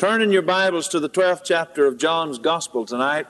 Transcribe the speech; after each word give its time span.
Turn 0.00 0.22
in 0.22 0.32
your 0.32 0.40
Bibles 0.40 0.88
to 0.88 0.98
the 0.98 1.10
12th 1.10 1.42
chapter 1.44 1.84
of 1.84 1.98
John's 1.98 2.38
Gospel 2.38 2.86
tonight. 2.86 3.26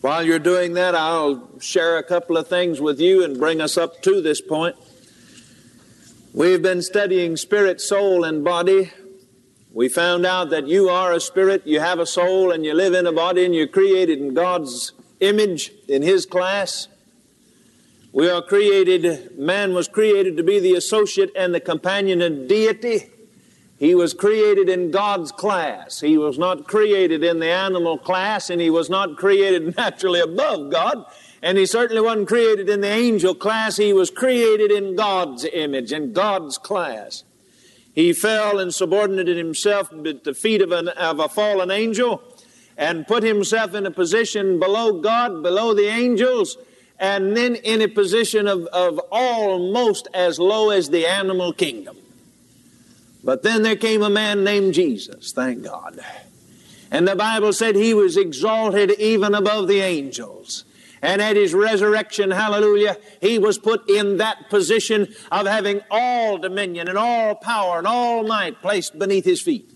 While 0.00 0.24
you're 0.24 0.40
doing 0.40 0.72
that, 0.72 0.96
I'll 0.96 1.48
share 1.60 1.96
a 1.96 2.02
couple 2.02 2.36
of 2.36 2.48
things 2.48 2.80
with 2.80 2.98
you 2.98 3.22
and 3.22 3.38
bring 3.38 3.60
us 3.60 3.78
up 3.78 4.02
to 4.02 4.20
this 4.20 4.40
point. 4.40 4.74
We've 6.34 6.60
been 6.60 6.82
studying 6.82 7.36
spirit, 7.36 7.80
soul, 7.80 8.24
and 8.24 8.42
body. 8.42 8.90
We 9.72 9.88
found 9.88 10.26
out 10.26 10.50
that 10.50 10.66
you 10.66 10.88
are 10.88 11.12
a 11.12 11.20
spirit, 11.20 11.64
you 11.68 11.78
have 11.78 12.00
a 12.00 12.06
soul, 12.06 12.50
and 12.50 12.64
you 12.64 12.74
live 12.74 12.92
in 12.92 13.06
a 13.06 13.12
body, 13.12 13.44
and 13.44 13.54
you're 13.54 13.68
created 13.68 14.18
in 14.18 14.34
God's 14.34 14.90
image, 15.20 15.70
in 15.86 16.02
His 16.02 16.26
class. 16.26 16.88
We 18.10 18.28
are 18.28 18.42
created, 18.42 19.38
man 19.38 19.72
was 19.72 19.86
created 19.86 20.36
to 20.36 20.42
be 20.42 20.58
the 20.58 20.74
associate 20.74 21.30
and 21.36 21.54
the 21.54 21.60
companion 21.60 22.22
of 22.22 22.48
deity. 22.48 23.12
He 23.78 23.94
was 23.94 24.14
created 24.14 24.68
in 24.68 24.90
God's 24.90 25.32
class. 25.32 26.00
He 26.00 26.16
was 26.16 26.38
not 26.38 26.66
created 26.66 27.22
in 27.22 27.40
the 27.40 27.50
animal 27.50 27.98
class, 27.98 28.48
and 28.48 28.60
he 28.60 28.70
was 28.70 28.88
not 28.88 29.16
created 29.16 29.76
naturally 29.78 30.20
above 30.20 30.70
God. 30.70 31.04
And 31.42 31.58
he 31.58 31.66
certainly 31.66 32.00
wasn't 32.00 32.28
created 32.28 32.68
in 32.70 32.80
the 32.80 32.88
angel 32.88 33.34
class. 33.34 33.76
He 33.76 33.92
was 33.92 34.10
created 34.10 34.70
in 34.70 34.96
God's 34.96 35.44
image, 35.44 35.92
in 35.92 36.12
God's 36.14 36.56
class. 36.56 37.24
He 37.94 38.12
fell 38.12 38.58
and 38.58 38.74
subordinated 38.74 39.36
himself 39.36 39.92
at 39.92 40.24
the 40.24 40.34
feet 40.34 40.62
of, 40.62 40.72
an, 40.72 40.88
of 40.88 41.20
a 41.20 41.28
fallen 41.28 41.70
angel 41.70 42.22
and 42.76 43.06
put 43.06 43.22
himself 43.22 43.74
in 43.74 43.86
a 43.86 43.90
position 43.90 44.58
below 44.58 45.00
God, 45.00 45.42
below 45.42 45.72
the 45.72 45.88
angels, 45.88 46.58
and 46.98 47.36
then 47.36 47.54
in 47.54 47.80
a 47.80 47.88
position 47.88 48.46
of, 48.46 48.66
of 48.66 48.98
almost 49.10 50.08
as 50.12 50.38
low 50.38 50.70
as 50.70 50.90
the 50.90 51.06
animal 51.06 51.52
kingdom. 51.52 51.96
But 53.26 53.42
then 53.42 53.64
there 53.64 53.74
came 53.74 54.04
a 54.04 54.08
man 54.08 54.44
named 54.44 54.72
Jesus, 54.72 55.32
thank 55.32 55.64
God. 55.64 55.98
And 56.92 57.08
the 57.08 57.16
Bible 57.16 57.52
said 57.52 57.74
he 57.74 57.92
was 57.92 58.16
exalted 58.16 58.92
even 58.92 59.34
above 59.34 59.66
the 59.66 59.80
angels. 59.80 60.64
And 61.02 61.20
at 61.20 61.34
his 61.34 61.52
resurrection, 61.52 62.30
hallelujah, 62.30 62.96
he 63.20 63.40
was 63.40 63.58
put 63.58 63.90
in 63.90 64.18
that 64.18 64.48
position 64.48 65.12
of 65.32 65.48
having 65.48 65.80
all 65.90 66.38
dominion 66.38 66.86
and 66.86 66.96
all 66.96 67.34
power 67.34 67.78
and 67.78 67.86
all 67.88 68.22
might 68.22 68.62
placed 68.62 68.96
beneath 68.96 69.24
his 69.24 69.42
feet. 69.42 69.72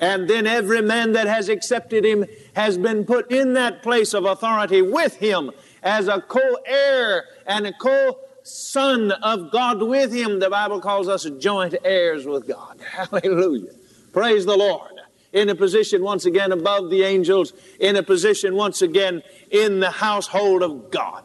And 0.00 0.28
then 0.28 0.46
every 0.46 0.80
man 0.80 1.12
that 1.12 1.26
has 1.26 1.50
accepted 1.50 2.02
him 2.02 2.24
has 2.54 2.78
been 2.78 3.04
put 3.04 3.30
in 3.30 3.52
that 3.52 3.82
place 3.82 4.14
of 4.14 4.24
authority 4.24 4.80
with 4.80 5.16
him 5.16 5.50
as 5.82 6.08
a 6.08 6.22
co 6.22 6.58
heir 6.64 7.24
and 7.46 7.66
a 7.66 7.74
co 7.74 8.18
son 8.46 9.10
of 9.10 9.50
God 9.50 9.82
with 9.82 10.12
him. 10.12 10.38
The 10.38 10.50
Bible 10.50 10.80
calls 10.80 11.08
us 11.08 11.24
joint 11.38 11.74
heirs 11.84 12.26
with 12.26 12.46
God. 12.46 12.80
Hallelujah. 12.90 13.72
Praise 14.12 14.46
the 14.46 14.56
Lord. 14.56 14.92
In 15.32 15.48
a 15.48 15.54
position 15.54 16.02
once 16.02 16.24
again 16.24 16.52
above 16.52 16.88
the 16.88 17.02
angels, 17.02 17.52
in 17.78 17.96
a 17.96 18.02
position 18.02 18.54
once 18.54 18.80
again 18.80 19.22
in 19.50 19.80
the 19.80 19.90
household 19.90 20.62
of 20.62 20.90
God. 20.90 21.24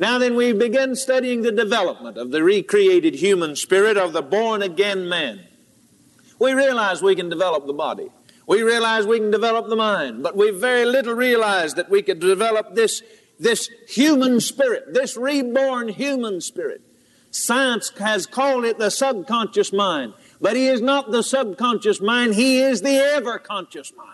Now 0.00 0.18
then, 0.18 0.34
we 0.34 0.54
begin 0.54 0.96
studying 0.96 1.42
the 1.42 1.52
development 1.52 2.16
of 2.16 2.30
the 2.30 2.42
recreated 2.42 3.14
human 3.14 3.54
spirit 3.54 3.98
of 3.98 4.14
the 4.14 4.22
born 4.22 4.62
again 4.62 5.08
man. 5.10 5.46
We 6.38 6.54
realize 6.54 7.02
we 7.02 7.14
can 7.14 7.28
develop 7.28 7.66
the 7.66 7.74
body. 7.74 8.08
We 8.46 8.62
realize 8.62 9.06
we 9.06 9.18
can 9.18 9.30
develop 9.30 9.68
the 9.68 9.76
mind, 9.76 10.22
but 10.22 10.36
we 10.36 10.50
very 10.50 10.86
little 10.86 11.14
realize 11.14 11.74
that 11.74 11.90
we 11.90 12.02
could 12.02 12.18
develop 12.18 12.74
this 12.74 13.02
this 13.40 13.70
human 13.88 14.38
spirit, 14.38 14.92
this 14.92 15.16
reborn 15.16 15.88
human 15.88 16.40
spirit. 16.40 16.82
Science 17.30 17.90
has 17.98 18.26
called 18.26 18.64
it 18.64 18.78
the 18.78 18.90
subconscious 18.90 19.72
mind, 19.72 20.12
but 20.40 20.56
he 20.56 20.66
is 20.66 20.80
not 20.80 21.10
the 21.10 21.22
subconscious 21.22 22.00
mind, 22.00 22.34
he 22.34 22.60
is 22.60 22.82
the 22.82 22.96
ever 22.96 23.38
conscious 23.38 23.92
mind. 23.96 24.08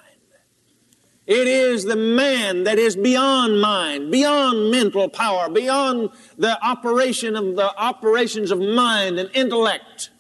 It 1.27 1.49
is 1.49 1.85
the 1.85 1.97
man 1.97 2.65
that 2.65 2.79
is 2.79 2.95
beyond 2.95 3.61
mind, 3.61 4.13
beyond 4.13 4.71
mental 4.71 5.09
power, 5.09 5.49
beyond 5.51 6.11
the 6.39 6.63
operation 6.65 7.35
of 7.35 7.57
the 7.57 7.77
operations 7.77 8.53
of 8.53 8.61
mind 8.61 9.19
and 9.19 9.29
intellect. 9.35 10.11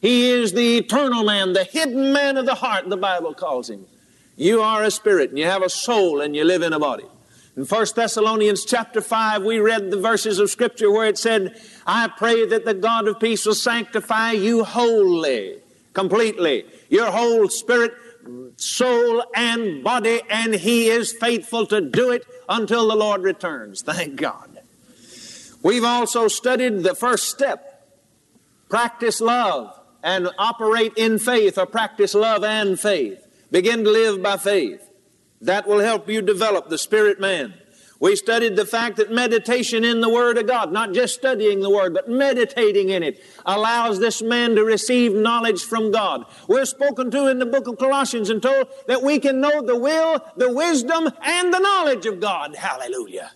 He 0.00 0.28
is 0.28 0.52
the 0.52 0.76
eternal 0.76 1.24
man, 1.24 1.54
the 1.54 1.64
hidden 1.64 2.12
man 2.12 2.36
of 2.36 2.44
the 2.44 2.56
heart, 2.56 2.90
the 2.90 2.96
Bible 2.98 3.32
calls 3.32 3.70
him. 3.70 3.86
You 4.36 4.60
are 4.60 4.82
a 4.82 4.90
spirit 4.90 5.30
and 5.30 5.38
you 5.38 5.46
have 5.46 5.62
a 5.62 5.70
soul 5.70 6.20
and 6.20 6.36
you 6.36 6.44
live 6.44 6.60
in 6.60 6.74
a 6.74 6.78
body. 6.78 7.06
In 7.56 7.64
1 7.64 7.86
Thessalonians 7.94 8.64
chapter 8.64 9.00
5, 9.00 9.44
we 9.44 9.60
read 9.60 9.90
the 9.90 10.00
verses 10.00 10.40
of 10.40 10.50
Scripture 10.50 10.90
where 10.90 11.06
it 11.06 11.16
said, 11.16 11.60
I 11.86 12.08
pray 12.08 12.44
that 12.46 12.64
the 12.64 12.74
God 12.74 13.06
of 13.06 13.20
peace 13.20 13.46
will 13.46 13.54
sanctify 13.54 14.32
you 14.32 14.64
wholly, 14.64 15.60
completely, 15.92 16.64
your 16.88 17.12
whole 17.12 17.48
spirit, 17.48 17.92
soul, 18.56 19.24
and 19.36 19.84
body, 19.84 20.20
and 20.28 20.52
He 20.54 20.88
is 20.88 21.12
faithful 21.12 21.64
to 21.66 21.80
do 21.80 22.10
it 22.10 22.26
until 22.48 22.88
the 22.88 22.96
Lord 22.96 23.22
returns. 23.22 23.82
Thank 23.86 24.16
God. 24.16 24.58
We've 25.62 25.84
also 25.84 26.26
studied 26.26 26.82
the 26.82 26.96
first 26.96 27.28
step 27.28 27.70
practice 28.68 29.20
love 29.20 29.78
and 30.02 30.28
operate 30.38 30.94
in 30.96 31.20
faith, 31.20 31.56
or 31.56 31.66
practice 31.66 32.14
love 32.14 32.42
and 32.42 32.80
faith. 32.80 33.24
Begin 33.52 33.84
to 33.84 33.90
live 33.90 34.20
by 34.20 34.38
faith. 34.38 34.90
That 35.44 35.66
will 35.66 35.80
help 35.80 36.08
you 36.08 36.22
develop 36.22 36.68
the 36.70 36.78
spirit 36.78 37.20
man. 37.20 37.54
We 38.00 38.16
studied 38.16 38.56
the 38.56 38.66
fact 38.66 38.96
that 38.96 39.12
meditation 39.12 39.84
in 39.84 40.00
the 40.00 40.08
Word 40.08 40.38
of 40.38 40.46
God, 40.46 40.72
not 40.72 40.92
just 40.92 41.14
studying 41.14 41.60
the 41.60 41.70
Word, 41.70 41.94
but 41.94 42.08
meditating 42.08 42.88
in 42.88 43.02
it, 43.02 43.22
allows 43.44 44.00
this 44.00 44.20
man 44.20 44.56
to 44.56 44.64
receive 44.64 45.14
knowledge 45.14 45.62
from 45.62 45.92
God. 45.92 46.24
We're 46.48 46.64
spoken 46.64 47.10
to 47.10 47.28
in 47.28 47.38
the 47.38 47.46
book 47.46 47.66
of 47.68 47.78
Colossians 47.78 48.30
and 48.30 48.42
told 48.42 48.68
that 48.88 49.02
we 49.02 49.18
can 49.18 49.40
know 49.40 49.62
the 49.62 49.78
will, 49.78 50.18
the 50.36 50.52
wisdom, 50.52 51.10
and 51.22 51.52
the 51.52 51.60
knowledge 51.60 52.06
of 52.06 52.20
God. 52.20 52.56
Hallelujah. 52.56 53.30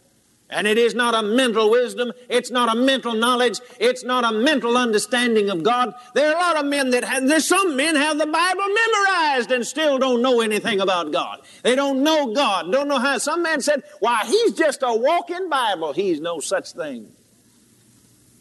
And 0.51 0.67
it 0.67 0.79
is 0.79 0.95
not 0.95 1.15
a 1.15 1.23
mental 1.23 1.71
wisdom. 1.71 2.13
It's 2.29 2.51
not 2.51 2.75
a 2.75 2.79
mental 2.79 3.13
knowledge. 3.13 3.61
It's 3.79 4.03
not 4.03 4.25
a 4.25 4.33
mental 4.33 4.79
understanding 4.79 5.51
of 5.51 5.63
God. 5.63 5.93
There 6.15 6.31
are 6.31 6.35
a 6.35 6.39
lot 6.39 6.57
of 6.57 6.67
men 6.67 6.91
that 6.91 7.05
have, 7.05 7.29
there's 7.29 7.47
some 7.47 7.77
men 7.77 7.97
have 7.97 8.19
the 8.19 8.27
Bible 8.27 8.65
memorized 8.67 9.51
and 9.51 9.67
still 9.67 9.99
don't 9.99 10.23
know 10.23 10.41
anything 10.41 10.81
about 10.81 11.13
God. 11.13 11.41
They 11.63 11.75
don't 11.75 12.03
know 12.03 12.33
God, 12.33 12.73
don't 12.73 12.89
know 12.89 12.99
how. 12.99 13.19
Some 13.19 13.43
man 13.43 13.61
said, 13.61 13.83
why, 14.01 14.25
he's 14.25 14.55
just 14.55 14.83
a 14.83 14.95
walking 14.95 15.51
Bible. 15.51 15.93
He's 15.93 16.21
no 16.21 16.41
such 16.41 16.73
thing. 16.73 17.13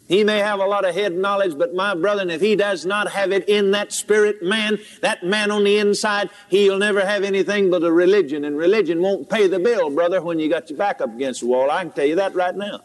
He 0.08 0.24
may 0.24 0.38
have 0.38 0.58
a 0.58 0.64
lot 0.64 0.86
of 0.86 0.94
head 0.94 1.14
knowledge, 1.14 1.56
but 1.58 1.74
my 1.74 1.94
brother, 1.94 2.28
if 2.30 2.40
he 2.40 2.56
does 2.56 2.86
not 2.86 3.12
have 3.12 3.30
it 3.30 3.46
in 3.46 3.72
that 3.72 3.92
spirit 3.92 4.42
man, 4.42 4.78
that 5.02 5.22
man 5.22 5.50
on 5.50 5.64
the 5.64 5.76
inside, 5.76 6.30
he'll 6.48 6.78
never 6.78 7.04
have 7.04 7.22
anything 7.22 7.70
but 7.70 7.84
a 7.84 7.92
religion. 7.92 8.46
And 8.46 8.56
religion 8.56 9.02
won't 9.02 9.28
pay 9.28 9.46
the 9.46 9.58
bill, 9.58 9.90
brother, 9.90 10.22
when 10.22 10.38
you 10.40 10.48
got 10.48 10.70
your 10.70 10.78
back 10.78 11.02
up 11.02 11.14
against 11.14 11.40
the 11.40 11.46
wall. 11.46 11.70
I 11.70 11.82
can 11.82 11.92
tell 11.92 12.06
you 12.06 12.16
that 12.16 12.34
right 12.34 12.56
now. 12.56 12.80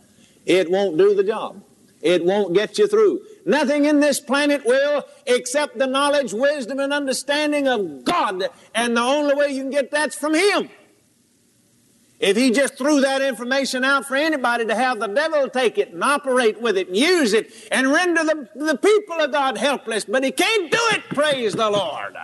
It 0.45 0.69
won't 0.69 0.97
do 0.97 1.15
the 1.15 1.23
job. 1.23 1.63
It 2.01 2.25
won't 2.25 2.53
get 2.53 2.77
you 2.77 2.87
through. 2.87 3.21
Nothing 3.45 3.85
in 3.85 4.01
this 4.01 4.19
planet 4.19 4.65
will 4.65 5.05
except 5.25 5.77
the 5.77 5.87
knowledge, 5.87 6.33
wisdom, 6.33 6.79
and 6.79 6.91
understanding 6.91 7.69
of 7.69 8.03
God. 8.03 8.49
And 8.75 8.97
the 8.97 9.01
only 9.01 9.33
way 9.33 9.47
you 9.51 9.61
can 9.61 9.71
get 9.71 9.89
that's 9.89 10.17
from 10.17 10.35
Him. 10.35 10.69
If 12.19 12.37
he 12.37 12.51
just 12.51 12.77
threw 12.77 13.01
that 13.01 13.21
information 13.21 13.83
out 13.83 14.05
for 14.05 14.15
anybody 14.15 14.65
to 14.65 14.75
have 14.75 14.99
the 14.99 15.07
devil 15.07 15.49
take 15.49 15.77
it 15.77 15.91
and 15.91 16.03
operate 16.03 16.61
with 16.61 16.77
it 16.77 16.87
and 16.87 16.95
use 16.95 17.33
it 17.33 17.51
and 17.71 17.91
render 17.91 18.23
the, 18.23 18.49
the 18.55 18.77
people 18.77 19.19
of 19.19 19.31
God 19.31 19.57
helpless, 19.57 20.05
but 20.05 20.23
he 20.23 20.31
can't 20.31 20.71
do 20.71 20.79
it, 20.91 21.03
praise 21.09 21.53
the 21.53 21.69
Lord. 21.69 22.15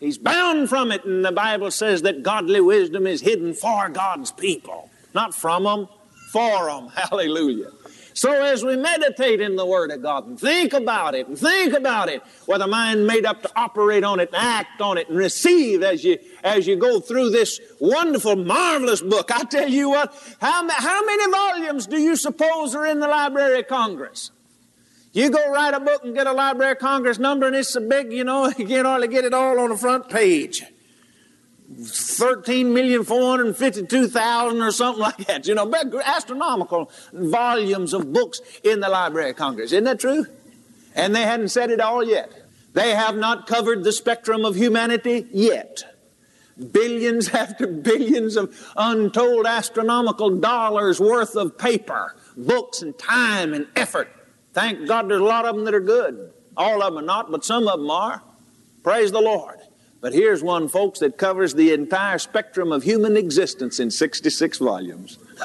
He's 0.00 0.18
bound 0.18 0.68
from 0.68 0.92
it, 0.92 1.04
and 1.04 1.24
the 1.24 1.32
Bible 1.32 1.70
says 1.70 2.02
that 2.02 2.22
godly 2.22 2.60
wisdom 2.60 3.06
is 3.06 3.20
hidden 3.20 3.54
for 3.54 3.88
God's 3.88 4.30
people, 4.30 4.90
not 5.14 5.34
from 5.34 5.64
them, 5.64 5.88
for 6.30 6.66
them. 6.66 6.88
Hallelujah. 6.94 7.70
So 8.16 8.32
as 8.32 8.64
we 8.64 8.78
meditate 8.78 9.42
in 9.42 9.56
the 9.56 9.66
Word 9.66 9.90
of 9.90 10.00
God 10.00 10.26
and 10.26 10.40
think 10.40 10.72
about 10.72 11.14
it 11.14 11.28
and 11.28 11.38
think 11.38 11.74
about 11.74 12.08
it 12.08 12.22
with 12.46 12.62
a 12.62 12.66
mind 12.66 13.06
made 13.06 13.26
up 13.26 13.42
to 13.42 13.50
operate 13.54 14.04
on 14.04 14.20
it 14.20 14.30
and 14.32 14.42
act 14.42 14.80
on 14.80 14.96
it 14.96 15.10
and 15.10 15.18
receive 15.18 15.82
as 15.82 16.02
you 16.02 16.18
as 16.42 16.66
you 16.66 16.76
go 16.76 16.98
through 16.98 17.28
this 17.28 17.60
wonderful, 17.78 18.34
marvelous 18.34 19.02
book. 19.02 19.30
I 19.30 19.44
tell 19.44 19.68
you 19.68 19.90
what, 19.90 20.14
how, 20.40 20.66
how 20.66 21.04
many 21.04 21.30
volumes 21.30 21.86
do 21.86 22.00
you 22.00 22.16
suppose 22.16 22.74
are 22.74 22.86
in 22.86 23.00
the 23.00 23.08
Library 23.08 23.60
of 23.60 23.68
Congress? 23.68 24.30
You 25.12 25.28
go 25.28 25.52
write 25.52 25.74
a 25.74 25.80
book 25.80 26.02
and 26.02 26.14
get 26.14 26.26
a 26.26 26.32
Library 26.32 26.72
of 26.72 26.78
Congress 26.78 27.18
number, 27.18 27.46
and 27.46 27.54
it's 27.54 27.68
so 27.68 27.86
big, 27.86 28.14
you 28.14 28.24
know, 28.24 28.46
you 28.56 28.66
can't 28.66 28.86
hardly 28.86 29.08
get 29.08 29.26
it 29.26 29.34
all 29.34 29.60
on 29.60 29.68
the 29.68 29.76
front 29.76 30.08
page. 30.08 30.64
13,452,000 31.72 34.66
or 34.66 34.70
something 34.70 35.02
like 35.02 35.26
that. 35.26 35.46
You 35.46 35.54
know, 35.54 35.70
astronomical 36.04 36.90
volumes 37.12 37.92
of 37.92 38.12
books 38.12 38.40
in 38.62 38.80
the 38.80 38.88
Library 38.88 39.30
of 39.30 39.36
Congress. 39.36 39.72
Isn't 39.72 39.84
that 39.84 40.00
true? 40.00 40.26
And 40.94 41.14
they 41.14 41.22
hadn't 41.22 41.48
said 41.48 41.70
it 41.70 41.80
all 41.80 42.04
yet. 42.04 42.32
They 42.72 42.94
have 42.94 43.16
not 43.16 43.46
covered 43.46 43.84
the 43.84 43.92
spectrum 43.92 44.44
of 44.44 44.54
humanity 44.54 45.26
yet. 45.32 45.82
Billions 46.72 47.28
after 47.30 47.66
billions 47.66 48.36
of 48.36 48.72
untold 48.76 49.46
astronomical 49.46 50.38
dollars 50.38 51.00
worth 51.00 51.36
of 51.36 51.58
paper, 51.58 52.14
books, 52.36 52.82
and 52.82 52.98
time 52.98 53.54
and 53.54 53.66
effort. 53.76 54.08
Thank 54.52 54.86
God 54.86 55.10
there's 55.10 55.20
a 55.20 55.24
lot 55.24 55.44
of 55.44 55.56
them 55.56 55.64
that 55.64 55.74
are 55.74 55.80
good. 55.80 56.32
All 56.56 56.82
of 56.82 56.94
them 56.94 57.02
are 57.02 57.06
not, 57.06 57.30
but 57.30 57.44
some 57.44 57.68
of 57.68 57.78
them 57.78 57.90
are. 57.90 58.22
Praise 58.82 59.12
the 59.12 59.20
Lord. 59.20 59.58
But 60.00 60.12
here's 60.12 60.42
one, 60.42 60.68
folks, 60.68 61.00
that 61.00 61.16
covers 61.18 61.54
the 61.54 61.72
entire 61.72 62.18
spectrum 62.18 62.70
of 62.72 62.82
human 62.82 63.16
existence 63.16 63.80
in 63.80 63.90
66 63.90 64.58
volumes. 64.58 65.18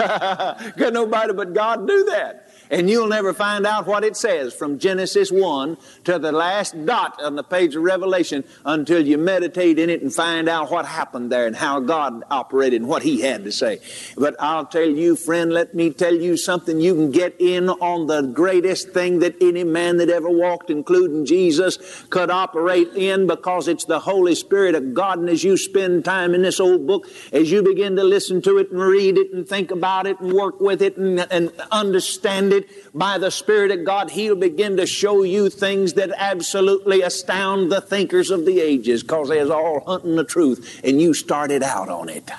Could 0.78 0.94
nobody 0.94 1.34
but 1.34 1.54
God 1.54 1.88
do 1.88 2.04
that? 2.06 2.51
And 2.72 2.90
you'll 2.90 3.08
never 3.08 3.34
find 3.34 3.68
out 3.68 3.86
what 3.86 4.04
it 4.04 4.16
says 4.16 4.54
from 4.54 4.80
Genesis 4.80 5.32
1 5.32 5.78
to 6.06 6.18
the 6.18 6.32
last 6.32 6.86
dot 6.86 7.22
on 7.22 7.36
the 7.36 7.44
page 7.44 7.76
of 7.76 7.84
Revelation 7.84 8.46
until 8.66 9.06
you 9.06 9.18
meditate 9.18 9.78
in 9.78 9.90
it 9.90 10.02
and 10.02 10.14
find 10.14 10.48
out 10.48 10.72
what 10.72 10.86
happened 10.86 11.32
there 11.32 11.46
and 11.46 11.56
how 11.56 11.82
God 11.82 12.24
operated 12.32 12.82
and 12.82 12.90
what 12.90 13.04
He 13.04 13.22
had 13.22 13.44
to 13.44 13.52
say. 13.52 13.82
But 14.18 14.36
I'll 14.40 14.66
tell 14.66 14.90
you, 14.90 15.18
friend, 15.18 15.52
let 15.52 15.76
me 15.76 15.92
tell 15.92 16.16
you 16.16 16.38
something. 16.38 16.80
You 16.80 16.96
can 16.96 17.12
get 17.12 17.36
in 17.40 17.70
on 17.70 18.08
the 18.08 18.22
greatest 18.22 18.92
thing 18.92 19.20
that 19.20 19.36
any 19.42 19.66
man 19.66 19.98
that 19.98 20.10
ever 20.10 20.30
walked, 20.30 20.70
including 20.70 21.26
Jesus, 21.26 21.78
could 22.10 22.30
operate 22.30 22.90
in 22.96 23.28
because 23.28 23.68
it's 23.68 23.86
the 23.86 24.00
Holy 24.00 24.34
Spirit 24.34 24.76
of 24.76 24.94
God. 24.94 25.20
And 25.20 25.30
as 25.30 25.44
you 25.44 25.58
spend 25.58 26.06
time 26.06 26.34
in 26.34 26.42
this 26.42 26.60
old 26.60 26.88
book, 26.88 27.08
as 27.34 27.52
you 27.52 27.64
begin 27.64 27.98
to 27.98 28.04
listen 28.04 28.42
to 28.44 28.58
it 28.60 28.72
and 28.72 28.80
read 28.80 29.18
it 29.18 29.34
and 29.34 29.46
think 29.48 29.72
about 29.72 30.08
it 30.08 30.20
and 30.22 30.32
work 30.32 30.62
with 30.62 30.82
it 30.82 30.96
and, 30.96 31.20
and 31.30 31.52
understand 31.72 32.54
it, 32.54 32.61
by 32.94 33.18
the 33.18 33.32
Spirit 33.32 33.72
of 33.72 33.86
God, 33.86 34.12
He'll 34.12 34.36
begin 34.36 34.78
to 34.78 34.86
show 34.86 35.24
you 35.24 35.50
things 35.50 35.94
that 35.94 36.12
absolutely 36.16 37.02
astound 37.02 37.72
the 37.72 37.82
thinkers 37.82 38.32
of 38.32 38.46
the 38.46 38.60
ages 38.60 39.04
because 39.04 39.30
they're 39.30 39.52
all 39.52 39.82
hunting 39.82 40.16
the 40.16 40.24
truth 40.24 40.82
and 40.84 41.02
you 41.02 41.14
started 41.14 41.64
out 41.64 41.90
on 41.90 42.10
it. 42.10 42.30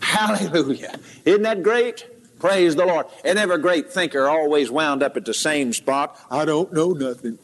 Hallelujah. 0.00 0.98
Isn't 1.24 1.42
that 1.42 1.62
great? 1.62 2.06
Praise 2.38 2.76
the 2.76 2.84
Lord. 2.84 3.06
And 3.24 3.38
every 3.38 3.58
great 3.58 3.90
thinker 3.90 4.28
always 4.28 4.70
wound 4.70 5.02
up 5.02 5.16
at 5.16 5.24
the 5.24 5.32
same 5.32 5.72
spot. 5.72 6.18
I 6.30 6.44
don't 6.44 6.72
know 6.72 6.92
nothing. 6.92 7.38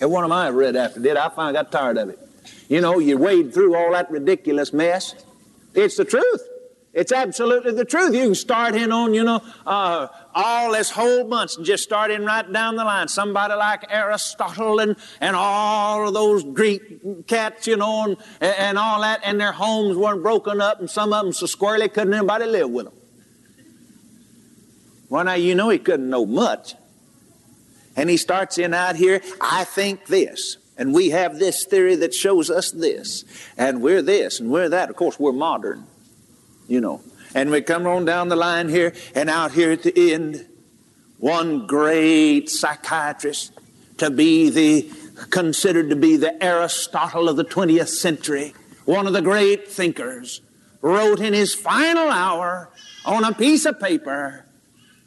And 0.00 0.10
one 0.10 0.24
of 0.24 0.30
mine 0.30 0.52
read 0.54 0.74
after 0.74 0.98
did. 0.98 1.16
I 1.16 1.28
finally 1.28 1.52
got 1.52 1.70
tired 1.70 1.98
of 1.98 2.08
it. 2.08 2.18
You 2.68 2.80
know, 2.80 2.98
you 2.98 3.16
wade 3.18 3.54
through 3.54 3.76
all 3.76 3.92
that 3.92 4.10
ridiculous 4.10 4.72
mess. 4.72 5.14
It's 5.74 5.96
the 5.96 6.04
truth. 6.04 6.48
It's 6.92 7.12
absolutely 7.12 7.72
the 7.72 7.84
truth. 7.84 8.14
You 8.14 8.24
can 8.24 8.34
start 8.34 8.74
in 8.74 8.90
on, 8.90 9.14
you 9.14 9.24
know, 9.24 9.40
uh, 9.64 10.08
all 10.34 10.72
this 10.72 10.90
whole 10.90 11.24
bunch 11.24 11.56
and 11.56 11.64
just 11.64 11.82
starting 11.82 12.24
right 12.24 12.50
down 12.50 12.76
the 12.76 12.84
line. 12.84 13.08
Somebody 13.08 13.54
like 13.54 13.84
Aristotle 13.90 14.80
and, 14.80 14.96
and 15.20 15.36
all 15.36 16.08
of 16.08 16.14
those 16.14 16.44
Greek 16.44 17.26
cats, 17.26 17.66
you 17.66 17.76
know, 17.76 18.04
and, 18.04 18.18
and 18.40 18.78
all 18.78 19.00
that, 19.00 19.20
and 19.24 19.40
their 19.40 19.52
homes 19.52 19.96
weren't 19.96 20.22
broken 20.22 20.60
up, 20.60 20.80
and 20.80 20.88
some 20.88 21.12
of 21.12 21.24
them 21.24 21.32
so 21.32 21.46
squarely 21.46 21.88
couldn't 21.88 22.14
anybody 22.14 22.46
live 22.46 22.70
with 22.70 22.86
them. 22.86 22.94
Well, 25.08 25.24
now 25.24 25.34
you 25.34 25.54
know 25.54 25.68
he 25.68 25.78
couldn't 25.78 26.08
know 26.08 26.24
much. 26.24 26.74
And 27.94 28.08
he 28.08 28.16
starts 28.16 28.56
in 28.56 28.72
out 28.72 28.96
here, 28.96 29.20
I 29.40 29.64
think 29.64 30.06
this. 30.06 30.56
And 30.78 30.94
we 30.94 31.10
have 31.10 31.38
this 31.38 31.66
theory 31.66 31.96
that 31.96 32.14
shows 32.14 32.50
us 32.50 32.70
this. 32.70 33.24
And 33.58 33.82
we're 33.82 34.00
this 34.00 34.40
and 34.40 34.50
we're 34.50 34.70
that. 34.70 34.88
Of 34.88 34.96
course, 34.96 35.20
we're 35.20 35.32
modern 35.32 35.86
you 36.72 36.80
know. 36.80 37.02
And 37.34 37.50
we 37.50 37.62
come 37.62 37.86
on 37.86 38.04
down 38.04 38.28
the 38.28 38.36
line 38.36 38.68
here, 38.68 38.92
and 39.14 39.30
out 39.30 39.52
here 39.52 39.72
at 39.72 39.82
the 39.82 40.12
end, 40.12 40.46
one 41.18 41.66
great 41.66 42.50
psychiatrist 42.50 43.52
to 43.98 44.10
be 44.10 44.50
the 44.50 44.90
considered 45.30 45.90
to 45.90 45.96
be 45.96 46.16
the 46.16 46.42
Aristotle 46.42 47.28
of 47.28 47.36
the 47.36 47.44
20th 47.44 47.88
century, 47.88 48.54
one 48.84 49.06
of 49.06 49.12
the 49.12 49.22
great 49.22 49.68
thinkers, 49.68 50.40
wrote 50.80 51.20
in 51.20 51.32
his 51.32 51.54
final 51.54 52.10
hour 52.10 52.70
on 53.04 53.24
a 53.24 53.32
piece 53.32 53.64
of 53.66 53.78
paper, 53.78 54.44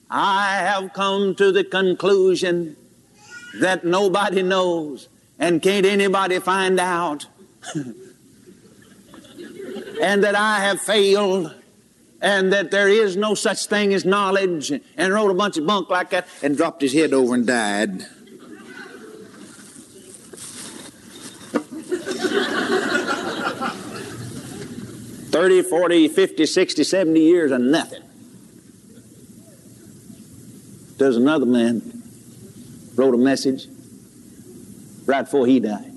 I 0.09 0.57
have 0.57 0.93
come 0.93 1.35
to 1.35 1.51
the 1.51 1.63
conclusion 1.63 2.77
that 3.59 3.83
nobody 3.83 4.41
knows 4.41 5.09
and 5.39 5.61
can't 5.61 5.85
anybody 5.85 6.39
find 6.39 6.79
out 6.79 7.25
and 7.75 7.95
that 10.23 10.35
I 10.35 10.59
have 10.59 10.79
failed 10.79 11.53
and 12.25 12.51
that 12.51 12.71
there 12.71 12.89
is 12.89 13.15
no 13.15 13.35
such 13.35 13.67
thing 13.67 13.93
as 13.93 14.03
knowledge 14.03 14.71
and 14.97 15.13
wrote 15.13 15.29
a 15.29 15.33
bunch 15.35 15.57
of 15.57 15.67
bunk 15.67 15.91
like 15.91 16.09
that 16.09 16.27
and 16.41 16.57
dropped 16.57 16.81
his 16.81 16.91
head 16.91 17.13
over 17.13 17.35
and 17.35 17.45
died. 17.45 18.01
Thirty, 25.29 25.61
forty, 25.61 26.07
fifty, 26.07 26.47
sixty, 26.47 26.83
seventy 26.83 27.19
years 27.19 27.51
of 27.51 27.61
nothing. 27.61 28.01
There's 30.97 31.17
another 31.17 31.45
man 31.45 32.01
wrote 32.95 33.13
a 33.13 33.17
message 33.17 33.67
right 35.05 35.21
before 35.21 35.45
he 35.45 35.59
died. 35.59 35.93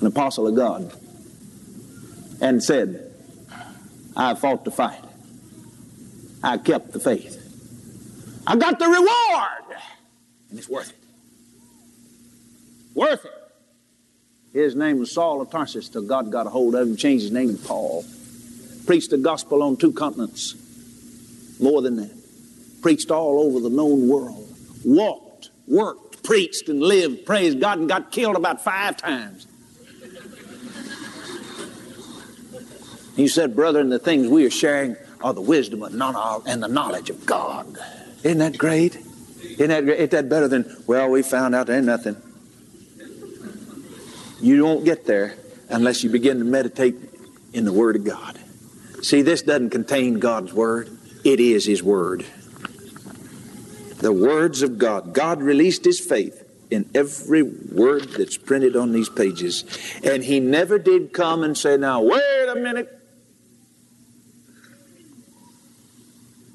An 0.00 0.06
apostle 0.06 0.46
of 0.46 0.54
God 0.54 0.92
and 2.42 2.62
said, 2.62 3.13
I 4.16 4.34
fought 4.34 4.64
the 4.64 4.70
fight. 4.70 5.02
I 6.42 6.58
kept 6.58 6.92
the 6.92 7.00
faith. 7.00 7.40
I 8.46 8.56
got 8.56 8.78
the 8.78 8.86
reward. 8.86 9.80
And 10.50 10.58
it's 10.58 10.68
worth 10.68 10.90
it. 10.90 10.96
Worth 12.94 13.24
it. 13.24 13.32
His 14.52 14.76
name 14.76 15.00
was 15.00 15.12
Saul 15.12 15.40
of 15.40 15.50
Tarsus 15.50 15.88
till 15.88 16.06
God 16.06 16.30
got 16.30 16.46
a 16.46 16.50
hold 16.50 16.74
of 16.76 16.86
him, 16.86 16.96
changed 16.96 17.24
his 17.24 17.32
name 17.32 17.56
to 17.56 17.62
Paul. 17.64 18.04
Preached 18.86 19.10
the 19.10 19.18
gospel 19.18 19.62
on 19.62 19.76
two 19.76 19.92
continents. 19.92 20.54
More 21.60 21.82
than 21.82 21.96
that. 21.96 22.14
Preached 22.82 23.10
all 23.10 23.40
over 23.40 23.58
the 23.58 23.70
known 23.70 24.08
world. 24.08 24.48
Walked, 24.84 25.50
worked, 25.66 26.22
preached, 26.22 26.68
and 26.68 26.80
lived, 26.80 27.24
praised 27.24 27.60
God, 27.60 27.78
and 27.78 27.88
got 27.88 28.12
killed 28.12 28.36
about 28.36 28.62
five 28.62 28.96
times. 28.96 29.46
He 33.16 33.28
said, 33.28 33.54
Brethren, 33.54 33.90
the 33.90 33.98
things 33.98 34.28
we 34.28 34.44
are 34.44 34.50
sharing 34.50 34.96
are 35.20 35.32
the 35.32 35.40
wisdom 35.40 35.82
and, 35.82 35.94
the 35.94 36.68
knowledge 36.68 37.10
of 37.10 37.24
God. 37.24 37.78
Isn't 38.22 38.38
that 38.38 38.58
great? 38.58 38.96
Isn't 39.42 39.68
that, 39.68 39.84
isn't 39.84 40.10
that 40.10 40.28
better 40.28 40.48
than, 40.48 40.82
well, 40.86 41.08
we 41.10 41.22
found 41.22 41.54
out 41.54 41.66
there 41.66 41.76
ain't 41.76 41.86
nothing? 41.86 42.16
You 44.40 44.64
won't 44.64 44.84
get 44.84 45.06
there 45.06 45.36
unless 45.70 46.02
you 46.02 46.10
begin 46.10 46.38
to 46.38 46.44
meditate 46.44 46.96
in 47.52 47.64
the 47.64 47.72
Word 47.72 47.96
of 47.96 48.04
God. 48.04 48.38
See, 49.02 49.22
this 49.22 49.42
doesn't 49.42 49.70
contain 49.70 50.18
God's 50.18 50.52
Word, 50.52 50.90
it 51.24 51.40
is 51.40 51.64
His 51.64 51.82
Word. 51.82 52.26
The 53.98 54.12
words 54.12 54.62
of 54.62 54.76
God. 54.76 55.14
God 55.14 55.40
released 55.40 55.84
His 55.84 56.00
faith 56.00 56.44
in 56.70 56.90
every 56.94 57.42
word 57.42 58.08
that's 58.10 58.36
printed 58.36 58.76
on 58.76 58.92
these 58.92 59.08
pages. 59.08 59.64
And 60.02 60.24
He 60.24 60.40
never 60.40 60.78
did 60.78 61.12
come 61.12 61.42
and 61.42 61.56
say, 61.56 61.76
Now, 61.76 62.02
wait 62.02 62.48
a 62.48 62.56
minute. 62.56 63.03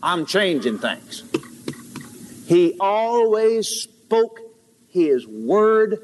I'm 0.01 0.25
changing 0.25 0.79
things. 0.79 1.23
He 2.47 2.75
always 2.79 3.67
spoke 3.67 4.39
his 4.87 5.27
word 5.27 5.99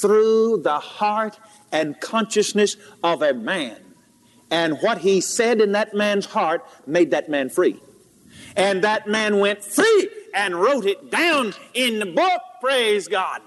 through 0.00 0.62
the 0.62 0.78
heart 0.78 1.38
and 1.72 1.98
consciousness 2.00 2.76
of 3.02 3.22
a 3.22 3.32
man. 3.32 3.76
And 4.50 4.78
what 4.80 4.98
he 4.98 5.20
said 5.20 5.60
in 5.60 5.72
that 5.72 5.94
man's 5.94 6.26
heart 6.26 6.66
made 6.86 7.10
that 7.12 7.28
man 7.28 7.48
free. 7.48 7.80
And 8.56 8.84
that 8.84 9.06
man 9.06 9.38
went 9.38 9.64
free 9.64 10.08
and 10.34 10.54
wrote 10.54 10.86
it 10.86 11.10
down 11.10 11.54
in 11.74 11.98
the 11.98 12.06
book, 12.06 12.40
praise 12.60 13.08
God. 13.08 13.42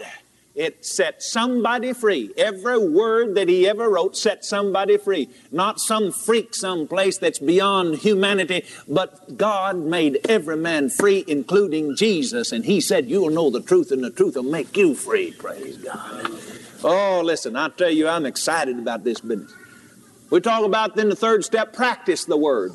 It 0.60 0.86
set 0.86 1.24
somebody 1.24 1.94
free. 1.94 2.34
Every 2.36 2.78
word 2.78 3.36
that 3.36 3.48
he 3.48 3.66
ever 3.66 3.90
wrote 3.90 4.18
set 4.18 4.44
somebody 4.44 4.98
free. 4.98 5.30
Not 5.54 5.80
some 5.80 6.12
freak 6.12 6.54
someplace 6.54 7.18
that's 7.18 7.40
beyond 7.40 8.00
humanity, 8.00 8.66
but 8.86 9.38
God 9.38 9.78
made 9.78 10.20
every 10.28 10.58
man 10.58 10.90
free, 10.90 11.24
including 11.30 11.96
Jesus. 11.96 12.52
And 12.52 12.66
he 12.66 12.82
said, 12.82 13.10
You'll 13.10 13.30
know 13.30 13.50
the 13.50 13.62
truth, 13.62 13.90
and 13.94 14.04
the 14.04 14.10
truth 14.10 14.36
will 14.36 14.44
make 14.44 14.76
you 14.76 14.96
free. 14.96 15.32
Praise 15.32 15.78
God. 15.78 16.30
Oh, 16.84 17.22
listen, 17.24 17.56
I 17.56 17.70
tell 17.70 17.90
you, 17.90 18.10
I'm 18.10 18.26
excited 18.26 18.78
about 18.78 19.06
this 19.06 19.22
business. 19.22 19.54
We 20.30 20.42
talk 20.42 20.66
about 20.66 20.94
then 20.94 21.08
the 21.08 21.16
third 21.16 21.46
step 21.46 21.72
practice 21.72 22.26
the 22.26 22.36
word, 22.36 22.74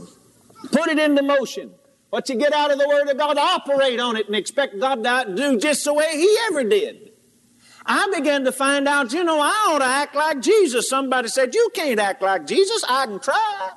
put 0.72 0.88
it 0.88 0.98
into 0.98 1.22
motion. 1.22 1.70
What 2.08 2.30
you 2.30 2.36
get 2.36 2.54
out 2.54 2.70
of 2.70 2.78
the 2.78 2.88
Word 2.88 3.10
of 3.10 3.18
God, 3.18 3.36
operate 3.36 4.00
on 4.00 4.16
it 4.16 4.26
and 4.26 4.36
expect 4.36 4.78
God 4.80 5.02
to 5.02 5.34
do 5.36 5.58
just 5.58 5.84
the 5.84 5.92
way 5.92 6.12
He 6.12 6.38
ever 6.48 6.64
did. 6.64 7.10
I 7.86 8.10
began 8.14 8.44
to 8.44 8.52
find 8.52 8.88
out, 8.88 9.12
you 9.12 9.24
know, 9.24 9.40
I 9.40 9.68
ought 9.70 9.78
to 9.78 9.84
act 9.84 10.14
like 10.14 10.40
Jesus. 10.40 10.88
Somebody 10.88 11.28
said, 11.28 11.54
You 11.54 11.70
can't 11.74 12.00
act 12.00 12.22
like 12.22 12.46
Jesus. 12.46 12.84
I 12.88 13.06
can 13.06 13.20
try. 13.20 13.72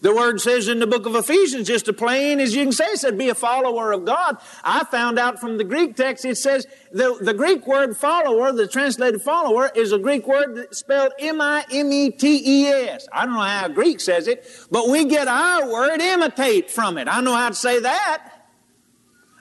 The 0.00 0.14
word 0.14 0.40
says 0.40 0.68
in 0.68 0.78
the 0.78 0.86
book 0.86 1.06
of 1.06 1.16
Ephesians, 1.16 1.66
just 1.66 1.88
as 1.88 1.96
plain 1.96 2.38
as 2.38 2.54
you 2.54 2.62
can 2.62 2.72
say, 2.72 2.84
it 2.84 2.98
said, 2.98 3.18
be 3.18 3.30
a 3.30 3.34
follower 3.34 3.90
of 3.90 4.04
God. 4.04 4.36
I 4.62 4.84
found 4.84 5.18
out 5.18 5.40
from 5.40 5.58
the 5.58 5.64
Greek 5.64 5.96
text, 5.96 6.24
it 6.24 6.38
says 6.38 6.68
the, 6.92 7.18
the 7.20 7.34
Greek 7.34 7.66
word 7.66 7.96
follower, 7.96 8.52
the 8.52 8.68
translated 8.68 9.22
follower, 9.22 9.72
is 9.74 9.90
a 9.90 9.98
Greek 9.98 10.24
word 10.28 10.56
that's 10.56 10.78
spelled 10.78 11.14
M-I-M-E-T-E-S. 11.18 13.08
I 13.12 13.24
don't 13.24 13.34
know 13.34 13.40
how 13.40 13.66
Greek 13.68 13.98
says 13.98 14.28
it, 14.28 14.48
but 14.70 14.88
we 14.88 15.04
get 15.04 15.26
our 15.26 15.68
word 15.68 16.00
imitate 16.00 16.70
from 16.70 16.96
it. 16.96 17.08
I 17.08 17.20
know 17.20 17.34
how 17.34 17.48
to 17.48 17.54
say 17.56 17.80
that. 17.80 18.37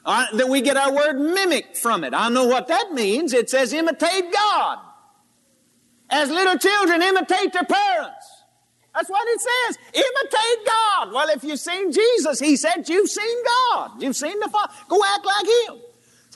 Uh, 0.08 0.26
that 0.38 0.48
we 0.48 0.62
get 0.62 0.78
our 0.78 0.94
word 0.94 1.20
mimic 1.20 1.76
from 1.76 2.06
it. 2.06 2.14
I 2.14 2.30
know 2.30 2.46
what 2.46 2.70
that 2.70 2.94
means. 2.94 3.34
It 3.34 3.50
says 3.50 3.74
imitate 3.74 4.32
God. 4.32 4.80
As 6.10 6.30
little 6.30 6.58
children, 6.58 7.02
imitate 7.02 7.52
their 7.52 7.66
parents. 7.66 8.44
That's 8.96 9.10
what 9.10 9.28
it 9.28 9.42
says. 9.42 9.78
Imitate 9.94 10.66
God. 10.66 11.12
Well, 11.12 11.28
if 11.30 11.44
you've 11.44 11.60
seen 11.60 11.92
Jesus, 11.92 12.40
He 12.40 12.56
said 12.56 12.88
you've 12.88 13.10
seen 13.10 13.44
God. 13.44 14.02
You've 14.02 14.16
seen 14.16 14.40
the 14.40 14.48
Father. 14.48 14.72
Go 14.88 15.04
act 15.14 15.26
like 15.26 15.46
Him. 15.46 15.82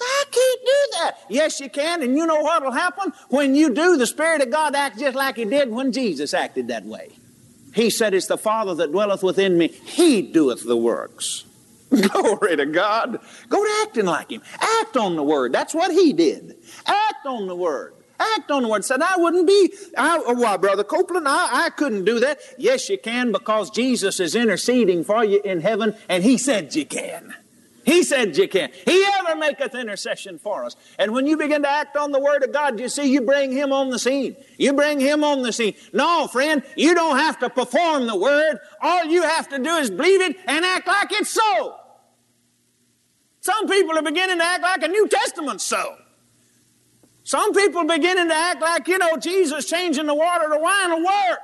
I 0.02 0.24
can't 0.32 0.62
do 0.66 0.98
that. 1.00 1.18
Yes, 1.30 1.62
you 1.62 1.70
can, 1.70 2.04
and 2.04 2.18
you 2.18 2.26
know 2.26 2.42
what 2.42 2.64
will 2.64 2.72
happen? 2.72 3.14
When 3.30 3.56
you 3.56 3.74
do, 3.74 3.96
the 3.96 4.06
Spirit 4.06 4.42
of 4.42 4.50
God 4.50 4.76
acts 4.76 5.00
just 5.00 5.16
like 5.16 5.38
He 5.38 5.46
did 5.46 5.72
when 5.72 5.94
Jesus 5.94 6.34
acted 6.34 6.68
that 6.68 6.84
way. 6.84 7.10
He 7.74 7.90
said, 7.90 8.14
It's 8.14 8.28
the 8.28 8.38
Father 8.38 8.76
that 8.76 8.92
dwelleth 8.92 9.24
within 9.24 9.58
me. 9.58 9.70
He 9.70 10.22
doeth 10.22 10.66
the 10.66 10.76
works. 10.76 11.46
Glory 12.02 12.56
to 12.56 12.66
God. 12.66 13.20
Go 13.50 13.64
to 13.64 13.72
acting 13.84 14.06
like 14.06 14.32
Him. 14.32 14.42
Act 14.60 14.96
on 14.96 15.16
the 15.16 15.24
Word. 15.24 15.52
That's 15.52 15.74
what 15.74 15.92
He 15.92 16.14
did. 16.14 16.56
Act 16.86 17.26
on 17.26 17.48
the 17.48 17.56
Word. 17.56 17.94
Act 18.18 18.50
on 18.50 18.64
the 18.64 18.70
Word. 18.70 18.86
Said, 18.86 19.02
I 19.02 19.18
wouldn't 19.18 19.46
be, 19.46 19.74
I, 19.98 20.24
oh, 20.26 20.36
why, 20.36 20.56
Brother 20.56 20.86
Copeland, 20.86 21.28
I, 21.28 21.66
I 21.66 21.70
couldn't 21.72 22.06
do 22.06 22.20
that. 22.22 22.40
Yes, 22.58 22.88
you 22.88 22.98
can 22.98 23.32
because 23.34 23.70
Jesus 23.70 24.20
is 24.22 24.36
interceding 24.36 25.04
for 25.04 25.26
you 25.26 25.42
in 25.44 25.60
heaven, 25.62 25.96
and 26.08 26.24
He 26.24 26.38
said 26.38 26.74
you 26.76 26.86
can. 26.86 27.34
He 27.84 28.04
said 28.04 28.38
you 28.38 28.48
can. 28.48 28.70
He 28.86 29.06
ever 29.20 29.36
maketh 29.36 29.74
intercession 29.74 30.38
for 30.40 30.66
us. 30.66 30.76
And 31.00 31.14
when 31.14 31.26
you 31.26 31.36
begin 31.36 31.64
to 31.64 31.70
act 31.70 31.98
on 31.98 32.12
the 32.12 32.20
Word 32.20 32.44
of 32.44 32.54
God, 32.54 32.80
you 32.80 32.90
see, 32.90 33.12
you 33.12 33.22
bring 33.22 33.52
Him 33.52 33.74
on 33.74 33.90
the 33.90 34.00
scene. 34.00 34.36
You 34.58 34.74
bring 34.74 35.00
Him 35.00 35.24
on 35.24 35.42
the 35.42 35.52
scene. 35.52 35.74
No, 35.92 36.28
friend, 36.28 36.64
you 36.76 36.94
don't 36.94 37.18
have 37.18 37.40
to 37.40 37.50
perform 37.50 38.08
the 38.08 38.16
Word. 38.16 38.60
All 38.82 39.06
you 39.06 39.24
have 39.24 39.50
to 39.50 39.60
do 39.60 39.72
is 39.76 39.90
believe 39.90 40.22
it 40.22 40.38
and 40.46 40.64
act 40.64 40.88
like 40.88 41.12
it's 41.12 41.32
so. 41.32 41.81
Some 43.42 43.68
people 43.68 43.98
are 43.98 44.04
beginning 44.04 44.38
to 44.38 44.44
act 44.44 44.62
like 44.62 44.84
a 44.84 44.88
New 44.88 45.08
Testament 45.08 45.62
so. 45.62 45.98
Some 47.24 47.54
people 47.54 47.82
are 47.82 47.98
beginning 47.98 48.30
to 48.30 48.34
act 48.34 48.62
like, 48.62 48.88
you 48.88 48.98
know, 48.98 49.18
Jesus 49.18 49.66
changing 49.66 50.06
the 50.06 50.14
water 50.14 50.48
to 50.50 50.58
wine 50.58 50.92
will 50.92 51.06
work. 51.06 51.40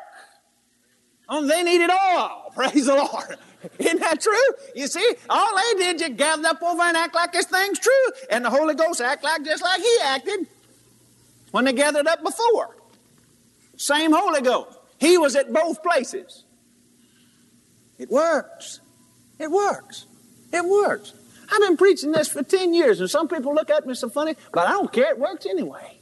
Oh, 1.30 1.46
they 1.46 1.64
need 1.64 1.82
it 1.82 1.90
all. 1.90 2.52
Praise 2.56 2.86
the 2.86 2.96
Lord. 2.96 3.38
Isn't 3.80 4.00
that 4.00 4.22
true? 4.22 4.34
You 4.76 4.88
see, 4.88 5.16
all 5.30 5.56
they 5.56 5.84
did 5.84 6.00
just 6.00 6.16
gathered 6.16 6.46
up 6.46 6.62
over 6.62 6.82
and 6.84 6.96
act 6.96 7.16
like 7.16 7.34
this 7.34 7.48
thing's 7.48 7.80
true, 7.80 8.12
and 8.30 8.46
the 8.46 8.50
Holy 8.50 8.76
Ghost 8.76 9.02
act 9.02 9.24
like 9.24 9.44
just 9.44 9.64
like 9.64 9.82
He 9.82 9.98
acted 10.04 10.48
when 11.52 11.66
they 11.66 11.74
gathered 11.74 12.08
up 12.08 12.24
before. 12.24 12.78
Same 13.76 14.12
Holy 14.14 14.42
Ghost. 14.42 14.78
He 15.00 15.18
was 15.18 15.36
at 15.36 15.52
both 15.52 15.82
places. 15.84 16.44
It 17.98 18.10
works. 18.10 18.80
It 19.40 19.52
works. 19.52 20.06
It 20.54 20.64
works. 20.64 21.14
I've 21.52 21.62
been 21.62 21.78
preaching 21.78 22.12
this 22.12 22.28
for 22.28 22.44
10 22.44 22.74
years, 22.74 23.00
and 23.00 23.10
some 23.10 23.28
people 23.28 23.54
look 23.54 23.70
at 23.70 23.86
me 23.86 23.94
so 23.94 24.10
funny, 24.10 24.36
but 24.52 24.68
I 24.68 24.72
don't 24.72 24.92
care. 24.92 25.12
It 25.12 25.20
works 25.20 25.46
anyway. 25.46 25.98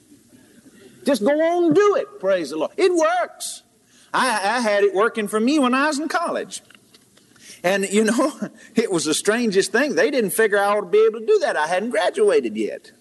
Just 1.05 1.23
go 1.23 1.39
on 1.39 1.65
and 1.65 1.75
do 1.75 1.95
it. 1.95 2.19
Praise 2.19 2.49
the 2.49 2.57
Lord. 2.57 2.71
It 2.77 2.93
works. 2.93 3.63
I, 4.13 4.27
I 4.27 4.59
had 4.61 4.83
it 4.83 4.93
working 4.93 5.27
for 5.27 5.39
me 5.39 5.59
when 5.59 5.73
I 5.73 5.87
was 5.87 5.99
in 5.99 6.07
college. 6.07 6.61
And 7.63 7.87
you 7.89 8.05
know, 8.05 8.33
it 8.75 8.91
was 8.91 9.05
the 9.05 9.13
strangest 9.13 9.71
thing. 9.71 9.95
They 9.95 10.09
didn't 10.09 10.31
figure 10.31 10.57
I 10.57 10.65
ought 10.65 10.81
to 10.81 10.87
be 10.87 11.05
able 11.05 11.19
to 11.19 11.25
do 11.25 11.39
that. 11.39 11.55
I 11.55 11.67
hadn't 11.67 11.91
graduated 11.91 12.55
yet. 12.57 12.91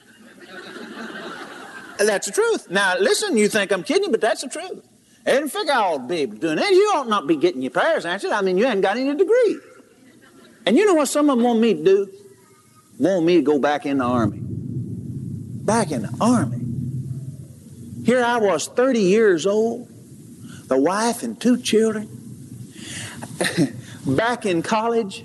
that's 1.98 2.26
the 2.26 2.32
truth. 2.32 2.70
Now, 2.70 2.96
listen, 2.98 3.36
you 3.36 3.48
think 3.48 3.72
I'm 3.72 3.82
kidding, 3.82 4.10
but 4.10 4.20
that's 4.20 4.42
the 4.42 4.48
truth. 4.48 4.86
They 5.24 5.32
didn't 5.32 5.50
figure 5.50 5.72
I 5.72 5.78
ought 5.78 5.98
to 5.98 6.06
be 6.06 6.16
able 6.18 6.34
to 6.34 6.40
do 6.40 6.48
it. 6.48 6.70
You 6.70 6.92
ought 6.94 7.08
not 7.08 7.26
be 7.26 7.36
getting 7.36 7.62
your 7.62 7.70
prayers 7.70 8.04
answered. 8.04 8.32
I 8.32 8.42
mean, 8.42 8.58
you 8.58 8.66
hadn't 8.66 8.82
got 8.82 8.98
any 8.98 9.14
degree. 9.14 9.58
And 10.66 10.76
you 10.76 10.84
know 10.84 10.94
what 10.94 11.08
some 11.08 11.30
of 11.30 11.36
them 11.36 11.44
want 11.44 11.60
me 11.60 11.74
to 11.74 11.84
do? 11.84 12.12
Want 12.98 13.26
me 13.26 13.36
to 13.36 13.42
go 13.42 13.58
back 13.58 13.86
in 13.86 13.98
the 13.98 14.04
army. 14.04 14.38
Back 14.40 15.90
in 15.90 16.02
the 16.02 16.16
army. 16.20 16.60
Here 18.04 18.22
I 18.22 18.36
was, 18.36 18.68
30 18.68 19.00
years 19.00 19.46
old, 19.46 19.88
the 20.68 20.78
wife 20.78 21.22
and 21.22 21.40
two 21.40 21.60
children. 21.60 22.08
back 24.06 24.46
in 24.46 24.62
college, 24.62 25.24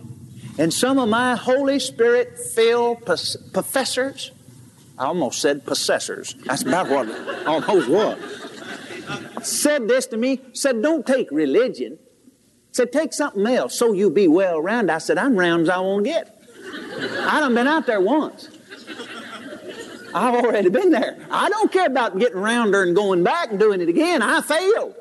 and 0.57 0.73
some 0.73 0.97
of 0.97 1.09
my 1.09 1.35
Holy 1.35 1.79
Spirit 1.79 2.39
filled 2.39 3.05
professors, 3.05 4.31
I 4.97 5.05
almost 5.05 5.41
said 5.41 5.65
possessors. 5.65 6.35
That's 6.45 6.63
about 6.63 6.89
what 6.89 7.07
it 7.07 7.47
almost 7.47 7.89
was. 7.89 8.17
Said 9.43 9.87
this 9.87 10.07
to 10.07 10.17
me, 10.17 10.41
said, 10.53 10.81
Don't 10.81 11.05
take 11.05 11.31
religion. 11.31 11.97
Said, 12.71 12.91
Take 12.91 13.13
something 13.13 13.45
else 13.47 13.77
so 13.77 13.93
you 13.93 14.09
be 14.09 14.27
well 14.27 14.61
rounded. 14.61 14.93
I 14.93 14.97
said, 14.97 15.17
I'm 15.17 15.35
round 15.35 15.63
as 15.63 15.69
I 15.69 15.79
won't 15.79 16.05
get. 16.05 16.38
I 17.01 17.39
done 17.39 17.55
been 17.55 17.67
out 17.67 17.85
there 17.85 18.01
once. 18.01 18.49
I've 20.13 20.43
already 20.43 20.69
been 20.69 20.89
there. 20.91 21.17
I 21.29 21.49
don't 21.49 21.71
care 21.71 21.85
about 21.85 22.17
getting 22.17 22.39
rounder 22.39 22.83
and 22.83 22.95
going 22.95 23.23
back 23.23 23.51
and 23.51 23.59
doing 23.59 23.81
it 23.81 23.89
again. 23.89 24.21
I 24.21 24.41
failed. 24.41 24.95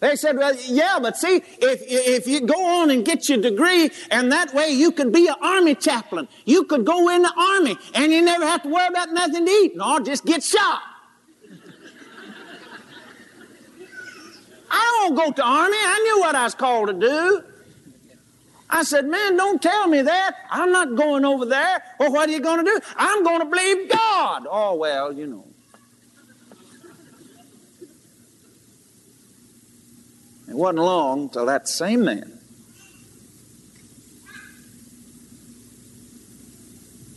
They 0.00 0.16
said, 0.16 0.36
well, 0.36 0.54
yeah, 0.66 0.98
but 1.00 1.16
see, 1.16 1.36
if, 1.36 1.82
if 1.86 2.26
you 2.26 2.42
go 2.42 2.82
on 2.82 2.90
and 2.90 3.06
get 3.06 3.28
your 3.28 3.38
degree, 3.38 3.90
and 4.10 4.30
that 4.32 4.52
way 4.52 4.68
you 4.68 4.92
could 4.92 5.12
be 5.12 5.28
an 5.28 5.36
army 5.40 5.74
chaplain. 5.74 6.28
You 6.44 6.64
could 6.64 6.84
go 6.84 7.08
in 7.08 7.22
the 7.22 7.32
army, 7.34 7.76
and 7.94 8.12
you 8.12 8.20
never 8.20 8.44
have 8.44 8.62
to 8.64 8.68
worry 8.68 8.86
about 8.86 9.12
nothing 9.12 9.46
to 9.46 9.50
eat. 9.50 9.76
No, 9.76 9.98
just 10.00 10.26
get 10.26 10.42
shot. 10.42 10.82
I 14.70 15.06
don't 15.08 15.14
go 15.14 15.32
to 15.32 15.42
army. 15.42 15.76
I 15.76 16.00
knew 16.04 16.20
what 16.20 16.34
I 16.34 16.44
was 16.44 16.54
called 16.54 16.88
to 16.88 16.94
do. 16.94 17.44
I 18.74 18.82
said, 18.82 19.06
man, 19.06 19.36
don't 19.36 19.62
tell 19.62 19.86
me 19.86 20.02
that. 20.02 20.34
I'm 20.50 20.72
not 20.72 20.96
going 20.96 21.24
over 21.24 21.46
there. 21.46 21.80
Well, 22.00 22.10
what 22.10 22.28
are 22.28 22.32
you 22.32 22.40
going 22.40 22.64
to 22.64 22.68
do? 22.68 22.80
I'm 22.96 23.22
going 23.22 23.38
to 23.38 23.46
believe 23.46 23.88
God. 23.88 24.48
Oh, 24.50 24.74
well, 24.74 25.12
you 25.12 25.28
know. 25.28 25.46
It 30.48 30.56
wasn't 30.56 30.80
long 30.80 31.28
till 31.28 31.46
that 31.46 31.68
same 31.68 32.04
man 32.04 32.32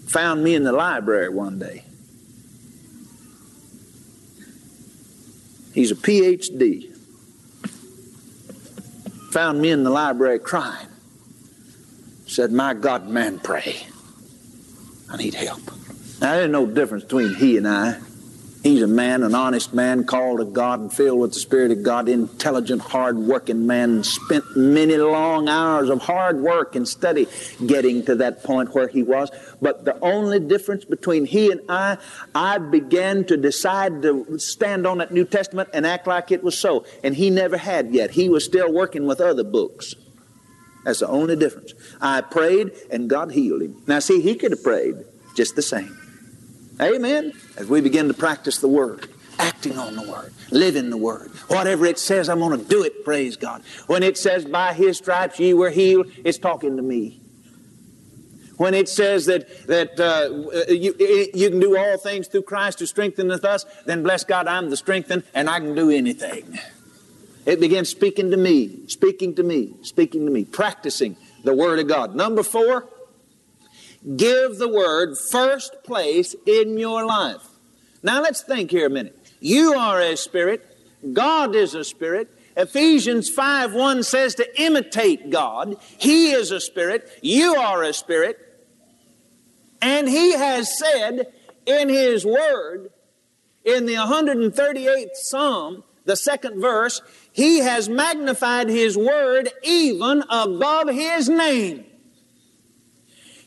found 0.06 0.44
me 0.44 0.54
in 0.54 0.64
the 0.64 0.72
library 0.72 1.30
one 1.30 1.58
day. 1.58 1.84
He's 5.74 5.92
a 5.92 5.96
PhD. 5.96 6.96
Found 9.32 9.60
me 9.60 9.72
in 9.72 9.84
the 9.84 9.90
library 9.90 10.40
crying. 10.40 10.88
Said, 12.27 12.51
My 12.51 12.74
God, 12.74 13.07
man, 13.07 13.39
pray. 13.39 13.88
I 15.10 15.17
need 15.17 15.34
help. 15.34 15.62
Now, 16.19 16.34
there's 16.34 16.50
no 16.50 16.65
difference 16.65 17.03
between 17.03 17.36
he 17.36 17.57
and 17.57 17.67
I. 17.67 18.00
He's 18.63 18.81
a 18.81 18.88
man, 18.88 19.24
an 19.24 19.34
honest 19.34 19.74
man, 19.74 20.03
called 20.03 20.41
of 20.41 20.51
God 20.51 20.79
and 20.81 20.93
filled 20.93 21.19
with 21.19 21.34
the 21.34 21.39
Spirit 21.39 21.72
of 21.72 21.84
God, 21.84 22.10
intelligent, 22.10 22.81
hard-working 22.81 23.65
man, 23.65 24.03
spent 24.03 24.57
many 24.57 24.98
long 24.98 25.48
hours 25.48 25.89
of 25.89 26.01
hard 26.01 26.41
work 26.41 26.75
and 26.75 26.86
study 26.86 27.27
getting 27.65 28.03
to 28.05 28.15
that 28.15 28.43
point 28.43 28.74
where 28.75 28.89
he 28.89 29.03
was. 29.03 29.29
But 29.62 29.86
the 29.86 29.98
only 30.01 30.39
difference 30.39 30.84
between 30.84 31.25
he 31.25 31.50
and 31.51 31.62
I, 31.69 31.98
I 32.36 32.57
began 32.57 33.24
to 33.25 33.38
decide 33.38 34.01
to 34.01 34.38
stand 34.38 34.86
on 34.86 34.98
that 34.98 35.13
New 35.13 35.24
Testament 35.24 35.69
and 35.72 35.86
act 35.86 36.05
like 36.05 36.31
it 36.31 36.43
was 36.43 36.57
so. 36.57 36.84
And 37.03 37.15
he 37.15 37.29
never 37.29 37.57
had 37.57 37.93
yet. 37.93 38.12
He 38.12 38.27
was 38.27 38.43
still 38.43 38.74
working 38.74 39.05
with 39.05 39.22
other 39.22 39.46
books. 39.46 39.96
That's 40.88 41.00
the 41.00 41.08
only 41.10 41.36
difference. 41.36 41.74
I 42.00 42.22
prayed 42.22 42.72
and 42.89 43.10
God 43.10 43.34
healed 43.34 43.62
him. 43.62 43.84
Now 43.88 44.00
see, 44.00 44.22
he 44.22 44.36
could 44.36 44.51
have 44.51 44.63
prayed 44.63 44.96
just 45.36 45.58
the 45.58 45.62
same. 45.62 45.98
Amen. 46.79 47.34
As 47.58 47.67
we 47.67 47.82
begin 47.82 48.08
to 48.08 48.13
practice 48.13 48.60
the 48.60 48.70
Word, 48.70 49.10
acting 49.38 49.77
on 49.77 49.98
the 49.98 50.10
Word, 50.10 50.32
living 50.50 50.89
the 50.89 50.96
Word. 50.96 51.29
Whatever 51.50 51.86
it 51.88 52.00
says, 52.00 52.29
I'm 52.29 52.39
going 52.39 52.58
to 52.58 52.65
do 52.65 52.84
it, 52.84 53.03
praise 53.03 53.36
God. 53.36 53.63
When 53.88 54.01
it 54.01 54.17
says, 54.17 54.46
by 54.46 54.74
His 54.74 54.98
stripes 54.98 55.38
ye 55.41 55.53
were 55.53 55.72
healed, 55.72 56.10
it's 56.24 56.38
talking 56.38 56.77
to 56.77 56.82
me. 56.82 57.20
When 58.56 58.74
it 58.74 58.88
says 58.88 59.25
that, 59.25 59.67
that 59.67 60.00
uh, 60.00 60.70
uh 60.70 60.72
you, 60.72 60.96
eh, 61.01 61.03
eh, 61.03 61.25
you 61.34 61.50
can 61.50 61.60
do 61.60 61.75
all 61.77 61.98
things 61.98 62.29
through 62.29 62.44
Christ 62.44 62.79
who 62.79 62.86
strengtheneth 62.86 63.44
us, 63.44 63.65
then 63.86 64.03
bless 64.03 64.24
God, 64.24 64.48
I'm 64.48 64.70
the 64.70 64.77
strengthened 64.77 65.24
and 65.34 65.50
I 65.50 65.60
can 65.60 65.75
do 65.75 65.89
anything. 65.91 66.58
It 67.48 67.62
begins 67.62 67.88
speaking 67.88 68.32
to 68.32 68.38
me, 68.38 68.88
speaking 68.88 69.34
to 69.36 69.44
me, 69.44 69.74
speaking 69.82 70.25
to 70.25 70.32
me, 70.32 70.44
practicing 70.44 71.16
the 71.46 71.54
Word 71.54 71.80
of 71.80 71.88
God. 71.88 72.13
Number 72.13 72.44
four, 72.44 72.89
give 74.18 74.58
the 74.58 74.68
word 74.68 75.16
first 75.32 75.77
place 75.86 76.36
in 76.46 76.77
your 76.77 77.06
life. 77.06 77.42
Now 78.04 78.22
let's 78.22 78.44
think 78.44 78.72
here 78.72 78.88
a 78.88 78.89
minute. 78.89 79.18
You 79.39 79.75
are 79.75 80.01
a 80.01 80.18
spirit, 80.18 80.77
God 81.13 81.56
is 81.56 81.74
a 81.74 81.86
spirit. 81.86 82.30
Ephesians 82.58 83.30
5 83.30 83.74
1 83.74 84.04
says 84.04 84.36
to 84.36 84.62
imitate 84.62 85.30
God. 85.30 85.77
He 85.98 86.32
is 86.32 86.51
a 86.51 86.60
spirit, 86.60 87.10
you 87.22 87.56
are 87.56 87.82
a 87.82 87.94
spirit. 87.94 88.39
And 89.82 90.10
He 90.10 90.34
has 90.34 90.77
said 90.77 91.32
in 91.66 91.88
His 91.88 92.25
Word, 92.25 92.92
in 93.63 93.86
the 93.86 93.94
138th 93.94 95.16
Psalm, 95.16 95.84
the 96.08 96.16
second 96.16 96.60
verse, 96.60 97.01
He 97.38 97.60
has 97.60 97.88
magnified 97.88 98.67
His 98.67 98.98
Word 98.98 99.51
even 99.62 100.24
above 100.27 100.89
His 100.89 101.29
name. 101.29 101.86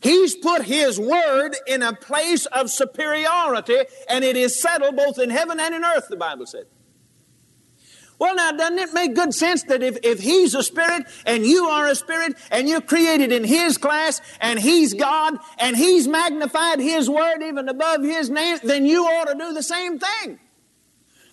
He's 0.01 0.37
put 0.37 0.63
His 0.63 1.01
Word 1.01 1.57
in 1.67 1.83
a 1.83 1.93
place 1.93 2.47
of 2.47 2.71
superiority, 2.71 3.79
and 4.09 4.25
it 4.25 4.37
is 4.37 4.63
settled 4.63 4.95
both 4.95 5.19
in 5.19 5.29
heaven 5.29 5.59
and 5.59 5.75
in 5.75 5.85
earth, 5.85 6.07
the 6.09 6.17
Bible 6.17 6.47
said. 6.47 6.67
Well, 8.21 8.37
now, 8.37 8.53
doesn't 8.53 8.79
it 8.79 8.95
make 8.95 9.17
good 9.17 9.35
sense 9.35 9.65
that 9.65 9.83
if, 9.83 9.99
if 10.05 10.21
He's 10.21 10.55
a 10.55 10.63
spirit 10.63 11.07
and 11.27 11.45
you 11.45 11.65
are 11.65 11.89
a 11.89 11.97
spirit 11.97 12.37
and 12.53 12.69
you're 12.69 12.81
created 12.81 13.33
in 13.33 13.43
His 13.43 13.77
class 13.77 14.21
and 14.41 14.61
He's 14.61 14.95
God 14.95 15.35
and 15.59 15.77
He's 15.77 16.07
magnified 16.07 16.79
His 16.79 17.11
word 17.11 17.43
even 17.43 17.69
above 17.69 18.05
His 18.05 18.31
name, 18.31 18.59
then 18.63 18.87
you 18.87 19.05
ought 19.05 19.33
to 19.33 19.35
do 19.35 19.53
the 19.53 19.65
same 19.65 19.99
thing. 19.99 20.39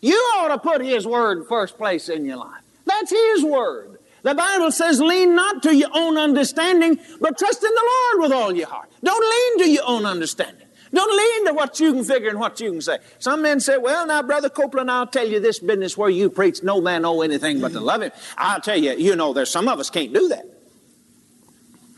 You 0.07 0.15
ought 0.37 0.47
to 0.47 0.57
put 0.57 0.81
His 0.81 1.05
word 1.05 1.47
first 1.49 1.77
place 1.77 2.07
in 2.07 2.23
your 2.23 2.37
life. 2.37 2.63
That's 2.85 3.11
His 3.11 3.43
word. 3.43 3.99
The 4.23 4.33
Bible 4.33 4.71
says, 4.71 5.01
lean 5.01 5.35
not 5.35 5.63
to 5.63 5.75
your 5.75 5.89
own 5.93 6.17
understanding, 6.17 6.97
but 7.19 7.37
trust 7.37 7.61
in 7.61 7.69
the 7.69 7.91
Lord 7.91 8.21
with 8.23 8.31
all 8.31 8.55
your 8.55 8.67
heart. 8.67 8.89
Don't 9.03 9.21
lean 9.21 9.65
to 9.65 9.71
your 9.71 9.83
own 9.85 10.05
understanding. 10.05 10.65
Don't 10.93 11.17
lean 11.17 11.47
to 11.47 11.53
what 11.53 11.81
you 11.81 11.93
can 11.93 12.05
figure 12.05 12.29
and 12.29 12.39
what 12.39 12.57
you 12.61 12.71
can 12.71 12.81
say. 12.81 12.99
Some 13.19 13.41
men 13.41 13.59
say, 13.59 13.77
well, 13.77 14.07
now, 14.07 14.23
Brother 14.23 14.49
Copeland, 14.49 14.89
I'll 14.89 15.07
tell 15.07 15.27
you 15.27 15.41
this 15.41 15.59
business 15.59 15.97
where 15.97 16.09
you 16.09 16.29
preach 16.29 16.63
no 16.63 16.79
man 16.79 17.01
know 17.01 17.21
anything 17.21 17.59
but 17.59 17.73
to 17.73 17.81
love 17.81 18.01
him. 18.01 18.11
I'll 18.37 18.61
tell 18.61 18.77
you, 18.77 18.93
you 18.93 19.17
know, 19.17 19.33
there's 19.33 19.51
some 19.51 19.67
of 19.67 19.77
us 19.77 19.89
can't 19.89 20.13
do 20.13 20.29
that. 20.29 20.45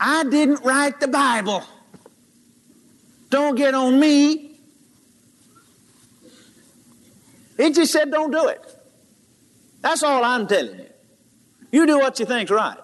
I 0.00 0.24
didn't 0.24 0.64
write 0.64 0.98
the 0.98 1.08
Bible. 1.08 1.62
Don't 3.30 3.54
get 3.54 3.74
on 3.74 4.00
me. 4.00 4.49
It 7.60 7.74
just 7.74 7.92
said 7.92 8.10
don't 8.10 8.30
do 8.30 8.48
it. 8.48 8.76
That's 9.82 10.02
all 10.02 10.24
I'm 10.24 10.46
telling 10.46 10.78
you. 10.78 10.86
You 11.72 11.86
do 11.86 11.98
what 11.98 12.18
you 12.18 12.24
think's 12.24 12.50
right. 12.50 12.78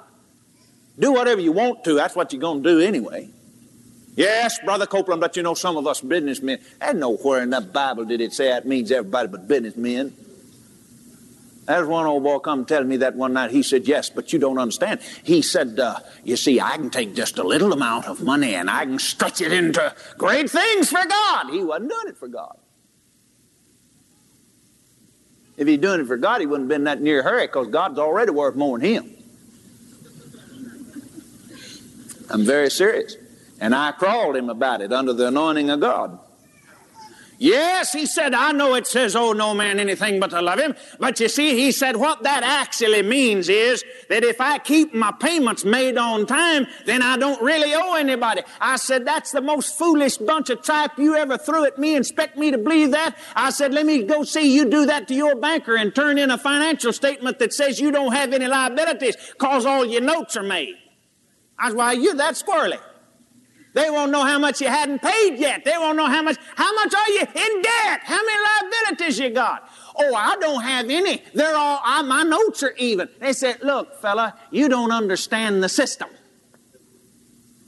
Do 0.99 1.13
whatever 1.13 1.41
you 1.41 1.53
want 1.53 1.83
to. 1.85 1.95
That's 1.95 2.15
what 2.15 2.33
you're 2.33 2.41
going 2.41 2.63
to 2.63 2.69
do 2.69 2.81
anyway. 2.81 3.31
Yes, 4.17 4.59
Brother 4.65 4.87
Copeland, 4.87 5.23
but 5.23 5.35
you 5.37 5.43
know, 5.43 5.55
some 5.55 5.79
of 5.79 5.87
us 5.87 6.03
businessmen, 6.03 6.59
and 6.81 7.01
nowhere 7.01 7.43
in 7.43 7.51
the 7.51 7.63
Bible 7.63 8.05
did 8.05 8.21
it 8.21 8.35
say 8.35 8.49
that 8.49 8.67
means 8.67 8.93
everybody 8.93 9.29
but 9.29 9.49
businessmen. 9.49 10.15
There's 11.67 11.89
one 11.89 12.07
old 12.07 12.23
boy 12.23 12.39
come 12.39 12.67
telling 12.67 12.89
me 12.89 12.99
that 12.99 13.17
one 13.17 13.33
night. 13.33 13.51
He 13.51 13.63
said, 13.63 13.89
Yes, 13.89 14.11
but 14.11 14.33
you 14.33 14.39
don't 14.39 14.59
understand. 14.59 15.01
He 15.25 15.41
said, 15.41 15.81
uh, 15.81 16.01
You 16.23 16.37
see, 16.37 16.61
I 16.61 16.77
can 16.77 16.91
take 16.91 17.15
just 17.15 17.39
a 17.39 17.43
little 17.43 17.73
amount 17.73 18.07
of 18.07 18.23
money 18.23 18.55
and 18.55 18.71
I 18.71 18.85
can 18.85 18.99
stretch 18.99 19.41
it 19.41 19.53
into 19.53 19.95
great 20.19 20.51
things 20.51 20.91
for 20.91 21.05
God. 21.05 21.51
He 21.51 21.65
wasn't 21.65 21.91
doing 21.91 22.09
it 22.09 22.19
for 22.19 22.29
God. 22.29 22.57
If 25.57 25.67
he'd 25.67 25.81
doing 25.81 26.01
it 26.01 26.07
for 26.07 26.17
God, 26.17 26.41
he 26.41 26.47
wouldn't 26.47 26.71
have 26.71 26.77
been 26.77 26.85
that 26.85 27.01
near 27.01 27.23
hurry 27.23 27.47
because 27.47 27.69
God's 27.69 27.99
already 27.99 28.31
worth 28.31 28.57
more 28.57 28.79
than 28.79 28.89
him. 28.89 29.17
I'm 32.29 32.45
very 32.45 32.71
serious. 32.71 33.17
And 33.61 33.75
I 33.75 33.93
crawled 33.93 34.37
him 34.37 34.51
about 34.51 34.83
it 34.83 34.93
under 34.93 35.13
the 35.13 35.29
anointing 35.29 35.71
of 35.71 35.81
God. 35.81 36.19
Yes, 37.39 37.93
he 37.93 38.07
said, 38.07 38.33
I 38.35 38.53
know 38.53 38.75
it 38.75 38.87
says, 38.87 39.15
oh, 39.15 39.33
no 39.33 39.53
man 39.53 39.79
anything 39.79 40.21
but 40.21 40.31
to 40.31 40.41
love 40.41 40.59
him. 40.59 40.75
But 40.99 41.21
you 41.21 41.29
see, 41.29 41.55
he 41.55 41.71
said, 41.71 41.97
what 41.97 42.23
that 42.23 42.43
actually 42.43 43.03
means 43.03 43.49
is 43.49 43.85
that 44.09 44.25
if 44.25 44.41
I 44.41 44.59
keep 44.59 44.95
my 44.95 45.13
payments 45.13 45.65
made 45.65 45.99
on 45.99 46.27
time, 46.27 46.67
then 46.87 47.03
I 47.03 47.19
don't 47.19 47.41
really 47.43 47.75
owe 47.75 47.95
anybody. 47.95 48.43
I 48.61 48.77
said, 48.77 49.07
that's 49.07 49.33
the 49.33 49.43
most 49.43 49.77
foolish 49.77 50.17
bunch 50.17 50.49
of 50.49 50.63
tripe 50.63 50.99
you 50.99 51.15
ever 51.17 51.37
threw 51.37 51.65
at 51.65 51.79
me 51.79 51.95
and 51.95 52.05
expect 52.05 52.39
me 52.39 52.51
to 52.51 52.59
believe 52.59 52.93
that. 52.93 53.17
I 53.35 53.51
said, 53.51 53.75
let 53.75 53.85
me 53.85 54.03
go 54.03 54.25
see 54.25 54.55
you 54.55 54.71
do 54.71 54.87
that 54.87 55.07
to 55.09 55.15
your 55.15 55.37
banker 55.37 55.77
and 55.77 55.95
turn 55.95 56.17
in 56.19 56.31
a 56.31 56.39
financial 56.39 56.93
statement 56.93 57.39
that 57.41 57.53
says 57.53 57.81
you 57.81 57.91
don't 57.91 58.13
have 58.13 58.33
any 58.33 58.47
liabilities 58.47 59.17
cause 59.39 59.67
all 59.67 59.85
your 59.85 60.01
notes 60.01 60.37
are 60.37 60.43
made. 60.43 60.75
I 61.59 61.69
said, 61.69 61.77
why, 61.77 61.93
you're 61.93 62.15
that 62.15 62.35
squirrely. 62.35 62.79
They 63.77 63.91
won't 63.91 64.11
know 64.11 64.25
how 64.25 64.39
much 64.39 64.63
you 64.63 64.69
hadn't 64.69 65.03
paid 65.03 65.37
yet. 65.37 65.63
They 65.67 65.77
won't 65.77 65.99
know 65.99 66.07
how 66.07 66.23
much, 66.23 66.39
how 66.55 66.75
much 66.77 66.95
are 66.95 67.11
you 67.11 67.21
in 67.21 67.63
debt? 67.63 68.01
How 68.05 68.25
many 68.25 68.41
liabilities 68.63 69.19
you 69.19 69.29
got? 69.29 69.69
Oh, 69.95 70.15
I 70.15 70.35
don't 70.37 70.63
have 70.63 70.89
any. 70.89 71.23
They're 71.35 71.55
all, 71.55 71.83
I, 71.85 72.01
my 72.01 72.23
notes 72.23 72.63
are 72.63 72.73
even. 72.79 73.11
They 73.21 73.35
said, 73.35 73.59
look, 73.63 74.01
fella, 74.01 74.35
you 74.51 74.71
don't 74.71 74.93
understand 74.93 75.63
the 75.63 75.69
system. 75.69 76.09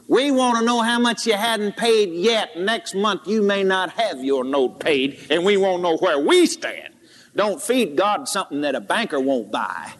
We 0.09 0.31
want 0.31 0.57
to 0.57 0.65
know 0.65 0.81
how 0.81 0.99
much 0.99 1.27
you 1.27 1.35
hadn't 1.35 1.77
paid 1.77 2.15
yet. 2.15 2.57
Next 2.57 2.95
month 2.95 3.29
you 3.29 3.43
may 3.43 3.63
not 3.63 3.91
have 3.91 4.25
your 4.25 4.45
note 4.45 4.81
paid, 4.81 5.27
and 5.29 5.45
we 5.45 5.59
won't 5.59 5.83
know 5.83 5.99
where 5.99 6.19
we 6.19 6.47
stand. 6.47 6.95
Don't 7.37 7.61
feed 7.61 7.97
God 7.97 8.27
something 8.29 8.63
that 8.63 8.75
a 8.75 8.81
banker 8.81 9.21
won't 9.21 9.53
buy. 9.53 9.93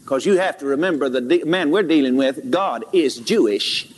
Because 0.00 0.24
you 0.24 0.38
have 0.38 0.56
to 0.58 0.66
remember 0.66 1.10
the 1.10 1.20
de- 1.20 1.44
man 1.44 1.70
we're 1.70 1.82
dealing 1.82 2.16
with, 2.16 2.50
God 2.50 2.86
is 2.94 3.18
Jewish. 3.18 3.92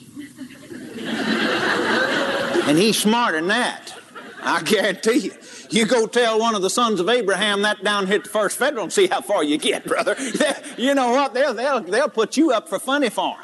And 2.69 2.77
he's 2.77 2.99
smarter 2.99 3.39
than 3.39 3.49
that. 3.49 3.95
I 4.43 4.63
guarantee 4.63 5.19
you. 5.19 5.33
You 5.71 5.87
go 5.87 6.07
tell 6.07 6.39
one 6.39 6.55
of 6.55 6.63
the 6.63 6.71
sons 6.71 7.01
of 7.01 7.09
Abraham 7.09 7.63
that 7.63 7.85
down 7.85 8.07
here 8.07 8.17
at 8.17 8.25
the 8.25 8.31
First 8.31 8.57
Federal 8.57 8.85
and 8.85 8.93
see 8.93 9.07
how 9.07 9.21
far 9.21 9.45
you 9.45 9.59
get, 9.59 9.85
brother. 9.85 10.17
you 10.79 10.95
know 10.95 11.11
what? 11.11 11.35
They'll, 11.35 11.53
they'll, 11.53 11.81
they'll 11.81 12.09
put 12.09 12.37
you 12.37 12.53
up 12.53 12.69
for 12.69 12.79
funny 12.79 13.11
farm. 13.11 13.39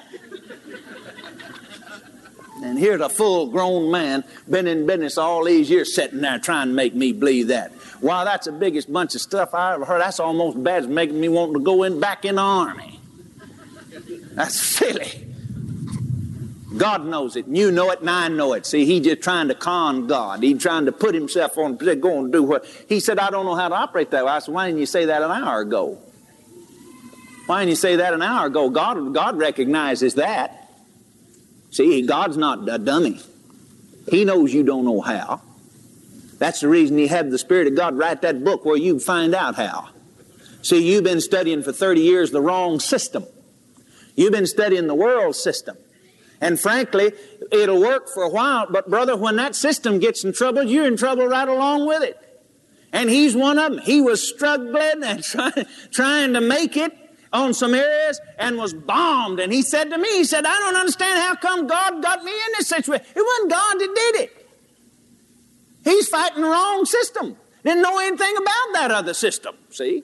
And 2.63 2.79
here's 2.79 3.03
a 3.03 3.11
full 3.11 3.49
grown 3.49 3.91
man, 3.91 4.25
been 4.49 4.67
in 4.67 4.87
business 4.87 5.19
all 5.19 5.45
these 5.45 5.69
years, 5.69 5.95
sitting 5.95 6.23
there 6.23 6.39
trying 6.39 6.69
to 6.69 6.73
make 6.73 6.95
me 6.95 7.13
believe 7.13 7.49
that. 7.49 7.73
Wow, 8.01 8.25
that's 8.25 8.47
the 8.47 8.53
biggest 8.53 8.91
bunch 8.91 9.15
of 9.15 9.21
stuff 9.21 9.53
I 9.53 9.75
ever 9.75 9.85
heard. 9.85 10.01
That's 10.01 10.19
almost 10.19 10.63
bad 10.63 10.85
as 10.85 10.89
making 10.89 11.21
me 11.21 11.29
want 11.29 11.53
to 11.53 11.61
go 11.61 11.83
in 11.83 12.01
back 12.01 12.25
in 12.25 12.37
the 12.37 12.43
army. 12.43 13.01
That's 14.33 14.55
silly. 14.61 15.34
God 16.77 17.07
knows 17.07 17.37
it, 17.37 17.47
and 17.47 17.57
you 17.57 17.71
know 17.71 17.91
it, 17.91 18.01
and 18.01 18.11
I 18.11 18.29
know 18.29 18.53
it. 18.55 18.67
See, 18.67 18.85
he's 18.85 19.05
just 19.05 19.23
trying 19.23 19.49
to 19.49 19.55
con 19.55 20.07
God. 20.07 20.43
He's 20.43 20.61
trying 20.61 20.87
to 20.87 20.93
put 20.93 21.15
himself 21.15 21.57
on, 21.57 21.77
go 21.77 22.19
and 22.19 22.33
do 22.33 22.43
what. 22.43 22.67
He 22.89 23.01
said, 23.01 23.19
I 23.19 23.31
don't 23.31 23.45
know 23.45 23.55
how 23.55 23.69
to 23.69 23.75
operate 23.75 24.11
that 24.11 24.25
way. 24.25 24.33
I 24.33 24.39
said, 24.41 24.55
why 24.55 24.67
didn't 24.67 24.81
you 24.81 24.87
say 24.87 25.05
that 25.07 25.23
an 25.23 25.31
hour 25.31 25.61
ago? 25.61 25.99
Why 27.47 27.61
didn't 27.61 27.71
you 27.71 27.77
say 27.77 27.97
that 27.97 28.13
an 28.15 28.23
hour 28.23 28.47
ago? 28.47 28.71
God, 28.71 29.15
God 29.15 29.37
recognizes 29.37 30.15
that. 30.15 30.71
See, 31.71 32.03
God's 32.03 32.37
not 32.37 32.69
a 32.69 32.79
dummy. 32.79 33.21
He 34.09 34.25
knows 34.25 34.53
you 34.53 34.63
don't 34.63 34.85
know 34.85 35.01
how. 35.01 35.43
That's 36.39 36.61
the 36.61 36.69
reason 36.69 36.99
He 36.99 37.07
had 37.07 37.31
the 37.31 37.39
Spirit 37.39 37.69
of 37.69 37.77
God 37.77 37.97
write 37.97 38.23
that 38.23 38.43
book 38.43 38.65
where 38.65 38.77
you 38.77 38.99
find 38.99 39.35
out 39.35 39.55
how. 39.55 39.91
See, 40.63 40.91
you've 40.91 41.05
been 41.05 41.21
studying 41.21 41.63
for 41.63 41.73
30 41.73 42.01
years 42.01 42.31
the 42.31 42.41
wrong 42.41 42.81
system. 42.81 43.25
You've 44.17 44.33
been 44.33 44.47
studying 44.47 44.87
the 44.87 44.95
world 44.95 45.37
system. 45.37 45.77
And 46.45 46.61
frankly, 46.61 47.11
it'll 47.51 47.81
work 47.81 48.07
for 48.07 48.23
a 48.23 48.29
while, 48.29 48.67
but 48.69 48.91
brother, 48.91 49.17
when 49.17 49.37
that 49.37 49.57
system 49.57 49.99
gets 49.99 50.25
in 50.25 50.35
trouble, 50.35 50.65
you're 50.65 50.87
in 50.87 50.99
trouble 50.99 51.27
right 51.27 51.49
along 51.49 51.87
with 51.87 52.03
it. 52.03 52.19
And 52.93 53.09
he's 53.09 53.35
one 53.35 53.59
of 53.59 53.73
them. 53.73 53.81
He 53.81 54.03
was 54.03 54.23
struggling 54.23 55.03
and 55.03 55.23
trying, 55.25 55.65
trying 55.91 56.35
to 56.35 56.43
make 56.43 56.77
it 56.77 56.93
on 57.33 57.55
some 57.55 57.73
areas 57.73 58.21
and 58.39 58.59
was 58.59 58.75
bombed. 58.75 59.41
And 59.41 59.55
he 59.55 59.63
said 59.63 59.85
to 59.85 59.97
me, 59.97 60.19
he 60.19 60.25
said, 60.25 60.45
I 60.45 60.59
don't 60.59 60.77
understand 60.77 61.19
how 61.19 61.35
come 61.37 61.67
God 61.67 62.03
got 62.03 62.23
me 62.23 62.33
in 62.33 62.53
this 62.59 62.69
situation. 62.69 63.07
It 63.17 63.25
wasn't 63.25 63.51
God 63.51 63.75
that 63.79 63.95
did 63.95 64.23
it. 64.25 64.51
He's 65.85 66.09
fighting 66.09 66.43
the 66.43 66.49
wrong 66.49 66.85
system. 66.85 67.39
Didn't 67.65 67.81
know 67.81 67.99
anything 68.01 68.37
about 68.37 68.73
that 68.75 68.91
other 68.91 69.15
system, 69.15 69.55
see? 69.71 70.03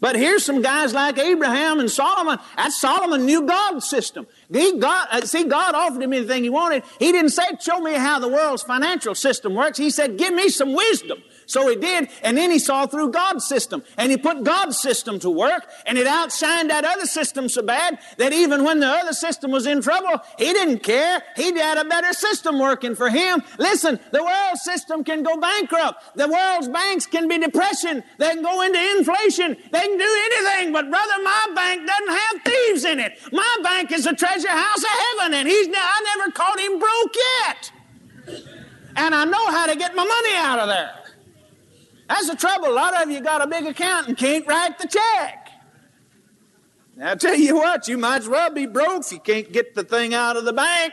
But 0.00 0.16
here's 0.16 0.44
some 0.44 0.62
guys 0.62 0.94
like 0.94 1.18
Abraham 1.18 1.78
and 1.78 1.90
Solomon. 1.90 2.38
That 2.56 2.72
Solomon 2.72 3.26
knew 3.26 3.46
God's 3.46 3.88
system. 3.88 4.26
He 4.52 4.78
got, 4.78 5.12
uh, 5.12 5.20
see, 5.26 5.44
God 5.44 5.74
offered 5.74 6.02
him 6.02 6.12
anything 6.12 6.42
he 6.42 6.50
wanted. 6.50 6.82
He 6.98 7.12
didn't 7.12 7.30
say, 7.30 7.44
show 7.60 7.80
me 7.80 7.92
how 7.92 8.18
the 8.18 8.28
world's 8.28 8.62
financial 8.62 9.14
system 9.14 9.54
works. 9.54 9.78
He 9.78 9.90
said, 9.90 10.18
give 10.18 10.34
me 10.34 10.48
some 10.48 10.72
wisdom. 10.72 11.22
So 11.50 11.68
he 11.68 11.74
did, 11.74 12.08
and 12.22 12.38
then 12.38 12.52
he 12.52 12.60
saw 12.60 12.86
through 12.86 13.10
God's 13.10 13.44
system, 13.44 13.82
and 13.96 14.12
he 14.12 14.16
put 14.16 14.44
God's 14.44 14.78
system 14.78 15.18
to 15.18 15.28
work, 15.28 15.66
and 15.84 15.98
it 15.98 16.06
outshined 16.06 16.68
that 16.68 16.84
other 16.84 17.06
system 17.06 17.48
so 17.48 17.60
bad 17.60 17.98
that 18.18 18.32
even 18.32 18.62
when 18.62 18.78
the 18.78 18.86
other 18.86 19.12
system 19.12 19.50
was 19.50 19.66
in 19.66 19.82
trouble, 19.82 20.22
he 20.38 20.52
didn't 20.52 20.84
care. 20.84 21.24
He 21.34 21.52
had 21.58 21.76
a 21.76 21.84
better 21.84 22.12
system 22.12 22.60
working 22.60 22.94
for 22.94 23.10
him. 23.10 23.42
Listen, 23.58 23.98
the 24.12 24.22
world 24.22 24.58
system 24.58 25.02
can 25.02 25.24
go 25.24 25.36
bankrupt. 25.38 26.14
The 26.14 26.28
world's 26.28 26.68
banks 26.68 27.06
can 27.06 27.26
be 27.26 27.36
depression. 27.38 28.04
They 28.18 28.30
can 28.30 28.42
go 28.44 28.62
into 28.62 28.78
inflation. 28.98 29.56
They 29.72 29.80
can 29.80 29.98
do 29.98 30.30
anything. 30.30 30.72
But 30.72 30.88
brother, 30.88 31.14
my 31.20 31.48
bank 31.56 31.84
doesn't 31.84 32.14
have 32.14 32.42
thieves 32.44 32.84
in 32.84 33.00
it. 33.00 33.18
My 33.32 33.56
bank 33.64 33.90
is 33.90 34.06
a 34.06 34.14
treasure 34.14 34.48
house 34.48 34.84
of 34.84 34.96
heaven, 35.18 35.34
and 35.34 35.48
he's 35.48 35.66
I 35.66 36.16
never 36.16 36.30
caught 36.30 36.60
him 36.60 36.78
broke 36.78 37.16
yet. 37.16 37.72
And 38.94 39.16
I 39.16 39.24
know 39.24 39.50
how 39.50 39.66
to 39.66 39.74
get 39.74 39.96
my 39.96 40.04
money 40.04 40.36
out 40.36 40.60
of 40.60 40.68
there. 40.68 41.00
That's 42.10 42.28
the 42.28 42.34
trouble. 42.34 42.70
A 42.70 42.74
lot 42.74 43.00
of 43.00 43.08
you 43.08 43.20
got 43.20 43.40
a 43.40 43.46
big 43.46 43.64
account 43.66 44.08
and 44.08 44.16
can't 44.16 44.44
write 44.44 44.76
the 44.80 44.88
check. 44.88 45.48
I 47.00 47.14
tell 47.14 47.36
you 47.36 47.54
what, 47.54 47.86
you 47.86 47.96
might 47.96 48.22
as 48.22 48.28
well 48.28 48.52
be 48.52 48.66
broke 48.66 49.06
if 49.06 49.12
you 49.12 49.20
can't 49.20 49.50
get 49.52 49.76
the 49.76 49.84
thing 49.84 50.12
out 50.12 50.36
of 50.36 50.44
the 50.44 50.52
bank. 50.52 50.92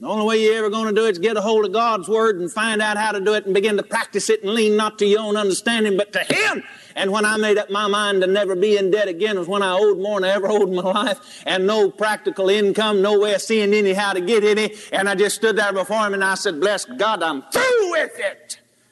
The 0.00 0.06
only 0.06 0.26
way 0.26 0.44
you're 0.44 0.54
ever 0.54 0.70
going 0.70 0.94
to 0.94 1.00
do 1.00 1.06
it 1.06 1.12
is 1.12 1.18
get 1.18 1.36
a 1.38 1.40
hold 1.40 1.64
of 1.64 1.72
God's 1.72 2.08
Word 2.08 2.38
and 2.38 2.52
find 2.52 2.82
out 2.82 2.98
how 2.98 3.10
to 3.10 3.20
do 3.20 3.34
it 3.34 3.46
and 3.46 3.54
begin 3.54 3.78
to 3.78 3.82
practice 3.82 4.28
it 4.28 4.42
and 4.44 4.52
lean 4.52 4.76
not 4.76 4.98
to 4.98 5.06
your 5.06 5.20
own 5.20 5.36
understanding, 5.36 5.96
but 5.96 6.12
to 6.12 6.20
Him. 6.20 6.62
And 6.94 7.10
when 7.10 7.24
I 7.24 7.36
made 7.38 7.56
up 7.56 7.70
my 7.70 7.88
mind 7.88 8.20
to 8.20 8.28
never 8.28 8.54
be 8.54 8.76
in 8.76 8.90
debt 8.90 9.08
again 9.08 9.38
was 9.38 9.48
when 9.48 9.62
I 9.62 9.72
owed 9.72 9.98
more 9.98 10.20
than 10.20 10.30
I 10.30 10.34
ever 10.34 10.46
owed 10.46 10.68
in 10.68 10.74
my 10.76 10.82
life 10.82 11.42
and 11.46 11.66
no 11.66 11.90
practical 11.90 12.48
income, 12.48 13.02
no 13.02 13.18
way 13.18 13.34
of 13.34 13.40
seeing 13.40 13.72
any 13.72 13.94
how 13.94 14.12
to 14.12 14.20
get 14.20 14.44
any. 14.44 14.74
And 14.92 15.08
I 15.08 15.14
just 15.14 15.36
stood 15.36 15.56
there 15.56 15.72
before 15.72 16.06
Him 16.06 16.14
and 16.14 16.22
I 16.22 16.34
said, 16.34 16.60
bless 16.60 16.84
God, 16.84 17.22
I'm 17.22 17.42
through 17.50 17.90
with 17.90 18.20
it. 18.20 18.47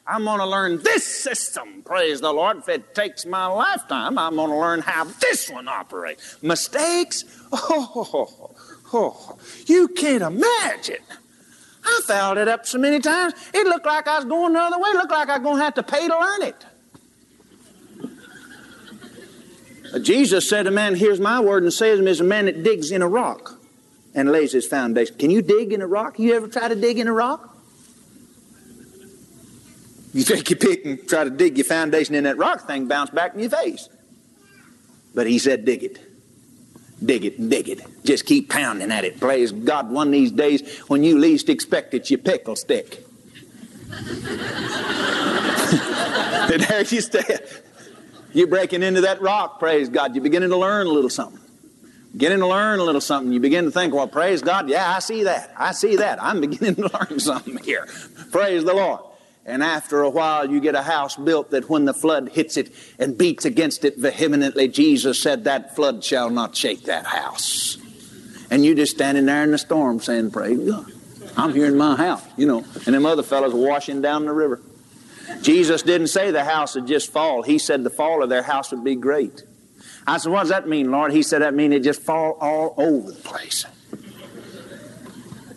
I'm 0.09 0.25
going 0.25 0.39
to 0.39 0.47
learn 0.47 0.83
this 0.83 1.05
system. 1.05 1.83
Praise 1.85 2.21
the 2.21 2.33
Lord. 2.33 2.59
If 2.59 2.69
it 2.69 2.95
takes 2.95 3.27
my 3.27 3.47
lifetime, 3.47 4.19
I'm 4.19 4.37
going 4.37 4.51
to 4.51 4.57
learn 4.57 4.81
how 4.81 5.05
this 5.05 5.51
one 5.51 5.67
operates. 5.67 6.41
Mistakes? 6.43 7.25
Oh, 7.53 8.55
Oh, 8.93 9.37
you 9.67 9.89
can't 9.89 10.23
imagine. 10.23 11.03
I 11.85 12.01
fouled 12.05 12.39
it 12.39 12.49
up 12.49 12.67
so 12.67 12.79
many 12.79 13.01
times, 13.01 13.35
it 13.53 13.67
looked 13.67 13.87
like 13.87 14.07
I 14.09 14.17
was 14.17 14.25
going 14.25 14.53
the 14.53 14.61
other 14.61 14.79
way. 14.79 14.91
It 14.91 14.97
looked 14.97 15.11
like 15.11 15.29
I 15.29 15.39
was 15.39 15.45
going 15.45 15.59
to 15.59 15.65
have 15.65 15.75
to 15.75 15.83
pay 15.83 16.07
to 16.07 16.19
learn 16.19 16.43
it. 16.43 16.67
Jesus 20.03 20.49
said, 20.49 20.67
A 20.67 20.71
man 20.71 20.95
hears 20.95 21.21
my 21.21 21.41
word 21.41 21.63
and 21.63 21.73
says 21.73 21.99
him 21.99 22.09
is 22.09 22.21
a 22.21 22.25
man 22.25 22.47
that 22.47 22.63
digs 22.63 22.91
in 22.91 23.03
a 23.03 23.09
rock 23.09 23.59
and 24.15 24.31
lays 24.31 24.53
his 24.53 24.67
foundation. 24.67 25.17
Can 25.17 25.31
you 25.31 25.43
dig 25.43 25.73
in 25.73 25.81
a 25.81 25.87
rock? 25.87 26.19
You 26.19 26.35
ever 26.35 26.49
try 26.49 26.69
to 26.69 26.75
dig 26.75 26.99
in 26.99 27.09
a 27.09 27.13
rock? 27.13 27.56
You 30.17 30.25
take 30.25 30.49
your 30.49 30.59
pick 30.59 30.87
and 30.87 31.07
try 31.07 31.25
to 31.25 31.31
dig 31.31 31.59
your 31.59 31.67
foundation 31.67 32.15
in 32.15 32.25
that 32.25 32.39
rock 32.39 32.67
thing, 32.67 32.89
bounce 32.89 33.11
back 33.11 33.35
in 33.35 33.41
your 33.41 33.51
face. 33.51 33.91
But 35.15 35.27
he 35.27 35.39
said, 35.39 35.67
dig 35.67 35.85
it. 35.85 35.99
Dig 37.05 37.27
it, 37.27 37.51
dig 37.51 37.69
it. 37.69 37.83
Just 38.03 38.25
keep 38.25 38.49
pounding 38.49 38.91
at 38.91 39.05
it. 39.05 39.21
Praise 39.21 39.53
God, 39.53 39.91
one 39.91 40.07
of 40.09 40.13
these 40.13 40.33
days 40.33 40.79
when 40.89 41.05
you 41.05 41.19
least 41.19 41.51
expect 41.51 41.93
it, 41.93 42.09
your 42.09 42.17
pick 42.17 42.49
will 42.49 42.57
stick. 42.57 43.05
and 43.91 44.09
there 46.63 46.81
you 46.81 47.03
stay. 47.03 47.37
You're 48.33 48.47
breaking 48.47 48.83
into 48.83 49.03
that 49.03 49.21
rock, 49.21 49.59
praise 49.59 49.91
God. 49.91 50.15
You're 50.15 50.25
beginning 50.25 50.49
to 50.49 50.57
learn 50.57 50.87
a 50.87 50.91
little 50.91 51.11
something. 51.11 51.43
Beginning 52.13 52.39
to 52.39 52.47
learn 52.47 52.79
a 52.79 52.85
little 52.85 53.03
something. 53.03 53.35
You 53.35 53.41
begin 53.41 53.67
to 53.67 53.71
think, 53.71 53.93
well, 53.93 54.09
praise 54.09 54.41
God, 54.41 54.71
yeah, 54.71 54.97
I 54.97 55.01
see 55.01 55.25
that. 55.25 55.53
I 55.59 55.73
see 55.73 55.97
that. 55.97 56.23
I'm 56.23 56.41
beginning 56.41 56.77
to 56.77 56.91
learn 57.11 57.21
something 57.21 57.59
here. 57.59 57.87
Praise 58.31 58.65
the 58.65 58.73
Lord. 58.73 59.01
And 59.47 59.63
after 59.63 60.03
a 60.03 60.11
while, 60.11 60.51
you 60.51 60.61
get 60.61 60.75
a 60.75 60.83
house 60.83 61.15
built 61.15 61.53
that 61.53 61.71
when 61.71 61.85
the 61.85 61.95
flood 61.95 62.31
hits 62.31 62.57
it 62.57 62.73
and 62.99 63.17
beats 63.17 63.45
against 63.45 63.85
it 63.85 63.97
vehemently, 63.97 64.67
Jesus 64.67 65.23
said, 65.23 65.45
That 65.45 65.77
flood 65.77 66.03
shall 66.03 66.31
not 66.31 66.57
shake 66.57 66.83
that 66.85 67.07
house. 67.07 67.79
And 68.51 68.65
you're 68.65 68.75
just 68.75 68.97
standing 68.97 69.25
there 69.27 69.45
in 69.45 69.53
the 69.53 69.59
storm 69.59 70.01
saying, 70.01 70.33
Praise 70.33 70.59
God. 70.69 70.93
I'm 71.37 71.55
here 71.55 71.67
in 71.67 71.77
my 71.77 71.95
house, 71.95 72.25
you 72.37 72.47
know. 72.47 72.65
And 72.87 72.95
them 72.95 73.07
other 73.07 73.23
fellows 73.23 73.55
washing 73.55 74.03
down 74.03 74.25
the 74.25 74.33
river. 74.33 74.61
Jesus 75.43 75.83
didn't 75.83 76.09
say 76.09 76.33
the 76.33 76.45
house 76.45 76.75
would 76.75 76.89
just 76.89 77.13
fall. 77.13 77.43
He 77.43 77.59
said 77.59 77.85
the 77.85 77.91
fall 77.91 78.25
of 78.25 78.29
their 78.29 78.43
house 78.43 78.73
would 78.73 78.83
be 78.83 78.97
great. 78.97 79.45
I 80.09 80.19
said, 80.19 80.33
What 80.33 80.41
does 80.41 80.49
that 80.49 80.67
mean, 80.67 80.91
Lord? 80.91 81.13
He 81.13 81.23
said, 81.23 81.43
That 81.43 81.55
means 81.55 81.73
it 81.73 81.85
just 81.85 82.03
fall 82.03 82.37
all 82.41 82.75
over 82.77 83.13
the 83.13 83.21
place. 83.21 83.65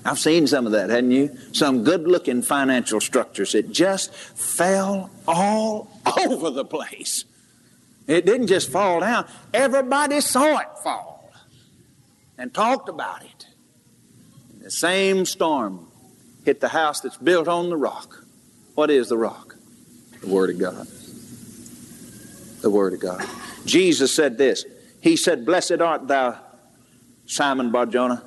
I've 0.05 0.19
seen 0.19 0.47
some 0.47 0.65
of 0.65 0.71
that, 0.71 0.89
hadn't 0.89 1.11
you? 1.11 1.37
Some 1.51 1.83
good 1.83 2.07
looking 2.07 2.41
financial 2.41 3.01
structures. 3.01 3.53
It 3.53 3.71
just 3.71 4.13
fell 4.13 5.11
all 5.27 5.91
over 6.19 6.49
the 6.49 6.65
place. 6.65 7.25
It 8.07 8.25
didn't 8.25 8.47
just 8.47 8.71
fall 8.71 9.01
down, 9.01 9.27
everybody 9.53 10.19
saw 10.21 10.57
it 10.59 10.67
fall 10.83 11.31
and 12.37 12.53
talked 12.53 12.89
about 12.89 13.23
it. 13.23 13.47
The 14.61 14.71
same 14.71 15.25
storm 15.25 15.87
hit 16.43 16.59
the 16.59 16.69
house 16.69 17.01
that's 17.01 17.17
built 17.17 17.47
on 17.47 17.69
the 17.69 17.77
rock. 17.77 18.23
What 18.75 18.89
is 18.89 19.09
the 19.09 19.17
rock? 19.17 19.55
The 20.21 20.27
Word 20.27 20.49
of 20.49 20.59
God. 20.59 20.87
The 22.61 22.69
Word 22.69 22.93
of 22.93 22.99
God. 22.99 23.25
Jesus 23.65 24.13
said 24.13 24.37
this. 24.37 24.65
He 25.01 25.15
said, 25.15 25.45
Blessed 25.45 25.81
art 25.81 26.07
thou, 26.07 26.39
Simon 27.25 27.71
Barjona 27.71 28.23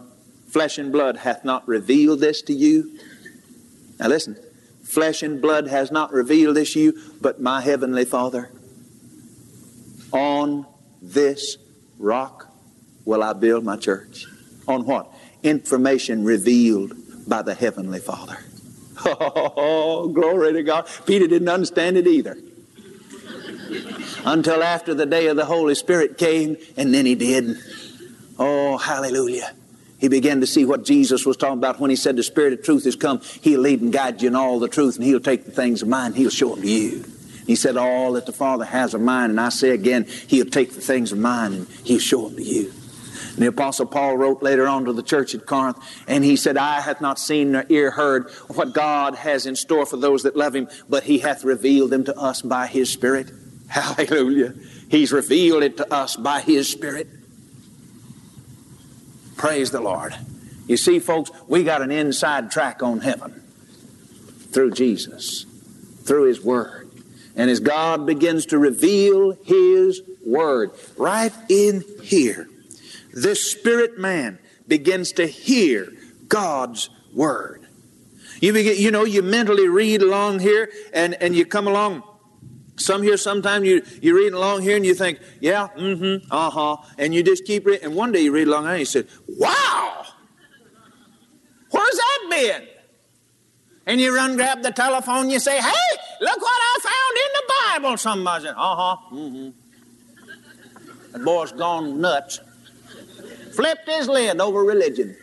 Flesh 0.53 0.77
and 0.77 0.93
blood 0.93 1.17
hath 1.17 1.47
not 1.47 1.67
revealed 1.67 2.21
this 2.21 2.43
to 2.43 2.53
you. 2.53 2.99
Now 3.99 4.09
listen, 4.09 4.37
flesh 4.85 5.23
and 5.23 5.41
blood 5.41 5.67
has 5.67 5.91
not 5.91 6.13
revealed 6.13 6.57
this 6.57 6.75
to 6.75 6.81
you, 6.81 7.01
but 7.23 7.41
my 7.41 7.63
heavenly 7.63 8.05
Father. 8.05 8.51
On 10.13 10.67
this 11.01 11.57
rock 11.99 12.53
will 13.07 13.23
I 13.23 13.33
build 13.33 13.65
my 13.65 13.77
church. 13.77 14.27
On 14.69 14.85
what? 14.85 15.11
Information 15.43 16.23
revealed 16.23 16.93
by 17.27 17.41
the 17.41 17.55
heavenly 17.55 18.01
Father. 18.01 18.39
Oh, 19.05 20.09
glory 20.09 20.53
to 20.53 20.63
God. 20.63 20.89
Peter 21.07 21.27
didn't 21.27 21.49
understand 21.49 21.97
it 21.97 22.07
either. 22.07 22.37
Until 24.25 24.63
after 24.63 24.95
the 24.95 25.07
day 25.07 25.27
of 25.27 25.37
the 25.37 25.45
Holy 25.45 25.75
Spirit 25.75 26.19
came, 26.19 26.57
and 26.77 26.93
then 26.93 27.07
he 27.07 27.15
did. 27.15 27.57
Oh, 28.39 28.77
hallelujah 28.77 29.55
he 30.03 30.09
began 30.09 30.41
to 30.41 30.49
see 30.49 30.65
what 30.65 30.85
Jesus 30.85 31.25
was 31.25 31.37
talking 31.37 31.59
about 31.59 31.79
when 31.79 31.89
he 31.89 31.95
said, 31.95 32.17
The 32.17 32.25
Spirit 32.25 32.55
of 32.55 32.65
truth 32.65 32.83
has 32.87 32.97
come. 32.97 33.21
He'll 33.41 33.61
lead 33.61 33.83
and 33.83 33.93
guide 33.93 34.21
you 34.21 34.27
in 34.27 34.35
all 34.35 34.59
the 34.59 34.67
truth, 34.67 34.97
and 34.97 35.05
he'll 35.05 35.21
take 35.21 35.45
the 35.45 35.53
things 35.53 35.81
of 35.81 35.87
mine, 35.87 36.13
he'll 36.13 36.29
show 36.29 36.57
them 36.57 36.63
to 36.63 36.69
you. 36.69 37.05
He 37.47 37.55
said, 37.55 37.77
All 37.77 38.15
that 38.15 38.27
the 38.27 38.33
Father 38.33 38.65
has 38.65 38.95
of 38.95 39.01
mine, 39.01 39.31
and 39.31 39.41
I 39.41 39.51
say 39.51 39.71
again, 39.71 40.09
he'll 40.27 40.47
take 40.47 40.75
the 40.75 40.81
things 40.81 41.13
of 41.13 41.19
mine 41.19 41.53
and 41.53 41.69
he'll 41.85 42.01
show 42.01 42.27
them 42.27 42.37
to 42.37 42.43
you. 42.43 42.73
And 43.35 43.37
the 43.39 43.47
Apostle 43.47 43.87
Paul 43.87 44.17
wrote 44.17 44.43
later 44.43 44.67
on 44.67 44.87
to 44.87 44.93
the 44.93 45.05
church 45.05 45.37
at 45.37 45.47
Corinth, 45.47 45.79
and 46.09 46.25
he 46.25 46.35
said, 46.35 46.57
Eye 46.57 46.81
hath 46.81 47.01
not 47.01 47.21
seen 47.21 47.53
nor 47.53 47.65
ear 47.69 47.93
heard 47.93 48.29
what 48.49 48.73
God 48.73 49.15
has 49.15 49.47
in 49.47 49.55
store 49.55 49.87
for 49.87 49.99
those 49.99 50.25
that 50.25 50.35
love 50.35 50.57
him, 50.57 50.69
but 50.89 51.05
he 51.05 51.19
hath 51.19 51.45
revealed 51.45 51.91
them 51.91 52.03
to 52.07 52.19
us 52.19 52.43
by 52.43 52.67
his 52.67 52.91
Spirit. 52.91 53.31
Hallelujah. 53.69 54.53
He's 54.91 55.13
revealed 55.13 55.63
it 55.63 55.77
to 55.77 55.95
us 55.95 56.17
by 56.17 56.41
his 56.41 56.69
Spirit. 56.69 57.07
Praise 59.43 59.73
the 59.73 59.81
Lord. 59.81 60.15
You 60.69 60.77
see, 60.77 61.01
folks, 61.01 61.33
we 61.49 61.65
got 61.65 61.83
an 61.83 61.91
inside 61.91 62.53
track 62.53 62.81
on 62.81 63.01
heaven 63.01 63.43
through 64.53 64.71
Jesus, 64.71 65.47
through 66.05 66.29
His 66.29 66.41
Word. 66.41 66.89
And 67.35 67.51
as 67.51 67.59
God 67.59 68.07
begins 68.07 68.47
to 68.47 68.59
reveal 68.59 69.33
His 69.33 70.01
Word 70.25 70.71
right 70.97 71.33
in 71.49 71.83
here, 72.05 72.49
this 73.13 73.51
spirit 73.51 73.99
man 73.99 74.39
begins 74.69 75.11
to 75.15 75.27
hear 75.27 75.93
God's 76.29 76.89
Word. 77.13 77.67
You 78.41 78.53
begin, 78.53 78.77
you 78.77 78.93
know, 78.93 79.05
you 79.05 79.23
mentally 79.23 79.67
read 79.67 80.03
along 80.03 80.39
here 80.39 80.71
and, 80.95 81.15
and 81.15 81.35
you 81.35 81.47
come 81.47 81.67
along 81.67 82.05
some 82.77 83.03
here, 83.03 83.17
sometime 83.17 83.65
you, 83.65 83.83
you're 84.01 84.17
reading 84.17 84.35
along 84.35 84.63
here 84.63 84.77
and 84.77 84.85
you 84.85 84.95
think, 84.95 85.21
yeah, 85.41 85.69
mm-hmm, 85.77 86.27
uh-huh. 86.31 86.77
And 86.99 87.15
you 87.15 87.23
just 87.23 87.45
keep 87.45 87.67
reading. 87.67 87.85
And 87.85 87.95
one 87.95 88.13
day 88.13 88.21
you 88.21 88.33
read 88.33 88.49
along 88.49 88.67
and 88.67 88.79
you 88.79 88.85
say, 88.85 89.05
wow, 89.29 90.05
where's 91.71 91.95
that 91.95 92.27
been? 92.31 92.69
And 93.87 94.01
you 94.01 94.15
run, 94.15 94.37
grab 94.37 94.63
the 94.63 94.71
telephone, 94.71 95.29
you 95.29 95.39
say, 95.39 95.61
hey, 95.61 95.99
look 96.21 96.41
what 96.41 96.61
I 96.61 96.79
found 96.83 97.17
in 97.17 97.33
the 97.35 97.53
Bible. 97.83 97.97
Somebody 97.97 98.45
said, 98.45 98.55
uh-huh, 98.57 98.97
mm-hmm. 99.13 99.51
The 101.13 101.19
boy's 101.19 101.53
gone 101.53 102.01
nuts. 102.01 102.41
Flipped 103.55 103.87
his 103.87 104.09
lid 104.09 104.41
over 104.41 104.65
religion. 104.65 105.15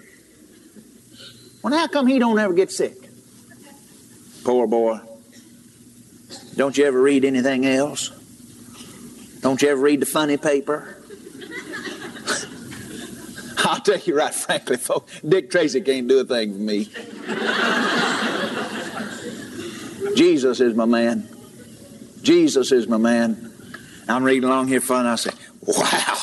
Well, 1.64 1.74
how 1.74 1.88
come 1.88 2.06
he 2.06 2.20
don't 2.20 2.38
ever 2.38 2.54
get 2.54 2.72
sick? 2.72 2.96
Poor 4.44 4.68
boy. 4.68 5.00
Don't 6.56 6.78
you 6.78 6.86
ever 6.86 7.02
read 7.02 7.26
anything 7.26 7.66
else? 7.66 8.12
Don't 9.42 9.62
you 9.62 9.70
ever 9.70 9.82
read 9.82 10.02
the 10.02 10.06
funny 10.06 10.38
paper? 10.38 10.98
I'll 13.60 13.80
tell 13.80 14.00
you 14.00 14.18
right 14.18 14.34
frankly, 14.34 14.78
folks, 14.78 15.22
Dick 15.22 15.50
Tracy 15.50 15.82
can't 15.82 16.08
do 16.08 16.20
a 16.20 16.26
thing 16.26 16.54
for 16.54 16.60
me. 16.60 16.90
Jesus 20.16 20.60
is 20.60 20.76
my 20.76 20.86
man. 20.86 21.30
Jesus 22.22 22.72
is 22.72 22.88
my 22.88 22.98
man. 22.98 23.54
I'm 24.08 24.24
reading 24.24 24.44
along 24.44 24.68
here 24.68 24.82
fun. 24.82 25.06
I 25.06 25.16
say, 25.16 25.32
wow, 25.62 26.18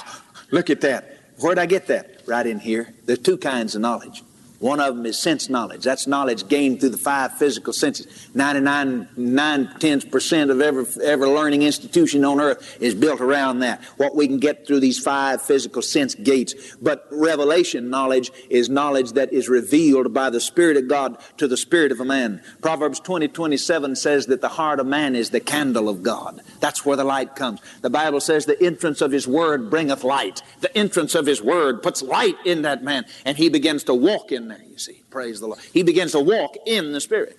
look 0.50 0.70
at 0.70 0.82
that. 0.82 1.18
Where'd 1.38 1.58
I 1.58 1.66
get 1.66 1.86
that? 1.86 2.22
Right 2.26 2.46
in 2.46 2.58
here. 2.58 2.92
There's 3.04 3.20
two 3.20 3.38
kinds 3.38 3.74
of 3.74 3.80
knowledge. 3.80 4.22
One 4.59 4.81
of 4.81 4.97
them 4.97 5.05
is 5.05 5.19
sense 5.19 5.51
knowledge. 5.51 5.85
That's 5.85 6.07
knowledge 6.07 6.49
gained 6.49 6.81
through 6.81 6.90
the 6.90 6.97
five 6.97 7.37
physical 7.37 7.73
senses. 7.73 8.29
99, 8.35 9.09
9 9.16 10.01
percent 10.11 10.51
of 10.51 10.61
every, 10.61 10.87
every 11.05 11.29
learning 11.29 11.62
institution 11.62 12.25
on 12.25 12.40
earth 12.40 12.79
is 12.81 12.95
built 12.95 13.21
around 13.21 13.59
that. 13.61 13.83
What 13.99 14.16
we 14.16 14.27
can 14.27 14.38
get 14.38 14.66
through 14.66 14.81
these 14.81 14.99
five 14.99 15.42
physical 15.42 15.83
sense 15.83 16.14
gates. 16.14 16.77
But 16.81 17.07
revelation 17.11 17.90
knowledge 17.90 18.31
is 18.49 18.71
knowledge 18.71 19.12
that 19.12 19.33
is 19.33 19.49
revealed 19.49 20.14
by 20.14 20.31
the 20.31 20.40
Spirit 20.40 20.77
of 20.79 20.88
God 20.88 21.19
to 21.37 21.47
the 21.47 21.57
Spirit 21.57 21.92
of 21.92 22.01
a 22.01 22.05
man. 22.05 22.42
Proverbs 22.62 23.01
20, 23.01 23.29
27 23.29 23.97
says 23.97 24.27
that 24.27 24.40
the 24.40 24.49
heart 24.49 24.81
of 24.81 24.87
man 24.87 25.14
is 25.14 25.31
the 25.31 25.40
candle 25.40 25.88
of 25.88 26.03
God. 26.03 26.40
That's 26.61 26.85
where 26.85 26.97
the 26.97 27.05
light 27.05 27.37
comes. 27.37 27.61
The 27.83 27.90
Bible 27.90 28.21
says 28.21 28.47
the 28.47 28.62
entrance 28.62 29.01
of 29.03 29.12
his 29.12 29.29
word 29.29 29.69
bringeth 29.71 30.03
light. 30.03 30.42
The 30.61 30.77
entrance 30.77 31.14
of 31.14 31.27
his 31.27 31.42
word 31.42 31.83
puts 31.83 32.03
light 32.03 32.37
in 32.45 32.62
that 32.62 32.83
man, 32.83 33.05
and 33.25 33.37
he 33.37 33.49
begins 33.49 33.85
to 33.85 33.95
walk 33.95 34.33
in 34.33 34.45
there, 34.48 34.62
you 34.68 34.78
see. 34.78 35.02
Praise 35.11 35.40
the 35.40 35.46
Lord. 35.46 35.61
He 35.72 35.82
begins 35.82 36.12
to 36.12 36.20
walk 36.20 36.56
in 36.66 36.92
the 36.92 37.00
Spirit. 37.00 37.38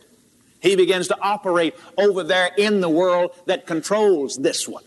He 0.60 0.76
begins 0.76 1.08
to 1.10 1.18
operate 1.22 1.76
over 1.98 2.24
there 2.24 2.50
in 2.58 2.82
the 2.82 2.90
world 2.90 3.32
that 3.46 3.68
controls 3.68 4.38
this 4.38 4.68
one. 4.68 4.84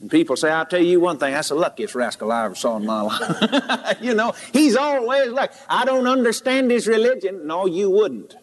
And 0.00 0.10
people 0.10 0.36
say, 0.36 0.50
I'll 0.50 0.66
tell 0.66 0.82
you 0.82 1.00
one 1.00 1.18
thing, 1.18 1.32
that's 1.32 1.48
the 1.48 1.56
luckiest 1.56 1.94
rascal 1.94 2.30
I 2.30 2.44
ever 2.44 2.54
saw 2.54 2.76
in 2.76 2.86
my 2.86 3.00
life. 3.02 3.96
you 4.00 4.14
know, 4.14 4.32
he's 4.52 4.76
always 4.76 5.32
like, 5.32 5.52
I 5.68 5.84
don't 5.84 6.06
understand 6.06 6.70
his 6.70 6.86
religion. 6.86 7.46
No, 7.46 7.66
you 7.66 7.90
wouldn't. 7.90 8.36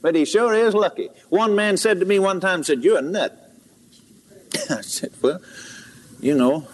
But 0.00 0.16
he 0.16 0.24
sure 0.24 0.52
is 0.52 0.74
lucky. 0.74 1.10
One 1.28 1.54
man 1.54 1.76
said 1.76 2.00
to 2.00 2.06
me 2.06 2.18
one 2.18 2.40
time, 2.40 2.64
said, 2.64 2.82
You're 2.82 2.98
a 2.98 3.02
nut. 3.02 3.38
I 4.70 4.80
said, 4.80 5.12
Well, 5.22 5.40
you 6.20 6.34
know, 6.34 6.66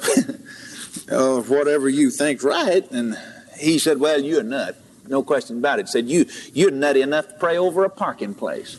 uh, 1.11 1.41
whatever 1.43 1.89
you 1.89 2.11
think's 2.11 2.43
right. 2.43 2.91
And 2.91 3.19
he 3.59 3.79
said, 3.79 3.99
Well, 3.99 4.21
you're 4.21 4.41
a 4.41 4.45
nut. 4.45 4.81
No 5.07 5.23
question 5.23 5.59
about 5.59 5.79
it. 5.79 5.87
He 5.87 5.93
said, 5.93 6.07
you, 6.07 6.27
You're 6.53 6.71
nutty 6.71 7.03
enough 7.03 7.29
to 7.29 7.35
pray 7.35 7.57
over 7.57 7.85
a 7.85 7.91
parking 7.91 8.35
place. 8.35 8.79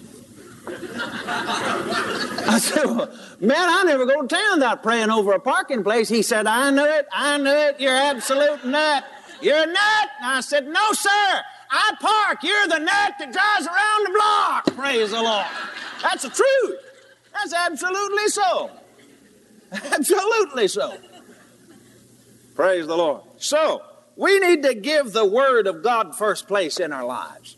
I 0.69 2.59
said, 2.61 2.85
well, 2.85 3.11
man, 3.39 3.57
I 3.57 3.83
never 3.85 4.05
go 4.05 4.21
to 4.21 4.27
town 4.27 4.59
without 4.59 4.83
praying 4.83 5.09
over 5.09 5.33
a 5.33 5.39
parking 5.39 5.83
place. 5.83 6.09
He 6.09 6.21
said, 6.21 6.45
I 6.45 6.69
knew 6.69 6.85
it, 6.85 7.07
I 7.11 7.37
knew 7.37 7.49
it, 7.49 7.79
you're 7.79 7.95
absolute 7.95 8.63
nut. 8.65 9.03
You're 9.41 9.63
a 9.63 9.65
nut. 9.65 10.09
And 10.21 10.31
I 10.31 10.41
said, 10.41 10.67
no, 10.67 10.91
sir, 10.91 11.41
I 11.71 11.93
park. 11.99 12.43
You're 12.43 12.67
the 12.67 12.79
nut 12.79 13.13
that 13.19 13.31
drives 13.31 13.67
around 13.67 14.05
the 14.05 14.11
block. 14.11 14.65
Praise 14.75 15.11
the 15.11 15.21
Lord. 15.21 15.45
That's 16.01 16.23
the 16.23 16.29
truth. 16.29 16.79
That's 17.33 17.53
absolutely 17.53 18.27
so. 18.27 18.71
Absolutely 19.71 20.67
so. 20.67 20.97
Praise 22.55 22.87
the 22.87 22.97
Lord. 22.97 23.21
So, 23.37 23.83
we 24.19 24.37
need 24.37 24.63
to 24.63 24.73
give 24.73 25.13
the 25.13 25.23
Word 25.23 25.65
of 25.65 25.81
God 25.81 26.13
first 26.13 26.45
place 26.45 26.77
in 26.77 26.91
our 26.91 27.05
lives. 27.05 27.55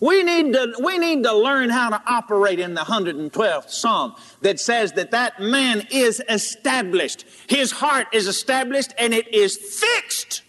We 0.00 0.22
need 0.22 0.52
to, 0.52 0.74
we 0.84 0.98
need 0.98 1.22
to 1.22 1.34
learn 1.34 1.70
how 1.70 1.88
to 1.88 2.02
operate 2.06 2.60
in 2.60 2.74
the 2.74 2.82
112th 2.82 3.70
Psalm 3.70 4.14
that 4.42 4.60
says 4.60 4.92
that 4.92 5.12
that 5.12 5.40
man 5.40 5.86
is 5.90 6.22
established. 6.28 7.24
His 7.48 7.72
heart 7.72 8.08
is 8.12 8.26
established 8.26 8.92
and 8.98 9.14
it 9.14 9.32
is 9.32 9.56
fixed. 9.56 10.42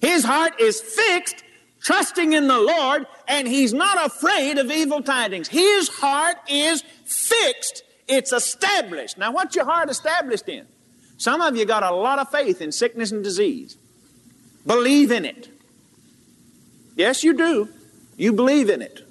His 0.00 0.24
heart 0.24 0.60
is 0.60 0.80
fixed, 0.80 1.44
trusting 1.80 2.32
in 2.32 2.48
the 2.48 2.58
Lord, 2.58 3.06
and 3.28 3.46
he's 3.46 3.72
not 3.72 4.04
afraid 4.04 4.58
of 4.58 4.68
evil 4.68 5.00
tidings. 5.00 5.46
His 5.46 5.88
heart 5.88 6.38
is 6.48 6.82
fixed. 7.04 7.84
It's 8.08 8.32
established. 8.32 9.16
Now, 9.16 9.30
what's 9.30 9.54
your 9.54 9.64
heart 9.64 9.90
established 9.90 10.48
in? 10.48 10.66
Some 11.18 11.40
of 11.40 11.56
you 11.56 11.66
got 11.66 11.84
a 11.84 11.94
lot 11.94 12.18
of 12.18 12.30
faith 12.30 12.60
in 12.60 12.72
sickness 12.72 13.12
and 13.12 13.22
disease. 13.22 13.78
Believe 14.68 15.10
in 15.10 15.24
it. 15.24 15.48
Yes, 16.94 17.24
you 17.24 17.32
do. 17.32 17.70
You 18.18 18.34
believe 18.34 18.68
in 18.68 18.82
it. 18.82 19.02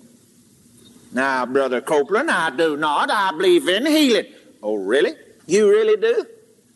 Now, 1.12 1.48
Brother 1.48 1.82
Copeland, 1.82 2.30
I 2.30 2.56
do 2.56 2.78
not. 2.78 3.10
I 3.10 3.32
believe 3.32 3.67
in 3.67 3.88
healing. 3.88 4.28
Oh, 4.62 4.76
really? 4.76 5.15
You 5.48 5.67
really 5.67 6.00
do? 6.00 6.26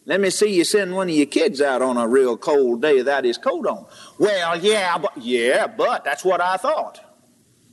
Let 0.07 0.19
me 0.19 0.31
see 0.31 0.51
you 0.51 0.63
send 0.63 0.95
one 0.95 1.09
of 1.09 1.15
your 1.15 1.27
kids 1.27 1.61
out 1.61 1.83
on 1.83 1.95
a 1.97 2.07
real 2.07 2.37
cold 2.37 2.81
day 2.81 2.95
without 2.95 3.23
his 3.23 3.37
coat 3.37 3.67
on. 3.67 3.85
Well, 4.17 4.57
yeah, 4.59 4.97
but 4.97 5.15
yeah, 5.15 5.67
but 5.67 6.03
that's 6.03 6.25
what 6.25 6.41
I 6.41 6.57
thought. 6.57 6.99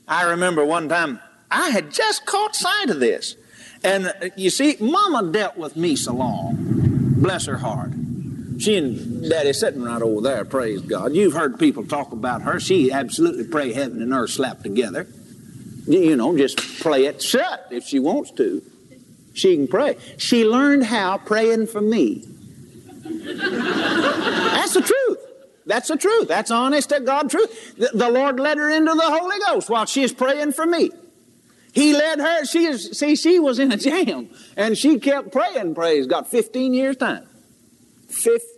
I 0.07 0.29
remember 0.29 0.63
one 0.63 0.89
time 0.89 1.19
I 1.49 1.69
had 1.69 1.91
just 1.91 2.27
caught 2.27 2.55
sight 2.55 2.91
of 2.91 2.99
this. 2.99 3.35
And 3.83 4.07
uh, 4.07 4.29
you 4.35 4.51
see, 4.51 4.77
Mama 4.79 5.31
dealt 5.31 5.57
with 5.57 5.75
me 5.75 5.95
so 5.95 6.13
long. 6.13 6.55
Bless 7.17 7.47
her 7.47 7.57
heart. 7.57 7.93
She 8.59 8.75
and 8.75 9.29
Daddy 9.29 9.53
sitting 9.53 9.83
right 9.83 10.01
over 10.01 10.21
there, 10.21 10.43
praise 10.43 10.81
God. 10.81 11.13
You've 11.13 11.33
heard 11.33 11.57
people 11.57 11.85
talk 11.85 12.11
about 12.11 12.41
her. 12.41 12.59
She 12.59 12.91
absolutely 12.91 13.45
pray 13.45 13.71
heaven 13.71 14.01
and 14.01 14.11
earth 14.13 14.31
slap 14.31 14.61
together. 14.61 15.07
You 15.87 16.15
know, 16.15 16.37
just 16.37 16.57
play 16.81 17.05
it 17.05 17.21
shut 17.21 17.67
if 17.71 17.85
she 17.85 17.99
wants 17.99 18.31
to. 18.31 18.61
She 19.33 19.55
can 19.55 19.67
pray. 19.67 19.97
She 20.17 20.43
learned 20.45 20.83
how 20.83 21.17
praying 21.17 21.67
for 21.67 21.81
me. 21.81 22.25
That's 23.01 24.73
the 24.73 24.81
truth. 24.81 25.17
That's 25.65 25.87
the 25.87 25.97
truth. 25.97 26.27
That's 26.27 26.51
honest 26.51 26.89
to 26.89 26.99
God 26.99 27.29
truth. 27.29 27.75
The, 27.77 27.91
the 27.93 28.09
Lord 28.09 28.39
led 28.39 28.57
her 28.57 28.69
into 28.69 28.93
the 28.93 29.01
Holy 29.01 29.37
Ghost 29.47 29.69
while 29.69 29.85
she 29.85 30.03
is 30.03 30.11
praying 30.11 30.51
for 30.51 30.65
me. 30.65 30.91
He 31.71 31.93
led 31.93 32.19
her. 32.19 32.43
She 32.45 32.65
is, 32.65 32.97
see, 32.97 33.15
she 33.15 33.39
was 33.39 33.59
in 33.59 33.71
a 33.71 33.77
jam, 33.77 34.29
and 34.57 34.77
she 34.77 34.99
kept 34.99 35.31
praying. 35.31 35.75
Praise 35.75 36.07
God. 36.07 36.27
Fifteen 36.27 36.73
years 36.73 36.97
time. 36.97 37.25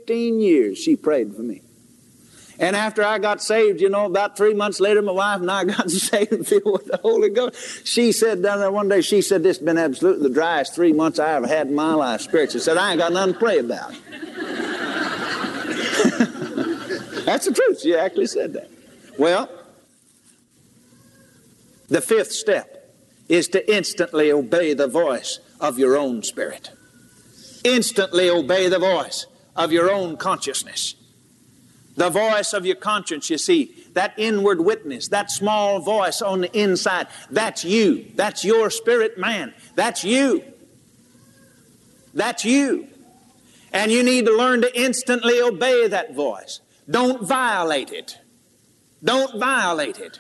15 0.02 0.40
years 0.40 0.78
she 0.78 0.96
prayed 0.96 1.36
for 1.36 1.42
me. 1.44 1.62
And 2.60 2.76
after 2.76 3.04
I 3.04 3.18
got 3.20 3.42
saved, 3.42 3.82
you 3.82 3.90
know, 3.90 4.06
about 4.06 4.38
three 4.38 4.54
months 4.54 4.80
later, 4.80 5.02
my 5.02 5.12
wife 5.12 5.42
and 5.42 5.50
I 5.50 5.64
got 5.78 5.90
saved 5.90 6.32
and 6.32 6.46
filled 6.46 6.66
with 6.66 6.86
the 6.86 6.98
Holy 6.98 7.30
Ghost. 7.30 7.88
She 7.88 8.12
said 8.12 8.42
down 8.42 8.60
there 8.60 8.72
one 8.72 8.88
day, 8.88 9.02
she 9.02 9.22
said, 9.22 9.44
This 9.44 9.58
has 9.58 9.66
been 9.66 9.78
absolutely 9.78 10.28
the 10.28 10.34
driest 10.34 10.76
three 10.76 10.94
months 10.94 11.20
I 11.20 11.34
ever 11.34 11.48
had 11.48 11.68
in 11.68 11.76
my 11.76 11.94
life 11.94 12.22
spiritually. 12.22 12.60
She 12.60 12.64
said, 12.64 12.78
I 12.78 12.92
ain't 12.92 13.00
got 13.00 13.14
nothing 13.14 13.34
to 13.34 13.40
pray 13.40 13.60
about. 13.60 13.92
That's 17.26 17.46
the 17.46 17.54
truth. 17.54 17.82
She 17.82 17.96
actually 17.96 18.28
said 18.28 18.54
that. 18.54 18.70
Well, 19.18 19.50
the 21.90 22.02
fifth 22.02 22.32
step 22.32 22.94
is 23.30 23.48
to 23.50 23.74
instantly 23.74 24.32
obey 24.32 24.74
the 24.74 24.88
voice 24.88 25.40
of 25.60 25.78
your 25.80 25.98
own 25.98 26.24
spirit. 26.24 26.72
Instantly 27.64 28.30
obey 28.30 28.68
the 28.68 28.80
voice 28.80 29.28
of 29.56 29.72
your 29.72 29.92
own 29.92 30.18
consciousness. 30.18 30.96
The 31.96 32.10
voice 32.10 32.54
of 32.54 32.66
your 32.66 32.78
conscience, 32.78 33.30
you 33.30 33.38
see, 33.38 33.76
that 33.94 34.14
inward 34.18 34.62
witness, 34.62 35.10
that 35.10 35.30
small 35.30 35.80
voice 35.80 36.22
on 36.22 36.42
the 36.42 36.58
inside, 36.58 37.08
that's 37.30 37.66
you. 37.66 38.06
That's 38.16 38.46
your 38.46 38.70
spirit 38.70 39.18
man. 39.18 39.54
That's 39.76 40.04
you. 40.04 40.44
That's 42.14 42.46
you. 42.46 42.88
And 43.74 43.92
you 43.92 44.04
need 44.04 44.26
to 44.26 44.36
learn 44.36 44.62
to 44.62 44.80
instantly 44.80 45.42
obey 45.42 45.88
that 45.88 46.16
voice. 46.16 46.62
Don't 46.90 47.24
violate 47.24 47.92
it. 47.92 48.18
Don't 49.04 49.40
violate 49.40 50.00
it. 50.00 50.20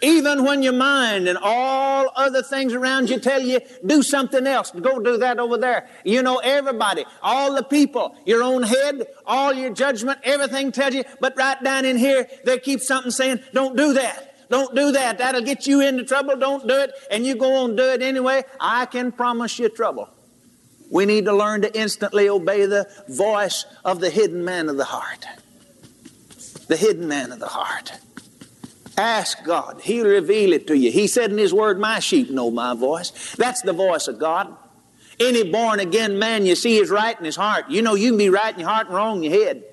Even 0.00 0.44
when 0.44 0.62
your 0.62 0.74
mind 0.74 1.28
and 1.28 1.36
all 1.40 2.12
other 2.14 2.42
things 2.42 2.72
around 2.72 3.10
you 3.10 3.18
tell 3.18 3.42
you, 3.42 3.60
do 3.84 4.02
something 4.02 4.46
else, 4.46 4.70
go 4.70 5.00
do 5.00 5.18
that 5.18 5.38
over 5.40 5.58
there. 5.58 5.88
You 6.04 6.22
know, 6.22 6.38
everybody, 6.38 7.04
all 7.20 7.54
the 7.54 7.64
people, 7.64 8.16
your 8.24 8.42
own 8.42 8.62
head, 8.62 9.06
all 9.26 9.52
your 9.52 9.72
judgment, 9.74 10.20
everything 10.22 10.70
tells 10.70 10.94
you, 10.94 11.04
but 11.20 11.36
right 11.36 11.62
down 11.62 11.84
in 11.84 11.96
here, 11.96 12.28
they 12.44 12.58
keep 12.58 12.80
something 12.80 13.10
saying, 13.10 13.40
don't 13.52 13.76
do 13.76 13.94
that. 13.94 14.28
Don't 14.50 14.74
do 14.74 14.92
that. 14.92 15.18
That'll 15.18 15.42
get 15.42 15.66
you 15.66 15.80
into 15.80 16.04
trouble. 16.04 16.36
Don't 16.36 16.66
do 16.66 16.74
it. 16.74 16.92
And 17.10 17.26
you 17.26 17.34
go 17.34 17.64
on 17.64 17.76
do 17.76 17.82
it 17.82 18.00
anyway. 18.00 18.44
I 18.58 18.86
can 18.86 19.12
promise 19.12 19.58
you 19.58 19.68
trouble. 19.68 20.08
We 20.90 21.04
need 21.04 21.26
to 21.26 21.36
learn 21.36 21.62
to 21.62 21.78
instantly 21.78 22.28
obey 22.30 22.64
the 22.64 22.88
voice 23.08 23.66
of 23.84 24.00
the 24.00 24.08
hidden 24.08 24.44
man 24.44 24.70
of 24.70 24.78
the 24.78 24.84
heart. 24.84 25.26
The 26.66 26.76
hidden 26.76 27.08
man 27.08 27.30
of 27.32 27.40
the 27.40 27.48
heart. 27.48 27.92
Ask 28.98 29.44
God. 29.44 29.80
He'll 29.82 30.06
reveal 30.06 30.52
it 30.52 30.66
to 30.66 30.76
you. 30.76 30.90
He 30.90 31.06
said 31.06 31.30
in 31.30 31.38
His 31.38 31.54
Word, 31.54 31.78
My 31.78 32.00
sheep 32.00 32.30
know 32.30 32.50
my 32.50 32.74
voice. 32.74 33.34
That's 33.36 33.62
the 33.62 33.72
voice 33.72 34.08
of 34.08 34.18
God. 34.18 34.56
Any 35.20 35.50
born 35.50 35.80
again 35.80 36.18
man 36.18 36.46
you 36.46 36.54
see 36.54 36.78
is 36.78 36.90
right 36.90 37.18
in 37.18 37.24
his 37.24 37.36
heart. 37.36 37.68
You 37.68 37.82
know, 37.82 37.94
you 37.94 38.10
can 38.10 38.18
be 38.18 38.30
right 38.30 38.54
in 38.54 38.60
your 38.60 38.68
heart 38.68 38.86
and 38.86 38.94
wrong 38.94 39.24
in 39.24 39.32
your 39.32 39.44
head. 39.44 39.64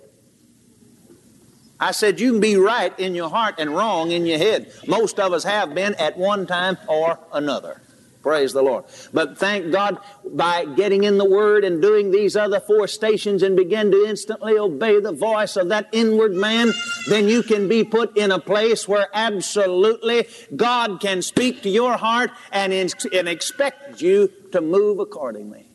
I 1.79 1.91
said, 1.91 2.19
you 2.19 2.31
can 2.31 2.41
be 2.41 2.55
right 2.55 2.97
in 2.99 3.13
your 3.13 3.29
heart 3.29 3.55
and 3.59 3.69
wrong 3.69 4.11
in 4.11 4.25
your 4.25 4.37
head. 4.37 4.71
Most 4.87 5.19
of 5.19 5.33
us 5.33 5.43
have 5.43 5.75
been 5.75 5.93
at 5.95 6.17
one 6.17 6.47
time 6.47 6.77
or 6.87 7.19
another. 7.33 7.81
Praise 8.25 8.53
the 8.53 8.63
Lord. 8.63 8.85
But 9.13 9.37
thank 9.37 9.71
God 9.71 9.99
by 10.25 10.65
getting 10.65 11.03
in 11.03 11.19
the 11.19 11.29
Word 11.29 11.63
and 11.63 11.79
doing 11.79 12.09
these 12.09 12.35
other 12.35 12.59
four 12.59 12.87
stations 12.87 13.43
and 13.43 13.55
begin 13.55 13.91
to 13.91 14.03
instantly 14.07 14.57
obey 14.57 14.99
the 14.99 15.11
voice 15.11 15.55
of 15.55 15.69
that 15.69 15.89
inward 15.91 16.33
man, 16.33 16.73
then 17.07 17.29
you 17.29 17.43
can 17.43 17.67
be 17.67 17.83
put 17.83 18.17
in 18.17 18.31
a 18.31 18.39
place 18.39 18.87
where 18.87 19.09
absolutely 19.13 20.27
God 20.55 20.99
can 20.99 21.21
speak 21.21 21.61
to 21.61 21.69
your 21.69 21.97
heart 21.97 22.31
and, 22.51 22.73
and 22.73 23.29
expect 23.29 24.01
you 24.01 24.31
to 24.53 24.59
move 24.59 24.97
accordingly. 24.97 25.67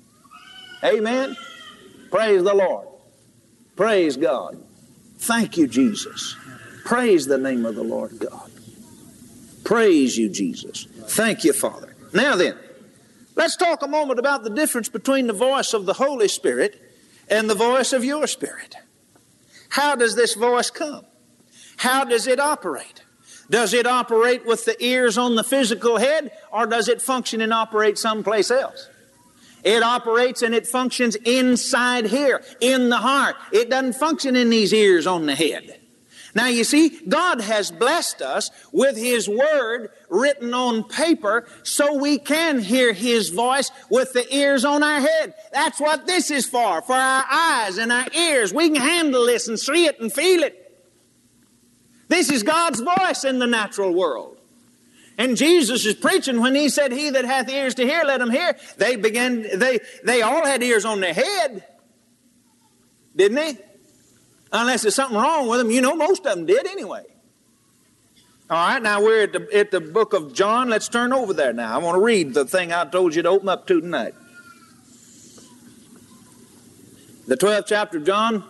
Amen. 0.82 1.36
Praise 2.10 2.42
the 2.42 2.54
Lord. 2.54 2.88
Praise 3.76 4.16
God. 4.16 4.60
Thank 5.18 5.56
you, 5.56 5.68
Jesus. 5.68 6.34
Praise 6.84 7.26
the 7.26 7.38
name 7.38 7.64
of 7.64 7.76
the 7.76 7.84
Lord 7.84 8.18
God. 8.18 8.50
Praise 9.62 10.18
you, 10.18 10.28
Jesus. 10.28 10.88
Thank 11.06 11.44
you, 11.44 11.52
Father. 11.52 11.89
Now 12.12 12.36
then, 12.36 12.56
let's 13.36 13.56
talk 13.56 13.82
a 13.82 13.88
moment 13.88 14.18
about 14.18 14.42
the 14.42 14.50
difference 14.50 14.88
between 14.88 15.26
the 15.26 15.32
voice 15.32 15.72
of 15.72 15.86
the 15.86 15.94
Holy 15.94 16.28
Spirit 16.28 16.80
and 17.28 17.48
the 17.48 17.54
voice 17.54 17.92
of 17.92 18.04
your 18.04 18.26
spirit. 18.26 18.76
How 19.70 19.94
does 19.94 20.16
this 20.16 20.34
voice 20.34 20.70
come? 20.70 21.04
How 21.76 22.04
does 22.04 22.26
it 22.26 22.40
operate? 22.40 23.04
Does 23.48 23.74
it 23.74 23.86
operate 23.86 24.46
with 24.46 24.64
the 24.64 24.82
ears 24.84 25.18
on 25.18 25.34
the 25.34 25.44
physical 25.44 25.98
head 25.98 26.30
or 26.52 26.66
does 26.66 26.88
it 26.88 27.00
function 27.02 27.40
and 27.40 27.52
operate 27.52 27.98
someplace 27.98 28.50
else? 28.50 28.88
It 29.62 29.82
operates 29.82 30.42
and 30.42 30.54
it 30.54 30.66
functions 30.66 31.16
inside 31.16 32.06
here, 32.06 32.42
in 32.60 32.88
the 32.88 32.96
heart. 32.96 33.36
It 33.52 33.68
doesn't 33.68 33.94
function 33.94 34.36
in 34.36 34.50
these 34.50 34.72
ears 34.72 35.06
on 35.06 35.26
the 35.26 35.34
head. 35.34 35.79
Now, 36.34 36.46
you 36.46 36.64
see, 36.64 37.00
God 37.08 37.40
has 37.40 37.70
blessed 37.70 38.22
us 38.22 38.50
with 38.72 38.96
His 38.96 39.28
Word 39.28 39.90
written 40.08 40.54
on 40.54 40.84
paper 40.84 41.48
so 41.64 41.96
we 41.96 42.18
can 42.18 42.60
hear 42.60 42.92
His 42.92 43.30
voice 43.30 43.70
with 43.90 44.12
the 44.12 44.32
ears 44.34 44.64
on 44.64 44.82
our 44.82 45.00
head. 45.00 45.34
That's 45.52 45.80
what 45.80 46.06
this 46.06 46.30
is 46.30 46.46
for, 46.46 46.82
for 46.82 46.94
our 46.94 47.24
eyes 47.30 47.78
and 47.78 47.90
our 47.90 48.06
ears. 48.16 48.54
We 48.54 48.70
can 48.70 48.80
handle 48.80 49.26
this 49.26 49.48
and 49.48 49.58
see 49.58 49.86
it 49.86 50.00
and 50.00 50.12
feel 50.12 50.42
it. 50.42 50.56
This 52.08 52.30
is 52.30 52.42
God's 52.42 52.80
voice 52.80 53.24
in 53.24 53.38
the 53.38 53.46
natural 53.46 53.92
world. 53.92 54.38
And 55.18 55.36
Jesus 55.36 55.84
is 55.84 55.94
preaching 55.94 56.40
when 56.40 56.54
he 56.54 56.68
said, 56.68 56.92
He 56.92 57.10
that 57.10 57.24
hath 57.24 57.48
ears 57.48 57.74
to 57.74 57.84
hear, 57.84 58.04
let 58.04 58.20
him 58.20 58.30
hear. 58.30 58.56
They 58.78 58.96
began, 58.96 59.42
they, 59.58 59.80
they 60.04 60.22
all 60.22 60.46
had 60.46 60.62
ears 60.62 60.84
on 60.84 61.00
their 61.00 61.12
head, 61.12 61.64
didn't 63.14 63.36
they? 63.36 63.58
Unless 64.52 64.82
there's 64.82 64.94
something 64.94 65.16
wrong 65.16 65.48
with 65.48 65.60
them. 65.60 65.70
You 65.70 65.80
know, 65.80 65.94
most 65.94 66.26
of 66.26 66.34
them 66.34 66.46
did 66.46 66.66
anyway. 66.66 67.04
All 68.48 68.56
right, 68.56 68.82
now 68.82 69.00
we're 69.00 69.22
at 69.22 69.32
the, 69.32 69.48
at 69.56 69.70
the 69.70 69.80
book 69.80 70.12
of 70.12 70.34
John. 70.34 70.68
Let's 70.68 70.88
turn 70.88 71.12
over 71.12 71.32
there 71.32 71.52
now. 71.52 71.72
I 71.72 71.78
want 71.78 71.94
to 71.94 72.00
read 72.02 72.34
the 72.34 72.44
thing 72.44 72.72
I 72.72 72.84
told 72.84 73.14
you 73.14 73.22
to 73.22 73.28
open 73.28 73.48
up 73.48 73.68
to 73.68 73.80
tonight. 73.80 74.14
The 77.28 77.36
12th 77.36 77.66
chapter 77.68 77.98
of 77.98 78.04
John. 78.04 78.42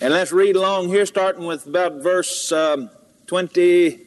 And 0.00 0.14
let's 0.14 0.30
read 0.30 0.54
along 0.54 0.88
here, 0.90 1.04
starting 1.06 1.44
with 1.44 1.66
about 1.66 1.94
verse 1.94 2.52
um, 2.52 2.88
20. 3.26 3.98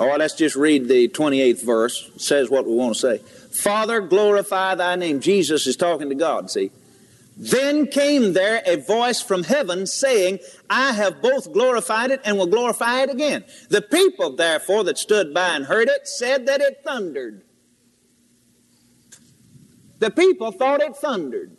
Or 0.00 0.16
let's 0.16 0.34
just 0.34 0.56
read 0.56 0.88
the 0.88 1.08
28th 1.08 1.62
verse. 1.62 2.10
It 2.14 2.22
says 2.22 2.48
what 2.48 2.66
we 2.66 2.74
want 2.74 2.94
to 2.94 3.00
say. 3.00 3.22
Father, 3.54 4.00
glorify 4.00 4.74
thy 4.74 4.96
name. 4.96 5.20
Jesus 5.20 5.66
is 5.66 5.76
talking 5.76 6.08
to 6.08 6.14
God, 6.14 6.50
see. 6.50 6.70
Then 7.36 7.86
came 7.86 8.32
there 8.32 8.62
a 8.66 8.76
voice 8.76 9.20
from 9.20 9.42
heaven 9.42 9.86
saying, 9.86 10.40
I 10.70 10.92
have 10.92 11.22
both 11.22 11.52
glorified 11.52 12.10
it 12.10 12.20
and 12.24 12.36
will 12.36 12.46
glorify 12.46 13.02
it 13.02 13.10
again. 13.10 13.44
The 13.70 13.82
people, 13.82 14.36
therefore, 14.36 14.84
that 14.84 14.98
stood 14.98 15.34
by 15.34 15.48
and 15.50 15.64
heard 15.64 15.88
it 15.88 16.06
said 16.06 16.46
that 16.46 16.60
it 16.60 16.82
thundered. 16.84 17.42
The 19.98 20.10
people 20.10 20.52
thought 20.52 20.82
it 20.82 20.96
thundered. 20.96 21.56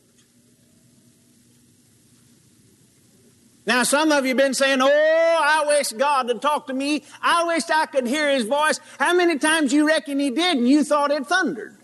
Now, 3.65 3.83
some 3.83 4.11
of 4.11 4.25
you 4.25 4.29
have 4.29 4.37
been 4.37 4.53
saying, 4.53 4.79
Oh, 4.81 5.39
I 5.41 5.65
wish 5.67 5.91
God 5.91 6.27
would 6.27 6.41
talk 6.41 6.67
to 6.67 6.73
me. 6.73 7.03
I 7.21 7.45
wish 7.45 7.63
I 7.69 7.85
could 7.87 8.05
hear 8.05 8.29
his 8.29 8.45
voice. 8.45 8.79
How 8.99 9.13
many 9.13 9.39
times 9.39 9.73
you 9.73 9.87
reckon 9.87 10.19
he 10.19 10.29
did 10.29 10.57
and 10.57 10.69
you 10.69 10.83
thought 10.83 11.11
it 11.11 11.25
thundered? 11.25 11.75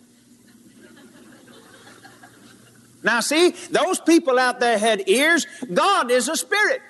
Now, 3.04 3.20
see, 3.20 3.52
those 3.72 4.00
people 4.00 4.38
out 4.38 4.60
there 4.60 4.78
had 4.78 5.08
ears. 5.08 5.48
God 5.74 6.12
is 6.12 6.28
a 6.30 6.36
spirit. 6.36 6.82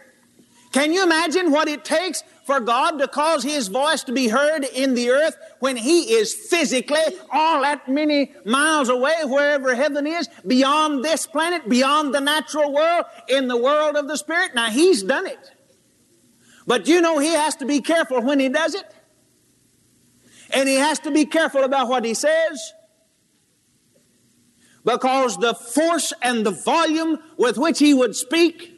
Can 0.72 0.94
you 0.94 1.04
imagine 1.04 1.52
what 1.52 1.68
it 1.68 1.84
takes 1.84 2.24
for 2.46 2.60
God 2.60 2.98
to 3.00 3.08
cause 3.08 3.44
His 3.44 3.68
voice 3.68 4.04
to 4.06 4.14
be 4.14 4.30
heard 4.30 4.64
in 4.64 4.94
the 4.94 5.10
earth 5.12 5.38
when 5.60 5.76
He 5.76 6.14
is 6.14 6.34
physically 6.34 7.02
all 7.32 7.62
that 7.62 7.88
many 7.90 8.32
miles 8.46 8.90
away, 8.90 9.16
wherever 9.26 9.76
heaven 9.76 10.08
is, 10.08 10.30
beyond 10.48 11.04
this 11.04 11.28
planet, 11.28 11.68
beyond 11.68 12.14
the 12.14 12.22
natural 12.22 12.74
world, 12.74 13.06
in 13.28 13.48
the 13.48 13.58
world 13.58 13.96
of 13.96 14.08
the 14.08 14.18
Spirit? 14.18 14.56
Now, 14.56 14.70
He's 14.70 15.04
done 15.04 15.28
it. 15.28 15.52
But 16.66 16.88
you 16.88 17.02
know 17.02 17.20
He 17.20 17.34
has 17.34 17.56
to 17.58 17.66
be 17.66 17.82
careful 17.82 18.22
when 18.22 18.40
He 18.40 18.48
does 18.48 18.74
it. 18.74 18.96
And 20.54 20.70
He 20.70 20.76
has 20.76 21.00
to 21.00 21.12
be 21.12 21.26
careful 21.26 21.64
about 21.64 21.90
what 21.90 22.06
He 22.06 22.14
says 22.14 22.74
because 24.84 25.38
the 25.38 25.54
force 25.54 26.14
and 26.22 26.46
the 26.46 26.52
volume 26.52 27.20
with 27.38 27.58
which 27.58 27.80
he 27.80 27.94
would 27.94 28.16
speak 28.16 28.78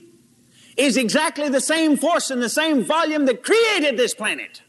is 0.76 0.98
exactly 0.98 1.50
the 1.50 1.62
same 1.62 1.98
force 1.98 2.32
and 2.32 2.42
the 2.42 2.50
same 2.50 2.84
volume 2.84 3.26
that 3.26 3.44
created 3.44 3.98
this 3.98 4.14
planet. 4.14 4.62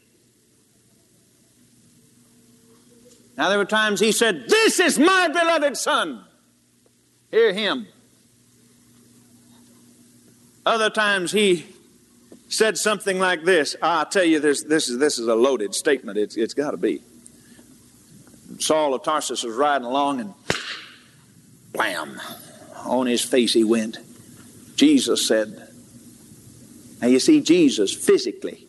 Now, 3.37 3.49
there 3.49 3.59
were 3.59 3.65
times 3.65 4.01
he 4.01 4.13
said, 4.13 4.45
This 4.49 4.79
is 4.79 4.99
my 4.99 5.29
beloved 5.29 5.77
Son. 5.77 6.25
Hear 7.31 7.53
him. 7.53 7.89
Other 10.65 10.89
times 10.89 11.33
he 11.33 11.67
said 12.49 12.79
something 12.79 13.19
like 13.19 13.45
this. 13.45 13.75
I'll 13.83 14.07
tell 14.07 14.25
you, 14.25 14.39
this, 14.39 14.63
this, 14.63 14.89
is, 14.89 14.99
this 14.99 15.19
is 15.19 15.27
a 15.27 15.35
loaded 15.35 15.75
statement. 15.75 16.17
It's, 16.17 16.37
it's 16.37 16.55
got 16.55 16.71
to 16.71 16.77
be. 16.77 17.03
Saul 18.61 18.95
of 18.95 19.03
Tarsus 19.03 19.43
was 19.43 19.55
riding 19.57 19.87
along 19.87 20.21
and 20.21 20.35
Wham! 21.75 22.21
On 22.85 23.07
his 23.07 23.23
face 23.23 23.53
he 23.53 23.65
went. 23.65 23.99
Jesus 24.77 25.27
said, 25.27 25.69
Now 27.01 27.09
you 27.09 27.21
see, 27.21 27.41
Jesus 27.41 27.95
physically, 27.95 28.67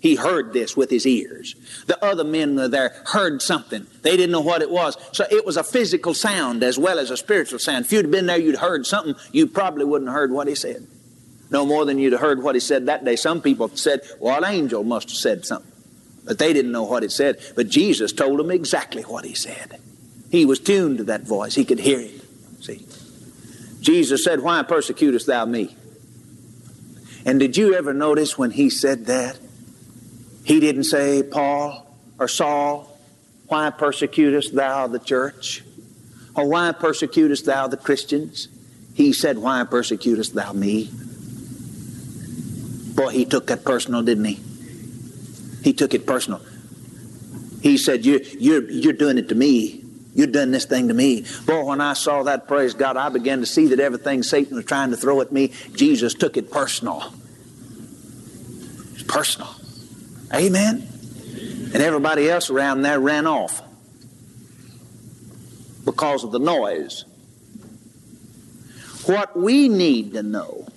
he 0.00 0.16
heard 0.16 0.52
this 0.52 0.76
with 0.76 0.90
his 0.90 1.06
ears. 1.06 1.54
The 1.86 2.02
other 2.04 2.24
men 2.24 2.56
there 2.56 2.92
heard 3.06 3.40
something. 3.40 3.86
They 4.02 4.18
didn't 4.18 4.32
know 4.32 4.42
what 4.42 4.60
it 4.60 4.70
was. 4.70 4.98
So 5.12 5.24
it 5.30 5.46
was 5.46 5.56
a 5.56 5.64
physical 5.64 6.12
sound 6.12 6.62
as 6.62 6.78
well 6.78 6.98
as 6.98 7.10
a 7.10 7.16
spiritual 7.16 7.58
sound. 7.58 7.86
If 7.86 7.92
you'd 7.92 8.10
been 8.10 8.26
there, 8.26 8.38
you'd 8.38 8.56
heard 8.56 8.86
something. 8.86 9.14
You 9.32 9.46
probably 9.46 9.86
wouldn't 9.86 10.10
have 10.10 10.14
heard 10.14 10.30
what 10.30 10.46
he 10.46 10.54
said. 10.54 10.86
No 11.50 11.64
more 11.64 11.86
than 11.86 11.98
you'd 11.98 12.12
have 12.12 12.20
heard 12.20 12.42
what 12.42 12.54
he 12.54 12.60
said 12.60 12.86
that 12.86 13.04
day. 13.04 13.16
Some 13.16 13.40
people 13.40 13.68
said, 13.76 14.02
well, 14.20 14.36
an 14.36 14.44
angel 14.44 14.84
must 14.84 15.08
have 15.08 15.16
said 15.16 15.46
something. 15.46 15.72
But 16.24 16.38
they 16.38 16.52
didn't 16.52 16.72
know 16.72 16.84
what 16.84 17.04
it 17.04 17.12
said. 17.12 17.38
But 17.56 17.68
Jesus 17.68 18.12
told 18.12 18.38
them 18.38 18.50
exactly 18.50 19.02
what 19.04 19.24
he 19.24 19.34
said. 19.34 19.80
He 20.30 20.44
was 20.44 20.58
tuned 20.58 20.98
to 20.98 21.04
that 21.04 21.22
voice. 21.22 21.54
He 21.54 21.64
could 21.64 21.78
hear 21.78 22.00
it. 22.00 22.23
See? 22.64 22.86
Jesus 23.80 24.24
said, 24.24 24.40
Why 24.40 24.62
persecutest 24.62 25.26
thou 25.26 25.44
me? 25.44 25.76
And 27.26 27.38
did 27.38 27.56
you 27.56 27.74
ever 27.74 27.92
notice 27.92 28.38
when 28.38 28.50
he 28.50 28.70
said 28.70 29.06
that? 29.06 29.38
He 30.44 30.60
didn't 30.60 30.84
say, 30.84 31.22
Paul 31.22 31.86
or 32.18 32.28
Saul, 32.28 32.98
why 33.48 33.68
persecutest 33.70 34.54
thou 34.54 34.86
the 34.86 34.98
church? 34.98 35.62
Or 36.34 36.48
why 36.48 36.72
persecutest 36.72 37.44
thou 37.44 37.68
the 37.68 37.76
Christians? 37.76 38.48
He 38.94 39.12
said, 39.12 39.38
Why 39.38 39.64
persecutest 39.64 40.34
thou 40.34 40.52
me? 40.52 40.90
Boy, 42.94 43.10
he 43.10 43.26
took 43.26 43.48
that 43.48 43.64
personal, 43.64 44.02
didn't 44.02 44.24
he? 44.24 44.40
He 45.62 45.74
took 45.74 45.92
it 45.92 46.06
personal. 46.06 46.40
He 47.60 47.76
said, 47.76 48.06
You're, 48.06 48.22
you're, 48.22 48.70
you're 48.70 48.92
doing 48.94 49.18
it 49.18 49.28
to 49.28 49.34
me. 49.34 49.83
You've 50.14 50.32
done 50.32 50.52
this 50.52 50.64
thing 50.64 50.88
to 50.88 50.94
me. 50.94 51.24
Boy, 51.44 51.64
when 51.64 51.80
I 51.80 51.94
saw 51.94 52.22
that, 52.24 52.46
praise 52.46 52.74
God, 52.74 52.96
I 52.96 53.08
began 53.08 53.40
to 53.40 53.46
see 53.46 53.66
that 53.68 53.80
everything 53.80 54.22
Satan 54.22 54.56
was 54.56 54.64
trying 54.64 54.90
to 54.90 54.96
throw 54.96 55.20
at 55.20 55.32
me, 55.32 55.52
Jesus 55.72 56.14
took 56.14 56.36
it 56.36 56.50
personal. 56.52 57.12
It's 58.92 59.02
personal. 59.02 59.48
Amen? 60.32 60.88
And 61.74 61.82
everybody 61.82 62.30
else 62.30 62.48
around 62.48 62.82
there 62.82 63.00
ran 63.00 63.26
off 63.26 63.60
because 65.84 66.22
of 66.22 66.30
the 66.30 66.38
noise. 66.38 67.04
What 69.06 69.36
we 69.36 69.68
need 69.68 70.12
to 70.14 70.22
know 70.22 70.68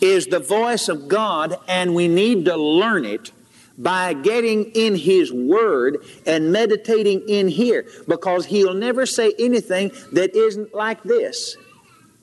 is 0.00 0.26
the 0.26 0.38
voice 0.38 0.88
of 0.88 1.08
God, 1.08 1.58
and 1.66 1.94
we 1.94 2.08
need 2.08 2.44
to 2.44 2.56
learn 2.56 3.04
it 3.04 3.32
by 3.76 4.12
getting 4.12 4.66
in 4.72 4.94
His 4.94 5.32
Word 5.32 5.98
and 6.26 6.52
meditating 6.52 7.28
in 7.28 7.48
here 7.48 7.86
because 8.06 8.46
He'll 8.46 8.74
never 8.74 9.06
say 9.06 9.34
anything 9.38 9.90
that 10.12 10.34
isn't 10.34 10.74
like 10.74 11.02
this. 11.02 11.56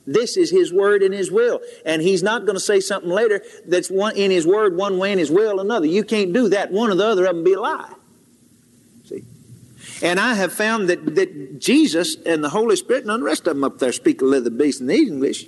This 0.06 0.36
is 0.36 0.50
His 0.50 0.72
Word 0.72 1.02
and 1.02 1.14
His 1.14 1.30
will. 1.30 1.60
And 1.84 2.02
He's 2.02 2.22
not 2.22 2.44
going 2.44 2.56
to 2.56 2.60
say 2.60 2.80
something 2.80 3.10
later 3.10 3.42
that's 3.66 3.90
one, 3.90 4.16
in 4.16 4.30
His 4.30 4.46
Word 4.46 4.76
one 4.76 4.98
way 4.98 5.12
and 5.12 5.20
His 5.20 5.30
will 5.30 5.60
another. 5.60 5.86
You 5.86 6.04
can't 6.04 6.32
do 6.32 6.48
that. 6.48 6.72
One 6.72 6.90
or 6.90 6.94
the 6.94 7.06
other 7.06 7.26
of 7.26 7.36
them 7.36 7.44
be 7.44 7.52
a 7.52 7.60
lie. 7.60 7.92
See? 9.04 9.24
And 10.02 10.18
I 10.18 10.34
have 10.34 10.52
found 10.52 10.88
that, 10.88 11.14
that 11.14 11.60
Jesus 11.60 12.16
and 12.26 12.42
the 12.42 12.48
Holy 12.48 12.76
Spirit, 12.76 13.04
and 13.04 13.20
the 13.20 13.24
rest 13.24 13.46
of 13.46 13.54
them 13.54 13.64
up 13.64 13.78
there 13.78 13.92
speak 13.92 14.22
a 14.22 14.24
little 14.24 14.50
bit 14.50 14.80
in 14.80 14.90
English, 14.90 15.46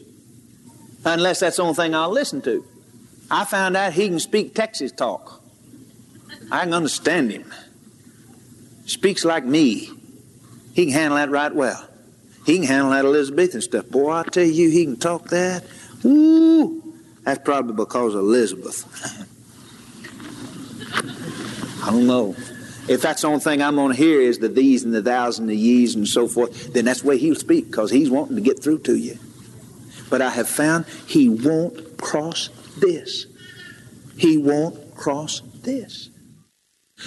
unless 1.04 1.40
that's 1.40 1.56
the 1.56 1.62
only 1.62 1.74
thing 1.74 1.94
I'll 1.94 2.10
listen 2.10 2.42
to. 2.42 2.64
I 3.30 3.44
found 3.44 3.76
out 3.76 3.94
he 3.94 4.08
can 4.08 4.20
speak 4.20 4.54
Texas 4.54 4.92
talk. 4.92 5.43
I 6.54 6.62
can 6.62 6.72
understand 6.72 7.32
him. 7.32 7.52
Speaks 8.86 9.24
like 9.24 9.44
me. 9.44 9.90
He 10.72 10.84
can 10.84 10.94
handle 10.94 11.16
that 11.16 11.28
right 11.28 11.52
well. 11.52 11.84
He 12.46 12.58
can 12.58 12.66
handle 12.68 12.90
that 12.90 13.04
Elizabethan 13.04 13.60
stuff. 13.60 13.88
Boy, 13.88 14.12
I 14.12 14.22
tell 14.22 14.44
you, 14.44 14.70
he 14.70 14.84
can 14.84 14.96
talk 14.96 15.30
that. 15.30 15.64
Ooh, 16.04 16.94
that's 17.24 17.42
probably 17.42 17.74
because 17.74 18.14
of 18.14 18.20
Elizabeth. 18.20 18.84
I 21.82 21.90
don't 21.90 22.06
know. 22.06 22.36
If 22.86 23.02
that's 23.02 23.22
the 23.22 23.28
only 23.28 23.40
thing 23.40 23.60
I'm 23.60 23.74
going 23.74 23.90
to 23.90 23.98
hear 23.98 24.20
is 24.20 24.38
the 24.38 24.48
these 24.48 24.84
and 24.84 24.94
the 24.94 25.02
thous 25.02 25.40
and 25.40 25.48
the 25.48 25.56
ye's 25.56 25.96
and 25.96 26.06
so 26.06 26.28
forth, 26.28 26.72
then 26.72 26.84
that's 26.84 27.00
the 27.00 27.08
way 27.08 27.18
he'll 27.18 27.34
speak 27.34 27.66
because 27.66 27.90
he's 27.90 28.10
wanting 28.10 28.36
to 28.36 28.42
get 28.42 28.62
through 28.62 28.78
to 28.80 28.94
you. 28.94 29.18
But 30.08 30.22
I 30.22 30.30
have 30.30 30.48
found 30.48 30.86
he 31.08 31.28
won't 31.28 31.98
cross 31.98 32.48
this. 32.78 33.26
He 34.16 34.36
won't 34.36 34.94
cross 34.94 35.40
this. 35.62 36.10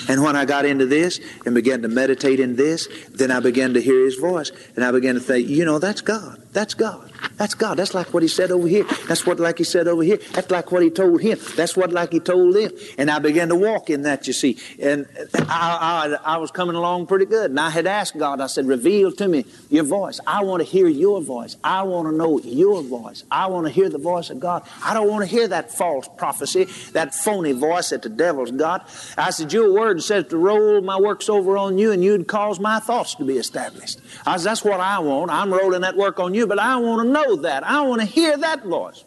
And 0.10 0.22
when 0.22 0.36
I 0.36 0.46
got 0.46 0.66
into 0.66 0.86
this 0.86 1.20
and 1.46 1.56
began 1.56 1.82
to 1.82 1.88
meditate 1.88 2.40
in 2.40 2.56
this, 2.56 2.88
then 3.10 3.32
I 3.32 3.40
began 3.40 3.74
to 3.74 3.82
hear 3.82 4.06
his 4.06 4.16
voice. 4.16 4.52
And 4.76 4.84
I 4.84 4.92
began 4.92 5.16
to 5.16 5.22
think, 5.22 5.48
you 5.48 5.66
know, 5.66 5.80
that's 5.80 6.02
God. 6.02 6.42
That's 6.52 6.74
God. 6.74 7.12
That's 7.38 7.54
God. 7.54 7.78
That's 7.78 7.94
like 7.94 8.14
what 8.14 8.24
he 8.24 8.30
said 8.30 8.52
over 8.52 8.68
here. 8.68 8.86
That's 9.08 9.26
what 9.26 9.40
like 9.40 9.60
he 9.60 9.64
said 9.64 9.88
over 9.88 10.04
here. 10.04 10.18
That's 10.34 10.50
like 10.50 10.72
what 10.72 10.84
he 10.84 10.90
told 10.90 11.22
him. 11.22 11.38
That's 11.56 11.78
what 11.78 11.92
like 11.92 12.12
he 12.12 12.20
told 12.20 12.56
them. 12.56 12.72
And 12.98 13.12
I 13.12 13.20
began 13.20 13.50
to 13.50 13.56
walk 13.56 13.90
in 13.90 14.02
that, 14.04 14.28
you 14.28 14.34
see. 14.34 14.58
And 14.80 15.08
I, 15.36 16.18
I, 16.26 16.36
I 16.36 16.38
was 16.38 16.52
coming 16.52 16.76
along 16.76 17.08
pretty 17.08 17.26
good. 17.26 17.52
And 17.52 17.60
I 17.60 17.70
had 17.70 17.86
asked 17.86 18.18
God, 18.18 18.42
I 18.42 18.48
said, 18.48 18.66
reveal 18.66 19.12
to 19.14 19.28
me 19.28 19.46
your 19.70 19.84
voice. 19.84 20.20
I 20.26 20.44
want 20.44 20.62
to 20.62 20.68
hear 20.68 20.88
your 20.88 21.22
voice. 21.22 21.58
I 21.64 21.84
want 21.84 22.08
to 22.08 22.16
know 22.16 22.40
your 22.40 22.82
voice. 22.82 23.24
I 23.30 23.48
want 23.48 23.68
to 23.68 23.72
hear 23.72 23.90
the 23.90 23.98
voice 23.98 24.30
of 24.30 24.40
God. 24.40 24.64
I 24.84 24.94
don't 24.94 25.08
want 25.08 25.24
to 25.24 25.30
hear 25.30 25.48
that 25.48 25.72
false 25.72 26.10
prophecy, 26.18 26.66
that 26.94 27.14
phony 27.14 27.52
voice 27.52 27.90
that 27.90 28.02
the 28.02 28.10
devil's 28.10 28.52
got. 28.52 28.90
I 29.18 29.30
said, 29.30 29.54
your 29.54 29.74
word 29.74 30.02
says 30.02 30.26
to 30.30 30.38
roll 30.38 30.82
my 30.82 31.00
works 31.00 31.30
over 31.30 31.58
on 31.58 31.78
you 31.78 31.92
and 31.92 32.04
you'd 32.04 32.28
cause 32.28 32.60
my 32.60 32.80
thoughts 32.80 33.16
to 33.16 33.26
be 33.26 33.38
established. 33.38 34.00
I 34.26 34.38
said, 34.38 34.50
that's 34.50 34.64
what 34.64 34.80
I 34.80 35.00
want. 35.00 35.32
I'm 35.32 35.54
rolling 35.54 35.82
that 35.82 35.96
work 35.96 36.20
on 36.20 36.34
you, 36.34 36.48
but 36.48 36.60
I 36.60 36.78
want 36.78 37.06
to 37.06 37.07
know 37.12 37.38
that. 37.38 37.64
I 37.64 37.82
want 37.82 38.02
to 38.02 38.08
hear 38.08 38.38
that 38.38 38.64
voice. 38.64 39.04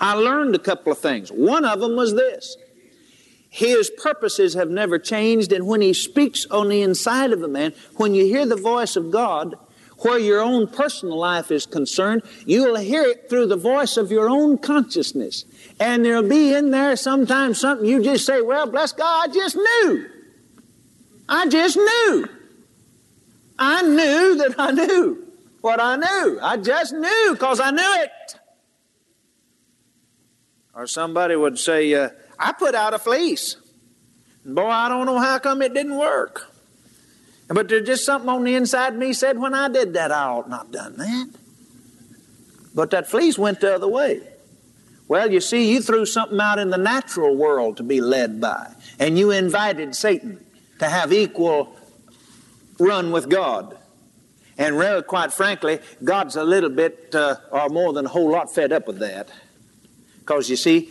I 0.00 0.14
learned 0.14 0.54
a 0.54 0.58
couple 0.58 0.92
of 0.92 0.98
things. 0.98 1.30
One 1.30 1.64
of 1.64 1.80
them 1.80 1.96
was 1.96 2.14
this 2.14 2.56
His 3.50 3.90
purposes 3.90 4.54
have 4.54 4.70
never 4.70 4.98
changed, 4.98 5.52
and 5.52 5.66
when 5.66 5.80
He 5.80 5.92
speaks 5.92 6.46
on 6.46 6.68
the 6.68 6.82
inside 6.82 7.32
of 7.32 7.42
a 7.42 7.48
man, 7.48 7.72
when 7.96 8.14
you 8.14 8.24
hear 8.26 8.46
the 8.46 8.56
voice 8.56 8.96
of 8.96 9.10
God, 9.10 9.56
where 9.98 10.18
your 10.18 10.40
own 10.40 10.66
personal 10.66 11.16
life 11.16 11.50
is 11.50 11.66
concerned, 11.66 12.22
you'll 12.44 12.76
hear 12.76 13.02
it 13.02 13.30
through 13.30 13.46
the 13.46 13.56
voice 13.56 13.96
of 13.96 14.10
your 14.10 14.28
own 14.28 14.58
consciousness. 14.58 15.44
And 15.80 16.04
there'll 16.04 16.28
be 16.28 16.52
in 16.52 16.70
there 16.70 16.96
sometimes 16.96 17.60
something 17.60 17.86
you 17.86 18.02
just 18.02 18.26
say, 18.26 18.40
Well, 18.40 18.66
bless 18.66 18.92
God, 18.92 19.30
I 19.30 19.32
just 19.32 19.56
knew. 19.56 20.10
I 21.28 21.48
just 21.48 21.76
knew. 21.76 22.28
I 23.58 23.82
knew 23.82 24.36
that 24.36 24.54
I 24.58 24.72
knew 24.72 25.23
what 25.64 25.80
I 25.80 25.96
knew. 25.96 26.38
I 26.42 26.58
just 26.58 26.92
knew 26.92 27.30
because 27.32 27.58
I 27.58 27.70
knew 27.70 28.02
it. 28.02 28.38
Or 30.74 30.86
somebody 30.86 31.36
would 31.36 31.58
say, 31.58 31.94
uh, 31.94 32.10
I 32.38 32.52
put 32.52 32.74
out 32.74 32.92
a 32.92 32.98
fleece. 32.98 33.56
Boy, 34.44 34.66
I 34.66 34.90
don't 34.90 35.06
know 35.06 35.18
how 35.18 35.38
come 35.38 35.62
it 35.62 35.72
didn't 35.72 35.96
work. 35.96 36.52
But 37.48 37.68
there's 37.68 37.86
just 37.86 38.04
something 38.04 38.28
on 38.28 38.44
the 38.44 38.54
inside 38.54 38.92
of 38.92 38.98
me 38.98 39.14
said, 39.14 39.38
when 39.38 39.54
I 39.54 39.68
did 39.68 39.94
that, 39.94 40.12
I 40.12 40.24
ought 40.24 40.50
not 40.50 40.70
done 40.70 40.98
that. 40.98 41.30
But 42.74 42.90
that 42.90 43.08
fleece 43.08 43.38
went 43.38 43.60
the 43.60 43.74
other 43.74 43.88
way. 43.88 44.20
Well, 45.08 45.32
you 45.32 45.40
see, 45.40 45.72
you 45.72 45.80
threw 45.80 46.04
something 46.04 46.40
out 46.40 46.58
in 46.58 46.68
the 46.68 46.76
natural 46.76 47.34
world 47.34 47.78
to 47.78 47.82
be 47.82 48.02
led 48.02 48.38
by, 48.38 48.70
and 48.98 49.18
you 49.18 49.30
invited 49.30 49.94
Satan 49.94 50.44
to 50.80 50.90
have 50.90 51.10
equal 51.10 51.74
run 52.78 53.12
with 53.12 53.30
God. 53.30 53.78
And 54.56 54.78
really, 54.78 55.02
quite 55.02 55.32
frankly, 55.32 55.80
God's 56.02 56.36
a 56.36 56.44
little 56.44 56.70
bit, 56.70 57.14
uh, 57.14 57.36
or 57.50 57.68
more 57.68 57.92
than 57.92 58.06
a 58.06 58.08
whole 58.08 58.30
lot, 58.30 58.54
fed 58.54 58.72
up 58.72 58.86
with 58.86 59.00
that. 59.00 59.28
Because 60.20 60.48
you 60.48 60.56
see, 60.56 60.88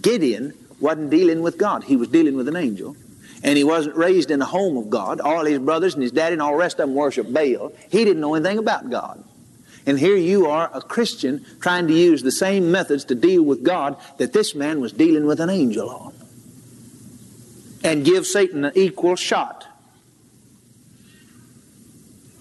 Gideon 0.00 0.54
wasn't 0.80 1.10
dealing 1.10 1.42
with 1.42 1.58
God, 1.58 1.84
he 1.84 1.96
was 1.96 2.08
dealing 2.08 2.36
with 2.36 2.48
an 2.48 2.56
angel. 2.56 2.96
And 3.44 3.58
he 3.58 3.64
wasn't 3.64 3.96
raised 3.96 4.30
in 4.30 4.38
the 4.38 4.44
home 4.44 4.76
of 4.76 4.88
God. 4.88 5.20
All 5.20 5.44
his 5.44 5.58
brothers 5.58 5.94
and 5.94 6.02
his 6.02 6.12
daddy 6.12 6.34
and 6.34 6.42
all 6.42 6.52
the 6.52 6.58
rest 6.58 6.78
of 6.78 6.86
them 6.86 6.94
worshiped 6.94 7.32
Baal. 7.32 7.72
He 7.90 8.04
didn't 8.04 8.20
know 8.20 8.34
anything 8.34 8.58
about 8.58 8.88
God. 8.88 9.24
And 9.84 9.98
here 9.98 10.16
you 10.16 10.46
are, 10.46 10.70
a 10.72 10.80
Christian, 10.80 11.44
trying 11.60 11.88
to 11.88 11.92
use 11.92 12.22
the 12.22 12.30
same 12.30 12.70
methods 12.70 13.04
to 13.06 13.16
deal 13.16 13.42
with 13.42 13.64
God 13.64 13.96
that 14.18 14.32
this 14.32 14.54
man 14.54 14.80
was 14.80 14.92
dealing 14.92 15.26
with 15.26 15.40
an 15.40 15.50
angel 15.50 15.90
on. 15.90 16.14
And 17.82 18.04
give 18.04 18.26
Satan 18.28 18.64
an 18.64 18.72
equal 18.76 19.16
shot 19.16 19.66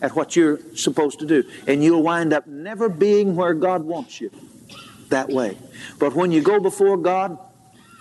at 0.01 0.15
what 0.15 0.35
you're 0.35 0.59
supposed 0.75 1.19
to 1.19 1.25
do. 1.25 1.43
And 1.67 1.83
you'll 1.83 2.03
wind 2.03 2.33
up 2.33 2.47
never 2.47 2.89
being 2.89 3.35
where 3.35 3.53
God 3.53 3.83
wants 3.83 4.19
you 4.19 4.31
that 5.09 5.29
way. 5.29 5.57
But 5.99 6.15
when 6.15 6.31
you 6.31 6.41
go 6.41 6.59
before 6.59 6.97
God, 6.97 7.37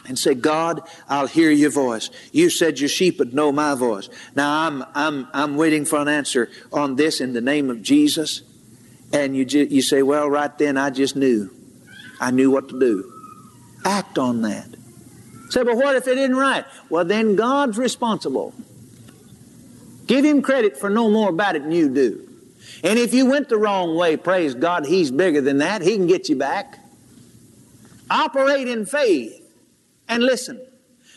and 0.06 0.18
say, 0.18 0.34
God, 0.34 0.82
I'll 1.08 1.26
hear 1.26 1.50
your 1.50 1.70
voice. 1.70 2.10
You 2.32 2.50
said 2.50 2.80
your 2.80 2.88
sheep 2.88 3.18
would 3.18 3.34
know 3.34 3.52
my 3.52 3.74
voice. 3.74 4.08
Now 4.34 4.66
I'm, 4.66 4.84
I'm, 4.94 5.28
I'm 5.32 5.56
waiting 5.56 5.84
for 5.84 5.98
an 5.98 6.08
answer 6.08 6.48
on 6.72 6.96
this 6.96 7.20
in 7.20 7.32
the 7.32 7.40
name 7.40 7.70
of 7.70 7.82
Jesus. 7.82 8.42
And 9.12 9.36
you, 9.36 9.44
ju- 9.44 9.68
you 9.70 9.82
say, 9.82 10.02
well, 10.02 10.28
right 10.28 10.56
then 10.58 10.76
I 10.76 10.90
just 10.90 11.16
knew. 11.16 11.50
I 12.20 12.30
knew 12.30 12.50
what 12.50 12.68
to 12.70 12.80
do. 12.80 13.12
Act 13.84 14.18
on 14.18 14.42
that. 14.42 14.68
Say, 15.50 15.62
but 15.64 15.76
what 15.76 15.96
if 15.96 16.06
it 16.08 16.16
isn't 16.16 16.36
right? 16.36 16.64
Well, 16.88 17.04
then 17.04 17.36
God's 17.36 17.76
responsible. 17.76 18.54
Give 20.10 20.24
him 20.24 20.42
credit 20.42 20.76
for 20.76 20.90
no 20.90 21.08
more 21.08 21.28
about 21.28 21.54
it 21.54 21.62
than 21.62 21.70
you 21.70 21.88
do. 21.88 22.28
And 22.82 22.98
if 22.98 23.14
you 23.14 23.26
went 23.26 23.48
the 23.48 23.56
wrong 23.56 23.94
way, 23.94 24.16
praise 24.16 24.56
God, 24.56 24.84
he's 24.84 25.12
bigger 25.12 25.40
than 25.40 25.58
that. 25.58 25.82
He 25.82 25.94
can 25.94 26.08
get 26.08 26.28
you 26.28 26.34
back. 26.34 26.80
Operate 28.10 28.66
in 28.66 28.86
faith 28.86 29.40
and 30.08 30.20
listen. 30.24 30.60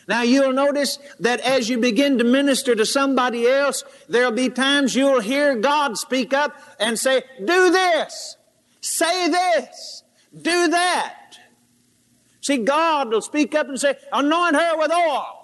Now 0.08 0.22
you'll 0.22 0.54
notice 0.54 1.00
that 1.22 1.40
as 1.40 1.70
you 1.70 1.80
begin 1.80 2.20
to 2.20 2.24
minister 2.24 2.76
to 2.76 2.86
somebody 2.86 3.48
else, 3.48 3.84
there'll 4.10 4.32
be 4.32 4.50
times 4.50 4.96
you'll 4.96 5.22
hear 5.22 5.56
God 5.56 5.98
speak 5.98 6.32
up 6.32 6.56
and 6.80 7.00
say, 7.00 7.24
do 7.40 7.72
this, 7.72 8.38
say 8.80 9.28
this, 9.28 10.04
do 10.40 10.68
that. 10.68 11.40
See, 12.42 12.58
God 12.60 13.10
will 13.10 13.22
speak 13.24 13.56
up 13.56 13.70
and 13.70 13.80
say, 13.80 13.96
anoint 14.12 14.56
her 14.56 14.78
with 14.78 14.92
oil 14.92 15.43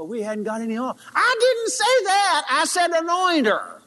but 0.00 0.06
we 0.06 0.22
hadn't 0.22 0.44
got 0.44 0.62
any 0.62 0.78
oil. 0.78 0.96
I 1.14 1.36
didn't 1.38 1.72
say 1.72 2.04
that. 2.04 2.44
I 2.48 2.64
said 2.64 2.90
anoint 2.90 3.46
her. 3.46 3.82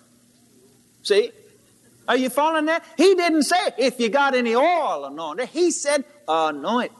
See? 1.01 1.32
Are 2.07 2.16
you 2.16 2.30
following 2.30 2.66
that? 2.66 2.86
He 2.97 3.16
didn't 3.16 3.41
say 3.41 3.57
if 3.80 3.99
you 3.99 4.09
got 4.09 4.36
any 4.36 4.53
oil, 4.53 5.05
anoint 5.05 5.39
her. 5.39 5.47
He 5.47 5.72
said 5.72 6.05
anoint. 6.28 6.91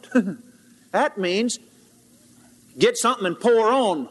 that 0.91 1.20
means 1.20 1.59
get 2.80 2.97
something 2.97 3.28
and 3.28 3.39
pour 3.39 3.72
on. 3.72 4.09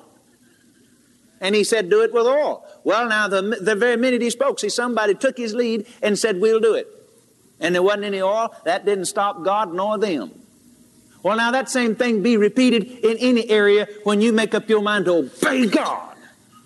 And 1.40 1.56
he 1.56 1.64
said, 1.64 1.90
do 1.90 2.02
it 2.02 2.14
with 2.14 2.24
oil. 2.24 2.64
Well, 2.84 3.08
now, 3.08 3.26
the, 3.26 3.42
the 3.60 3.74
very 3.74 3.96
minute 3.96 4.22
he 4.22 4.30
spoke, 4.30 4.60
see, 4.60 4.68
somebody 4.68 5.14
took 5.14 5.36
his 5.36 5.52
lead 5.52 5.84
and 6.00 6.16
said, 6.16 6.40
we'll 6.40 6.60
do 6.60 6.74
it. 6.74 6.86
And 7.58 7.74
there 7.74 7.82
wasn't 7.82 8.04
any 8.04 8.22
oil. 8.22 8.54
That 8.62 8.84
didn't 8.84 9.06
stop 9.06 9.42
God 9.42 9.74
nor 9.74 9.98
them. 9.98 10.41
Well, 11.22 11.36
now 11.36 11.52
that 11.52 11.70
same 11.70 11.94
thing 11.94 12.22
be 12.22 12.36
repeated 12.36 12.84
in 12.84 13.16
any 13.18 13.48
area 13.48 13.86
when 14.04 14.20
you 14.20 14.32
make 14.32 14.54
up 14.54 14.68
your 14.68 14.82
mind 14.82 15.04
to 15.04 15.12
obey 15.12 15.66
God 15.66 16.16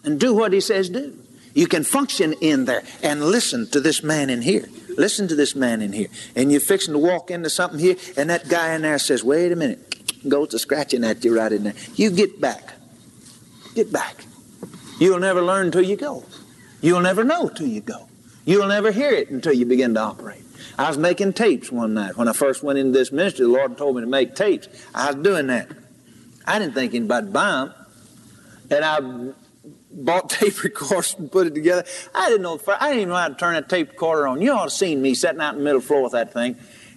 and 0.05 0.19
do 0.19 0.35
what 0.35 0.53
He 0.53 0.61
says 0.61 0.89
do. 0.89 1.17
You 1.55 1.67
can 1.67 1.85
function 1.85 2.35
in 2.35 2.67
there 2.67 2.83
and 3.03 3.25
listen 3.25 3.67
to 3.71 3.81
this 3.81 4.03
man 4.03 4.29
in 4.29 4.43
here. 4.43 4.69
Listen 4.97 5.29
to 5.29 5.35
this 5.35 5.55
man 5.55 5.81
in 5.81 5.93
here. 5.93 6.09
And 6.35 6.51
you're 6.51 6.61
fixing 6.61 6.93
to 6.93 6.99
walk 6.99 7.31
into 7.31 7.51
something 7.51 7.79
here, 7.79 7.97
and 8.17 8.31
that 8.31 8.49
guy 8.49 8.75
in 8.75 8.83
there 8.83 8.99
says, 8.99 9.25
Wait 9.25 9.53
a 9.53 9.57
minute. 9.57 9.95
Goes 10.29 10.49
to 10.49 10.59
scratching 10.59 11.05
at 11.05 11.25
you 11.25 11.37
right 11.37 11.53
in 11.53 11.65
there. 11.65 11.75
You 11.95 12.11
get 12.11 12.41
back. 12.41 12.75
Get 13.75 13.93
back. 13.93 14.25
You'll 14.99 15.21
never 15.21 15.43
learn 15.43 15.67
until 15.67 15.83
you 15.83 15.97
go. 15.97 16.25
You'll 16.81 17.01
never 17.01 17.25
know 17.25 17.49
till 17.49 17.67
you 17.67 17.81
go. 17.81 18.09
You'll 18.45 18.69
never 18.69 18.91
hear 18.91 19.11
it 19.11 19.31
until 19.31 19.53
you 19.53 19.67
begin 19.67 19.95
to 19.95 20.01
operate. 20.01 20.43
I 20.79 20.89
was 20.89 20.99
making 20.99 21.33
tapes 21.33 21.73
one 21.73 21.95
night. 21.95 22.17
When 22.17 22.29
I 22.29 22.33
first 22.33 22.63
went 22.63 22.79
into 22.79 22.93
this 22.93 23.11
ministry, 23.11 23.45
the 23.47 23.53
Lord 23.53 23.79
told 23.79 23.97
me 23.97 24.03
to 24.03 24.07
make 24.07 24.35
tapes. 24.35 24.69
I 24.95 25.07
was 25.13 25.17
doing 25.17 25.47
that. 25.47 25.69
I 26.47 26.59
didn't 26.59 26.75
think 26.75 26.95
anybody'd 26.95 27.33
buy 27.33 27.51
them. 27.51 27.75
And 28.71 28.85
I 28.85 29.33
bought 29.91 30.31
tape 30.31 30.63
recorders 30.63 31.15
and 31.19 31.31
put 31.31 31.47
it 31.47 31.55
together. 31.55 31.85
I 32.15 32.29
didn't 32.29 32.43
know, 32.43 32.61
I 32.69 32.89
didn't 32.89 32.97
even 32.99 33.09
know 33.11 33.17
how 33.17 33.29
to 33.29 33.35
turn 33.35 33.57
a 33.57 33.63
tape 33.63 33.91
recorder 33.91 34.27
on. 34.27 34.41
You 34.41 34.53
ought 34.53 34.65
to 34.65 34.71
seen 34.71 35.01
me 35.01 35.15
sitting 35.15 35.41
out 35.41 35.55
in 35.55 35.59
the 35.59 35.65
middle 35.65 35.81
floor 35.81 36.03
with 36.03 36.13
that 36.13 36.33
thing 36.33 36.57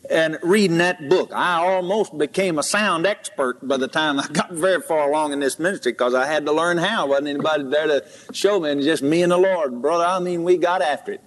and 0.09 0.37
reading 0.41 0.77
that 0.79 1.07
book. 1.09 1.31
I 1.33 1.63
almost 1.65 2.17
became 2.17 2.57
a 2.57 2.63
sound 2.63 3.05
expert 3.05 3.65
by 3.65 3.77
the 3.77 3.87
time 3.87 4.19
I 4.19 4.27
got 4.31 4.51
very 4.51 4.81
far 4.81 5.09
along 5.09 5.33
in 5.33 5.39
this 5.39 5.59
ministry 5.59 5.91
because 5.91 6.13
I 6.13 6.25
had 6.25 6.45
to 6.45 6.51
learn 6.51 6.77
how. 6.77 7.07
Wasn't 7.07 7.27
anybody 7.27 7.63
there 7.63 7.87
to 7.87 8.05
show 8.33 8.59
me, 8.59 8.71
and 8.71 8.81
just 8.81 9.03
me 9.03 9.23
and 9.23 9.31
the 9.31 9.37
Lord. 9.37 9.81
Brother, 9.81 10.05
I 10.05 10.19
mean, 10.19 10.43
we 10.43 10.57
got 10.57 10.81
after 10.81 11.13
it. 11.13 11.21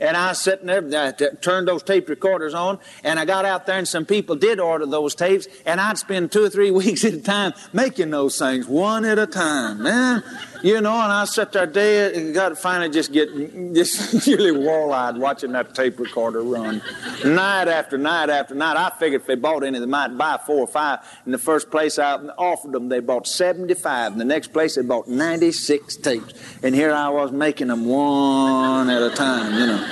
And 0.00 0.16
I 0.16 0.28
was 0.28 0.40
sitting 0.40 0.66
there, 0.66 0.82
I 0.82 1.12
turned 1.12 1.68
those 1.68 1.82
tape 1.82 2.08
recorders 2.08 2.54
on, 2.54 2.78
and 3.04 3.18
I 3.18 3.26
got 3.26 3.44
out 3.44 3.66
there, 3.66 3.76
and 3.76 3.86
some 3.86 4.06
people 4.06 4.34
did 4.34 4.58
order 4.58 4.86
those 4.86 5.14
tapes, 5.14 5.46
and 5.66 5.80
I'd 5.80 5.98
spend 5.98 6.32
two 6.32 6.44
or 6.44 6.50
three 6.50 6.70
weeks 6.80 7.04
at 7.04 7.12
a 7.12 7.20
time 7.20 7.52
making 7.72 8.10
those 8.10 8.38
things, 8.38 8.66
one 8.66 9.04
at 9.04 9.18
a 9.18 9.26
time, 9.26 9.82
man. 9.82 10.24
You 10.62 10.80
know, 10.80 10.92
and 10.92 11.12
I 11.12 11.24
sat 11.24 11.52
there 11.52 11.66
day, 11.66 12.14
and 12.14 12.34
got 12.34 12.56
finally 12.58 12.90
just 12.90 13.12
get 13.12 13.28
just 13.74 14.26
really 14.26 14.52
wall-eyed 14.52 15.16
watching 15.16 15.52
that 15.52 15.74
tape 15.74 15.98
recorder 15.98 16.42
run, 16.42 16.82
night 17.24 17.68
after 17.68 17.96
night 17.96 18.28
after 18.28 18.54
night. 18.54 18.76
I 18.76 18.90
figured 18.98 19.22
if 19.22 19.26
they 19.26 19.36
bought 19.36 19.64
any, 19.64 19.78
they 19.78 19.86
might 19.86 20.08
buy 20.08 20.38
four 20.44 20.58
or 20.58 20.66
five. 20.66 21.00
In 21.24 21.32
the 21.32 21.38
first 21.38 21.70
place 21.70 21.98
I 21.98 22.14
offered 22.36 22.72
them, 22.72 22.88
they 22.88 23.00
bought 23.00 23.26
seventy-five. 23.26 24.12
In 24.12 24.18
the 24.18 24.24
next 24.24 24.52
place, 24.52 24.76
they 24.76 24.82
bought 24.82 25.08
ninety-six 25.08 25.96
tapes, 25.96 26.34
and 26.62 26.74
here 26.74 26.92
I 26.92 27.08
was 27.08 27.32
making 27.32 27.68
them 27.68 27.86
one 27.86 28.90
at 28.90 29.02
a 29.02 29.10
time. 29.10 29.54
You 29.54 29.66
know, 29.66 29.86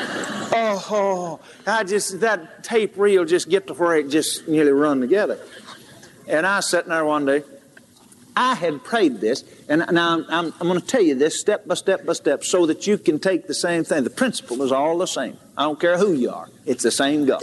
oh, 0.52 0.86
oh 0.90 1.40
I 1.66 1.84
just 1.84 2.20
that 2.20 2.62
tape 2.62 2.96
reel 2.98 3.24
just 3.24 3.48
get 3.48 3.66
to 3.68 3.74
where 3.74 3.96
it 3.96 4.10
just 4.10 4.46
nearly 4.48 4.72
run 4.72 5.00
together. 5.00 5.38
And 6.26 6.46
I 6.46 6.60
sat 6.60 6.86
there 6.86 7.04
one 7.04 7.24
day. 7.24 7.42
I 8.40 8.54
had 8.54 8.84
prayed 8.84 9.20
this, 9.20 9.42
and 9.68 9.84
now 9.90 10.14
I'm, 10.14 10.26
I'm, 10.30 10.54
I'm 10.60 10.68
going 10.68 10.80
to 10.80 10.86
tell 10.86 11.02
you 11.02 11.16
this 11.16 11.40
step 11.40 11.66
by 11.66 11.74
step 11.74 12.06
by 12.06 12.12
step 12.12 12.44
so 12.44 12.66
that 12.66 12.86
you 12.86 12.96
can 12.96 13.18
take 13.18 13.48
the 13.48 13.52
same 13.52 13.82
thing. 13.82 14.04
The 14.04 14.10
principle 14.10 14.62
is 14.62 14.70
all 14.70 14.96
the 14.96 15.06
same. 15.06 15.36
I 15.56 15.64
don't 15.64 15.80
care 15.80 15.98
who 15.98 16.12
you 16.12 16.30
are, 16.30 16.48
it's 16.64 16.84
the 16.84 16.92
same 16.92 17.26
God. 17.26 17.42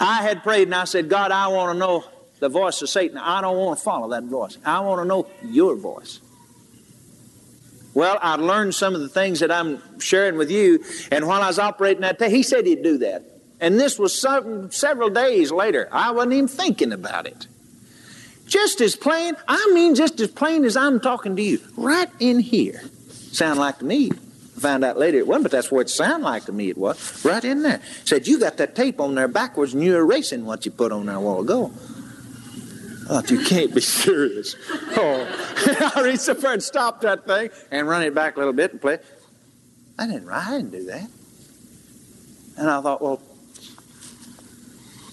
I 0.00 0.22
had 0.22 0.42
prayed 0.42 0.66
and 0.66 0.74
I 0.74 0.82
said, 0.82 1.08
God, 1.08 1.30
I 1.30 1.46
want 1.46 1.76
to 1.76 1.78
know 1.78 2.04
the 2.40 2.48
voice 2.48 2.82
of 2.82 2.88
Satan. 2.88 3.16
I 3.16 3.40
don't 3.40 3.56
want 3.56 3.78
to 3.78 3.84
follow 3.84 4.10
that 4.10 4.24
voice. 4.24 4.58
I 4.64 4.80
want 4.80 5.00
to 5.00 5.04
know 5.04 5.28
your 5.44 5.76
voice. 5.76 6.18
Well, 7.94 8.18
I 8.20 8.34
learned 8.34 8.74
some 8.74 8.96
of 8.96 9.00
the 9.00 9.08
things 9.08 9.38
that 9.40 9.52
I'm 9.52 9.80
sharing 10.00 10.38
with 10.38 10.50
you, 10.50 10.84
and 11.12 11.28
while 11.28 11.40
I 11.40 11.46
was 11.46 11.60
operating 11.60 12.00
that 12.00 12.20
he 12.20 12.42
said 12.42 12.66
he'd 12.66 12.82
do 12.82 12.98
that. 12.98 13.22
And 13.60 13.78
this 13.78 13.96
was 13.96 14.12
some, 14.20 14.72
several 14.72 15.08
days 15.08 15.52
later. 15.52 15.88
I 15.92 16.10
wasn't 16.10 16.32
even 16.32 16.48
thinking 16.48 16.92
about 16.92 17.28
it. 17.28 17.46
Just 18.52 18.82
as 18.82 18.96
plain, 18.96 19.34
I 19.48 19.70
mean 19.72 19.94
just 19.94 20.20
as 20.20 20.30
plain 20.30 20.66
as 20.66 20.76
I'm 20.76 21.00
talking 21.00 21.36
to 21.36 21.42
you, 21.42 21.58
right 21.74 22.10
in 22.20 22.38
here. 22.38 22.82
Sound 23.08 23.58
like 23.58 23.78
to 23.78 23.86
me. 23.86 24.10
Found 24.58 24.84
out 24.84 24.98
later 24.98 25.16
it 25.16 25.26
wasn't, 25.26 25.44
but 25.44 25.52
that's 25.52 25.72
what 25.72 25.80
it 25.80 25.88
sounded 25.88 26.22
like 26.22 26.44
to 26.44 26.52
me 26.52 26.68
it 26.68 26.76
was. 26.76 27.24
Right 27.24 27.42
in 27.42 27.62
there. 27.62 27.80
Said, 28.04 28.26
you 28.26 28.38
got 28.38 28.58
that 28.58 28.74
tape 28.74 29.00
on 29.00 29.14
there 29.14 29.26
backwards 29.26 29.72
and 29.72 29.82
you're 29.82 30.00
erasing 30.00 30.44
what 30.44 30.66
you 30.66 30.70
put 30.70 30.92
on 30.92 31.06
there 31.06 31.16
a 31.16 31.20
while 31.20 31.40
ago. 31.40 31.72
I 33.04 33.06
thought, 33.06 33.30
you 33.30 33.42
can't 33.42 33.74
be 33.74 33.80
serious. 34.04 34.54
Oh, 34.98 35.92
I 35.96 36.02
reached 36.02 36.28
up 36.28 36.44
and 36.44 36.62
stopped 36.62 37.00
that 37.00 37.24
thing 37.24 37.48
and 37.70 37.88
run 37.88 38.02
it 38.02 38.14
back 38.14 38.36
a 38.36 38.38
little 38.38 38.52
bit 38.52 38.72
and 38.72 38.82
play. 38.82 38.98
I 39.98 40.06
didn't, 40.06 40.28
I 40.28 40.58
didn't 40.58 40.72
do 40.72 40.84
that. 40.84 41.08
And 42.58 42.68
I 42.68 42.82
thought, 42.82 43.00
well, 43.00 43.22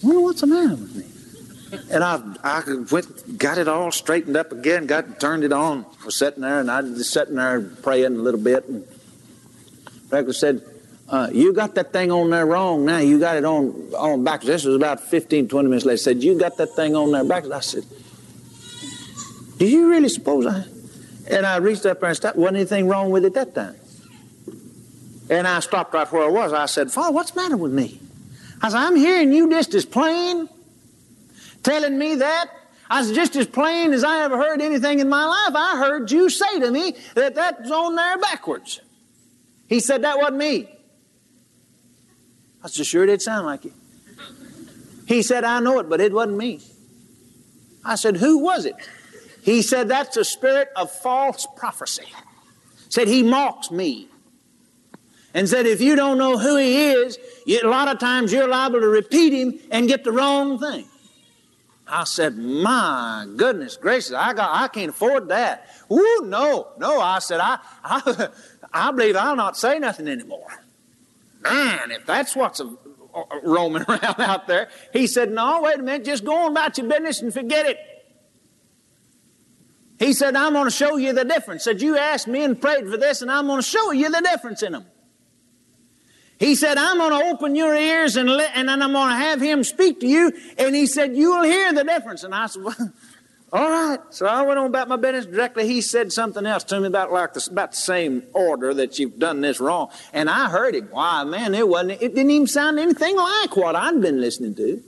wonder 0.02 0.20
what's 0.20 0.42
the 0.42 0.46
matter 0.46 0.76
with 0.76 0.94
me. 0.94 1.19
And 1.90 2.02
I, 2.02 2.20
I 2.42 2.62
went, 2.90 3.38
got 3.38 3.58
it 3.58 3.68
all 3.68 3.92
straightened 3.92 4.36
up 4.36 4.50
again, 4.52 4.86
got 4.86 5.20
turned 5.20 5.44
it 5.44 5.52
on. 5.52 5.86
Was 6.04 6.16
sitting 6.16 6.42
there, 6.42 6.60
and 6.60 6.70
I 6.70 6.80
was 6.80 7.08
sitting 7.08 7.36
there 7.36 7.60
praying 7.60 8.16
a 8.16 8.20
little 8.20 8.40
bit. 8.40 8.66
And 8.68 8.86
Rebecca 10.04 10.32
said, 10.32 10.62
uh, 11.08 11.28
"You 11.32 11.52
got 11.52 11.74
that 11.76 11.92
thing 11.92 12.10
on 12.10 12.30
there 12.30 12.46
wrong. 12.46 12.84
Now 12.84 12.98
you 12.98 13.20
got 13.20 13.36
it 13.36 13.44
on 13.44 13.92
on 13.96 14.24
backwards." 14.24 14.46
This 14.46 14.64
was 14.64 14.74
about 14.74 15.00
15, 15.00 15.48
20 15.48 15.68
minutes 15.68 15.86
later. 15.86 15.98
Said, 15.98 16.22
"You 16.22 16.38
got 16.38 16.56
that 16.56 16.74
thing 16.74 16.96
on 16.96 17.12
there 17.12 17.24
backwards." 17.24 17.54
I 17.54 17.60
said, 17.60 17.84
"Do 19.58 19.66
you 19.66 19.88
really 19.88 20.08
suppose 20.08 20.46
I?" 20.46 20.64
And 21.28 21.46
I 21.46 21.58
reached 21.58 21.86
up 21.86 22.00
there 22.00 22.08
and 22.08 22.16
stopped. 22.16 22.36
Wasn't 22.36 22.56
anything 22.56 22.88
wrong 22.88 23.10
with 23.10 23.24
it 23.24 23.34
that 23.34 23.54
time. 23.54 23.76
And 25.28 25.46
I 25.46 25.60
stopped 25.60 25.94
right 25.94 26.10
where 26.10 26.24
I 26.24 26.30
was. 26.30 26.52
I 26.52 26.66
said, 26.66 26.90
"Father, 26.90 27.12
what's 27.12 27.30
the 27.30 27.40
matter 27.40 27.56
with 27.56 27.72
me?" 27.72 28.00
I 28.62 28.68
said, 28.68 28.78
I'm 28.78 28.96
hearing 28.96 29.32
you 29.32 29.48
just 29.48 29.72
as 29.74 29.86
plain, 29.86 30.48
telling 31.62 31.98
me 31.98 32.16
that. 32.16 32.50
I 32.92 33.04
said, 33.04 33.14
just 33.14 33.36
as 33.36 33.46
plain 33.46 33.92
as 33.92 34.02
I 34.02 34.24
ever 34.24 34.36
heard 34.36 34.60
anything 34.60 34.98
in 34.98 35.08
my 35.08 35.24
life, 35.24 35.54
I 35.54 35.78
heard 35.78 36.10
you 36.10 36.28
say 36.28 36.58
to 36.58 36.70
me 36.70 36.96
that 37.14 37.36
that's 37.36 37.70
on 37.70 37.94
there 37.94 38.18
backwards. 38.18 38.80
He 39.68 39.78
said, 39.78 40.02
that 40.02 40.18
wasn't 40.18 40.38
me. 40.38 40.68
I 42.64 42.68
said, 42.68 42.84
sure 42.86 43.04
it 43.04 43.06
did 43.06 43.22
sound 43.22 43.46
like 43.46 43.64
it. 43.64 43.72
He 45.06 45.22
said, 45.22 45.44
I 45.44 45.60
know 45.60 45.78
it, 45.78 45.88
but 45.88 46.00
it 46.00 46.12
wasn't 46.12 46.38
me. 46.38 46.60
I 47.84 47.94
said, 47.94 48.16
who 48.16 48.38
was 48.38 48.64
it? 48.64 48.74
He 49.42 49.62
said, 49.62 49.88
that's 49.88 50.16
a 50.16 50.24
spirit 50.24 50.68
of 50.76 50.90
false 50.90 51.46
prophecy. 51.56 52.06
Said, 52.88 53.06
he 53.08 53.22
mocks 53.22 53.70
me 53.70 54.08
and 55.32 55.48
said, 55.48 55.66
if 55.66 55.80
you 55.80 55.94
don't 55.96 56.18
know 56.18 56.38
who 56.38 56.56
he 56.56 56.90
is, 56.90 57.18
you, 57.46 57.60
a 57.62 57.68
lot 57.68 57.88
of 57.88 57.98
times 57.98 58.32
you're 58.32 58.48
liable 58.48 58.80
to 58.80 58.88
repeat 58.88 59.32
him 59.32 59.58
and 59.70 59.88
get 59.88 60.02
the 60.02 60.12
wrong 60.12 60.58
thing. 60.58 60.86
I 61.90 62.04
said, 62.04 62.38
my 62.38 63.26
goodness 63.36 63.76
gracious, 63.76 64.12
I 64.12 64.32
got, 64.32 64.50
I 64.52 64.68
can't 64.68 64.90
afford 64.90 65.28
that. 65.28 65.68
Ooh, 65.90 66.22
no, 66.24 66.68
no. 66.78 67.00
I 67.00 67.18
said, 67.18 67.40
I, 67.40 67.58
I, 67.82 68.28
I 68.72 68.92
believe 68.92 69.16
I'll 69.16 69.36
not 69.36 69.56
say 69.56 69.78
nothing 69.78 70.06
anymore. 70.06 70.62
Man, 71.40 71.90
if 71.90 72.06
that's 72.06 72.36
what's 72.36 72.60
a, 72.60 72.66
a, 72.66 73.40
roaming 73.42 73.82
around 73.88 74.20
out 74.20 74.46
there, 74.46 74.68
he 74.92 75.06
said, 75.06 75.32
no, 75.32 75.62
wait 75.62 75.80
a 75.80 75.82
minute, 75.82 76.04
just 76.04 76.24
go 76.24 76.36
on 76.46 76.52
about 76.52 76.78
your 76.78 76.88
business 76.88 77.22
and 77.22 77.32
forget 77.32 77.66
it. 77.66 77.78
He 79.98 80.12
said, 80.12 80.36
I'm 80.36 80.52
going 80.52 80.64
to 80.64 80.70
show 80.70 80.96
you 80.96 81.12
the 81.12 81.24
difference. 81.24 81.64
Said, 81.64 81.82
you 81.82 81.98
asked 81.98 82.26
me 82.26 82.42
and 82.44 82.58
prayed 82.58 82.88
for 82.88 82.96
this, 82.96 83.20
and 83.20 83.30
I'm 83.30 83.46
going 83.46 83.60
to 83.60 83.66
show 83.66 83.90
you 83.90 84.10
the 84.10 84.20
difference 84.20 84.62
in 84.62 84.72
them. 84.72 84.86
He 86.40 86.54
said, 86.54 86.78
I'm 86.78 86.96
going 86.96 87.10
to 87.10 87.28
open 87.28 87.54
your 87.54 87.74
ears 87.74 88.16
and, 88.16 88.28
let, 88.28 88.56
and 88.56 88.70
then 88.70 88.80
I'm 88.80 88.92
going 88.92 89.10
to 89.10 89.14
have 89.14 89.42
him 89.42 89.62
speak 89.62 90.00
to 90.00 90.06
you. 90.06 90.32
And 90.56 90.74
he 90.74 90.86
said, 90.86 91.14
You 91.14 91.36
will 91.36 91.44
hear 91.44 91.70
the 91.74 91.84
difference. 91.84 92.24
And 92.24 92.34
I 92.34 92.46
said, 92.46 92.62
Well, 92.62 92.74
all 93.52 93.68
right. 93.68 93.98
So 94.08 94.24
I 94.24 94.40
went 94.40 94.58
on 94.58 94.64
about 94.64 94.88
my 94.88 94.96
business 94.96 95.26
directly. 95.26 95.68
He 95.68 95.82
said 95.82 96.10
something 96.12 96.46
else 96.46 96.64
to 96.64 96.80
me 96.80 96.86
about 96.86 97.12
like 97.12 97.34
the, 97.34 97.46
about 97.52 97.72
the 97.72 97.76
same 97.76 98.22
order 98.32 98.72
that 98.72 98.98
you've 98.98 99.18
done 99.18 99.42
this 99.42 99.60
wrong. 99.60 99.90
And 100.14 100.30
I 100.30 100.48
heard 100.48 100.74
him. 100.74 100.88
Why, 100.90 101.24
man, 101.24 101.54
it 101.54 101.68
wasn't, 101.68 102.00
it 102.00 102.14
didn't 102.14 102.30
even 102.30 102.46
sound 102.46 102.78
anything 102.78 103.16
like 103.16 103.54
what 103.54 103.76
I'd 103.76 104.00
been 104.00 104.18
listening 104.18 104.54
to. 104.54 104.82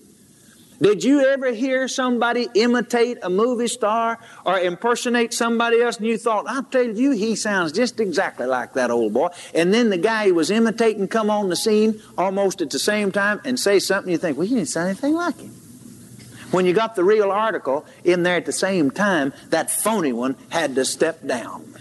Did 0.82 1.04
you 1.04 1.24
ever 1.24 1.52
hear 1.52 1.86
somebody 1.86 2.48
imitate 2.54 3.18
a 3.22 3.30
movie 3.30 3.68
star 3.68 4.18
or 4.44 4.58
impersonate 4.58 5.32
somebody 5.32 5.80
else 5.80 5.98
and 5.98 6.08
you 6.08 6.18
thought, 6.18 6.46
I'll 6.48 6.64
tell 6.64 6.82
you, 6.82 7.12
he 7.12 7.36
sounds 7.36 7.70
just 7.70 8.00
exactly 8.00 8.46
like 8.46 8.72
that 8.72 8.90
old 8.90 9.12
boy. 9.12 9.28
And 9.54 9.72
then 9.72 9.90
the 9.90 9.96
guy 9.96 10.26
he 10.26 10.32
was 10.32 10.50
imitating 10.50 11.06
come 11.06 11.30
on 11.30 11.50
the 11.50 11.56
scene 11.56 12.02
almost 12.18 12.60
at 12.60 12.70
the 12.70 12.80
same 12.80 13.12
time 13.12 13.40
and 13.44 13.60
say 13.60 13.78
something 13.78 14.10
you 14.10 14.18
think, 14.18 14.36
well, 14.36 14.46
he 14.48 14.56
didn't 14.56 14.70
sound 14.70 14.88
anything 14.88 15.14
like 15.14 15.38
him. 15.38 15.50
When 16.50 16.66
you 16.66 16.72
got 16.72 16.96
the 16.96 17.04
real 17.04 17.30
article 17.30 17.86
in 18.02 18.24
there 18.24 18.36
at 18.36 18.46
the 18.46 18.52
same 18.52 18.90
time, 18.90 19.32
that 19.50 19.70
phony 19.70 20.12
one 20.12 20.34
had 20.48 20.74
to 20.74 20.84
step 20.84 21.24
down. 21.24 21.76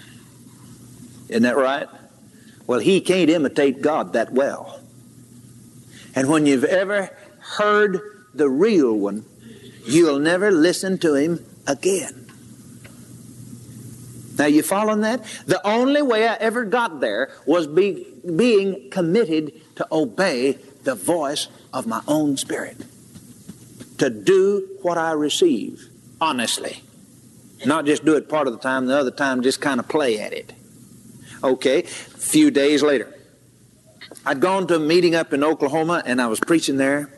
Isn't 1.28 1.42
that 1.42 1.58
right? 1.58 1.90
Well, 2.68 2.80
he 2.80 3.02
can't 3.02 3.32
imitate 3.32 3.82
God 3.82 4.14
that 4.14 4.32
well. 4.32 4.80
And 6.14 6.30
when 6.30 6.46
you've 6.46 6.66
ever 6.66 7.10
heard 7.40 8.00
the 8.34 8.50
real 8.50 8.94
one, 8.94 9.26
you'll 9.86 10.20
never 10.20 10.52
listen 10.52 10.98
to 11.00 11.16
him 11.16 11.46
again. 11.68 12.18
Now, 14.38 14.46
you 14.46 14.64
following 14.64 15.02
that? 15.02 15.24
The 15.46 15.66
only 15.68 16.02
way 16.02 16.28
I 16.28 16.36
ever 16.36 16.66
got 16.66 17.00
there 17.00 17.32
was 17.46 17.68
be, 17.68 18.08
being 18.36 18.90
committed 18.90 19.54
to 19.76 19.88
obey 19.92 20.54
the 20.84 20.96
voice 20.96 21.48
of 21.74 21.86
my 21.86 22.02
own 22.08 22.38
spirit, 22.38 22.78
to 24.00 24.10
do 24.10 24.68
what 24.82 24.98
I 24.98 25.12
receive 25.12 25.92
honestly, 26.22 26.84
not 27.66 27.86
just 27.86 28.06
do 28.06 28.16
it 28.16 28.30
part 28.30 28.48
of 28.48 28.54
the 28.54 28.60
time, 28.60 28.86
the 28.86 28.98
other 28.98 29.12
time 29.12 29.42
just 29.42 29.60
kind 29.60 29.80
of 29.80 29.90
play 29.90 30.20
at 30.20 30.32
it. 30.32 30.54
Okay, 31.44 31.80
a 31.80 31.88
few 31.88 32.52
days 32.52 32.84
later, 32.84 33.14
I'd 34.26 34.40
gone 34.40 34.68
to 34.68 34.76
a 34.76 34.80
meeting 34.80 35.16
up 35.16 35.34
in 35.34 35.44
Oklahoma 35.44 36.04
and 36.06 36.22
I 36.22 36.28
was 36.28 36.40
preaching 36.40 36.78
there. 36.78 37.10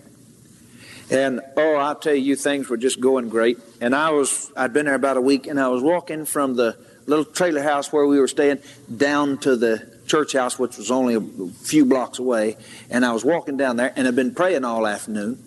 And 1.14 1.41
oh, 1.57 1.76
I'll 1.76 1.95
tell 1.95 2.16
you, 2.16 2.36
things 2.36 2.68
were 2.68 2.78
just 2.78 2.99
going 2.99 3.30
great. 3.30 3.59
And 3.80 3.95
I 3.95 4.09
was, 4.09 4.51
I'd 4.57 4.74
been 4.74 4.88
there 4.88 4.95
about 4.95 5.16
a 5.16 5.22
week, 5.22 5.45
and 5.45 5.59
I 5.59 5.68
was 5.68 5.84
walking 5.84 6.26
from 6.26 6.55
the 6.55 6.76
little 7.05 7.24
trailer 7.24 7.61
house 7.61 7.93
where 7.93 8.07
we 8.07 8.20
were 8.20 8.28
staying 8.28 8.59
down 8.97 9.38
to 9.39 9.55
the 9.55 9.99
church 10.07 10.34
house, 10.34 10.57
which 10.57 10.76
was 10.76 10.89
only 10.89 11.14
a 11.14 11.22
few 11.61 11.86
blocks 11.86 12.18
away. 12.18 12.57
And 12.89 13.05
I 13.05 13.14
was 13.14 13.24
walking 13.24 13.57
down 13.57 13.76
there, 13.76 13.93
and 13.95 14.07
I'd 14.07 14.16
been 14.16 14.34
praying 14.34 14.66
all 14.66 14.88
afternoon. 14.88 15.38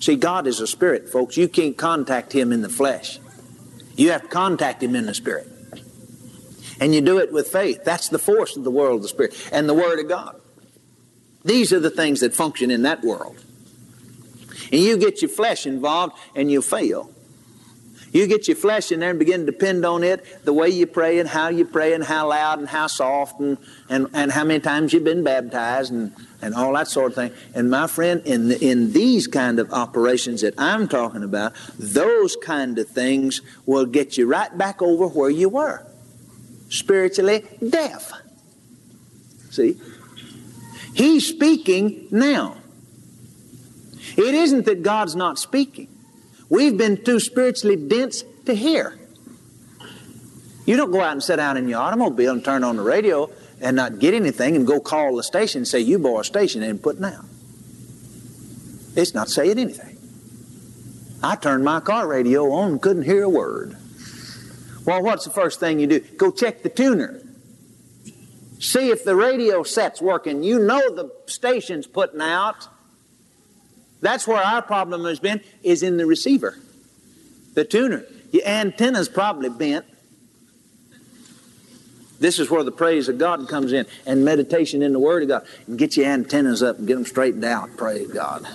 See, 0.00 0.16
God 0.16 0.46
is 0.46 0.58
a 0.60 0.66
spirit, 0.66 1.10
folks. 1.10 1.36
You 1.36 1.48
can't 1.48 1.76
contact 1.76 2.32
Him 2.32 2.50
in 2.50 2.62
the 2.62 2.70
flesh. 2.70 3.20
You 3.96 4.12
have 4.12 4.22
to 4.22 4.28
contact 4.28 4.82
Him 4.82 4.96
in 4.96 5.04
the 5.04 5.12
spirit. 5.12 5.46
And 6.80 6.94
you 6.94 7.02
do 7.02 7.18
it 7.18 7.30
with 7.30 7.48
faith. 7.48 7.84
That's 7.84 8.08
the 8.08 8.18
force 8.18 8.56
of 8.56 8.64
the 8.64 8.70
world, 8.70 8.96
of 8.96 9.02
the 9.02 9.08
spirit, 9.08 9.36
and 9.52 9.68
the 9.68 9.74
Word 9.74 9.98
of 9.98 10.08
God. 10.08 10.40
These 11.44 11.74
are 11.74 11.80
the 11.80 11.90
things 11.90 12.20
that 12.20 12.32
function 12.32 12.70
in 12.70 12.82
that 12.82 13.02
world. 13.02 13.44
And 14.72 14.80
you 14.80 14.96
get 14.96 15.22
your 15.22 15.28
flesh 15.28 15.66
involved 15.66 16.16
and 16.34 16.50
you 16.50 16.62
fail. 16.62 17.10
You 18.12 18.26
get 18.26 18.48
your 18.48 18.56
flesh 18.56 18.90
in 18.90 19.00
there 19.00 19.10
and 19.10 19.18
begin 19.18 19.46
to 19.46 19.52
depend 19.52 19.84
on 19.84 20.02
it, 20.02 20.44
the 20.44 20.52
way 20.52 20.68
you 20.68 20.86
pray 20.86 21.20
and 21.20 21.28
how 21.28 21.48
you 21.48 21.64
pray 21.64 21.92
and 21.92 22.02
how 22.02 22.28
loud 22.28 22.58
and 22.58 22.68
how 22.68 22.88
soft 22.88 23.38
and, 23.40 23.56
and, 23.88 24.08
and 24.12 24.32
how 24.32 24.42
many 24.44 24.60
times 24.60 24.92
you've 24.92 25.04
been 25.04 25.22
baptized 25.22 25.92
and, 25.92 26.12
and 26.42 26.54
all 26.54 26.72
that 26.72 26.88
sort 26.88 27.12
of 27.12 27.14
thing. 27.14 27.32
And 27.54 27.70
my 27.70 27.86
friend, 27.86 28.20
in, 28.24 28.48
the, 28.48 28.64
in 28.64 28.92
these 28.92 29.28
kind 29.28 29.60
of 29.60 29.72
operations 29.72 30.40
that 30.40 30.54
I'm 30.58 30.88
talking 30.88 31.22
about, 31.22 31.54
those 31.78 32.34
kind 32.36 32.78
of 32.78 32.88
things 32.88 33.42
will 33.64 33.86
get 33.86 34.18
you 34.18 34.26
right 34.26 34.56
back 34.58 34.82
over 34.82 35.06
where 35.06 35.30
you 35.30 35.48
were. 35.48 35.86
Spiritually 36.68 37.44
deaf. 37.68 38.12
See? 39.50 39.80
He's 40.94 41.28
speaking 41.28 42.08
now. 42.10 42.56
It 44.16 44.34
isn't 44.34 44.66
that 44.66 44.82
God's 44.82 45.14
not 45.14 45.38
speaking. 45.38 45.88
We've 46.48 46.76
been 46.76 47.02
too 47.04 47.20
spiritually 47.20 47.76
dense 47.76 48.24
to 48.46 48.54
hear. 48.54 48.98
You 50.66 50.76
don't 50.76 50.90
go 50.90 51.00
out 51.00 51.12
and 51.12 51.22
sit 51.22 51.36
down 51.36 51.56
in 51.56 51.68
your 51.68 51.80
automobile 51.80 52.32
and 52.32 52.44
turn 52.44 52.64
on 52.64 52.76
the 52.76 52.82
radio 52.82 53.30
and 53.60 53.76
not 53.76 53.98
get 53.98 54.14
anything 54.14 54.56
and 54.56 54.66
go 54.66 54.80
call 54.80 55.16
the 55.16 55.22
station 55.22 55.60
and 55.60 55.68
say, 55.68 55.80
You 55.80 55.98
boy, 55.98 56.22
station 56.22 56.62
ain't 56.62 56.82
putting 56.82 57.04
out. 57.04 57.24
It's 58.96 59.14
not 59.14 59.28
saying 59.28 59.58
anything. 59.58 59.96
I 61.22 61.36
turned 61.36 61.64
my 61.64 61.80
car 61.80 62.08
radio 62.08 62.50
on 62.52 62.72
and 62.72 62.82
couldn't 62.82 63.02
hear 63.02 63.24
a 63.24 63.28
word. 63.28 63.76
Well, 64.84 65.02
what's 65.02 65.24
the 65.24 65.30
first 65.30 65.60
thing 65.60 65.78
you 65.78 65.86
do? 65.86 66.00
Go 66.00 66.30
check 66.30 66.62
the 66.62 66.68
tuner. 66.68 67.20
See 68.58 68.90
if 68.90 69.04
the 69.04 69.14
radio 69.14 69.62
set's 69.62 70.00
working. 70.00 70.42
You 70.42 70.58
know 70.58 70.94
the 70.94 71.10
station's 71.26 71.86
putting 71.86 72.20
out. 72.20 72.68
That's 74.00 74.26
where 74.26 74.42
our 74.42 74.62
problem 74.62 75.04
has 75.04 75.20
been, 75.20 75.40
is 75.62 75.82
in 75.82 75.96
the 75.96 76.06
receiver, 76.06 76.58
the 77.54 77.64
tuner. 77.64 78.04
Your 78.32 78.46
antenna's 78.46 79.08
probably 79.08 79.48
bent. 79.48 79.84
This 82.20 82.38
is 82.38 82.50
where 82.50 82.62
the 82.62 82.72
praise 82.72 83.08
of 83.08 83.18
God 83.18 83.48
comes 83.48 83.72
in 83.72 83.86
and 84.06 84.24
meditation 84.24 84.82
in 84.82 84.92
the 84.92 85.00
Word 85.00 85.22
of 85.22 85.28
God. 85.28 85.46
And 85.66 85.78
get 85.78 85.96
your 85.96 86.06
antennas 86.06 86.62
up 86.62 86.78
and 86.78 86.86
get 86.86 86.94
them 86.94 87.06
straightened 87.06 87.44
out, 87.44 87.76
praise 87.76 88.08
God. 88.12 88.46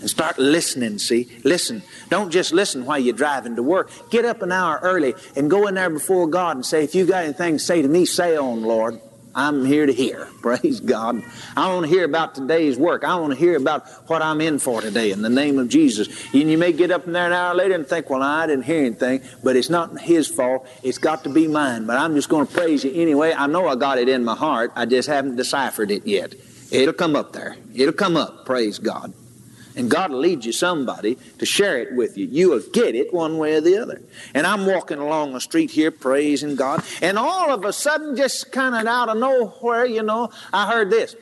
And 0.00 0.10
start 0.10 0.38
listening, 0.38 0.98
see? 0.98 1.30
Listen. 1.44 1.82
Don't 2.10 2.30
just 2.30 2.52
listen 2.52 2.84
while 2.84 2.98
you're 2.98 3.16
driving 3.16 3.56
to 3.56 3.62
work. 3.62 3.90
Get 4.10 4.24
up 4.24 4.42
an 4.42 4.52
hour 4.52 4.78
early 4.82 5.14
and 5.36 5.48
go 5.48 5.66
in 5.66 5.76
there 5.76 5.88
before 5.88 6.26
God 6.26 6.56
and 6.56 6.66
say, 6.66 6.84
if 6.84 6.94
you 6.94 7.06
got 7.06 7.24
anything 7.24 7.54
to 7.54 7.58
say 7.58 7.80
to 7.80 7.88
me, 7.88 8.04
say 8.04 8.36
on, 8.36 8.62
Lord. 8.62 9.00
I'm 9.34 9.64
here 9.64 9.86
to 9.86 9.92
hear. 9.92 10.28
Praise 10.42 10.80
God. 10.80 11.22
I 11.56 11.72
want 11.72 11.86
to 11.86 11.90
hear 11.90 12.04
about 12.04 12.34
today's 12.34 12.76
work. 12.76 13.04
I 13.04 13.16
want 13.16 13.32
to 13.32 13.38
hear 13.38 13.56
about 13.56 13.88
what 14.08 14.22
I'm 14.22 14.40
in 14.40 14.58
for 14.58 14.80
today 14.80 15.10
in 15.10 15.22
the 15.22 15.28
name 15.28 15.58
of 15.58 15.68
Jesus. 15.68 16.08
And 16.32 16.50
you 16.50 16.58
may 16.58 16.72
get 16.72 16.90
up 16.90 17.06
in 17.06 17.12
there 17.12 17.26
an 17.26 17.32
hour 17.32 17.54
later 17.54 17.74
and 17.74 17.86
think, 17.86 18.10
well, 18.10 18.22
I 18.22 18.46
didn't 18.46 18.64
hear 18.64 18.84
anything, 18.84 19.22
but 19.42 19.56
it's 19.56 19.70
not 19.70 19.98
his 20.00 20.28
fault. 20.28 20.68
It's 20.82 20.98
got 20.98 21.24
to 21.24 21.30
be 21.30 21.48
mine. 21.48 21.86
But 21.86 21.98
I'm 21.98 22.14
just 22.14 22.28
going 22.28 22.46
to 22.46 22.52
praise 22.52 22.84
you 22.84 22.92
anyway. 22.94 23.32
I 23.36 23.46
know 23.46 23.66
I 23.66 23.74
got 23.74 23.98
it 23.98 24.08
in 24.08 24.24
my 24.24 24.36
heart. 24.36 24.72
I 24.74 24.86
just 24.86 25.08
haven't 25.08 25.36
deciphered 25.36 25.90
it 25.90 26.06
yet. 26.06 26.34
It'll 26.70 26.94
come 26.94 27.16
up 27.16 27.32
there. 27.32 27.56
It'll 27.74 27.92
come 27.92 28.16
up. 28.16 28.46
Praise 28.46 28.78
God. 28.78 29.12
And 29.76 29.90
God 29.90 30.10
will 30.10 30.20
lead 30.20 30.44
you 30.44 30.52
somebody 30.52 31.16
to 31.38 31.46
share 31.46 31.78
it 31.78 31.94
with 31.94 32.16
you. 32.16 32.26
You 32.26 32.50
will 32.50 32.62
get 32.72 32.94
it 32.94 33.12
one 33.12 33.38
way 33.38 33.54
or 33.54 33.60
the 33.60 33.78
other. 33.78 34.00
And 34.32 34.46
I'm 34.46 34.66
walking 34.66 34.98
along 34.98 35.32
the 35.32 35.40
street 35.40 35.70
here 35.70 35.90
praising 35.90 36.56
God, 36.56 36.84
and 37.02 37.18
all 37.18 37.52
of 37.52 37.64
a 37.64 37.72
sudden, 37.72 38.16
just 38.16 38.52
kind 38.52 38.74
of 38.74 38.86
out 38.86 39.08
of 39.08 39.18
nowhere, 39.18 39.86
you 39.86 40.02
know, 40.02 40.30
I 40.52 40.70
heard 40.70 40.90
this. 40.90 41.16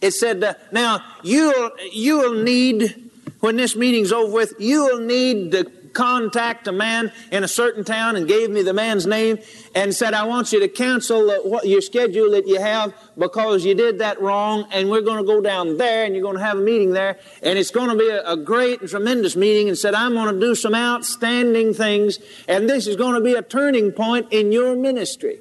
It 0.00 0.12
said, 0.12 0.42
uh, 0.42 0.54
"Now 0.72 1.02
you'll 1.22 1.70
you'll 1.92 2.42
need 2.42 3.06
when 3.40 3.56
this 3.56 3.76
meeting's 3.76 4.12
over 4.12 4.32
with, 4.32 4.54
you'll 4.58 5.00
need 5.00 5.52
to 5.52 5.70
contact 5.96 6.68
a 6.68 6.72
man 6.72 7.10
in 7.32 7.42
a 7.42 7.48
certain 7.48 7.82
town 7.82 8.16
and 8.16 8.28
gave 8.28 8.50
me 8.50 8.62
the 8.62 8.74
man's 8.74 9.06
name 9.06 9.38
and 9.74 9.94
said, 9.94 10.12
I 10.12 10.24
want 10.24 10.52
you 10.52 10.60
to 10.60 10.68
cancel 10.68 11.30
uh, 11.30 11.38
what, 11.38 11.66
your 11.66 11.80
schedule 11.80 12.30
that 12.32 12.46
you 12.46 12.60
have 12.60 12.92
because 13.16 13.64
you 13.64 13.74
did 13.74 14.00
that 14.00 14.20
wrong 14.20 14.68
and 14.72 14.90
we're 14.90 15.00
going 15.00 15.18
to 15.18 15.24
go 15.24 15.40
down 15.40 15.78
there 15.78 16.04
and 16.04 16.14
you're 16.14 16.22
going 16.22 16.36
to 16.36 16.44
have 16.44 16.58
a 16.58 16.60
meeting 16.60 16.92
there 16.92 17.18
and 17.42 17.58
it's 17.58 17.70
going 17.70 17.88
to 17.88 17.96
be 17.96 18.08
a, 18.08 18.22
a 18.30 18.36
great 18.36 18.82
and 18.82 18.90
tremendous 18.90 19.34
meeting 19.36 19.68
and 19.68 19.78
said, 19.78 19.94
I'm 19.94 20.12
going 20.12 20.34
to 20.34 20.40
do 20.40 20.54
some 20.54 20.74
outstanding 20.74 21.72
things 21.72 22.18
and 22.46 22.68
this 22.68 22.86
is 22.86 22.96
going 22.96 23.14
to 23.14 23.22
be 23.22 23.32
a 23.32 23.42
turning 23.42 23.90
point 23.90 24.28
in 24.30 24.52
your 24.52 24.76
ministry. 24.76 25.40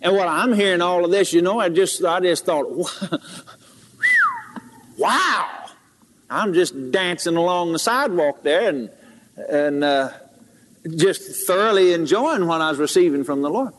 And 0.00 0.16
while 0.16 0.28
I'm 0.28 0.54
hearing 0.54 0.80
all 0.80 1.04
of 1.04 1.10
this, 1.10 1.34
you 1.34 1.42
know, 1.42 1.60
I 1.60 1.68
just, 1.68 2.02
I 2.02 2.20
just 2.20 2.46
thought, 2.46 2.66
wow. 4.96 5.54
I'm 6.30 6.52
just 6.52 6.90
dancing 6.90 7.36
along 7.36 7.72
the 7.72 7.78
sidewalk 7.78 8.42
there 8.42 8.68
and 8.68 8.90
and 9.48 9.84
uh, 9.84 10.10
just 10.96 11.46
thoroughly 11.46 11.92
enjoying 11.92 12.46
what 12.46 12.60
I 12.60 12.70
was 12.70 12.78
receiving 12.78 13.24
from 13.24 13.42
the 13.42 13.50
Lord. 13.50 13.72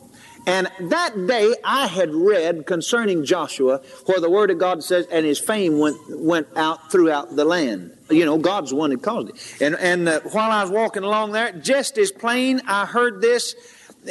And 0.46 0.68
that 0.80 1.26
day 1.26 1.54
I 1.62 1.86
had 1.86 2.14
read 2.14 2.66
concerning 2.66 3.24
Joshua 3.24 3.82
where 4.06 4.20
the 4.20 4.30
Word 4.30 4.50
of 4.50 4.58
God 4.58 4.82
says, 4.82 5.06
and 5.10 5.26
his 5.26 5.38
fame 5.38 5.78
went, 5.78 5.98
went 6.08 6.48
out 6.56 6.90
throughout 6.90 7.36
the 7.36 7.44
land. 7.44 7.96
You 8.08 8.24
know, 8.24 8.38
God's 8.38 8.70
the 8.70 8.76
one 8.76 8.90
that 8.90 9.02
caused 9.02 9.28
it. 9.28 9.62
And, 9.62 9.76
and 9.76 10.08
uh, 10.08 10.20
while 10.32 10.50
I 10.50 10.62
was 10.62 10.70
walking 10.70 11.04
along 11.04 11.32
there, 11.32 11.52
just 11.52 11.98
as 11.98 12.10
plain, 12.10 12.62
I 12.66 12.86
heard 12.86 13.20
this 13.20 13.54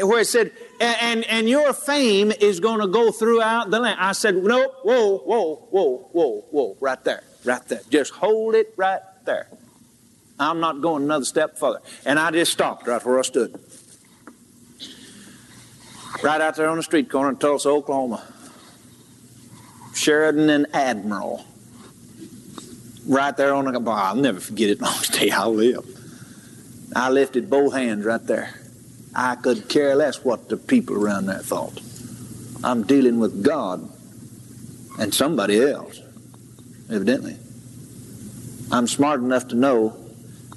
where 0.04 0.20
it 0.20 0.28
said, 0.28 0.52
and, 0.80 1.26
and 1.26 1.50
your 1.50 1.74
fame 1.74 2.32
is 2.32 2.60
going 2.60 2.80
to 2.80 2.88
go 2.88 3.12
throughout 3.12 3.72
the 3.72 3.80
land. 3.80 4.00
I 4.00 4.12
said, 4.12 4.36
nope, 4.36 4.72
whoa, 4.84 5.18
whoa, 5.18 5.56
whoa, 5.72 6.10
whoa, 6.12 6.46
whoa, 6.52 6.78
right 6.80 7.04
there, 7.04 7.24
right 7.44 7.66
there. 7.68 7.82
Just 7.90 8.14
hold 8.14 8.54
it 8.54 8.74
right 8.78 9.02
there. 9.26 9.48
I'm 10.40 10.60
not 10.60 10.82
going 10.82 11.04
another 11.04 11.26
step 11.26 11.58
further. 11.58 11.82
And 12.06 12.18
I 12.18 12.32
just 12.32 12.52
stopped 12.52 12.88
right 12.88 13.04
where 13.06 13.20
I 13.20 13.24
stood. 13.24 13.60
Right 16.24 16.42
out 16.42 16.56
there 16.56 16.68
on 16.68 16.78
the 16.78 16.84
street 16.84 17.10
corner 17.10 17.30
in 17.30 17.38
Tulsa, 17.38 17.70
Oklahoma. 17.70 18.24
Sheridan 19.94 20.50
and 20.50 20.68
Admiral. 20.74 21.46
Right 23.06 23.36
there 23.36 23.54
on 23.54 23.66
the, 23.72 23.80
bar. 23.80 24.00
I'll 24.00 24.16
never 24.16 24.40
forget 24.40 24.70
it 24.70 24.82
long 24.82 25.02
day 25.12 25.30
I 25.30 25.46
live. 25.46 25.86
I 26.96 27.10
lifted 27.10 27.50
both 27.50 27.74
hands 27.74 28.06
right 28.06 28.26
there. 28.26 28.54
I 29.14 29.36
could 29.36 29.68
care 29.68 29.96
less 29.96 30.24
what 30.24 30.50
the 30.50 30.58
people 30.58 30.96
around 30.96 31.26
there 31.26 31.40
thought. 31.40 31.80
I'm 32.64 32.84
dealing 32.84 33.20
with 33.20 33.44
God 33.44 33.90
and 35.00 35.14
somebody 35.14 35.62
else, 35.62 36.02
evidently. 36.90 37.38
I'm 38.72 38.88
smart 38.88 39.22
enough 39.22 39.48
to 39.50 39.56
know 39.56 39.98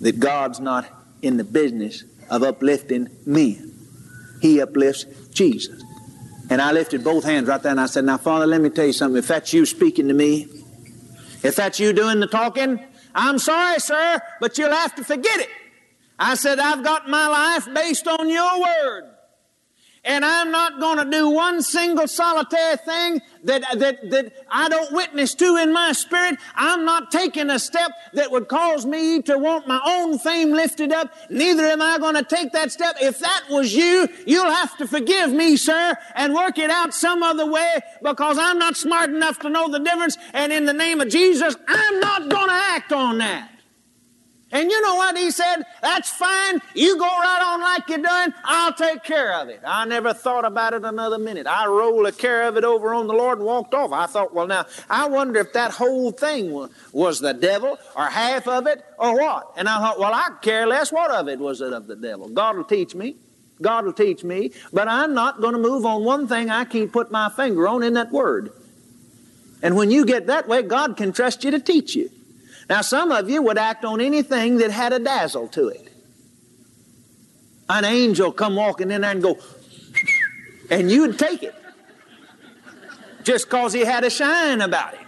that 0.02 0.20
God's 0.20 0.60
not 0.60 0.86
in 1.22 1.36
the 1.38 1.44
business 1.44 2.04
of 2.28 2.42
uplifting 2.42 3.08
men. 3.24 3.72
He 4.40 4.60
uplifts 4.60 5.04
Jesus. 5.30 5.82
And 6.50 6.60
I 6.60 6.72
lifted 6.72 7.02
both 7.02 7.24
hands 7.24 7.48
right 7.48 7.62
there 7.62 7.70
and 7.70 7.80
I 7.80 7.86
said, 7.86 8.04
Now, 8.04 8.18
Father, 8.18 8.46
let 8.46 8.60
me 8.60 8.68
tell 8.68 8.84
you 8.84 8.92
something. 8.92 9.18
If 9.18 9.28
that's 9.28 9.52
you 9.54 9.64
speaking 9.64 10.08
to 10.08 10.14
me, 10.14 10.48
if 11.42 11.56
that's 11.56 11.80
you 11.80 11.92
doing 11.92 12.20
the 12.20 12.26
talking, 12.26 12.78
I'm 13.14 13.38
sorry, 13.38 13.78
sir, 13.78 14.20
but 14.40 14.58
you'll 14.58 14.72
have 14.72 14.94
to 14.96 15.04
forget 15.04 15.40
it. 15.40 15.48
I 16.18 16.34
said, 16.34 16.58
I've 16.58 16.82
got 16.82 17.08
my 17.08 17.28
life 17.28 17.72
based 17.72 18.06
on 18.06 18.28
your 18.28 18.60
word. 18.60 19.11
And 20.04 20.24
I'm 20.24 20.50
not 20.50 20.80
going 20.80 20.98
to 20.98 21.08
do 21.08 21.28
one 21.28 21.62
single 21.62 22.08
solitary 22.08 22.76
thing 22.78 23.20
that, 23.44 23.62
that, 23.78 24.10
that 24.10 24.32
I 24.50 24.68
don't 24.68 24.90
witness 24.90 25.32
to 25.36 25.56
in 25.56 25.72
my 25.72 25.92
spirit. 25.92 26.40
I'm 26.56 26.84
not 26.84 27.12
taking 27.12 27.50
a 27.50 27.58
step 27.58 27.92
that 28.14 28.32
would 28.32 28.48
cause 28.48 28.84
me 28.84 29.22
to 29.22 29.38
want 29.38 29.68
my 29.68 29.80
own 29.84 30.18
fame 30.18 30.50
lifted 30.50 30.90
up. 30.90 31.14
Neither 31.30 31.62
am 31.66 31.80
I 31.80 31.98
going 31.98 32.16
to 32.16 32.24
take 32.24 32.50
that 32.50 32.72
step. 32.72 32.96
If 33.00 33.20
that 33.20 33.44
was 33.48 33.72
you, 33.74 34.08
you'll 34.26 34.50
have 34.50 34.76
to 34.78 34.88
forgive 34.88 35.32
me, 35.32 35.56
sir, 35.56 35.94
and 36.16 36.34
work 36.34 36.58
it 36.58 36.70
out 36.70 36.92
some 36.92 37.22
other 37.22 37.48
way 37.48 37.78
because 38.02 38.38
I'm 38.38 38.58
not 38.58 38.76
smart 38.76 39.08
enough 39.08 39.38
to 39.40 39.50
know 39.50 39.68
the 39.68 39.78
difference. 39.78 40.18
And 40.32 40.52
in 40.52 40.64
the 40.64 40.72
name 40.72 41.00
of 41.00 41.10
Jesus, 41.10 41.54
I'm 41.68 42.00
not 42.00 42.28
going 42.28 42.48
to 42.48 42.54
act 42.54 42.92
on 42.92 43.18
that. 43.18 43.50
And 44.52 44.70
you 44.70 44.82
know 44.82 44.96
what 44.96 45.16
he 45.16 45.30
said? 45.30 45.64
That's 45.80 46.10
fine. 46.10 46.60
You 46.74 46.98
go 46.98 47.06
right 47.06 47.42
on 47.42 47.60
like 47.62 47.88
you're 47.88 47.98
doing. 47.98 48.34
I'll 48.44 48.74
take 48.74 49.02
care 49.02 49.32
of 49.40 49.48
it. 49.48 49.60
I 49.66 49.86
never 49.86 50.12
thought 50.12 50.44
about 50.44 50.74
it 50.74 50.84
another 50.84 51.18
minute. 51.18 51.46
I 51.46 51.66
rolled 51.66 52.04
the 52.04 52.12
care 52.12 52.46
of 52.46 52.58
it 52.58 52.64
over 52.64 52.92
on 52.92 53.06
the 53.06 53.14
Lord 53.14 53.38
and 53.38 53.46
walked 53.46 53.72
off. 53.72 53.92
I 53.92 54.06
thought, 54.06 54.34
well, 54.34 54.46
now, 54.46 54.66
I 54.90 55.08
wonder 55.08 55.40
if 55.40 55.54
that 55.54 55.72
whole 55.72 56.12
thing 56.12 56.68
was 56.92 57.18
the 57.18 57.32
devil 57.32 57.78
or 57.96 58.06
half 58.06 58.46
of 58.46 58.66
it 58.66 58.84
or 58.98 59.18
what. 59.18 59.54
And 59.56 59.68
I 59.70 59.78
thought, 59.78 59.98
well, 59.98 60.12
I 60.12 60.28
care 60.42 60.66
less 60.66 60.92
what 60.92 61.10
of 61.10 61.28
it 61.28 61.38
was 61.38 61.62
it 61.62 61.72
of 61.72 61.86
the 61.86 61.96
devil. 61.96 62.28
God 62.28 62.58
will 62.58 62.64
teach 62.64 62.94
me. 62.94 63.16
God 63.62 63.86
will 63.86 63.92
teach 63.94 64.22
me. 64.22 64.52
But 64.70 64.86
I'm 64.86 65.14
not 65.14 65.40
going 65.40 65.54
to 65.54 65.60
move 65.60 65.86
on 65.86 66.04
one 66.04 66.28
thing 66.28 66.50
I 66.50 66.66
can't 66.66 66.92
put 66.92 67.10
my 67.10 67.30
finger 67.30 67.66
on 67.66 67.82
in 67.82 67.94
that 67.94 68.12
word. 68.12 68.52
And 69.62 69.76
when 69.76 69.90
you 69.90 70.04
get 70.04 70.26
that 70.26 70.46
way, 70.46 70.62
God 70.62 70.98
can 70.98 71.12
trust 71.12 71.42
you 71.42 71.52
to 71.52 71.60
teach 71.60 71.94
you. 71.94 72.10
Now, 72.68 72.80
some 72.80 73.12
of 73.12 73.28
you 73.28 73.42
would 73.42 73.58
act 73.58 73.84
on 73.84 74.00
anything 74.00 74.58
that 74.58 74.70
had 74.70 74.92
a 74.92 74.98
dazzle 74.98 75.48
to 75.48 75.68
it. 75.68 75.88
An 77.68 77.84
angel 77.84 78.32
come 78.32 78.56
walking 78.56 78.90
in 78.90 79.00
there 79.00 79.10
and 79.10 79.22
go, 79.22 79.38
and 80.70 80.90
you'd 80.90 81.18
take 81.18 81.42
it 81.42 81.54
just 83.24 83.46
because 83.46 83.72
he 83.72 83.84
had 83.84 84.04
a 84.04 84.10
shine 84.10 84.60
about 84.60 84.94
him. 84.94 85.06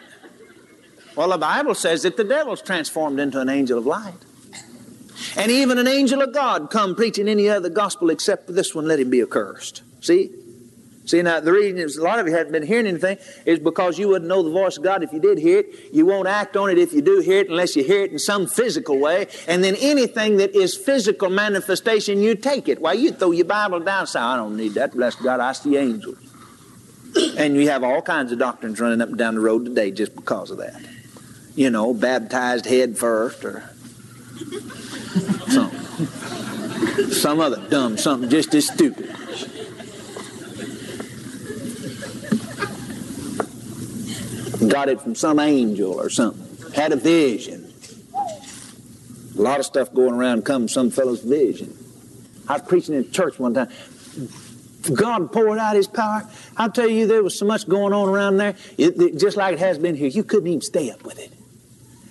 Well, 1.17 1.31
the 1.31 1.39
Bible 1.39 1.75
says 1.75 2.03
that 2.03 2.17
the 2.17 2.25
devil's 2.25 2.63
transformed 2.63 3.21
into 3.21 3.41
an 3.41 3.49
angel 3.49 3.79
of 3.79 3.87
light. 3.87 4.15
And 5.37 5.51
even 5.51 5.79
an 5.79 5.87
angel 5.89 6.23
of 6.23 6.33
God 6.33 6.71
come 6.71 6.95
preaching 6.95 7.29
any 7.29 7.49
other 7.49 7.69
gospel 7.69 8.11
except 8.11 8.47
for 8.47 8.53
this 8.53 8.75
one, 8.75 8.87
let 8.87 9.01
him 9.01 9.11
be 9.11 9.23
accursed. 9.23 9.83
See? 10.01 10.31
See, 11.07 11.21
now, 11.21 11.39
the 11.41 11.53
reason 11.53 11.79
is 11.79 11.99
a 11.99 12.03
lot 12.03 12.19
of 12.19 12.27
you 12.27 12.35
haven't 12.35 12.53
been 12.53 12.67
hearing 12.67 12.87
anything 12.87 13.19
is 13.45 13.59
because 13.59 13.99
you 13.99 14.09
wouldn't 14.09 14.29
know 14.29 14.43
the 14.43 14.51
voice 14.51 14.79
of 14.79 14.85
God 14.85 15.03
if 15.03 15.13
you 15.13 15.21
did 15.21 15.37
hear 15.37 15.59
it. 15.59 15.93
You 15.93 16.07
won't 16.07 16.27
act 16.27 16.57
on 16.57 16.71
it 16.71 16.79
if 16.79 16.95
you 16.95 17.03
do 17.03 17.21
hear 17.21 17.41
it 17.41 17.51
unless 17.51 17.77
you 17.77 17.85
hear 17.85 18.05
it 18.05 18.13
in 18.13 18.19
some 18.19 18.47
physical 18.47 18.99
way. 18.99 19.27
And 19.47 19.63
then 19.63 19.77
anything 19.81 20.39
that 20.39 20.55
is 20.57 20.75
physical 20.75 21.29
manifestation, 21.29 22.23
you 22.23 22.35
take 22.35 22.69
it. 22.69 22.81
Why, 22.81 22.95
you 22.95 23.13
throw 23.13 23.33
your 23.33 23.45
Bible 23.45 23.81
down 23.81 24.07
say, 24.07 24.19
I 24.19 24.37
don't 24.37 24.57
need 24.57 24.75
that. 24.75 24.93
Bless 24.93 25.15
God, 25.15 25.41
I 25.41 25.53
see 25.53 25.77
angels. 25.77 26.19
And 27.37 27.55
you 27.55 27.69
have 27.69 27.85
all 27.85 28.03
kinds 28.03 28.33
of 28.33 28.41
doctrines 28.41 28.81
running 28.81 29.01
up 29.01 29.09
and 29.09 29.17
down 29.17 29.37
the 29.37 29.41
road 29.41 29.67
today 29.67 29.93
just 29.93 30.17
because 30.17 30.51
of 30.51 30.59
that. 30.59 30.85
You 31.55 31.71
know, 31.71 31.95
baptized 31.95 32.67
head 32.67 32.99
first 32.99 33.45
or 33.45 33.61
something. 35.49 36.07
Some 37.11 37.39
other 37.39 37.65
dumb 37.69 37.97
something 37.99 38.29
just 38.29 38.53
as 38.55 38.67
stupid. 38.67 39.15
Got 44.69 44.89
it 44.89 45.01
from 45.01 45.15
some 45.15 45.39
angel 45.39 46.01
or 46.01 46.11
something, 46.11 46.73
had 46.73 46.93
a 46.93 46.97
vision. 46.97 47.73
A 49.37 49.43
lot 49.43 49.59
of 49.59 49.67
stuff 49.67 49.93
going 49.93 50.15
around 50.15 50.45
comes 50.45 50.73
some 50.73 50.91
fellow's 50.91 51.23
vision. 51.23 51.77
I 52.49 52.55
was 52.55 52.63
preaching 52.63 52.95
in 52.95 53.11
church 53.11 53.39
one 53.39 53.55
time. 53.55 53.69
God 54.93 55.33
poured 55.33 55.59
out 55.59 55.77
His 55.77 55.87
power. 55.87 56.29
I'll 56.57 56.71
tell 56.71 56.89
you, 56.89 57.07
there 57.07 57.23
was 57.23 57.39
so 57.39 57.47
much 57.47 57.69
going 57.69 57.93
on 57.93 58.09
around 58.09 58.37
there, 58.37 58.55
it, 58.77 59.01
it, 59.01 59.19
just 59.19 59.37
like 59.37 59.55
it 59.55 59.59
has 59.59 59.79
been 59.79 59.95
here. 59.95 60.09
You 60.09 60.25
couldn't 60.25 60.47
even 60.47 60.61
stay 60.61 60.91
up 60.91 61.05
with 61.05 61.19
it. 61.19 61.33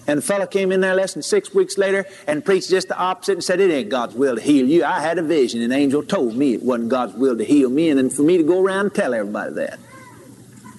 And 0.06 0.18
the 0.18 0.22
fellow 0.22 0.45
came 0.45 0.72
in 0.72 0.82
there 0.82 0.95
less 0.95 1.14
than 1.14 1.24
six 1.24 1.54
weeks 1.54 1.78
later 1.78 2.06
and 2.28 2.43
preached 2.43 2.70
just 2.70 2.89
the 2.89 2.97
opposite 2.97 3.34
and 3.34 3.43
said, 3.43 3.62
It 3.62 3.72
ain't 3.72 3.89
God's 3.89 4.16
will 4.16 4.36
to 4.36 4.41
heal 4.41 4.68
you. 4.68 4.84
I 4.84 4.99
had 4.99 5.18
a 5.18 5.24
vision. 5.24 5.62
An 5.62 5.72
angel 5.72 6.04
told 6.04 6.36
me 6.36 6.54
it 6.54 6.64
wasn't 6.64 6.89
God's 6.89 7.14
will 7.14 7.38
to 7.38 7.45
heal 7.45 7.70
me, 7.70 7.89
and 7.89 7.97
then 7.97 8.10
for 8.10 8.24
me 8.24 8.38
to 8.38 8.43
go 8.43 8.62
around 8.62 8.88
and 8.88 8.95
tell 8.95 9.14
everybody 9.14 9.54
that. 9.54 9.80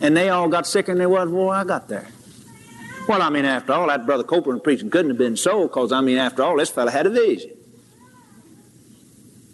And 0.05 0.15
they 0.15 0.29
all 0.29 0.49
got 0.49 0.67
sicker 0.67 0.93
than 0.93 0.99
they 0.99 1.07
was 1.07 1.31
before 1.31 1.55
I 1.55 1.65
got 1.65 1.89
there. 1.89 2.07
Well, 3.09 3.23
I 3.23 3.31
mean, 3.31 3.47
after 3.47 3.73
all, 3.73 3.87
that 3.87 4.05
Brother 4.05 4.23
Copeland 4.23 4.63
preaching 4.63 4.91
couldn't 4.91 5.11
have 5.11 5.17
been 5.17 5.35
so, 5.35 5.63
because, 5.67 5.93
I 5.93 6.03
mean, 6.03 6.19
after 6.19 6.43
all, 6.43 6.59
this 6.59 6.69
fellow 6.69 6.91
had 6.91 7.07
a 7.07 7.11
vision. 7.11 7.53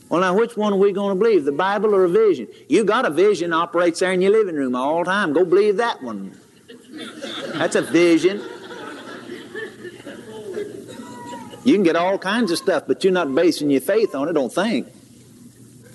Well, 0.09 0.23
now, 0.23 0.37
which 0.37 0.57
one 0.57 0.73
are 0.73 0.77
we 0.77 0.91
going 0.91 1.17
to 1.17 1.25
believe, 1.25 1.45
the 1.45 1.53
Bible 1.53 1.95
or 1.95 2.03
a 2.03 2.09
vision? 2.09 2.49
You 2.69 2.83
got 2.83 3.07
a 3.07 3.11
vision 3.11 3.53
operates 3.53 4.01
there 4.01 4.11
in 4.13 4.21
your 4.21 4.33
living 4.33 4.57
room 4.57 4.75
all 4.75 5.05
the 5.05 5.05
time. 5.05 5.33
Go 5.33 5.45
believe 5.45 5.77
that 5.77 6.03
one. 6.03 6.37
That's 7.55 7.77
a 7.77 7.83
vision. 7.83 8.43
You 11.63 11.75
can 11.75 11.85
get 11.85 11.95
all 11.95 12.19
kinds 12.19 12.51
of 12.51 12.59
stuff, 12.59 12.89
but 12.89 13.05
you're 13.05 13.13
not 13.13 13.33
basing 13.33 13.71
your 13.71 13.83
faith 13.83 14.17
on 14.17 14.29
it, 14.29 14.33
don't 14.33 14.53
think. 14.53 14.89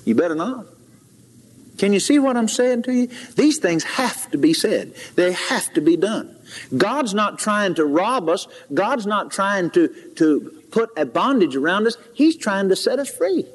You 0.05 0.15
better 0.15 0.35
not. 0.35 0.65
Can 1.77 1.93
you 1.93 1.99
see 1.99 2.19
what 2.19 2.37
I'm 2.37 2.47
saying 2.47 2.83
to 2.83 2.93
you? 2.93 3.07
These 3.35 3.59
things 3.59 3.83
have 3.83 4.29
to 4.31 4.37
be 4.37 4.53
said. 4.53 4.93
They 5.15 5.33
have 5.33 5.73
to 5.73 5.81
be 5.81 5.97
done. 5.97 6.35
God's 6.75 7.13
not 7.13 7.39
trying 7.39 7.75
to 7.75 7.85
rob 7.85 8.29
us. 8.29 8.47
God's 8.73 9.05
not 9.05 9.31
trying 9.31 9.71
to, 9.71 9.87
to 10.15 10.63
put 10.71 10.89
a 10.97 11.05
bondage 11.05 11.55
around 11.55 11.87
us. 11.87 11.97
He's 12.13 12.37
trying 12.37 12.69
to 12.69 12.75
set 12.75 12.99
us 12.99 13.09
free. 13.09 13.45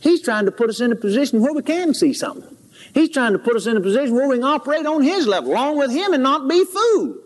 He's 0.00 0.22
trying 0.22 0.44
to 0.44 0.52
put 0.52 0.68
us 0.68 0.80
in 0.80 0.92
a 0.92 0.96
position 0.96 1.40
where 1.40 1.52
we 1.52 1.62
can 1.62 1.94
see 1.94 2.12
something. 2.12 2.56
He's 2.94 3.10
trying 3.10 3.32
to 3.32 3.38
put 3.38 3.56
us 3.56 3.66
in 3.66 3.76
a 3.76 3.80
position 3.80 4.14
where 4.14 4.28
we 4.28 4.36
can 4.36 4.44
operate 4.44 4.86
on 4.86 5.02
His 5.02 5.26
level, 5.26 5.52
along 5.52 5.78
with 5.78 5.90
Him, 5.90 6.14
and 6.14 6.22
not 6.22 6.48
be 6.48 6.64
fooled. 6.64 7.18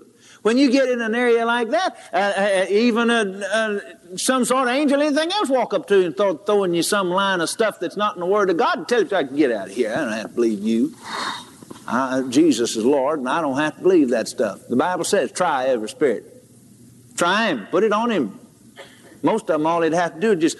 When 0.43 0.59
you 0.59 0.70
get 0.72 0.88
in 0.88 1.01
an 1.01 1.14
area 1.14 1.47
like 1.47 1.70
that, 1.70 1.97
uh, 2.12 2.16
uh, 2.16 2.66
even 2.68 3.11
a, 3.11 3.22
a, 3.22 4.18
some 4.18 4.45
sort 4.45 4.66
of 4.66 4.74
angel, 4.74 5.01
anything 5.01 5.30
else, 5.30 5.49
walk 5.49 5.72
up 5.72 5.86
to 5.88 6.01
you 6.01 6.07
and 6.07 6.16
throw, 6.16 6.36
throwing 6.36 6.74
you 6.74 6.82
some 6.82 7.11
line 7.11 7.40
of 7.40 7.49
stuff 7.49 7.78
that's 7.78 7.97
not 7.97 8.16
in 8.16 8.20
the 8.20 8.26
Word 8.26 8.51
of 8.51 8.57
God 8.57 8.78
and 8.78 8.88
tell 8.88 9.03
you, 9.05 9.16
I 9.16 9.22
can 9.22 9.36
get 9.36 9.53
out 9.53 9.68
of 9.68 9.74
here. 9.74 9.93
I 9.93 10.01
don't 10.01 10.12
have 10.12 10.28
to 10.30 10.34
believe 10.34 10.62
you. 10.62 10.95
I, 11.86 12.22
Jesus 12.28 12.76
is 12.76 12.84
Lord, 12.84 13.20
and 13.20 13.28
I 13.28 13.40
don't 13.40 13.57
have 13.57 13.76
to 13.76 13.82
believe 13.82 14.11
that 14.11 14.26
stuff. 14.26 14.66
The 14.68 14.76
Bible 14.76 15.05
says, 15.05 15.30
try 15.30 15.66
every 15.66 15.88
spirit. 15.88 16.24
Try 17.16 17.49
him. 17.49 17.66
Put 17.70 17.84
it 17.84 17.93
on 17.93 18.11
him. 18.11 18.38
Most 19.22 19.43
of 19.43 19.61
them, 19.61 19.66
all 19.66 19.80
they'd 19.80 19.93
have 19.93 20.14
to 20.14 20.20
do 20.20 20.32
is 20.32 20.55
just, 20.55 20.59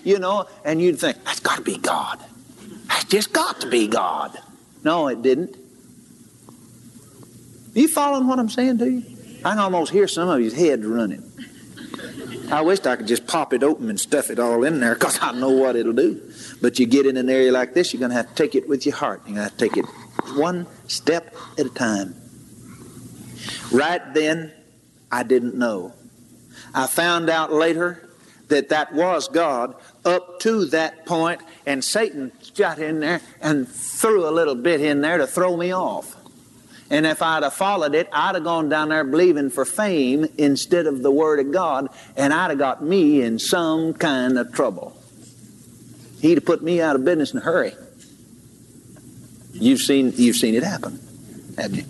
you 0.04 0.18
know, 0.18 0.48
and 0.64 0.80
you'd 0.80 0.98
think, 0.98 1.22
that's 1.24 1.40
got 1.40 1.56
to 1.56 1.62
be 1.62 1.76
God. 1.76 2.24
That's 2.86 3.04
just 3.04 3.34
got 3.34 3.60
to 3.60 3.68
be 3.68 3.86
God. 3.86 4.38
No, 4.82 5.08
it 5.08 5.20
didn't. 5.20 5.56
You 7.76 7.88
following 7.88 8.26
what 8.26 8.38
I'm 8.38 8.48
saying 8.48 8.78
to 8.78 8.90
you? 8.90 9.02
I 9.44 9.50
can 9.50 9.58
almost 9.58 9.92
hear 9.92 10.08
some 10.08 10.30
of 10.30 10.40
his 10.40 10.54
head 10.54 10.82
running. 10.82 11.22
I 12.50 12.62
wished 12.62 12.86
I 12.86 12.96
could 12.96 13.06
just 13.06 13.26
pop 13.26 13.52
it 13.52 13.62
open 13.62 13.90
and 13.90 14.00
stuff 14.00 14.30
it 14.30 14.38
all 14.38 14.64
in 14.64 14.80
there 14.80 14.94
because 14.94 15.18
I 15.20 15.32
know 15.32 15.50
what 15.50 15.76
it'll 15.76 15.92
do. 15.92 16.22
But 16.62 16.78
you 16.78 16.86
get 16.86 17.04
in 17.04 17.18
an 17.18 17.28
area 17.28 17.52
like 17.52 17.74
this, 17.74 17.92
you're 17.92 18.00
going 18.00 18.12
to 18.12 18.16
have 18.16 18.30
to 18.30 18.34
take 18.34 18.54
it 18.54 18.66
with 18.66 18.86
your 18.86 18.94
heart. 18.94 19.20
You're 19.26 19.36
going 19.36 19.48
to 19.48 19.50
have 19.50 19.58
to 19.58 19.68
take 19.68 19.76
it 19.76 19.84
one 20.38 20.66
step 20.86 21.36
at 21.58 21.66
a 21.66 21.68
time. 21.68 22.14
Right 23.70 24.00
then, 24.14 24.54
I 25.12 25.22
didn't 25.22 25.54
know. 25.54 25.92
I 26.74 26.86
found 26.86 27.28
out 27.28 27.52
later 27.52 28.08
that 28.48 28.70
that 28.70 28.94
was 28.94 29.28
God 29.28 29.74
up 30.02 30.40
to 30.40 30.64
that 30.66 31.04
point, 31.04 31.42
and 31.66 31.84
Satan 31.84 32.32
got 32.56 32.78
in 32.78 33.00
there 33.00 33.20
and 33.42 33.68
threw 33.68 34.26
a 34.26 34.30
little 34.30 34.54
bit 34.54 34.80
in 34.80 35.02
there 35.02 35.18
to 35.18 35.26
throw 35.26 35.58
me 35.58 35.74
off. 35.74 36.15
And 36.90 37.04
if 37.04 37.20
I'd 37.20 37.42
have 37.42 37.54
followed 37.54 37.94
it, 37.94 38.08
I'd 38.12 38.36
have 38.36 38.44
gone 38.44 38.68
down 38.68 38.90
there 38.90 39.04
believing 39.04 39.50
for 39.50 39.64
fame 39.64 40.26
instead 40.38 40.86
of 40.86 41.02
the 41.02 41.10
Word 41.10 41.40
of 41.40 41.52
God, 41.52 41.88
and 42.16 42.32
I'd 42.32 42.50
have 42.50 42.58
got 42.58 42.82
me 42.82 43.22
in 43.22 43.38
some 43.38 43.92
kind 43.94 44.38
of 44.38 44.52
trouble. 44.52 44.96
He'd 46.20 46.36
have 46.36 46.44
put 46.44 46.62
me 46.62 46.80
out 46.80 46.96
of 46.96 47.04
business 47.04 47.32
in 47.32 47.38
a 47.38 47.42
hurry. 47.42 47.72
You've 49.52 49.80
seen, 49.80 50.12
you've 50.16 50.36
seen 50.36 50.54
it 50.54 50.62
happen, 50.62 51.00
haven't 51.56 51.78
you? 51.78 51.84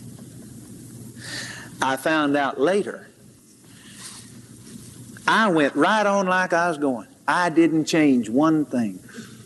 I 1.83 1.97
found 1.97 2.37
out 2.37 2.61
later. 2.61 3.09
I 5.29 5.49
went 5.51 5.75
right 5.75 6.07
on 6.07 6.27
like 6.27 6.53
I 6.53 6.69
was 6.69 6.79
going. 6.79 7.09
I 7.27 7.51
didn't 7.51 7.87
change 7.87 8.29
one 8.29 8.65
thing. 8.65 9.01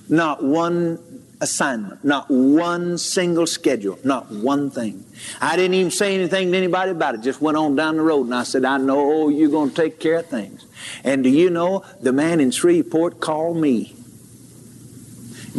Not 0.09 0.45
one 0.45 1.20
assignment, 1.41 2.05
not 2.05 2.31
one 2.31 2.99
single 2.99 3.47
schedule, 3.47 3.99
not 4.05 4.31
one 4.31 4.71
thing. 4.71 5.05
I 5.41 5.57
didn't 5.57 5.75
even 5.75 5.91
say 5.91 6.15
anything 6.15 6.53
to 6.53 6.59
anybody 6.59 6.91
about 6.91 7.15
it, 7.15 7.23
just 7.23 7.41
went 7.41 7.57
on 7.57 7.77
down 7.77 7.97
the 7.97 8.03
road 8.03 8.25
and 8.25 8.35
I 8.35 8.43
said, 8.43 8.65
I 8.65 8.79
know 8.79 9.29
you're 9.29 9.51
going 9.51 9.71
to 9.71 9.77
take 9.77 9.99
care 9.99 10.19
of 10.19 10.27
things. 10.27 10.67
And 11.05 11.25
do 11.25 11.31
you 11.31 11.51
know, 11.51 11.85
the 12.01 12.13
man 12.13 12.41
in 12.41 12.51
Shreveport 12.51 13.21
called 13.21 13.57
me. 13.57 13.97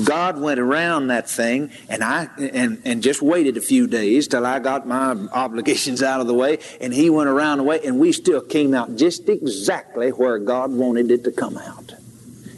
God 0.06 0.40
went 0.40 0.58
around 0.58 1.08
that 1.08 1.30
thing 1.30 1.70
and 1.90 2.02
I 2.02 2.30
and, 2.38 2.82
and 2.86 3.04
just 3.04 3.22
waited 3.22 3.58
a 3.58 3.62
few 3.62 3.88
days 3.88 4.30
till 4.30 4.46
I 4.46 4.60
got 4.60 4.88
my 4.88 5.12
obligations 5.34 6.02
out 6.02 6.22
of 6.22 6.28
the 6.28 6.34
way 6.34 6.60
and 6.80 6.94
he 6.94 7.10
went 7.10 7.28
around 7.28 7.58
the 7.58 7.66
way 7.66 7.82
and 7.86 8.00
we 8.00 8.14
still 8.14 8.40
came 8.40 8.74
out 8.74 8.96
just 8.96 9.28
exactly 9.28 10.12
where 10.12 10.40
God 10.40 10.72
wanted 10.72 11.12
it 11.12 11.26
to 11.26 11.32
come 11.34 11.58
out. 11.58 11.92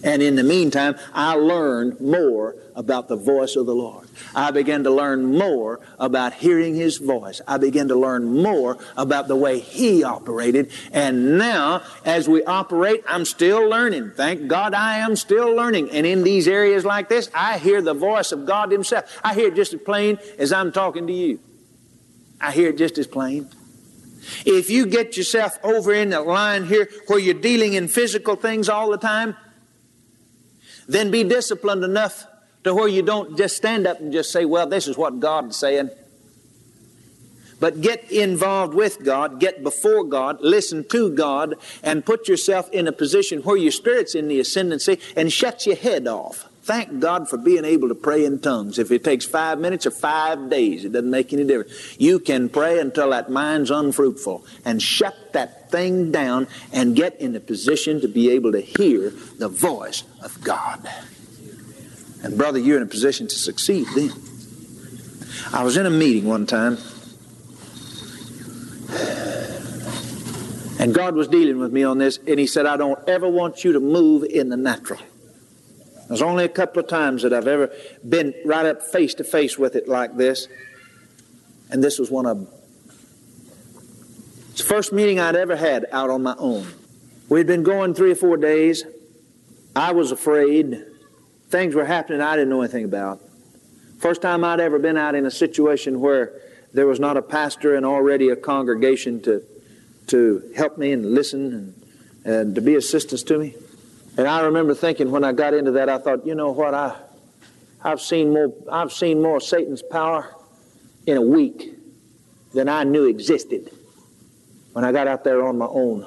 And 0.03 0.21
in 0.21 0.35
the 0.35 0.43
meantime, 0.43 0.97
I 1.13 1.33
learned 1.35 2.01
more 2.01 2.55
about 2.75 3.07
the 3.07 3.15
voice 3.15 3.55
of 3.55 3.65
the 3.65 3.73
Lord. 3.75 4.07
I 4.35 4.51
began 4.51 4.83
to 4.83 4.89
learn 4.89 5.37
more 5.37 5.79
about 5.97 6.33
hearing 6.33 6.75
His 6.75 6.97
voice. 6.97 7.39
I 7.47 7.57
began 7.57 7.87
to 7.87 7.95
learn 7.95 8.41
more 8.41 8.77
about 8.97 9.27
the 9.27 9.35
way 9.35 9.59
He 9.59 10.03
operated. 10.03 10.71
And 10.91 11.37
now, 11.37 11.83
as 12.03 12.27
we 12.27 12.43
operate, 12.43 13.03
I'm 13.07 13.23
still 13.25 13.67
learning. 13.69 14.11
Thank 14.11 14.47
God 14.47 14.73
I 14.73 14.97
am 14.97 15.15
still 15.15 15.55
learning. 15.55 15.91
And 15.91 16.05
in 16.05 16.23
these 16.23 16.47
areas 16.47 16.83
like 16.83 17.07
this, 17.07 17.29
I 17.33 17.57
hear 17.57 17.81
the 17.81 17.93
voice 17.93 18.31
of 18.31 18.45
God 18.45 18.71
Himself. 18.71 19.05
I 19.23 19.33
hear 19.33 19.47
it 19.47 19.55
just 19.55 19.73
as 19.73 19.81
plain 19.81 20.19
as 20.37 20.51
I'm 20.51 20.71
talking 20.71 21.07
to 21.07 21.13
you. 21.13 21.39
I 22.41 22.51
hear 22.51 22.69
it 22.69 22.77
just 22.77 22.97
as 22.97 23.07
plain. 23.07 23.47
If 24.45 24.69
you 24.69 24.85
get 24.85 25.17
yourself 25.17 25.57
over 25.63 25.93
in 25.93 26.09
the 26.09 26.21
line 26.21 26.65
here 26.65 26.89
where 27.07 27.19
you're 27.19 27.33
dealing 27.33 27.73
in 27.73 27.87
physical 27.87 28.35
things 28.35 28.69
all 28.69 28.89
the 28.89 28.97
time, 28.97 29.35
then 30.88 31.11
be 31.11 31.23
disciplined 31.23 31.84
enough 31.84 32.25
to 32.63 32.73
where 32.73 32.88
you 32.88 33.01
don't 33.01 33.38
just 33.38 33.57
stand 33.57 33.88
up 33.88 33.99
and 33.99 34.11
just 34.11 34.31
say, 34.31 34.45
well, 34.45 34.67
this 34.67 34.88
is 34.88 34.97
what 34.97 35.19
God's 35.19 35.57
saying. 35.57 35.89
But 37.59 37.81
get 37.81 38.11
involved 38.11 38.73
with 38.73 39.03
God, 39.03 39.39
get 39.39 39.63
before 39.63 40.03
God, 40.03 40.38
listen 40.41 40.84
to 40.89 41.09
God, 41.09 41.55
and 41.81 42.05
put 42.05 42.27
yourself 42.27 42.69
in 42.71 42.88
a 42.88 42.91
position 42.91 43.41
where 43.41 43.55
your 43.55 43.71
spirit's 43.71 44.15
in 44.15 44.27
the 44.27 44.39
ascendancy 44.39 44.99
and 45.15 45.31
shut 45.31 45.65
your 45.65 45.77
head 45.77 46.07
off. 46.07 46.49
Thank 46.64 47.01
God 47.01 47.28
for 47.30 47.38
being 47.38 47.66
able 47.66 47.89
to 47.89 47.95
pray 47.95 48.24
in 48.24 48.39
tongues. 48.39 48.80
If 48.80 48.89
it 48.89 49.03
takes 49.03 49.26
five 49.26 49.59
minutes 49.59 49.86
or 49.86 49.91
five 49.91 50.49
days, 50.49 50.86
it 50.86 50.93
doesn't 50.93 51.09
make 51.09 51.34
any 51.34 51.43
difference. 51.43 51.99
You 51.99 52.20
can 52.20 52.47
pray 52.47 52.80
until 52.80 53.09
that 53.09 53.30
mind's 53.30 53.70
unfruitful 53.70 54.45
and 54.64 54.82
shut 54.82 55.34
that 55.34 55.70
thing 55.70 56.09
down 56.14 56.47
and 56.72 56.95
get 56.95 57.20
in 57.20 57.36
a 57.36 57.41
position 57.41 57.99
to 57.99 58.07
be 58.07 58.30
able 58.30 58.53
to 58.53 58.61
hear 58.61 59.09
the 59.39 59.49
voice 59.49 60.03
of 60.22 60.41
God. 60.41 60.89
And 62.24 62.38
brother, 62.38 62.59
you're 62.59 62.78
in 62.78 62.84
a 62.84 62.88
position 62.88 63.28
to 63.28 63.36
succeed 63.36 63.86
then. 63.93 64.14
I 65.51 65.66
was 65.66 65.76
in 65.76 65.86
a 65.86 65.89
meeting 65.89 66.30
one 66.30 66.45
time, 66.45 66.78
and 70.80 70.95
God 70.95 71.16
was 71.16 71.28
dealing 71.28 71.59
with 71.59 71.74
me 71.74 71.84
on 71.84 71.97
this, 71.97 72.20
and 72.26 72.39
He 72.39 72.47
said, 72.47 72.66
I 72.66 72.78
don't 72.78 72.99
ever 73.09 73.28
want 73.28 73.66
you 73.66 73.74
to 73.74 73.82
move 73.82 74.24
in 74.24 74.47
the 74.47 74.55
natural. 74.55 75.01
There's 76.14 76.22
only 76.22 76.45
a 76.45 76.49
couple 76.49 76.80
of 76.80 76.88
times 76.88 77.24
that 77.24 77.34
I've 77.34 77.47
ever 77.47 77.72
been 78.07 78.36
right 78.45 78.68
up 78.68 78.84
face 78.84 79.16
to 79.16 79.24
face 79.24 79.57
with 79.57 79.76
it 79.76 79.88
like 79.88 80.16
this, 80.16 80.47
and 81.72 81.84
this 81.84 81.97
was 81.97 82.11
one 82.11 82.28
of 82.28 82.38
them. 82.38 82.47
It's 84.51 84.61
the 84.61 84.68
first 84.68 84.93
meeting 84.93 85.20
I'd 85.20 85.36
ever 85.36 85.55
had 85.55 85.88
out 85.91 86.11
on 86.11 86.22
my 86.22 86.36
own. 86.38 86.68
We'd 87.30 87.47
been 87.47 87.64
going 87.64 87.95
three 87.95 88.11
or 88.11 88.16
four 88.16 88.38
days. 88.38 88.84
I 89.76 89.93
was 89.93 90.11
afraid. 90.11 90.86
Things 91.49 91.74
were 91.74 91.84
happening 91.84 92.22
I 92.22 92.36
didn't 92.36 92.49
know 92.49 92.61
anything 92.61 92.86
about. 92.86 93.20
First 93.97 94.22
time 94.22 94.43
I'd 94.43 94.59
ever 94.59 94.78
been 94.78 94.97
out 94.97 95.16
in 95.16 95.26
a 95.26 95.32
situation 95.32 95.99
where 95.99 96.39
there 96.74 96.86
was 96.86 96.99
not 96.99 97.18
a 97.18 97.24
pastor 97.24 97.74
and 97.76 97.88
already 97.88 98.30
a 98.30 98.36
congregation 98.36 99.20
to, 99.24 99.41
to 100.09 100.53
help 100.55 100.78
me 100.78 100.91
and 100.91 101.16
listen 101.16 101.74
and, 102.24 102.34
and 102.36 102.53
to 102.53 102.61
be 102.61 102.76
assistance 102.76 103.24
to 103.24 103.39
me. 103.39 103.55
And 104.18 104.28
I 104.28 104.41
remember 104.41 104.76
thinking 104.76 105.11
when 105.11 105.24
I 105.24 105.32
got 105.32 105.53
into 105.53 105.72
that, 105.72 105.89
I 105.89 105.97
thought, 105.97 106.26
you 106.26 106.36
know 106.36 106.51
what, 106.51 106.74
I, 106.74 106.95
I've 107.84 108.01
seen 108.01 108.32
more, 108.32 108.53
I've 108.72 108.93
seen 108.93 109.22
more 109.22 109.39
Satan's 109.39 109.82
power 109.82 110.34
in 111.07 111.18
a 111.18 111.22
week 111.22 111.74
than 112.53 112.70
I 112.70 112.84
knew 112.84 113.05
existed 113.05 113.72
when 114.74 114.86
I 114.86 114.91
got 114.91 115.07
out 115.07 115.24
there 115.24 115.43
on 115.43 115.57
my 115.57 115.66
own. 115.66 116.05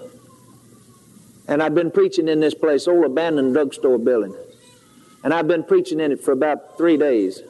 And 1.49 1.63
I'd 1.63 1.75
been 1.75 1.91
preaching 1.91 2.29
in 2.29 2.41
this 2.41 2.55
place, 2.55 2.89
old 2.89 3.05
abandoned 3.05 3.55
drugstore 3.55 3.99
building. 3.99 4.37
And 5.25 5.35
I've 5.35 5.49
been 5.49 5.65
preaching 5.65 6.01
in 6.01 6.13
it 6.13 6.23
for 6.23 6.33
about 6.33 6.77
three 6.77 6.97
days. 6.97 7.43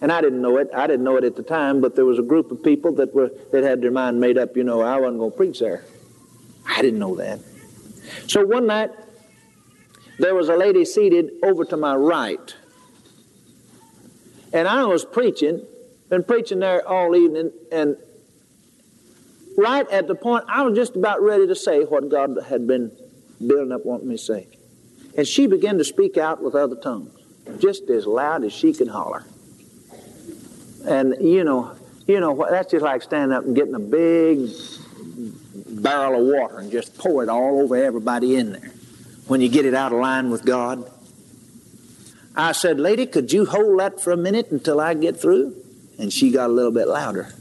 And 0.00 0.10
I 0.10 0.20
didn't 0.20 0.42
know 0.42 0.58
it. 0.58 0.68
I 0.74 0.86
didn't 0.86 1.04
know 1.04 1.16
it 1.16 1.24
at 1.24 1.36
the 1.36 1.42
time, 1.42 1.80
but 1.80 1.96
there 1.96 2.04
was 2.04 2.18
a 2.18 2.22
group 2.22 2.50
of 2.50 2.62
people 2.62 2.92
that 2.96 3.14
were 3.14 3.30
that 3.52 3.62
had 3.62 3.80
their 3.80 3.90
mind 3.90 4.20
made 4.20 4.36
up, 4.36 4.56
you 4.56 4.64
know, 4.64 4.80
I 4.80 4.98
wasn't 4.98 5.20
to 5.20 5.36
preach 5.36 5.60
there. 5.60 5.84
I 6.66 6.82
didn't 6.82 6.98
know 6.98 7.14
that. 7.16 7.40
So 8.26 8.44
one 8.44 8.66
night, 8.66 8.90
there 10.22 10.36
was 10.36 10.48
a 10.48 10.56
lady 10.56 10.84
seated 10.84 11.32
over 11.42 11.64
to 11.64 11.76
my 11.76 11.96
right. 11.96 12.54
And 14.52 14.68
I 14.68 14.84
was 14.84 15.04
preaching, 15.04 15.66
been 16.08 16.22
preaching 16.22 16.60
there 16.60 16.86
all 16.86 17.16
evening, 17.16 17.50
and 17.72 17.96
right 19.58 19.88
at 19.90 20.06
the 20.06 20.14
point 20.14 20.44
I 20.46 20.62
was 20.62 20.76
just 20.76 20.94
about 20.94 21.20
ready 21.20 21.48
to 21.48 21.56
say 21.56 21.82
what 21.82 22.08
God 22.08 22.38
had 22.48 22.68
been 22.68 22.92
building 23.44 23.72
up 23.72 23.84
wanting 23.84 24.08
me 24.08 24.16
to 24.16 24.22
say. 24.22 24.46
And 25.18 25.26
she 25.26 25.48
began 25.48 25.76
to 25.78 25.84
speak 25.84 26.16
out 26.16 26.40
with 26.40 26.54
other 26.54 26.76
tongues, 26.76 27.10
just 27.58 27.90
as 27.90 28.06
loud 28.06 28.44
as 28.44 28.52
she 28.52 28.72
could 28.72 28.88
holler. 28.88 29.24
And 30.86 31.16
you 31.20 31.42
know, 31.42 31.74
you 32.06 32.20
know, 32.20 32.46
that's 32.48 32.70
just 32.70 32.84
like 32.84 33.02
standing 33.02 33.36
up 33.36 33.44
and 33.44 33.56
getting 33.56 33.74
a 33.74 33.80
big 33.80 34.50
barrel 35.82 36.20
of 36.20 36.40
water 36.40 36.58
and 36.60 36.70
just 36.70 36.96
pour 36.96 37.24
it 37.24 37.28
all 37.28 37.60
over 37.60 37.74
everybody 37.74 38.36
in 38.36 38.52
there 38.52 38.71
when 39.32 39.40
you 39.40 39.48
get 39.48 39.64
it 39.64 39.72
out 39.72 39.94
of 39.94 39.98
line 39.98 40.28
with 40.28 40.44
God. 40.44 40.92
I 42.36 42.52
said, 42.52 42.78
Lady, 42.78 43.06
could 43.06 43.32
you 43.32 43.46
hold 43.46 43.80
that 43.80 43.98
for 43.98 44.10
a 44.10 44.16
minute 44.16 44.50
until 44.50 44.78
I 44.78 44.92
get 44.92 45.18
through? 45.18 45.56
And 45.98 46.12
she 46.12 46.30
got 46.30 46.50
a 46.50 46.52
little 46.52 46.70
bit 46.70 46.86
louder. 46.86 47.32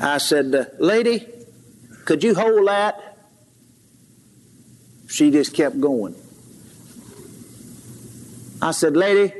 I 0.00 0.18
said, 0.18 0.52
uh, 0.52 0.64
Lady, 0.80 1.24
could 2.04 2.24
you 2.24 2.34
hold 2.34 2.66
that? 2.66 3.16
She 5.06 5.30
just 5.30 5.54
kept 5.54 5.80
going. 5.80 6.16
I 8.60 8.72
said, 8.72 8.96
Lady, 8.96 9.32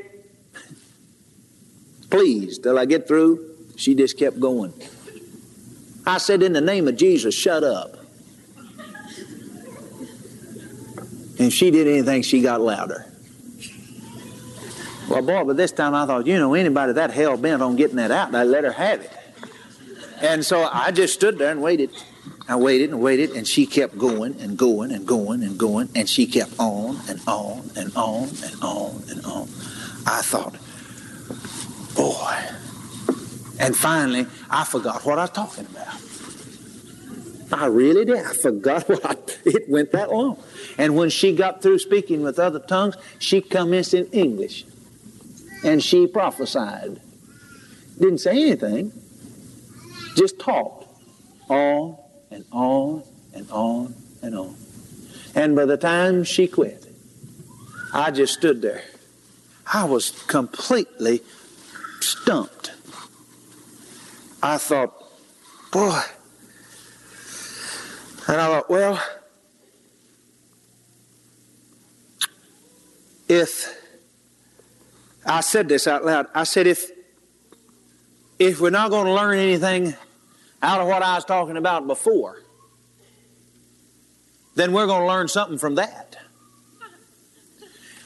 please, 2.09 2.57
till 2.57 2.79
I 2.79 2.85
get 2.85 3.05
through. 3.05 3.53
She 3.75 3.95
just 3.95 4.17
kept 4.17 4.39
going. 4.39 4.73
I 6.07 6.19
said, 6.19 6.41
In 6.41 6.53
the 6.53 6.61
name 6.61 6.87
of 6.87 6.95
Jesus, 6.95 7.35
shut 7.35 7.65
up. 7.65 8.00
And 11.41 11.47
if 11.47 11.55
she 11.55 11.71
did 11.71 11.87
anything, 11.87 12.21
she 12.21 12.39
got 12.39 12.61
louder. 12.61 13.03
Well, 15.09 15.23
boy, 15.23 15.43
but 15.43 15.57
this 15.57 15.71
time 15.71 15.95
I 15.95 16.05
thought, 16.05 16.27
you 16.27 16.37
know, 16.37 16.53
anybody 16.53 16.93
that 16.93 17.09
hell 17.09 17.35
bent 17.35 17.63
on 17.63 17.75
getting 17.75 17.95
that 17.95 18.11
out, 18.11 18.35
I 18.35 18.43
let 18.43 18.63
her 18.63 18.71
have 18.71 19.01
it. 19.01 19.11
And 20.21 20.45
so 20.45 20.69
I 20.71 20.91
just 20.91 21.15
stood 21.15 21.39
there 21.39 21.49
and 21.49 21.59
waited. 21.59 21.89
I 22.47 22.57
waited 22.57 22.91
and 22.91 23.01
waited, 23.01 23.31
and 23.31 23.47
she 23.47 23.65
kept 23.65 23.97
going 23.97 24.39
and 24.39 24.55
going 24.55 24.91
and 24.91 25.07
going 25.07 25.41
and 25.41 25.57
going, 25.57 25.89
and 25.95 26.07
she 26.07 26.27
kept 26.27 26.51
on 26.59 26.99
and 27.09 27.19
on 27.25 27.67
and 27.75 27.91
on 27.95 28.29
and 28.43 28.61
on 28.61 29.03
and 29.09 29.25
on. 29.25 29.47
I 30.05 30.21
thought, 30.21 30.55
boy. 31.95 32.37
And 33.59 33.75
finally, 33.75 34.27
I 34.47 34.63
forgot 34.63 35.03
what 35.07 35.17
I 35.17 35.23
was 35.23 35.31
talking 35.31 35.65
about. 35.65 36.10
I 37.51 37.65
really 37.65 38.05
did. 38.05 38.17
I 38.17 38.33
forgot 38.33 38.87
what 38.89 39.39
it 39.45 39.69
went 39.69 39.91
that 39.91 40.11
long. 40.11 40.41
And 40.77 40.95
when 40.95 41.09
she 41.09 41.35
got 41.35 41.61
through 41.61 41.79
speaking 41.79 42.21
with 42.21 42.39
other 42.39 42.59
tongues, 42.59 42.95
she 43.19 43.41
commenced 43.41 43.93
in 43.93 44.07
English. 44.07 44.65
And 45.63 45.83
she 45.83 46.07
prophesied. 46.07 46.99
Didn't 47.99 48.19
say 48.19 48.31
anything, 48.31 48.93
just 50.15 50.39
talked 50.39 50.87
on 51.49 51.97
and 52.31 52.45
on 52.51 53.03
and 53.33 53.49
on 53.51 53.93
and 54.23 54.35
on. 54.35 54.55
And 55.35 55.55
by 55.55 55.65
the 55.65 55.77
time 55.77 56.23
she 56.23 56.47
quit, 56.47 56.87
I 57.93 58.11
just 58.11 58.33
stood 58.33 58.61
there. 58.61 58.83
I 59.71 59.85
was 59.85 60.09
completely 60.09 61.21
stumped. 61.99 62.71
I 64.41 64.57
thought, 64.57 64.93
boy. 65.71 66.01
And 68.31 68.39
I 68.39 68.47
thought, 68.47 68.69
well, 68.69 69.03
if 73.27 73.77
I 75.25 75.41
said 75.41 75.67
this 75.67 75.85
out 75.85 76.05
loud, 76.05 76.27
I 76.33 76.45
said, 76.45 76.65
if 76.65 76.91
if 78.39 78.61
we're 78.61 78.69
not 78.69 78.89
going 78.89 79.05
to 79.07 79.13
learn 79.13 79.37
anything 79.37 79.95
out 80.63 80.79
of 80.79 80.87
what 80.87 81.03
I 81.03 81.15
was 81.15 81.25
talking 81.25 81.57
about 81.57 81.85
before, 81.87 82.41
then 84.55 84.71
we're 84.71 84.87
going 84.87 85.01
to 85.01 85.07
learn 85.07 85.27
something 85.27 85.57
from 85.57 85.75
that. 85.75 86.15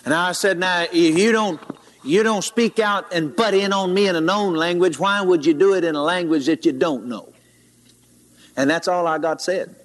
And 0.06 0.14
I 0.14 0.32
said, 0.32 0.58
now, 0.58 0.88
if 0.92 1.20
you 1.20 1.34
don't 1.34 1.62
you 2.04 2.24
don't 2.24 2.44
speak 2.44 2.80
out 2.80 3.14
and 3.14 3.36
butt 3.36 3.54
in 3.54 3.74
on 3.74 3.94
me 3.94 4.08
in 4.08 4.16
a 4.16 4.22
known 4.22 4.56
language. 4.56 4.98
Why 4.98 5.22
would 5.22 5.46
you 5.46 5.54
do 5.54 5.76
it 5.76 5.84
in 5.84 5.94
a 5.94 6.02
language 6.02 6.48
that 6.48 6.66
you 6.66 6.72
don't 6.72 7.06
know? 7.06 7.32
And 8.58 8.68
that's 8.68 8.88
all 8.88 9.06
I 9.06 9.20
got 9.20 9.40
said. 9.40 9.76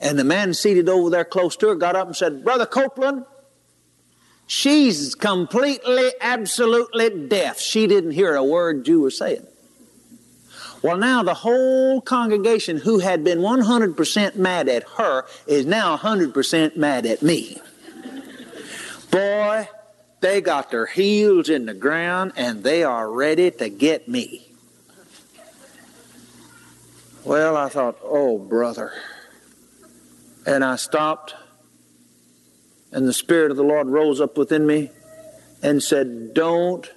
And 0.00 0.18
the 0.18 0.24
man 0.24 0.54
seated 0.54 0.88
over 0.88 1.10
there 1.10 1.24
close 1.24 1.56
to 1.56 1.68
her 1.68 1.74
got 1.74 1.94
up 1.94 2.06
and 2.06 2.16
said, 2.16 2.42
Brother 2.42 2.66
Copeland, 2.66 3.26
she's 4.46 5.14
completely, 5.14 6.10
absolutely 6.20 7.26
deaf. 7.28 7.60
She 7.60 7.86
didn't 7.86 8.12
hear 8.12 8.34
a 8.34 8.44
word 8.44 8.88
you 8.88 9.02
were 9.02 9.10
saying. 9.10 9.46
Well, 10.82 10.96
now 10.96 11.22
the 11.22 11.34
whole 11.34 12.00
congregation 12.00 12.78
who 12.78 13.00
had 13.00 13.22
been 13.22 13.40
100% 13.40 14.36
mad 14.36 14.68
at 14.68 14.84
her 14.96 15.26
is 15.46 15.66
now 15.66 15.96
100% 15.98 16.76
mad 16.76 17.04
at 17.04 17.20
me. 17.20 17.60
Boy, 19.10 19.68
they 20.20 20.40
got 20.40 20.70
their 20.70 20.86
heels 20.86 21.50
in 21.50 21.66
the 21.66 21.74
ground 21.74 22.32
and 22.36 22.64
they 22.64 22.82
are 22.82 23.10
ready 23.10 23.50
to 23.50 23.68
get 23.68 24.08
me. 24.08 24.46
Well, 27.24 27.58
I 27.58 27.68
thought, 27.68 27.98
oh, 28.02 28.38
brother. 28.38 28.92
And 30.50 30.64
I 30.64 30.74
stopped, 30.74 31.36
and 32.90 33.06
the 33.06 33.12
Spirit 33.12 33.52
of 33.52 33.56
the 33.56 33.62
Lord 33.62 33.86
rose 33.86 34.20
up 34.20 34.36
within 34.36 34.66
me 34.66 34.90
and 35.62 35.80
said, 35.80 36.34
Don't 36.34 36.90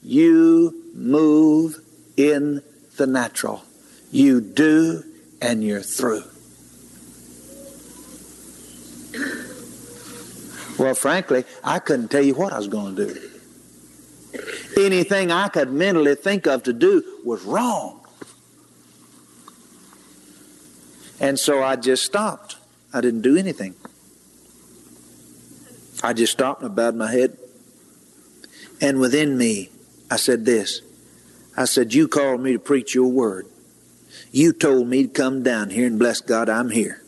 you 0.00 0.92
move 0.94 1.80
in 2.16 2.62
the 2.98 3.08
natural. 3.08 3.64
You 4.12 4.40
do, 4.40 5.02
and 5.42 5.64
you're 5.64 5.80
through. 5.80 6.22
Well, 10.78 10.94
frankly, 10.94 11.44
I 11.64 11.80
couldn't 11.80 12.12
tell 12.12 12.22
you 12.22 12.34
what 12.34 12.52
I 12.52 12.58
was 12.58 12.68
going 12.68 12.94
to 12.94 13.12
do. 13.12 13.30
Anything 14.80 15.32
I 15.32 15.48
could 15.48 15.72
mentally 15.72 16.14
think 16.14 16.46
of 16.46 16.62
to 16.62 16.72
do 16.72 17.02
was 17.24 17.42
wrong. 17.42 18.06
And 21.18 21.36
so 21.36 21.60
I 21.64 21.74
just 21.74 22.04
stopped. 22.04 22.58
I 22.92 23.00
didn't 23.00 23.22
do 23.22 23.36
anything. 23.36 23.74
I 26.02 26.12
just 26.12 26.32
stopped 26.32 26.62
and 26.62 26.72
I 26.72 26.74
bowed 26.74 26.94
my 26.94 27.10
head. 27.10 27.36
And 28.80 28.98
within 28.98 29.36
me, 29.36 29.70
I 30.10 30.16
said 30.16 30.44
this 30.44 30.80
I 31.56 31.64
said, 31.66 31.92
You 31.92 32.08
called 32.08 32.40
me 32.40 32.52
to 32.52 32.58
preach 32.58 32.94
your 32.94 33.08
word. 33.08 33.46
You 34.32 34.52
told 34.52 34.88
me 34.88 35.04
to 35.04 35.08
come 35.08 35.42
down 35.42 35.70
here 35.70 35.86
and 35.86 35.98
bless 35.98 36.20
God, 36.20 36.48
I'm 36.48 36.70
here. 36.70 37.02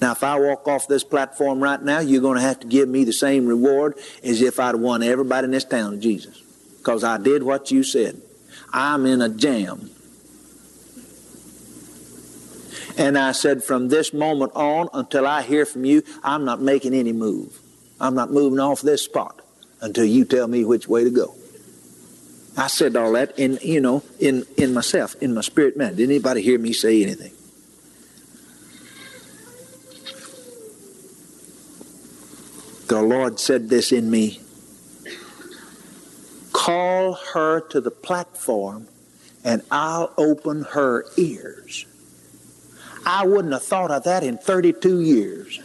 Now, 0.00 0.12
if 0.12 0.22
I 0.22 0.38
walk 0.38 0.68
off 0.68 0.86
this 0.86 1.02
platform 1.02 1.60
right 1.60 1.82
now, 1.82 1.98
you're 1.98 2.22
going 2.22 2.36
to 2.36 2.42
have 2.42 2.60
to 2.60 2.66
give 2.66 2.88
me 2.88 3.04
the 3.04 3.12
same 3.12 3.46
reward 3.46 3.98
as 4.22 4.40
if 4.42 4.60
I'd 4.60 4.76
won 4.76 5.02
everybody 5.02 5.46
in 5.46 5.50
this 5.50 5.64
town 5.64 5.92
to 5.92 5.96
Jesus. 5.96 6.40
Because 6.78 7.02
I 7.02 7.18
did 7.18 7.42
what 7.42 7.70
you 7.72 7.82
said. 7.82 8.20
I'm 8.72 9.06
in 9.06 9.20
a 9.20 9.28
jam. 9.28 9.90
And 12.98 13.16
I 13.16 13.30
said, 13.30 13.62
from 13.62 13.88
this 13.88 14.12
moment 14.12 14.52
on 14.56 14.88
until 14.92 15.24
I 15.24 15.42
hear 15.42 15.64
from 15.64 15.84
you, 15.84 16.02
I'm 16.24 16.44
not 16.44 16.60
making 16.60 16.94
any 16.94 17.12
move. 17.12 17.56
I'm 18.00 18.16
not 18.16 18.32
moving 18.32 18.58
off 18.58 18.80
this 18.80 19.02
spot 19.02 19.40
until 19.80 20.04
you 20.04 20.24
tell 20.24 20.48
me 20.48 20.64
which 20.64 20.88
way 20.88 21.04
to 21.04 21.10
go. 21.10 21.36
I 22.56 22.66
said 22.66 22.96
all 22.96 23.12
that 23.12 23.38
in, 23.38 23.60
you 23.62 23.80
know, 23.80 24.02
in, 24.18 24.44
in 24.56 24.74
myself, 24.74 25.14
in 25.22 25.32
my 25.32 25.42
spirit 25.42 25.76
man. 25.76 25.94
Did 25.94 26.10
anybody 26.10 26.42
hear 26.42 26.58
me 26.58 26.72
say 26.72 27.04
anything? 27.04 27.32
The 32.88 33.00
Lord 33.00 33.38
said 33.38 33.68
this 33.68 33.92
in 33.92 34.10
me 34.10 34.40
Call 36.52 37.14
her 37.32 37.60
to 37.68 37.80
the 37.80 37.92
platform 37.92 38.88
and 39.44 39.62
I'll 39.70 40.12
open 40.16 40.64
her 40.72 41.04
ears. 41.16 41.86
I 43.08 43.24
wouldn't 43.24 43.54
have 43.54 43.62
thought 43.62 43.90
of 43.90 44.04
that 44.04 44.22
in 44.22 44.36
32 44.36 45.00
years. 45.00 45.60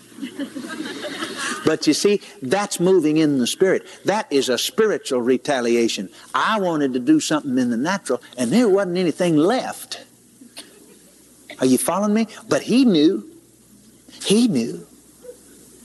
but 1.65 1.85
you 1.85 1.93
see, 1.93 2.21
that's 2.41 2.79
moving 2.79 3.17
in 3.17 3.37
the 3.37 3.47
spirit. 3.47 3.85
That 4.05 4.31
is 4.31 4.47
a 4.47 4.57
spiritual 4.57 5.21
retaliation. 5.21 6.09
I 6.33 6.61
wanted 6.61 6.93
to 6.93 6.99
do 6.99 7.19
something 7.19 7.57
in 7.57 7.69
the 7.69 7.75
natural, 7.75 8.21
and 8.37 8.49
there 8.49 8.69
wasn't 8.69 8.97
anything 8.97 9.35
left. 9.35 10.05
Are 11.59 11.65
you 11.65 11.77
following 11.77 12.13
me? 12.13 12.27
But 12.47 12.61
he 12.61 12.85
knew. 12.85 13.29
He 14.23 14.47
knew. 14.47 14.87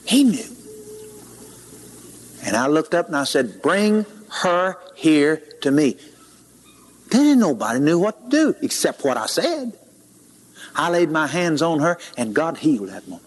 He 0.07 0.23
knew. 0.23 0.47
And 2.45 2.57
I 2.57 2.69
looked 2.69 2.95
up 2.95 3.09
and 3.09 3.17
I 3.17 3.25
said, 3.25 3.63
Bring 3.63 4.07
her 4.43 4.77
here 4.95 5.43
to 5.63 5.73
me. 5.73 5.97
Then 7.11 7.41
nobody 7.41 7.81
knew 7.81 7.99
what 7.99 8.31
to 8.31 8.31
do 8.31 8.55
except 8.63 9.05
what 9.05 9.17
I 9.17 9.27
said. 9.27 9.78
I 10.79 10.89
laid 10.91 11.11
my 11.11 11.27
hands 11.27 11.61
on 11.61 11.81
her 11.81 11.99
and 12.17 12.35
God 12.35 12.59
healed 12.59 12.89
that 12.89 13.07
woman. 13.09 13.25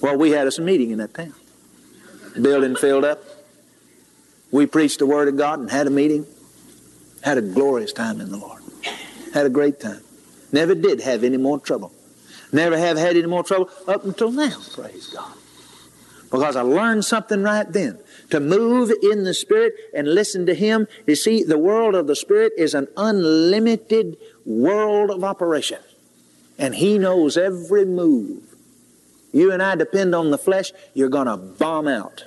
Well, 0.00 0.16
we 0.16 0.30
had 0.30 0.46
us 0.46 0.58
a 0.58 0.62
meeting 0.62 0.92
in 0.92 0.98
that 0.98 1.14
town. 1.14 1.34
The 2.34 2.40
building 2.40 2.76
filled 2.76 3.04
up. 3.04 3.22
We 4.52 4.66
preached 4.66 5.00
the 5.00 5.06
Word 5.06 5.26
of 5.26 5.36
God 5.36 5.58
and 5.58 5.70
had 5.70 5.86
a 5.86 5.90
meeting. 5.90 6.26
Had 7.22 7.38
a 7.38 7.42
glorious 7.42 7.92
time 7.92 8.20
in 8.20 8.30
the 8.30 8.36
Lord. 8.36 8.62
Had 9.34 9.46
a 9.46 9.50
great 9.50 9.80
time. 9.80 10.00
Never 10.52 10.74
did 10.74 11.00
have 11.00 11.24
any 11.24 11.38
more 11.38 11.58
trouble. 11.58 11.92
Never 12.52 12.78
have 12.78 12.96
had 12.96 13.16
any 13.16 13.26
more 13.26 13.42
trouble 13.42 13.68
up 13.88 14.04
until 14.04 14.30
now, 14.30 14.56
praise 14.72 15.08
God. 15.08 15.32
Because 16.30 16.56
I 16.56 16.62
learned 16.62 17.04
something 17.04 17.42
right 17.42 17.70
then. 17.70 17.98
To 18.30 18.40
move 18.40 18.92
in 19.02 19.24
the 19.24 19.34
Spirit 19.34 19.74
and 19.94 20.12
listen 20.12 20.46
to 20.46 20.54
Him. 20.54 20.88
You 21.06 21.16
see, 21.16 21.42
the 21.42 21.58
world 21.58 21.94
of 21.94 22.06
the 22.06 22.16
Spirit 22.16 22.52
is 22.56 22.74
an 22.74 22.88
unlimited 22.96 24.16
world 24.46 25.10
of 25.10 25.24
operation. 25.24 25.80
And 26.58 26.74
He 26.74 26.98
knows 26.98 27.36
every 27.36 27.84
move. 27.84 28.42
You 29.32 29.52
and 29.52 29.62
I 29.62 29.74
depend 29.74 30.14
on 30.14 30.30
the 30.30 30.38
flesh, 30.38 30.72
you're 30.94 31.10
going 31.10 31.26
to 31.26 31.36
bomb 31.36 31.88
out. 31.88 32.24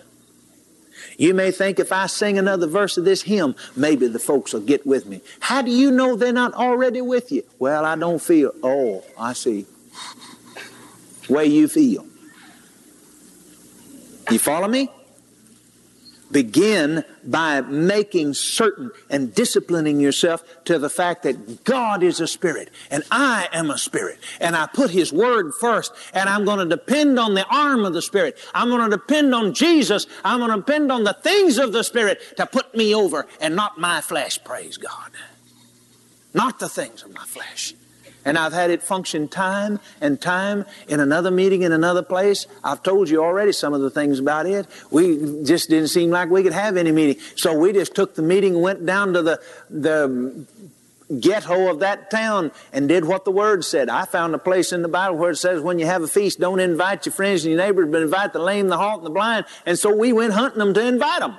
You 1.18 1.34
may 1.34 1.52
think 1.52 1.80
if 1.80 1.92
I 1.92 2.06
sing 2.08 2.38
another 2.38 2.68
verse 2.68 2.98
of 2.98 3.06
this 3.06 3.24
hymn, 3.24 3.56
maybe 3.76 4.08
the 4.08 4.20
folks 4.20 4.54
will 4.54 4.62
get 4.62 4.86
with 4.86 5.06
me. 5.06 5.22
How 5.40 5.62
do 5.62 5.72
you 5.72 5.92
know 5.92 6.16
they're 6.16 6.32
not 6.32 6.54
already 6.54 7.02
with 7.02 7.32
you? 7.32 7.44
Well, 7.58 7.84
I 7.86 7.96
don't 7.96 8.22
feel. 8.22 8.52
Oh, 8.62 9.04
I 9.18 9.34
see. 9.34 9.66
Way 11.28 11.48
you 11.48 11.68
feel. 11.68 12.06
You 14.30 14.40
follow 14.40 14.68
me? 14.68 14.90
Begin 16.32 17.04
by 17.24 17.62
making 17.62 18.36
certain 18.36 18.92
and 19.10 19.34
disciplining 19.34 20.00
yourself 20.00 20.44
to 20.66 20.78
the 20.78 20.90
fact 20.90 21.24
that 21.24 21.64
God 21.64 22.04
is 22.04 22.20
a 22.20 22.28
spirit 22.28 22.70
and 22.92 23.04
I 23.10 23.48
am 23.52 23.72
a 23.72 23.78
spirit 23.78 24.20
and 24.40 24.56
I 24.56 24.68
put 24.68 24.92
His 24.92 25.12
Word 25.12 25.54
first 25.60 25.94
and 26.14 26.30
I'm 26.30 26.46
going 26.46 26.60
to 26.60 26.76
depend 26.76 27.20
on 27.20 27.34
the 27.34 27.46
arm 27.48 27.86
of 27.86 27.94
the 27.94 28.02
Spirit. 28.02 28.38
I'm 28.54 28.70
going 28.70 28.90
to 28.90 28.98
depend 28.98 29.34
on 29.34 29.54
Jesus. 29.54 30.06
I'm 30.24 30.40
going 30.40 30.52
to 30.52 30.58
depend 30.58 30.92
on 30.92 31.04
the 31.04 31.14
things 31.14 31.58
of 31.58 31.74
the 31.74 31.84
Spirit 31.84 32.22
to 32.38 32.46
put 32.46 32.76
me 32.76 32.94
over 32.94 33.26
and 33.42 33.56
not 33.56 33.80
my 33.80 34.02
flesh, 34.02 34.44
praise 34.44 34.78
God. 34.78 35.12
Not 36.34 36.60
the 36.60 36.70
things 36.70 37.04
of 37.04 37.14
my 37.14 37.26
flesh. 37.26 37.74
And 38.26 38.38
I've 38.38 38.54
had 38.54 38.70
it 38.70 38.84
function 38.84 39.28
time 39.28 39.80
and 40.02 40.20
time 40.20 40.66
in 40.88 41.00
another 41.00 41.32
meeting 41.32 41.62
in 41.62 41.72
another 41.72 42.04
place. 42.04 42.48
I've 42.64 42.84
told 42.84 43.10
you 43.10 43.24
already 43.24 43.52
some 43.54 43.74
of 43.74 43.82
the 43.82 43.90
things 43.90 44.20
about 44.20 44.46
it. 44.46 44.68
We 44.92 45.44
just 45.44 45.70
didn't 45.70 45.88
seem 45.90 46.10
like 46.10 46.30
we 46.30 46.44
could 46.44 46.54
have 46.54 46.78
any 46.78 46.92
meeting. 46.92 47.22
So 47.36 47.58
we 47.58 47.74
just 47.74 47.96
took 47.96 48.16
the 48.16 48.22
meeting 48.22 48.62
went 48.62 48.86
down 48.86 49.14
to 49.14 49.22
the, 49.22 49.42
the 49.70 50.46
ghetto 51.20 51.72
of 51.72 51.80
that 51.80 52.12
town 52.12 52.52
and 52.72 52.88
did 52.88 53.06
what 53.06 53.26
the 53.26 53.32
word 53.32 53.66
said. 53.66 53.90
I 53.90 54.06
found 54.06 54.36
a 54.36 54.38
place 54.38 54.72
in 54.72 54.82
the 54.82 54.88
Bible 54.88 55.18
where 55.18 55.32
it 55.32 55.38
says 55.38 55.62
when 55.62 55.80
you 55.80 55.86
have 55.86 56.04
a 56.04 56.08
feast, 56.08 56.40
don't 56.40 56.60
invite 56.60 57.06
your 57.06 57.14
friends 57.14 57.46
and 57.46 57.54
your 57.54 57.64
neighbors, 57.64 57.90
but 57.90 58.02
invite 58.02 58.34
the 58.34 58.40
lame, 58.40 58.68
the 58.68 58.78
halt, 58.78 58.98
and 58.98 59.06
the 59.06 59.12
blind. 59.12 59.46
And 59.66 59.80
so 59.80 59.96
we 59.96 60.14
went 60.14 60.34
hunting 60.34 60.60
them 60.60 60.74
to 60.74 60.86
invite 60.86 61.22
them. 61.22 61.38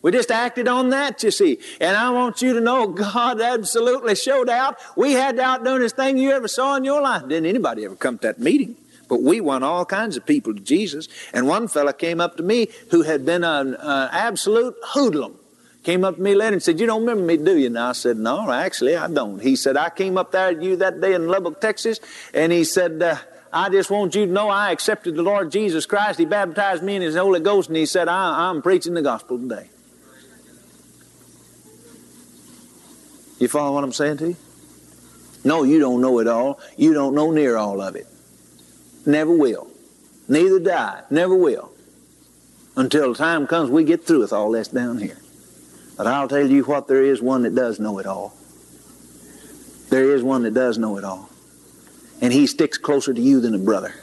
We 0.00 0.12
just 0.12 0.30
acted 0.30 0.68
on 0.68 0.90
that, 0.90 1.22
you 1.22 1.30
see. 1.30 1.58
And 1.80 1.96
I 1.96 2.10
want 2.10 2.40
you 2.40 2.52
to 2.54 2.60
know 2.60 2.86
God 2.86 3.40
absolutely 3.40 4.14
showed 4.14 4.48
out. 4.48 4.76
We 4.96 5.12
had 5.12 5.36
the 5.36 5.42
outdoingest 5.42 5.96
thing 5.96 6.18
you 6.18 6.30
ever 6.30 6.46
saw 6.46 6.76
in 6.76 6.84
your 6.84 7.00
life. 7.00 7.22
Didn't 7.22 7.46
anybody 7.46 7.84
ever 7.84 7.96
come 7.96 8.18
to 8.18 8.28
that 8.28 8.38
meeting? 8.38 8.76
But 9.08 9.22
we 9.22 9.40
won 9.40 9.62
all 9.62 9.84
kinds 9.84 10.16
of 10.16 10.24
people 10.24 10.54
to 10.54 10.60
Jesus. 10.60 11.08
And 11.32 11.48
one 11.48 11.66
fella 11.66 11.92
came 11.92 12.20
up 12.20 12.36
to 12.36 12.42
me 12.42 12.68
who 12.90 13.02
had 13.02 13.26
been 13.26 13.42
an, 13.42 13.76
absolute 13.80 14.76
hoodlum. 14.84 15.34
Came 15.82 16.04
up 16.04 16.16
to 16.16 16.20
me 16.20 16.34
later 16.34 16.52
and 16.52 16.62
said, 16.62 16.78
You 16.78 16.86
don't 16.86 17.00
remember 17.00 17.24
me, 17.24 17.36
do 17.38 17.56
you? 17.56 17.66
And 17.66 17.78
I 17.78 17.92
said, 17.92 18.18
No, 18.18 18.50
actually, 18.50 18.96
I 18.96 19.08
don't. 19.08 19.40
He 19.40 19.56
said, 19.56 19.76
I 19.76 19.88
came 19.88 20.18
up 20.18 20.32
there 20.32 20.54
to 20.54 20.62
you 20.62 20.76
that 20.76 21.00
day 21.00 21.14
in 21.14 21.28
Lubbock, 21.28 21.60
Texas, 21.60 21.98
and 22.34 22.52
he 22.52 22.64
said, 22.64 23.02
uh, 23.02 23.16
I 23.52 23.70
just 23.70 23.90
want 23.90 24.14
you 24.14 24.26
to 24.26 24.32
know 24.32 24.50
I 24.50 24.72
accepted 24.72 25.16
the 25.16 25.22
Lord 25.22 25.50
Jesus 25.50 25.86
Christ. 25.86 26.18
He 26.18 26.26
baptized 26.26 26.82
me 26.82 26.96
in 26.96 27.02
His 27.02 27.16
Holy 27.16 27.40
Ghost, 27.40 27.68
and 27.68 27.76
he 27.78 27.86
said, 27.86 28.08
I'm 28.08 28.60
preaching 28.60 28.92
the 28.92 29.00
gospel 29.00 29.38
today. 29.38 29.70
You 33.38 33.48
follow 33.48 33.74
what 33.74 33.84
I'm 33.84 33.92
saying 33.92 34.18
to 34.18 34.28
you? 34.28 34.36
No, 35.44 35.62
you 35.62 35.78
don't 35.78 36.00
know 36.00 36.18
it 36.18 36.26
all. 36.26 36.60
You 36.76 36.92
don't 36.92 37.14
know 37.14 37.30
near 37.30 37.56
all 37.56 37.80
of 37.80 37.96
it. 37.96 38.06
Never 39.06 39.32
will. 39.32 39.68
Neither 40.28 40.72
I. 40.72 41.02
Never 41.10 41.34
will. 41.34 41.72
Until 42.76 43.12
the 43.12 43.18
time 43.18 43.46
comes 43.46 43.70
we 43.70 43.84
get 43.84 44.04
through 44.04 44.20
with 44.20 44.32
all 44.32 44.50
this 44.50 44.68
down 44.68 44.98
here. 44.98 45.18
But 45.96 46.06
I'll 46.06 46.28
tell 46.28 46.46
you 46.46 46.62
what, 46.64 46.86
there 46.86 47.02
is 47.02 47.20
one 47.20 47.42
that 47.42 47.54
does 47.54 47.80
know 47.80 47.98
it 47.98 48.06
all. 48.06 48.34
There 49.90 50.14
is 50.14 50.22
one 50.22 50.42
that 50.42 50.54
does 50.54 50.78
know 50.78 50.96
it 50.98 51.04
all. 51.04 51.30
And 52.20 52.32
he 52.32 52.46
sticks 52.46 52.78
closer 52.78 53.14
to 53.14 53.20
you 53.20 53.40
than 53.40 53.54
a 53.54 53.58
brother. 53.58 53.94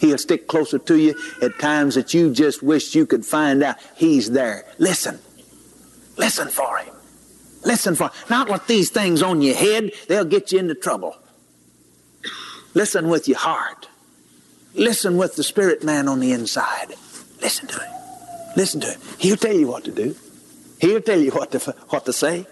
He'll 0.00 0.18
stick 0.18 0.48
closer 0.48 0.78
to 0.78 0.96
you 0.96 1.14
at 1.42 1.58
times 1.58 1.94
that 1.94 2.14
you 2.14 2.32
just 2.32 2.62
wish 2.62 2.94
you 2.94 3.06
could 3.06 3.24
find 3.24 3.62
out 3.62 3.76
he's 3.94 4.30
there. 4.30 4.64
Listen. 4.78 5.18
Listen 6.16 6.48
for 6.48 6.78
him. 6.78 6.94
Listen 7.62 7.94
for 7.94 8.10
not 8.28 8.48
with 8.48 8.66
these 8.66 8.90
things 8.90 9.22
on 9.22 9.42
your 9.42 9.54
head, 9.54 9.92
they'll 10.08 10.24
get 10.24 10.52
you 10.52 10.58
into 10.58 10.74
trouble. 10.74 11.16
Listen 12.74 13.08
with 13.08 13.28
your 13.28 13.38
heart. 13.38 13.88
Listen 14.74 15.16
with 15.16 15.36
the 15.36 15.42
spirit 15.42 15.82
man 15.82 16.08
on 16.08 16.20
the 16.20 16.32
inside. 16.32 16.94
Listen 17.40 17.66
to 17.68 17.80
him. 17.80 17.92
Listen 18.56 18.80
to 18.80 18.86
him. 18.88 19.00
He'll 19.18 19.36
tell 19.36 19.54
you 19.54 19.66
what 19.66 19.84
to 19.84 19.90
do. 19.90 20.14
He'll 20.80 21.02
tell 21.02 21.18
you 21.18 21.30
what 21.32 21.50
to 21.52 21.58
what 21.88 22.06
to 22.06 22.12
say. 22.12 22.46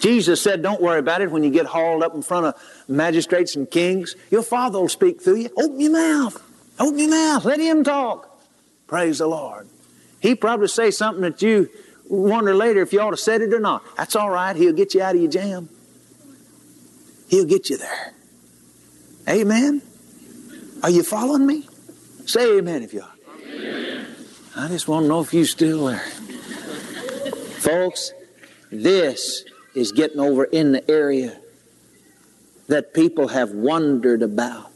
Jesus 0.00 0.40
said, 0.40 0.62
Don't 0.62 0.80
worry 0.80 0.98
about 0.98 1.20
it 1.20 1.30
when 1.30 1.42
you 1.42 1.50
get 1.50 1.66
hauled 1.66 2.02
up 2.02 2.14
in 2.14 2.22
front 2.22 2.46
of 2.46 2.54
magistrates 2.88 3.56
and 3.56 3.70
kings. 3.70 4.16
Your 4.30 4.42
father 4.42 4.80
will 4.80 4.88
speak 4.88 5.20
through 5.20 5.36
you. 5.36 5.50
Open 5.56 5.80
your 5.80 5.92
mouth. 5.92 6.42
Open 6.78 6.98
your 6.98 7.10
mouth. 7.10 7.44
Let 7.44 7.60
him 7.60 7.84
talk. 7.84 8.40
Praise 8.86 9.18
the 9.18 9.26
Lord. 9.26 9.68
He 10.20 10.34
probably 10.34 10.68
say 10.68 10.90
something 10.90 11.22
that 11.22 11.42
you 11.42 11.68
wonder 12.08 12.54
later 12.54 12.82
if 12.82 12.92
you 12.92 13.00
ought 13.00 13.10
to 13.10 13.16
set 13.16 13.40
it 13.40 13.52
or 13.52 13.60
not. 13.60 13.84
That's 13.96 14.16
all 14.16 14.30
right. 14.30 14.56
He'll 14.56 14.72
get 14.72 14.94
you 14.94 15.02
out 15.02 15.14
of 15.14 15.20
your 15.20 15.30
jam. 15.30 15.68
He'll 17.28 17.44
get 17.44 17.68
you 17.70 17.76
there. 17.76 18.14
Amen. 19.28 19.82
Are 20.82 20.90
you 20.90 21.02
following 21.02 21.46
me? 21.46 21.68
Say 22.24 22.58
amen 22.58 22.82
if 22.82 22.94
you 22.94 23.02
are. 23.02 23.12
Amen. 23.46 24.06
I 24.56 24.68
just 24.68 24.88
want 24.88 25.04
to 25.04 25.08
know 25.08 25.20
if 25.20 25.34
you're 25.34 25.44
still 25.44 25.86
there. 25.86 25.98
Folks, 27.58 28.12
this 28.70 29.44
is 29.74 29.92
getting 29.92 30.20
over 30.20 30.44
in 30.44 30.72
the 30.72 30.88
area 30.90 31.38
that 32.68 32.94
people 32.94 33.28
have 33.28 33.50
wondered 33.50 34.22
about 34.22 34.70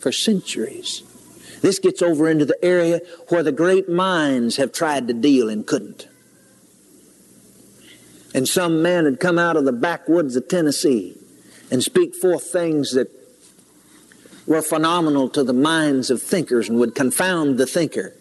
for 0.00 0.10
centuries. 0.12 1.02
This 1.62 1.78
gets 1.78 2.02
over 2.02 2.28
into 2.28 2.44
the 2.44 2.62
area 2.64 3.00
where 3.28 3.42
the 3.42 3.52
great 3.52 3.88
minds 3.88 4.56
have 4.56 4.72
tried 4.72 5.08
to 5.08 5.14
deal 5.14 5.48
and 5.48 5.66
couldn't 5.66 6.08
and 8.34 8.48
some 8.48 8.82
man 8.82 9.04
had 9.04 9.20
come 9.20 9.38
out 9.38 9.56
of 9.56 9.64
the 9.64 9.72
backwoods 9.72 10.34
of 10.34 10.48
Tennessee 10.48 11.16
and 11.70 11.82
speak 11.82 12.16
forth 12.16 12.42
things 12.42 12.92
that 12.92 13.08
were 14.46 14.60
phenomenal 14.60 15.28
to 15.30 15.44
the 15.44 15.52
minds 15.52 16.10
of 16.10 16.20
thinkers 16.20 16.68
and 16.68 16.78
would 16.80 16.96
confound 16.96 17.56
the 17.56 17.66
thinker. 17.66 18.12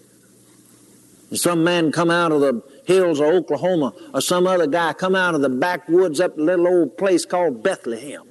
And 1.32 1.40
some 1.40 1.64
man 1.64 1.92
come 1.92 2.12
out 2.12 2.32
of 2.32 2.42
the 2.42 2.64
hills 2.86 3.20
of 3.20 3.26
Oklahoma 3.26 3.94
or 4.14 4.22
some 4.22 4.46
other 4.46 4.68
guy 4.68 4.94
come 4.94 5.16
out 5.16 5.34
of 5.34 5.42
the 5.42 5.50
backwoods 5.50 6.20
up 6.20 6.38
a 6.38 6.42
little 6.42 6.68
old 6.68 6.98
place 6.98 7.26
called 7.26 7.64
Bethlehem. 7.64 8.24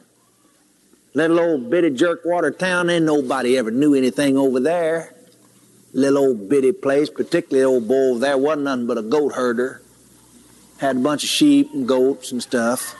Little 1.15 1.41
old 1.41 1.69
bitty 1.69 1.91
jerkwater 1.91 2.57
town, 2.57 2.89
and 2.89 3.05
nobody 3.05 3.59
ever 3.59 3.71
knew 3.71 3.95
anything 3.95 4.39
over 4.39 4.61
there. 4.61 5.15
Little 5.93 6.19
old 6.19 6.49
bitty 6.49 6.73
place, 6.73 7.11
particularly 7.11 7.65
old 7.65 7.87
boy 7.87 8.13
over 8.13 8.19
there, 8.21 8.39
wasn't 8.39 8.63
nothing 8.63 8.87
but 8.87 8.97
a 8.97 9.03
goat 9.03 9.35
herder 9.35 9.83
had 10.83 10.97
a 10.97 11.01
bunch 11.01 11.23
of 11.23 11.31
sheep 11.31 11.73
and 11.73 11.87
goats 11.87 12.33
and 12.33 12.43
stuff. 12.43 12.97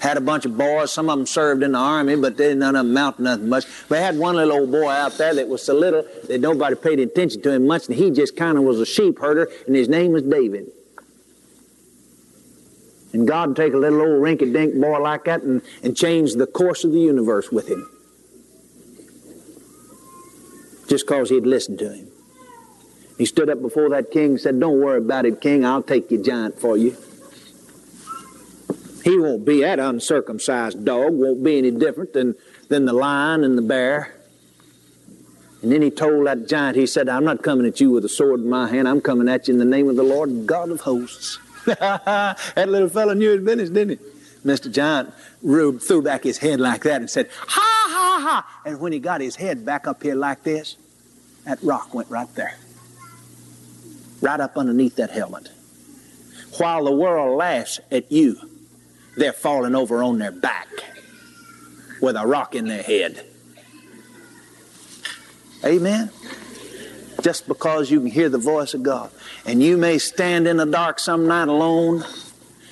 Had 0.00 0.16
a 0.16 0.22
bunch 0.22 0.46
of 0.46 0.56
boys. 0.56 0.90
Some 0.90 1.10
of 1.10 1.18
them 1.18 1.26
served 1.26 1.62
in 1.62 1.72
the 1.72 1.78
army, 1.78 2.16
but 2.16 2.38
they 2.38 2.54
none 2.54 2.74
of 2.74 2.86
them 2.86 2.92
amount 2.92 3.18
to 3.18 3.22
nothing 3.22 3.48
much. 3.50 3.66
But 3.90 3.98
had 3.98 4.16
one 4.16 4.36
little 4.36 4.60
old 4.60 4.72
boy 4.72 4.88
out 4.88 5.18
there 5.18 5.34
that 5.34 5.46
was 5.46 5.62
so 5.62 5.74
little 5.74 6.02
that 6.28 6.40
nobody 6.40 6.74
paid 6.74 6.98
attention 6.98 7.42
to 7.42 7.52
him 7.52 7.66
much, 7.66 7.88
and 7.88 7.94
he 7.94 8.10
just 8.10 8.38
kind 8.38 8.56
of 8.56 8.64
was 8.64 8.80
a 8.80 8.86
sheep 8.86 9.18
herder, 9.18 9.50
and 9.66 9.76
his 9.76 9.86
name 9.86 10.12
was 10.12 10.22
David. 10.22 10.68
And 13.12 13.28
God 13.28 13.48
would 13.48 13.56
take 13.56 13.74
a 13.74 13.76
little 13.76 14.00
old 14.00 14.22
rinky-dink 14.22 14.74
boy 14.80 14.98
like 14.98 15.24
that 15.24 15.42
and, 15.42 15.60
and 15.82 15.94
change 15.94 16.34
the 16.34 16.46
course 16.46 16.84
of 16.84 16.92
the 16.92 17.00
universe 17.00 17.52
with 17.52 17.68
him. 17.68 17.86
Just 20.88 21.06
because 21.06 21.28
he'd 21.28 21.46
listened 21.46 21.78
to 21.80 21.92
him. 21.92 22.08
He 23.18 23.26
stood 23.26 23.50
up 23.50 23.60
before 23.60 23.90
that 23.90 24.10
king 24.10 24.32
and 24.32 24.40
said, 24.40 24.58
Don't 24.58 24.80
worry 24.80 24.98
about 24.98 25.26
it, 25.26 25.40
king. 25.42 25.66
I'll 25.66 25.82
take 25.82 26.10
your 26.10 26.22
giant 26.22 26.58
for 26.58 26.78
you. 26.78 26.96
He 29.06 29.16
won't 29.16 29.44
be 29.44 29.60
that 29.60 29.78
uncircumcised 29.78 30.84
dog, 30.84 31.12
won't 31.12 31.44
be 31.44 31.58
any 31.58 31.70
different 31.70 32.12
than, 32.12 32.34
than 32.68 32.86
the 32.86 32.92
lion 32.92 33.44
and 33.44 33.56
the 33.56 33.62
bear. 33.62 34.12
And 35.62 35.70
then 35.70 35.80
he 35.80 35.92
told 35.92 36.26
that 36.26 36.48
giant, 36.48 36.76
he 36.76 36.88
said, 36.88 37.08
I'm 37.08 37.22
not 37.22 37.40
coming 37.40 37.66
at 37.66 37.80
you 37.80 37.92
with 37.92 38.04
a 38.04 38.08
sword 38.08 38.40
in 38.40 38.48
my 38.48 38.68
hand. 38.68 38.88
I'm 38.88 39.00
coming 39.00 39.28
at 39.28 39.46
you 39.46 39.54
in 39.54 39.60
the 39.60 39.64
name 39.64 39.88
of 39.88 39.94
the 39.94 40.02
Lord 40.02 40.44
God 40.44 40.70
of 40.70 40.80
hosts. 40.80 41.38
that 41.66 42.64
little 42.66 42.88
fellow 42.88 43.14
knew 43.14 43.30
his 43.30 43.44
business, 43.44 43.70
didn't 43.70 44.00
he? 44.00 44.06
Mr. 44.44 44.72
Giant 44.72 45.14
Rube 45.40 45.80
threw 45.80 46.02
back 46.02 46.24
his 46.24 46.38
head 46.38 46.58
like 46.58 46.82
that 46.82 47.00
and 47.00 47.08
said, 47.08 47.30
Ha, 47.30 47.86
ha, 47.88 48.20
ha. 48.20 48.62
And 48.68 48.80
when 48.80 48.92
he 48.92 48.98
got 48.98 49.20
his 49.20 49.36
head 49.36 49.64
back 49.64 49.86
up 49.86 50.02
here 50.02 50.16
like 50.16 50.42
this, 50.42 50.76
that 51.44 51.62
rock 51.62 51.94
went 51.94 52.10
right 52.10 52.34
there. 52.34 52.58
Right 54.20 54.40
up 54.40 54.56
underneath 54.56 54.96
that 54.96 55.10
helmet. 55.10 55.48
While 56.58 56.86
the 56.86 56.92
world 56.92 57.38
laughs 57.38 57.78
at 57.92 58.10
you, 58.10 58.36
they're 59.16 59.32
falling 59.32 59.74
over 59.74 60.02
on 60.02 60.18
their 60.18 60.32
back 60.32 60.68
with 62.00 62.16
a 62.16 62.26
rock 62.26 62.54
in 62.54 62.66
their 62.66 62.82
head. 62.82 63.26
Amen? 65.64 66.10
Just 67.22 67.48
because 67.48 67.90
you 67.90 68.00
can 68.00 68.10
hear 68.10 68.28
the 68.28 68.38
voice 68.38 68.74
of 68.74 68.82
God. 68.82 69.10
And 69.44 69.62
you 69.62 69.76
may 69.76 69.98
stand 69.98 70.46
in 70.46 70.58
the 70.58 70.66
dark 70.66 70.98
some 70.98 71.26
night 71.26 71.48
alone 71.48 72.04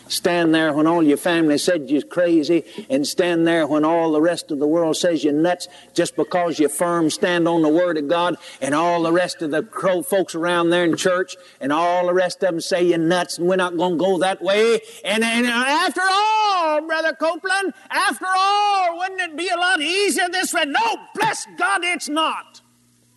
Stand 0.08 0.54
there 0.54 0.72
when 0.72 0.86
all 0.86 1.02
your 1.02 1.16
family 1.16 1.56
said 1.56 1.88
you're 1.88 2.02
crazy, 2.02 2.64
and 2.90 3.06
stand 3.06 3.46
there 3.46 3.66
when 3.66 3.84
all 3.84 4.12
the 4.12 4.20
rest 4.20 4.50
of 4.50 4.58
the 4.58 4.66
world 4.66 4.96
says 4.96 5.24
you're 5.24 5.32
nuts 5.32 5.66
just 5.94 6.14
because 6.14 6.58
you're 6.58 6.68
firm, 6.68 7.08
stand 7.08 7.48
on 7.48 7.62
the 7.62 7.68
Word 7.68 7.96
of 7.96 8.08
God, 8.08 8.36
and 8.60 8.74
all 8.74 9.02
the 9.02 9.12
rest 9.12 9.40
of 9.40 9.50
the 9.50 9.62
crow 9.62 10.02
folks 10.02 10.34
around 10.34 10.70
there 10.70 10.84
in 10.84 10.96
church, 10.96 11.36
and 11.60 11.72
all 11.72 12.06
the 12.06 12.14
rest 12.14 12.42
of 12.42 12.50
them 12.50 12.60
say 12.60 12.84
you're 12.84 12.98
nuts, 12.98 13.38
and 13.38 13.48
we're 13.48 13.56
not 13.56 13.76
going 13.76 13.92
to 13.92 13.98
go 13.98 14.18
that 14.18 14.42
way. 14.42 14.80
And, 15.04 15.24
and 15.24 15.46
after 15.46 16.02
all, 16.02 16.86
Brother 16.86 17.14
Copeland, 17.14 17.72
after 17.90 18.26
all, 18.28 18.98
wouldn't 18.98 19.20
it 19.20 19.36
be 19.36 19.48
a 19.48 19.56
lot 19.56 19.80
easier 19.80 20.28
this 20.28 20.52
way? 20.52 20.64
No, 20.66 20.96
bless 21.14 21.46
God, 21.56 21.80
it's 21.82 22.08
not. 22.08 22.60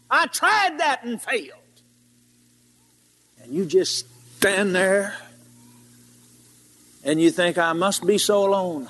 I 0.09 0.27
tried 0.27 0.79
that 0.79 1.03
and 1.03 1.21
failed. 1.21 1.51
And 3.43 3.53
you 3.53 3.65
just 3.65 4.07
stand 4.37 4.73
there 4.73 5.15
and 7.07 7.21
you 7.21 7.31
think, 7.31 7.57
I 7.57 7.71
must 7.71 8.05
be 8.05 8.17
so 8.17 8.45
alone. 8.45 8.89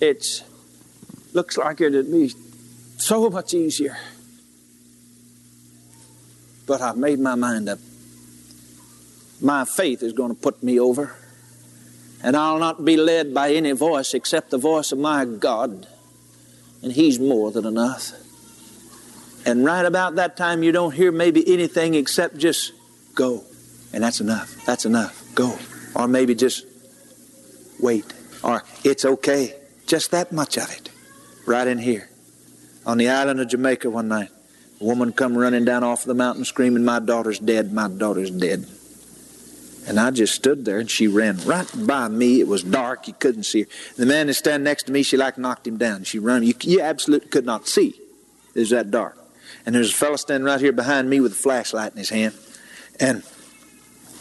It 0.00 0.44
looks 1.32 1.58
like 1.58 1.80
it'd 1.80 2.10
be 2.10 2.32
so 2.96 3.28
much 3.28 3.52
easier. 3.54 3.98
But 6.64 6.80
I've 6.80 6.96
made 6.96 7.18
my 7.18 7.34
mind 7.34 7.68
up. 7.68 7.80
My 9.40 9.64
faith 9.64 10.04
is 10.04 10.12
going 10.12 10.32
to 10.32 10.40
put 10.40 10.62
me 10.62 10.78
over. 10.78 11.16
And 12.22 12.36
I'll 12.36 12.60
not 12.60 12.84
be 12.84 12.96
led 12.96 13.34
by 13.34 13.52
any 13.52 13.72
voice 13.72 14.14
except 14.14 14.50
the 14.50 14.56
voice 14.56 14.92
of 14.92 14.98
my 14.98 15.24
God. 15.24 15.88
And 16.84 16.92
He's 16.92 17.18
more 17.18 17.50
than 17.50 17.66
enough. 17.66 18.12
And 19.44 19.64
right 19.64 19.84
about 19.84 20.14
that 20.14 20.36
time, 20.36 20.62
you 20.62 20.70
don't 20.70 20.94
hear 20.94 21.10
maybe 21.10 21.52
anything 21.52 21.96
except 21.96 22.38
just 22.38 22.72
go. 23.16 23.42
And 23.92 24.04
that's 24.04 24.20
enough. 24.20 24.64
That's 24.64 24.86
enough. 24.86 25.20
Go. 25.34 25.58
Or 25.94 26.08
maybe 26.08 26.34
just 26.34 26.66
wait. 27.80 28.04
Or 28.42 28.62
it's 28.84 29.04
okay. 29.04 29.54
Just 29.86 30.10
that 30.10 30.32
much 30.32 30.56
of 30.56 30.70
it. 30.70 30.90
Right 31.46 31.66
in 31.66 31.78
here. 31.78 32.08
On 32.86 32.98
the 32.98 33.08
island 33.08 33.40
of 33.40 33.48
Jamaica 33.48 33.88
one 33.90 34.08
night, 34.08 34.30
a 34.80 34.84
woman 34.84 35.12
come 35.12 35.36
running 35.36 35.64
down 35.64 35.84
off 35.84 36.04
the 36.04 36.14
mountain 36.14 36.44
screaming, 36.44 36.84
My 36.84 36.98
daughter's 36.98 37.38
dead, 37.38 37.72
my 37.72 37.88
daughter's 37.88 38.30
dead. 38.30 38.66
And 39.86 40.00
I 40.00 40.10
just 40.10 40.34
stood 40.34 40.64
there 40.64 40.78
and 40.78 40.90
she 40.90 41.08
ran 41.08 41.38
right 41.44 41.70
by 41.86 42.08
me. 42.08 42.40
It 42.40 42.48
was 42.48 42.62
dark, 42.62 43.06
you 43.06 43.14
couldn't 43.14 43.44
see 43.44 43.62
her. 43.62 43.68
The 43.96 44.06
man 44.06 44.28
that 44.28 44.34
standing 44.34 44.64
next 44.64 44.84
to 44.84 44.92
me, 44.92 45.02
she 45.02 45.16
like 45.16 45.36
knocked 45.36 45.66
him 45.66 45.76
down. 45.76 46.04
She 46.04 46.18
run, 46.18 46.42
you, 46.42 46.54
you 46.62 46.80
absolutely 46.80 47.28
could 47.28 47.44
not 47.44 47.68
see. 47.68 47.94
It 48.54 48.60
was 48.60 48.70
that 48.70 48.90
dark. 48.90 49.18
And 49.66 49.74
there's 49.74 49.90
a 49.90 49.94
fellow 49.94 50.16
standing 50.16 50.46
right 50.46 50.60
here 50.60 50.72
behind 50.72 51.10
me 51.10 51.20
with 51.20 51.32
a 51.32 51.36
flashlight 51.36 51.92
in 51.92 51.98
his 51.98 52.10
hand. 52.10 52.34
And 52.98 53.22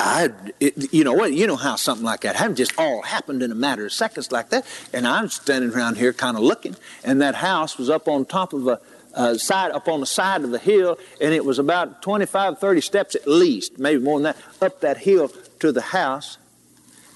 I, 0.04 0.30
it, 0.60 0.94
you 0.94 1.06
know 1.06 1.14
what? 1.14 1.32
You 1.32 1.48
know 1.48 1.56
how 1.56 1.78
something 1.78 2.06
like 2.06 2.22
that 2.22 2.36
happened. 2.36 2.58
Just 2.58 2.78
all 2.78 3.02
happened 3.02 3.42
in 3.42 3.54
a 3.54 3.56
matter 3.56 3.86
of 3.86 3.94
seconds 3.94 4.34
like 4.34 4.50
that. 4.50 4.66
And 4.92 5.08
I'm 5.08 5.30
standing 5.30 5.72
around 5.72 5.96
here, 5.96 6.12
kind 6.12 6.36
of 6.36 6.44
looking, 6.44 6.76
and 7.06 7.22
that 7.22 7.36
house 7.36 7.78
was 7.78 7.90
up 7.90 8.10
on 8.10 8.26
top 8.26 8.52
of 8.52 8.68
a, 8.68 9.40
side, 9.40 9.72
up 9.72 9.88
on 9.88 10.02
the 10.02 10.06
side 10.06 10.44
of 10.44 10.52
the 10.52 10.60
hill, 10.60 10.98
and 11.22 11.34
it 11.34 11.46
was 11.46 11.58
about 11.58 12.02
25, 12.02 12.60
30 12.60 12.82
steps 12.82 13.16
at 13.16 13.28
least, 13.28 13.80
maybe 13.80 14.02
more 14.02 14.20
than 14.20 14.24
that, 14.24 14.38
up 14.62 14.82
that 14.82 14.98
hill 14.98 15.32
to 15.60 15.72
the 15.72 15.82
house, 15.82 16.38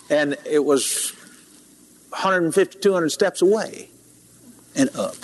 and 0.10 0.38
it 0.46 0.64
was 0.64 1.12
150, 2.10 2.80
200 2.80 3.10
steps 3.10 3.42
away, 3.42 3.90
and 4.76 4.96
up. 4.96 5.16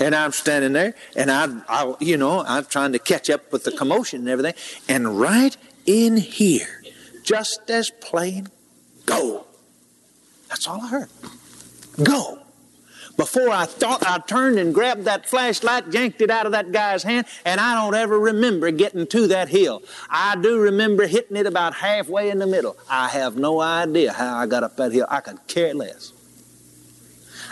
And 0.00 0.14
I'm 0.14 0.32
standing 0.32 0.72
there, 0.72 0.94
and 1.14 1.30
I, 1.30 1.60
I, 1.68 1.94
you 2.00 2.16
know, 2.16 2.42
I'm 2.44 2.64
trying 2.64 2.92
to 2.92 2.98
catch 2.98 3.30
up 3.30 3.52
with 3.52 3.62
the 3.64 3.70
commotion 3.70 4.20
and 4.20 4.28
everything, 4.28 4.54
and 4.88 5.20
right 5.20 5.56
in 5.86 6.16
here, 6.16 6.82
just 7.22 7.70
as 7.70 7.90
plain, 7.90 8.48
go. 9.06 9.46
That's 10.48 10.66
all 10.68 10.80
I 10.82 10.88
heard. 10.88 11.08
Go. 12.02 12.40
Before 13.16 13.50
I 13.50 13.66
thought, 13.66 14.04
I 14.04 14.18
turned 14.18 14.58
and 14.58 14.74
grabbed 14.74 15.04
that 15.04 15.28
flashlight, 15.28 15.92
yanked 15.92 16.20
it 16.20 16.30
out 16.30 16.46
of 16.46 16.52
that 16.52 16.72
guy's 16.72 17.04
hand, 17.04 17.26
and 17.44 17.60
I 17.60 17.74
don't 17.74 17.94
ever 17.94 18.18
remember 18.18 18.72
getting 18.72 19.06
to 19.06 19.28
that 19.28 19.48
hill. 19.48 19.82
I 20.10 20.34
do 20.36 20.58
remember 20.58 21.06
hitting 21.06 21.36
it 21.36 21.46
about 21.46 21.74
halfway 21.74 22.30
in 22.30 22.40
the 22.40 22.46
middle. 22.46 22.76
I 22.90 23.08
have 23.08 23.36
no 23.36 23.60
idea 23.60 24.12
how 24.12 24.36
I 24.36 24.46
got 24.46 24.64
up 24.64 24.76
that 24.78 24.90
hill. 24.90 25.06
I 25.08 25.20
could 25.20 25.46
care 25.46 25.74
less. 25.74 26.12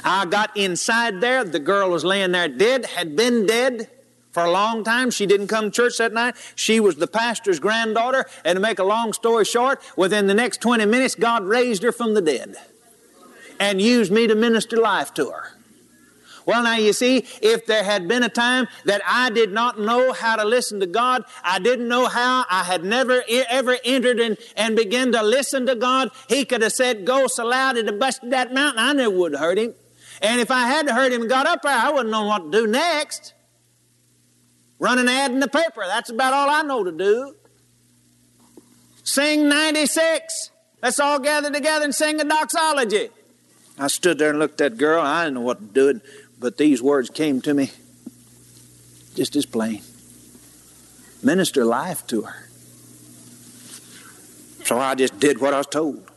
I 0.04 0.26
got 0.26 0.56
inside 0.56 1.20
there. 1.20 1.44
The 1.44 1.60
girl 1.60 1.90
was 1.90 2.04
laying 2.04 2.32
there 2.32 2.48
dead, 2.48 2.86
had 2.86 3.14
been 3.14 3.46
dead 3.46 3.88
for 4.32 4.44
a 4.44 4.50
long 4.50 4.82
time. 4.82 5.10
She 5.10 5.26
didn't 5.26 5.46
come 5.46 5.66
to 5.66 5.70
church 5.70 5.98
that 5.98 6.12
night. 6.12 6.34
She 6.56 6.80
was 6.80 6.96
the 6.96 7.06
pastor's 7.06 7.60
granddaughter. 7.60 8.26
And 8.44 8.56
to 8.56 8.60
make 8.60 8.78
a 8.78 8.84
long 8.84 9.12
story 9.12 9.44
short, 9.44 9.80
within 9.96 10.26
the 10.26 10.34
next 10.34 10.60
20 10.60 10.86
minutes, 10.86 11.14
God 11.14 11.44
raised 11.44 11.82
her 11.82 11.92
from 11.92 12.14
the 12.14 12.22
dead 12.22 12.56
and 13.60 13.80
used 13.80 14.10
me 14.10 14.26
to 14.26 14.34
minister 14.34 14.76
life 14.76 15.14
to 15.14 15.30
her. 15.30 15.52
Well, 16.44 16.64
now 16.64 16.76
you 16.76 16.92
see, 16.92 17.24
if 17.40 17.66
there 17.66 17.84
had 17.84 18.08
been 18.08 18.24
a 18.24 18.28
time 18.28 18.66
that 18.84 19.00
I 19.06 19.30
did 19.30 19.52
not 19.52 19.78
know 19.78 20.12
how 20.12 20.34
to 20.34 20.44
listen 20.44 20.80
to 20.80 20.86
God, 20.86 21.22
I 21.44 21.60
didn't 21.60 21.86
know 21.86 22.06
how, 22.06 22.44
I 22.50 22.64
had 22.64 22.84
never 22.84 23.22
ever 23.28 23.78
entered 23.84 24.18
in 24.18 24.36
and 24.56 24.74
began 24.74 25.12
to 25.12 25.22
listen 25.22 25.66
to 25.66 25.76
God, 25.76 26.10
He 26.28 26.44
could 26.44 26.62
have 26.62 26.72
said, 26.72 27.04
Go 27.04 27.28
so 27.28 27.46
loud 27.46 27.76
it 27.76 27.98
busted 27.98 28.32
that 28.32 28.52
mountain. 28.52 28.82
I 28.82 28.92
knew 28.92 29.02
it 29.02 29.12
would 29.12 29.36
hurt 29.36 29.58
Him. 29.58 29.74
And 30.20 30.40
if 30.40 30.50
I 30.50 30.66
had 30.66 30.88
heard 30.88 31.12
Him 31.12 31.22
and 31.22 31.30
got 31.30 31.46
up 31.46 31.62
there, 31.62 31.76
I 31.76 31.90
wouldn't 31.90 32.10
know 32.10 32.24
what 32.24 32.50
to 32.50 32.58
do 32.58 32.66
next. 32.66 33.34
Run 34.82 34.98
an 34.98 35.08
ad 35.08 35.30
in 35.30 35.38
the 35.38 35.46
paper. 35.46 35.84
That's 35.86 36.10
about 36.10 36.32
all 36.32 36.50
I 36.50 36.62
know 36.62 36.82
to 36.82 36.90
do. 36.90 37.36
Sing 39.04 39.48
96. 39.48 40.50
Let's 40.82 40.98
all 40.98 41.20
gather 41.20 41.52
together 41.52 41.84
and 41.84 41.94
sing 41.94 42.20
a 42.20 42.24
doxology. 42.24 43.08
I 43.78 43.86
stood 43.86 44.18
there 44.18 44.30
and 44.30 44.40
looked 44.40 44.60
at 44.60 44.72
that 44.72 44.78
girl. 44.78 45.00
I 45.00 45.22
didn't 45.22 45.34
know 45.34 45.42
what 45.42 45.60
to 45.60 45.66
do, 45.66 46.00
but 46.36 46.56
these 46.56 46.82
words 46.82 47.10
came 47.10 47.40
to 47.42 47.54
me 47.54 47.70
just 49.14 49.36
as 49.36 49.46
plain. 49.46 49.82
Minister 51.22 51.64
life 51.64 52.04
to 52.08 52.22
her. 52.22 52.48
So 54.64 54.80
I 54.80 54.96
just 54.96 55.20
did 55.20 55.40
what 55.40 55.54
I 55.54 55.58
was 55.58 55.68
told. 55.68 56.10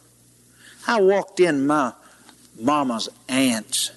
I 0.87 1.01
walked 1.01 1.39
in 1.39 1.67
my 1.67 1.93
mama's 2.59 3.09
aunt's 3.29 3.91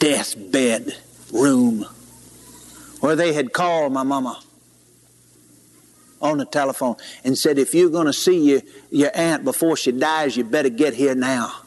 deathbed 0.00 0.96
room 1.32 1.86
where 3.00 3.16
they 3.16 3.32
had 3.32 3.52
called 3.52 3.92
my 3.92 4.02
mama 4.02 4.40
on 6.20 6.38
the 6.38 6.44
telephone 6.44 6.96
and 7.24 7.38
said, 7.38 7.58
if 7.58 7.74
you're 7.74 7.90
going 7.90 8.06
to 8.06 8.12
see 8.12 8.50
your, 8.50 8.60
your 8.90 9.10
aunt 9.14 9.44
before 9.44 9.76
she 9.76 9.92
dies, 9.92 10.36
you 10.36 10.44
better 10.44 10.68
get 10.68 10.94
here 10.94 11.14
now. 11.14 11.62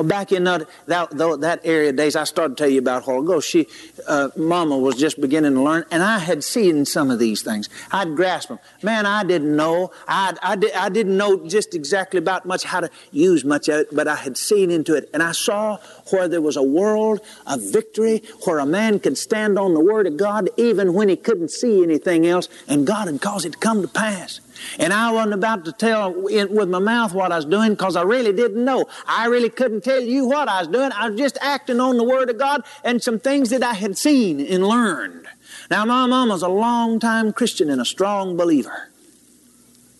Well, 0.00 0.08
back 0.08 0.32
in 0.32 0.44
that, 0.44 0.66
that, 0.86 1.10
that 1.10 1.60
area 1.62 1.92
days, 1.92 2.16
I 2.16 2.24
started 2.24 2.56
to 2.56 2.62
tell 2.62 2.70
you 2.70 2.78
about 2.78 3.06
while 3.06 3.20
ago, 3.20 3.38
she, 3.38 3.66
uh, 4.08 4.30
Mama 4.34 4.78
was 4.78 4.96
just 4.96 5.20
beginning 5.20 5.52
to 5.52 5.60
learn, 5.60 5.84
and 5.90 6.02
I 6.02 6.20
had 6.20 6.42
seen 6.42 6.86
some 6.86 7.10
of 7.10 7.18
these 7.18 7.42
things. 7.42 7.68
I'd 7.92 8.16
grasp 8.16 8.48
them. 8.48 8.60
Man, 8.82 9.04
I 9.04 9.24
didn't 9.24 9.54
know. 9.54 9.90
I, 10.08 10.34
I, 10.42 10.56
I 10.74 10.88
didn't 10.88 11.18
know 11.18 11.46
just 11.46 11.74
exactly 11.74 12.16
about 12.16 12.46
much 12.46 12.64
how 12.64 12.80
to 12.80 12.88
use 13.10 13.44
much 13.44 13.68
of 13.68 13.80
it, 13.80 13.94
but 13.94 14.08
I 14.08 14.14
had 14.14 14.38
seen 14.38 14.70
into 14.70 14.94
it, 14.94 15.10
and 15.12 15.22
I 15.22 15.32
saw 15.32 15.76
where 16.08 16.28
there 16.28 16.40
was 16.40 16.56
a 16.56 16.62
world 16.62 17.20
of 17.46 17.60
victory, 17.70 18.22
where 18.46 18.58
a 18.58 18.64
man 18.64 19.00
could 19.00 19.18
stand 19.18 19.58
on 19.58 19.74
the 19.74 19.80
Word 19.80 20.06
of 20.06 20.16
God 20.16 20.48
even 20.56 20.94
when 20.94 21.10
he 21.10 21.16
couldn't 21.16 21.50
see 21.50 21.82
anything 21.82 22.26
else, 22.26 22.48
and 22.66 22.86
God 22.86 23.06
had 23.06 23.20
caused 23.20 23.44
it 23.44 23.52
to 23.52 23.58
come 23.58 23.82
to 23.82 23.88
pass. 23.88 24.40
And 24.78 24.92
I 24.92 25.10
wasn't 25.10 25.34
about 25.34 25.64
to 25.66 25.72
tell 25.72 26.28
it 26.28 26.50
with 26.50 26.68
my 26.68 26.78
mouth 26.78 27.12
what 27.14 27.32
I 27.32 27.36
was 27.36 27.44
doing 27.44 27.70
because 27.70 27.96
I 27.96 28.02
really 28.02 28.32
didn't 28.32 28.64
know. 28.64 28.86
I 29.06 29.26
really 29.26 29.50
couldn't 29.50 29.82
tell 29.82 30.00
you 30.00 30.26
what 30.26 30.48
I 30.48 30.60
was 30.60 30.68
doing. 30.68 30.92
I 30.92 31.08
was 31.08 31.18
just 31.18 31.38
acting 31.40 31.80
on 31.80 31.96
the 31.96 32.04
Word 32.04 32.30
of 32.30 32.38
God 32.38 32.62
and 32.84 33.02
some 33.02 33.18
things 33.18 33.50
that 33.50 33.62
I 33.62 33.74
had 33.74 33.96
seen 33.96 34.40
and 34.40 34.66
learned. 34.66 35.26
Now, 35.70 35.84
my 35.84 36.06
mom 36.06 36.30
was 36.30 36.42
a 36.42 36.48
long-time 36.48 37.32
Christian 37.32 37.70
and 37.70 37.80
a 37.80 37.84
strong 37.84 38.36
believer. 38.36 38.88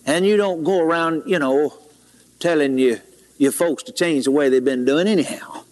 And 0.05 0.25
you 0.25 0.37
don't 0.37 0.63
go 0.63 0.79
around, 0.81 1.23
you 1.25 1.39
know, 1.39 1.73
telling 2.39 2.77
you, 2.77 2.99
your 3.37 3.51
folks 3.51 3.81
to 3.83 3.91
change 3.91 4.25
the 4.25 4.31
way 4.31 4.49
they've 4.49 4.63
been 4.63 4.85
doing 4.85 5.07
anyhow. 5.07 5.63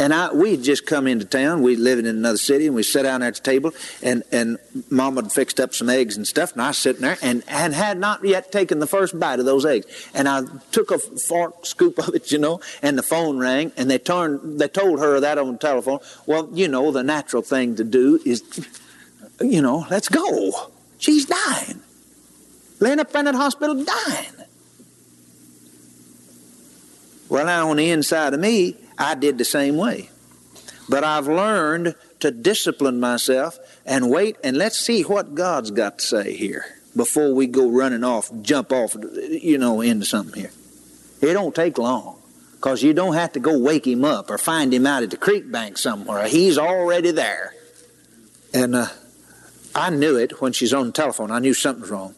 And 0.00 0.14
I, 0.14 0.32
we'd 0.32 0.62
just 0.62 0.86
come 0.86 1.06
into 1.06 1.26
town. 1.26 1.60
We 1.60 1.76
living 1.76 2.06
in 2.06 2.16
another 2.16 2.38
city, 2.38 2.66
and 2.66 2.74
we 2.74 2.82
sat 2.82 3.02
down 3.02 3.22
at 3.22 3.34
the 3.34 3.42
table, 3.42 3.72
and, 4.02 4.22
and 4.32 4.56
Mama 4.88 5.22
had 5.22 5.30
fixed 5.30 5.60
up 5.60 5.74
some 5.74 5.90
eggs 5.90 6.16
and 6.16 6.26
stuff, 6.26 6.52
and 6.52 6.62
I 6.62 6.68
was 6.68 6.78
sitting 6.78 7.02
there 7.02 7.18
and, 7.20 7.44
and 7.46 7.74
had 7.74 7.98
not 7.98 8.24
yet 8.24 8.50
taken 8.50 8.78
the 8.78 8.86
first 8.86 9.20
bite 9.20 9.40
of 9.40 9.44
those 9.44 9.66
eggs. 9.66 9.84
And 10.14 10.26
I 10.26 10.44
took 10.72 10.90
a 10.90 10.98
fork 10.98 11.66
scoop 11.66 11.98
of 11.98 12.14
it, 12.14 12.32
you 12.32 12.38
know, 12.38 12.62
and 12.80 12.96
the 12.96 13.02
phone 13.02 13.38
rang, 13.38 13.72
and 13.76 13.90
they 13.90 13.98
turned, 13.98 14.58
they 14.58 14.68
told 14.68 15.00
her 15.00 15.20
that 15.20 15.36
on 15.36 15.52
the 15.52 15.58
telephone. 15.58 15.98
Well, 16.24 16.48
you 16.54 16.66
know, 16.66 16.90
the 16.92 17.02
natural 17.02 17.42
thing 17.42 17.76
to 17.76 17.84
do 17.84 18.18
is, 18.24 18.42
you 19.38 19.60
know, 19.60 19.86
let's 19.90 20.08
go. 20.08 20.72
She's 20.98 21.26
dying. 21.26 21.82
Laying 22.78 23.00
up 23.00 23.14
in 23.14 23.26
that 23.26 23.34
hospital 23.34 23.84
dying. 23.84 24.32
Well, 27.28 27.44
now 27.44 27.68
on 27.68 27.76
the 27.76 27.90
inside 27.90 28.32
of 28.32 28.40
me, 28.40 28.76
I 29.00 29.14
did 29.14 29.38
the 29.38 29.44
same 29.44 29.76
way. 29.76 30.10
But 30.88 31.04
I've 31.04 31.26
learned 31.26 31.94
to 32.20 32.30
discipline 32.30 33.00
myself 33.00 33.58
and 33.86 34.10
wait 34.10 34.36
and 34.44 34.56
let's 34.56 34.78
see 34.78 35.02
what 35.02 35.34
God's 35.34 35.70
got 35.70 35.98
to 36.00 36.04
say 36.04 36.34
here 36.36 36.66
before 36.94 37.32
we 37.32 37.46
go 37.46 37.68
running 37.70 38.04
off, 38.04 38.30
jump 38.42 38.72
off, 38.72 38.94
you 39.30 39.56
know, 39.56 39.80
into 39.80 40.04
something 40.04 40.42
here. 40.42 40.52
It 41.22 41.32
don't 41.32 41.54
take 41.54 41.78
long 41.78 42.20
because 42.54 42.82
you 42.82 42.92
don't 42.92 43.14
have 43.14 43.32
to 43.32 43.40
go 43.40 43.58
wake 43.58 43.86
him 43.86 44.04
up 44.04 44.30
or 44.30 44.36
find 44.36 44.72
him 44.74 44.86
out 44.86 45.02
at 45.02 45.10
the 45.10 45.16
creek 45.16 45.50
bank 45.50 45.78
somewhere. 45.78 46.26
He's 46.26 46.58
already 46.58 47.10
there. 47.10 47.54
And 48.52 48.74
uh, 48.74 48.88
I 49.74 49.90
knew 49.90 50.16
it 50.16 50.42
when 50.42 50.52
she's 50.52 50.74
on 50.74 50.86
the 50.86 50.92
telephone. 50.92 51.30
I 51.30 51.38
knew 51.38 51.54
something 51.54 51.82
was 51.82 51.90
wrong. 51.90 52.14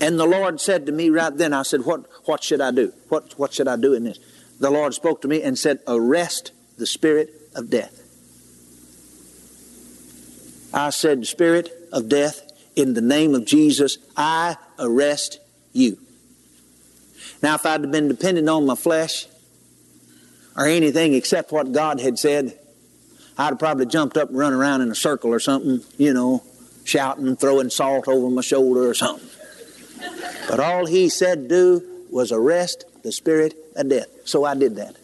And 0.00 0.18
the 0.18 0.26
Lord 0.26 0.60
said 0.60 0.86
to 0.86 0.92
me 0.92 1.08
right 1.08 1.34
then, 1.34 1.52
I 1.52 1.62
said, 1.62 1.84
What, 1.84 2.04
what 2.24 2.42
should 2.42 2.60
I 2.60 2.72
do? 2.72 2.92
What, 3.08 3.38
what 3.38 3.54
should 3.54 3.68
I 3.68 3.76
do 3.76 3.94
in 3.94 4.04
this? 4.04 4.18
The 4.60 4.70
Lord 4.70 4.94
spoke 4.94 5.22
to 5.22 5.28
me 5.28 5.42
and 5.42 5.58
said, 5.58 5.80
Arrest 5.86 6.52
the 6.78 6.86
spirit 6.86 7.30
of 7.54 7.70
death. 7.70 8.00
I 10.72 10.90
said, 10.90 11.26
Spirit 11.26 11.70
of 11.92 12.08
death, 12.08 12.40
in 12.74 12.94
the 12.94 13.00
name 13.00 13.34
of 13.34 13.44
Jesus, 13.44 13.98
I 14.16 14.56
arrest 14.78 15.38
you. 15.72 15.98
Now, 17.42 17.54
if 17.54 17.66
I'd 17.66 17.82
have 17.82 17.92
been 17.92 18.08
dependent 18.08 18.48
on 18.48 18.66
my 18.66 18.74
flesh 18.74 19.26
or 20.56 20.66
anything 20.66 21.14
except 21.14 21.52
what 21.52 21.72
God 21.72 22.00
had 22.00 22.18
said, 22.18 22.58
I'd 23.38 23.50
have 23.50 23.58
probably 23.58 23.86
jumped 23.86 24.16
up 24.16 24.30
and 24.30 24.38
run 24.38 24.52
around 24.52 24.80
in 24.80 24.90
a 24.90 24.94
circle 24.94 25.30
or 25.30 25.40
something, 25.40 25.80
you 25.96 26.12
know, 26.12 26.42
shouting, 26.84 27.36
throwing 27.36 27.70
salt 27.70 28.08
over 28.08 28.30
my 28.30 28.42
shoulder 28.42 28.88
or 28.88 28.94
something. 28.94 29.28
But 30.48 30.60
all 30.60 30.86
he 30.86 31.08
said 31.08 31.48
do 31.48 31.82
was 32.10 32.32
arrest 32.32 32.84
the 33.04 33.12
spirit 33.12 33.54
of 33.76 33.88
death. 33.88 34.08
So 34.24 34.44
I 34.44 34.54
did 34.54 34.74
that. 34.76 34.96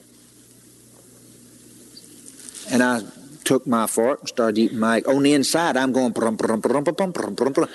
And 2.73 2.83
I 2.83 3.03
took 3.45 3.67
my 3.67 3.87
fork 3.87 4.21
and 4.21 4.29
started 4.29 4.59
eating 4.59 4.79
my. 4.79 5.03
On 5.03 5.23
the 5.23 5.35
inside, 5.35 5.77
I'm 5.77 5.93
going. 5.93 6.13
Brum, 6.13 6.37
brum, 6.37 6.61
brum, 6.61 6.83
brum, 6.83 7.13
brum, 7.13 7.35
brum, 7.35 7.53
brum. 7.53 7.69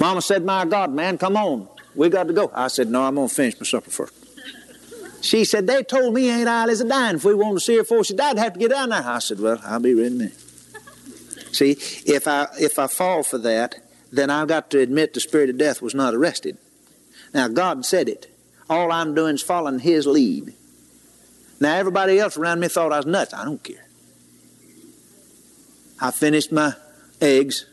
Mama 0.00 0.22
said, 0.22 0.44
My 0.44 0.64
God, 0.64 0.92
man, 0.92 1.18
come 1.18 1.36
on. 1.36 1.68
We 1.94 2.08
got 2.08 2.28
to 2.28 2.32
go. 2.32 2.50
I 2.54 2.68
said, 2.68 2.88
No, 2.88 3.02
I'm 3.02 3.16
going 3.16 3.28
to 3.28 3.34
finish 3.34 3.60
my 3.60 3.66
supper 3.66 3.90
first. 3.90 4.14
She 5.22 5.44
said, 5.44 5.66
They 5.66 5.82
told 5.82 6.14
me 6.14 6.30
Aunt 6.30 6.48
Isla's 6.48 6.80
a 6.80 6.88
dying. 6.88 7.16
If 7.16 7.24
we 7.24 7.34
wanted 7.34 7.54
to 7.54 7.60
see 7.60 7.76
her 7.76 7.82
before 7.82 8.04
she 8.04 8.14
died, 8.14 8.38
I'd 8.38 8.42
have 8.42 8.52
to 8.54 8.58
get 8.58 8.70
down 8.70 8.88
there. 8.88 9.02
I 9.04 9.18
said, 9.18 9.40
Well, 9.40 9.60
I'll 9.64 9.80
be 9.80 9.94
ready. 9.94 10.30
See, 11.52 11.72
if 12.06 12.26
I 12.28 12.46
if 12.58 12.78
I 12.78 12.86
fall 12.86 13.22
for 13.24 13.38
that, 13.38 13.74
then 14.12 14.30
I've 14.30 14.48
got 14.48 14.70
to 14.70 14.80
admit 14.80 15.14
the 15.14 15.20
spirit 15.20 15.50
of 15.50 15.58
death 15.58 15.80
was 15.80 15.94
not 15.94 16.14
arrested. 16.14 16.58
Now, 17.32 17.48
God 17.48 17.84
said 17.84 18.08
it. 18.08 18.26
All 18.68 18.90
I'm 18.90 19.14
doing 19.14 19.34
is 19.34 19.42
following 19.42 19.78
His 19.78 20.06
lead. 20.06 20.54
Now, 21.60 21.76
everybody 21.76 22.18
else 22.18 22.36
around 22.36 22.60
me 22.60 22.68
thought 22.68 22.92
I 22.92 22.96
was 22.96 23.06
nuts. 23.06 23.34
I 23.34 23.44
don't 23.44 23.62
care. 23.62 23.86
I 26.00 26.10
finished 26.10 26.50
my 26.50 26.74
eggs. 27.20 27.66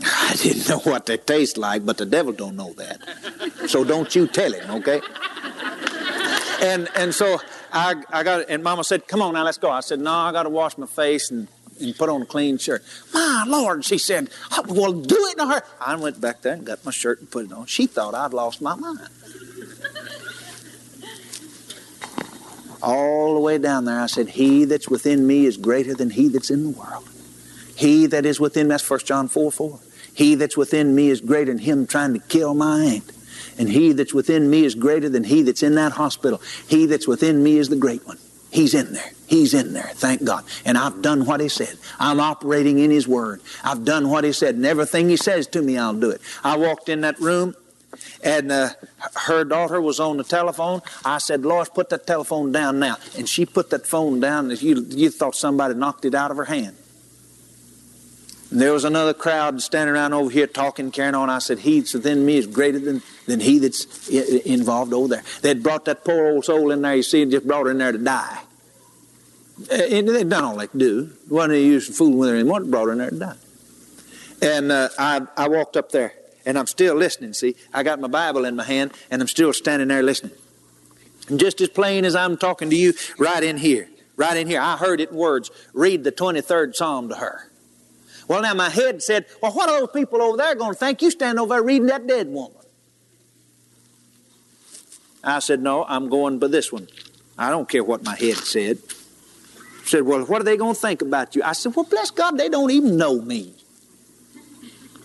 I 0.04 0.34
didn't 0.42 0.68
know 0.68 0.78
what 0.80 1.06
they 1.06 1.16
taste 1.16 1.56
like, 1.56 1.86
but 1.86 1.98
the 1.98 2.06
devil 2.06 2.32
don't 2.32 2.56
know 2.56 2.72
that. 2.74 3.68
So 3.68 3.84
don't 3.84 4.12
you 4.14 4.26
tell 4.26 4.52
him, 4.52 4.70
okay? 4.78 5.00
And 6.62 6.88
and 6.96 7.14
so 7.14 7.40
I 7.72 8.02
I 8.10 8.22
got 8.22 8.48
and 8.48 8.62
Mama 8.62 8.84
said, 8.84 9.06
"Come 9.06 9.22
on 9.22 9.34
now, 9.34 9.44
let's 9.44 9.58
go." 9.58 9.70
I 9.70 9.80
said, 9.80 10.00
"No, 10.00 10.12
I 10.12 10.32
got 10.32 10.44
to 10.44 10.48
wash 10.48 10.76
my 10.78 10.86
face 10.86 11.30
and 11.30 11.48
and 11.82 11.96
put 11.96 12.08
on 12.08 12.22
a 12.22 12.26
clean 12.26 12.58
shirt. 12.58 12.82
My 13.12 13.44
Lord, 13.46 13.84
she 13.84 13.98
said, 13.98 14.30
well, 14.66 14.92
do 14.92 15.16
it 15.26 15.34
in 15.34 15.40
a 15.40 15.46
hurry. 15.46 15.62
I 15.80 15.96
went 15.96 16.20
back 16.20 16.42
there 16.42 16.54
and 16.54 16.64
got 16.64 16.84
my 16.84 16.90
shirt 16.90 17.20
and 17.20 17.30
put 17.30 17.46
it 17.46 17.52
on. 17.52 17.66
She 17.66 17.86
thought 17.86 18.14
I'd 18.14 18.32
lost 18.32 18.60
my 18.62 18.74
mind. 18.74 19.08
All 22.82 23.34
the 23.34 23.40
way 23.40 23.58
down 23.58 23.84
there, 23.84 24.00
I 24.00 24.06
said, 24.06 24.28
He 24.28 24.64
that's 24.64 24.88
within 24.88 25.26
me 25.26 25.46
is 25.46 25.56
greater 25.56 25.94
than 25.94 26.10
he 26.10 26.28
that's 26.28 26.50
in 26.50 26.64
the 26.64 26.70
world. 26.70 27.08
He 27.76 28.06
that 28.06 28.26
is 28.26 28.40
within, 28.40 28.66
me, 28.66 28.70
that's 28.70 28.88
1 28.88 29.00
John 29.00 29.28
4 29.28 29.52
4. 29.52 29.78
He 30.14 30.34
that's 30.34 30.56
within 30.56 30.94
me 30.94 31.08
is 31.08 31.20
greater 31.20 31.52
than 31.52 31.58
him 31.58 31.86
trying 31.86 32.12
to 32.14 32.18
kill 32.18 32.54
my 32.54 32.80
aunt. 32.80 33.12
And 33.58 33.68
he 33.68 33.92
that's 33.92 34.12
within 34.12 34.50
me 34.50 34.64
is 34.64 34.74
greater 34.74 35.08
than 35.08 35.24
he 35.24 35.42
that's 35.42 35.62
in 35.62 35.76
that 35.76 35.92
hospital. 35.92 36.40
He 36.68 36.86
that's 36.86 37.06
within 37.06 37.42
me 37.42 37.58
is 37.58 37.68
the 37.68 37.76
great 37.76 38.04
one. 38.06 38.18
He's 38.50 38.74
in 38.74 38.92
there. 38.92 39.12
He's 39.32 39.54
in 39.54 39.72
there. 39.72 39.90
Thank 39.94 40.24
God. 40.24 40.44
And 40.66 40.76
I've 40.76 41.00
done 41.00 41.24
what 41.24 41.40
He 41.40 41.48
said. 41.48 41.78
I'm 41.98 42.20
operating 42.20 42.78
in 42.78 42.90
His 42.90 43.08
Word. 43.08 43.40
I've 43.64 43.82
done 43.82 44.10
what 44.10 44.24
He 44.24 44.32
said. 44.34 44.56
And 44.56 44.66
everything 44.66 45.08
He 45.08 45.16
says 45.16 45.46
to 45.48 45.62
me, 45.62 45.78
I'll 45.78 45.94
do 45.94 46.10
it. 46.10 46.20
I 46.44 46.58
walked 46.58 46.90
in 46.90 47.00
that 47.00 47.18
room 47.18 47.54
and 48.22 48.52
uh, 48.52 48.68
her 49.26 49.44
daughter 49.44 49.80
was 49.80 50.00
on 50.00 50.18
the 50.18 50.24
telephone. 50.24 50.82
I 51.02 51.16
said, 51.16 51.46
Lois, 51.46 51.70
put 51.70 51.88
that 51.88 52.06
telephone 52.06 52.52
down 52.52 52.78
now. 52.78 52.98
And 53.16 53.26
she 53.26 53.46
put 53.46 53.70
that 53.70 53.86
phone 53.86 54.20
down 54.20 54.50
as 54.50 54.62
you, 54.62 54.84
you 54.90 55.08
thought 55.08 55.34
somebody 55.34 55.72
knocked 55.72 56.04
it 56.04 56.14
out 56.14 56.30
of 56.30 56.36
her 56.36 56.44
hand. 56.44 56.76
And 58.50 58.60
there 58.60 58.74
was 58.74 58.84
another 58.84 59.14
crowd 59.14 59.62
standing 59.62 59.94
around 59.94 60.12
over 60.12 60.28
here 60.28 60.46
talking, 60.46 60.90
carrying 60.90 61.14
on. 61.14 61.30
I 61.30 61.38
said, 61.38 61.58
He 61.58 61.80
that's 61.80 61.94
within 61.94 62.26
me 62.26 62.36
is 62.36 62.46
greater 62.46 62.78
than, 62.78 63.00
than 63.26 63.40
he 63.40 63.58
that's 63.60 64.10
involved 64.10 64.92
over 64.92 65.08
there. 65.08 65.22
They'd 65.40 65.62
brought 65.62 65.86
that 65.86 66.04
poor 66.04 66.26
old 66.26 66.44
soul 66.44 66.70
in 66.70 66.82
there, 66.82 66.96
you 66.96 67.02
see, 67.02 67.22
and 67.22 67.30
just 67.30 67.46
brought 67.46 67.64
her 67.64 67.70
in 67.70 67.78
there 67.78 67.92
to 67.92 67.98
die. 67.98 68.42
And 69.70 70.08
they'd 70.08 70.28
done 70.28 70.44
all 70.44 70.56
they 70.56 70.66
could 70.66 70.80
do. 70.80 71.12
Wasn't 71.28 71.52
any 71.54 71.64
use 71.64 71.94
fooling 71.96 72.18
with 72.18 72.30
her 72.30 72.34
anymore. 72.36 72.60
Brought 72.60 72.86
her 72.86 72.92
in 72.92 72.98
there 72.98 73.10
to 73.10 73.18
die. 73.18 73.36
And 74.40 74.72
uh, 74.72 74.88
I, 74.98 75.20
I 75.36 75.48
walked 75.48 75.76
up 75.76 75.92
there, 75.92 76.14
and 76.44 76.58
I'm 76.58 76.66
still 76.66 76.96
listening. 76.96 77.32
See, 77.32 77.54
I 77.72 77.82
got 77.82 78.00
my 78.00 78.08
Bible 78.08 78.44
in 78.44 78.56
my 78.56 78.64
hand, 78.64 78.92
and 79.10 79.22
I'm 79.22 79.28
still 79.28 79.52
standing 79.52 79.88
there 79.88 80.02
listening. 80.02 80.32
And 81.28 81.38
just 81.38 81.60
as 81.60 81.68
plain 81.68 82.04
as 82.04 82.16
I'm 82.16 82.36
talking 82.36 82.70
to 82.70 82.76
you, 82.76 82.94
right 83.18 83.42
in 83.42 83.56
here, 83.56 83.88
right 84.16 84.36
in 84.36 84.48
here, 84.48 84.60
I 84.60 84.76
heard 84.76 85.00
it 85.00 85.10
in 85.10 85.16
words. 85.16 85.50
Read 85.72 86.02
the 86.02 86.10
23rd 86.10 86.74
Psalm 86.74 87.08
to 87.10 87.14
her. 87.16 87.52
Well, 88.26 88.42
now 88.42 88.54
my 88.54 88.70
head 88.70 89.02
said, 89.02 89.26
Well, 89.40 89.52
what 89.52 89.68
are 89.68 89.80
those 89.80 89.90
people 89.92 90.20
over 90.22 90.36
there 90.36 90.54
going 90.54 90.72
to 90.72 90.78
think? 90.78 91.02
You 91.02 91.10
stand 91.10 91.38
over 91.38 91.54
there 91.54 91.62
reading 91.62 91.86
that 91.86 92.06
dead 92.06 92.28
woman. 92.28 92.56
I 95.22 95.38
said, 95.38 95.60
No, 95.60 95.84
I'm 95.84 96.08
going 96.08 96.38
by 96.38 96.48
this 96.48 96.72
one. 96.72 96.88
I 97.38 97.50
don't 97.50 97.68
care 97.68 97.84
what 97.84 98.02
my 98.02 98.16
head 98.16 98.36
said. 98.36 98.78
Said, 99.92 100.04
Well, 100.04 100.24
what 100.24 100.40
are 100.40 100.44
they 100.44 100.56
going 100.56 100.74
to 100.74 100.80
think 100.80 101.02
about 101.02 101.36
you? 101.36 101.42
I 101.42 101.52
said, 101.52 101.76
Well, 101.76 101.84
bless 101.84 102.10
God, 102.10 102.38
they 102.38 102.48
don't 102.48 102.70
even 102.70 102.96
know 102.96 103.20
me. 103.20 103.52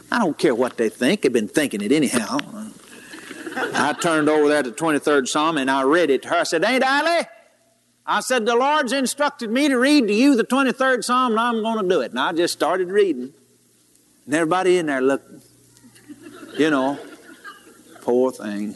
I 0.10 0.20
don't 0.20 0.38
care 0.38 0.56
what 0.56 0.78
they 0.78 0.88
think. 0.88 1.24
They've 1.24 1.34
been 1.34 1.50
thinking 1.50 1.82
it 1.82 1.92
anyhow. 1.92 2.38
I 3.74 3.92
turned 4.00 4.30
over 4.30 4.48
there 4.48 4.64
to 4.64 4.70
the 4.70 4.76
23rd 4.78 5.28
Psalm 5.28 5.58
and 5.58 5.70
I 5.70 5.84
read 5.84 6.10
it 6.10 6.22
to 6.22 6.30
her. 6.30 6.38
I 6.38 6.44
said, 6.44 6.64
Ain't 6.64 6.86
I? 6.86 7.28
I 8.06 8.22
said, 8.22 8.46
The 8.46 8.56
Lord's 8.56 8.94
instructed 8.94 9.52
me 9.52 9.68
to 9.68 9.78
read 9.78 10.08
to 10.08 10.14
you 10.14 10.38
the 10.38 10.46
23rd 10.46 11.04
Psalm, 11.04 11.34
and 11.34 11.40
I'm 11.42 11.62
going 11.62 11.84
to 11.84 11.90
do 11.90 12.00
it. 12.00 12.12
And 12.12 12.20
I 12.22 12.32
just 12.32 12.54
started 12.54 12.88
reading. 12.88 13.34
And 14.26 14.34
everybody 14.34 14.78
in 14.78 14.86
there 14.86 15.02
looked, 15.02 15.30
you 16.58 16.70
know, 16.70 16.98
poor 18.04 18.32
thing. 18.32 18.74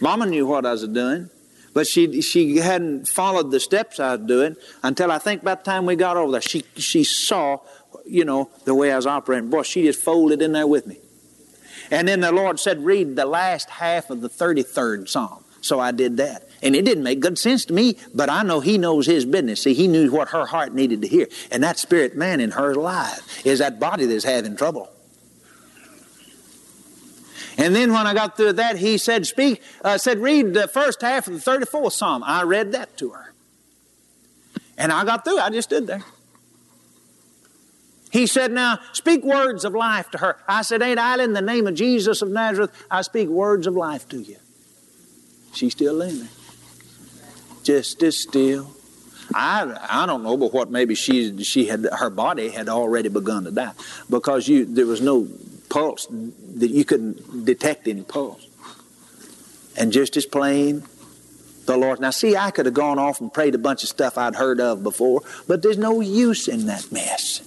Mama 0.00 0.26
knew 0.26 0.46
what 0.46 0.64
I 0.64 0.70
was 0.70 0.86
doing, 0.86 1.28
but 1.74 1.86
she, 1.86 2.20
she 2.20 2.56
hadn't 2.58 3.08
followed 3.08 3.50
the 3.50 3.60
steps 3.60 3.98
I 3.98 4.16
was 4.16 4.26
doing 4.26 4.56
until 4.82 5.10
I 5.10 5.18
think 5.18 5.42
by 5.42 5.54
the 5.54 5.62
time 5.62 5.86
we 5.86 5.96
got 5.96 6.16
over 6.16 6.32
there, 6.32 6.40
she, 6.40 6.64
she 6.76 7.04
saw, 7.04 7.58
you 8.04 8.24
know, 8.24 8.50
the 8.64 8.74
way 8.74 8.92
I 8.92 8.96
was 8.96 9.06
operating. 9.06 9.50
Boy, 9.50 9.62
she 9.62 9.84
just 9.84 10.00
folded 10.00 10.42
in 10.42 10.52
there 10.52 10.66
with 10.66 10.86
me. 10.86 10.98
And 11.90 12.08
then 12.08 12.20
the 12.20 12.32
Lord 12.32 12.58
said, 12.60 12.84
Read 12.84 13.16
the 13.16 13.26
last 13.26 13.68
half 13.68 14.10
of 14.10 14.20
the 14.20 14.28
33rd 14.28 15.08
Psalm. 15.08 15.44
So 15.60 15.78
I 15.78 15.92
did 15.92 16.16
that. 16.16 16.48
And 16.62 16.76
it 16.76 16.84
didn't 16.84 17.04
make 17.04 17.20
good 17.20 17.38
sense 17.38 17.64
to 17.66 17.72
me, 17.72 17.96
but 18.14 18.28
I 18.28 18.42
know 18.42 18.60
he 18.60 18.78
knows 18.78 19.06
his 19.06 19.24
business. 19.24 19.62
See, 19.62 19.74
he 19.74 19.88
knew 19.88 20.10
what 20.10 20.28
her 20.28 20.46
heart 20.46 20.74
needed 20.74 21.02
to 21.02 21.08
hear. 21.08 21.28
And 21.50 21.62
that 21.62 21.78
spirit 21.78 22.16
man 22.16 22.40
in 22.40 22.52
her 22.52 22.74
life 22.74 23.46
is 23.46 23.60
that 23.60 23.80
body 23.80 24.06
that's 24.06 24.24
having 24.24 24.56
trouble. 24.56 24.90
And 27.58 27.74
then 27.74 27.92
when 27.92 28.06
I 28.06 28.14
got 28.14 28.36
through 28.36 28.54
that, 28.54 28.78
he 28.78 28.98
said, 28.98 29.26
"Speak." 29.26 29.62
Uh, 29.84 29.98
said, 29.98 30.18
"Read 30.18 30.54
the 30.54 30.68
first 30.68 31.00
half 31.02 31.26
of 31.26 31.34
the 31.34 31.40
thirty-fourth 31.40 31.92
Psalm." 31.92 32.22
I 32.24 32.42
read 32.42 32.72
that 32.72 32.96
to 32.98 33.10
her, 33.10 33.32
and 34.78 34.92
I 34.92 35.04
got 35.04 35.24
through. 35.24 35.38
I 35.38 35.50
just 35.50 35.68
stood 35.68 35.86
there. 35.86 36.02
He 38.10 38.26
said, 38.26 38.52
"Now 38.52 38.78
speak 38.92 39.24
words 39.24 39.64
of 39.64 39.74
life 39.74 40.10
to 40.10 40.18
her." 40.18 40.36
I 40.48 40.62
said, 40.62 40.82
"Ain't 40.82 40.98
I 40.98 41.22
in 41.22 41.32
the 41.32 41.42
name 41.42 41.66
of 41.66 41.74
Jesus 41.74 42.22
of 42.22 42.28
Nazareth? 42.30 42.70
I 42.90 43.02
speak 43.02 43.28
words 43.28 43.66
of 43.66 43.74
life 43.74 44.08
to 44.10 44.18
you." 44.18 44.36
She's 45.54 45.72
still 45.72 45.94
laying 45.94 46.20
there. 46.20 46.28
Just 47.62 48.02
as 48.02 48.16
still. 48.16 48.74
I, 49.34 49.78
I 49.88 50.06
don't 50.06 50.22
know, 50.22 50.36
but 50.36 50.52
what 50.52 50.70
maybe 50.70 50.94
she 50.94 51.42
she 51.42 51.66
had 51.66 51.86
her 51.92 52.10
body 52.10 52.50
had 52.50 52.68
already 52.68 53.08
begun 53.08 53.44
to 53.44 53.50
die 53.50 53.72
because 54.10 54.48
you 54.48 54.64
there 54.64 54.86
was 54.86 55.00
no 55.00 55.28
pulse 55.72 56.06
that 56.10 56.68
you 56.68 56.84
couldn't 56.84 57.46
detect 57.46 57.88
any 57.88 58.02
pulse. 58.02 58.46
And 59.74 59.90
just 59.90 60.18
as 60.18 60.26
plain, 60.26 60.82
the 61.64 61.78
Lord. 61.78 61.98
Now, 61.98 62.10
see, 62.10 62.36
I 62.36 62.50
could 62.50 62.66
have 62.66 62.74
gone 62.74 62.98
off 62.98 63.22
and 63.22 63.32
prayed 63.32 63.54
a 63.54 63.58
bunch 63.58 63.82
of 63.82 63.88
stuff 63.88 64.18
I'd 64.18 64.34
heard 64.34 64.60
of 64.60 64.82
before, 64.82 65.22
but 65.48 65.62
there's 65.62 65.78
no 65.78 66.00
use 66.02 66.46
in 66.46 66.66
that 66.66 66.92
mess. 66.92 67.38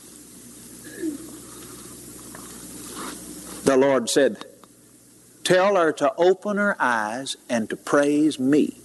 The 3.64 3.78
Lord 3.78 4.10
said, 4.10 4.44
Tell 5.44 5.76
her 5.76 5.92
to 5.94 6.12
open 6.16 6.58
her 6.58 6.76
eyes 6.80 7.38
and 7.48 7.70
to 7.70 7.76
praise 7.76 8.40
me. 8.40 8.80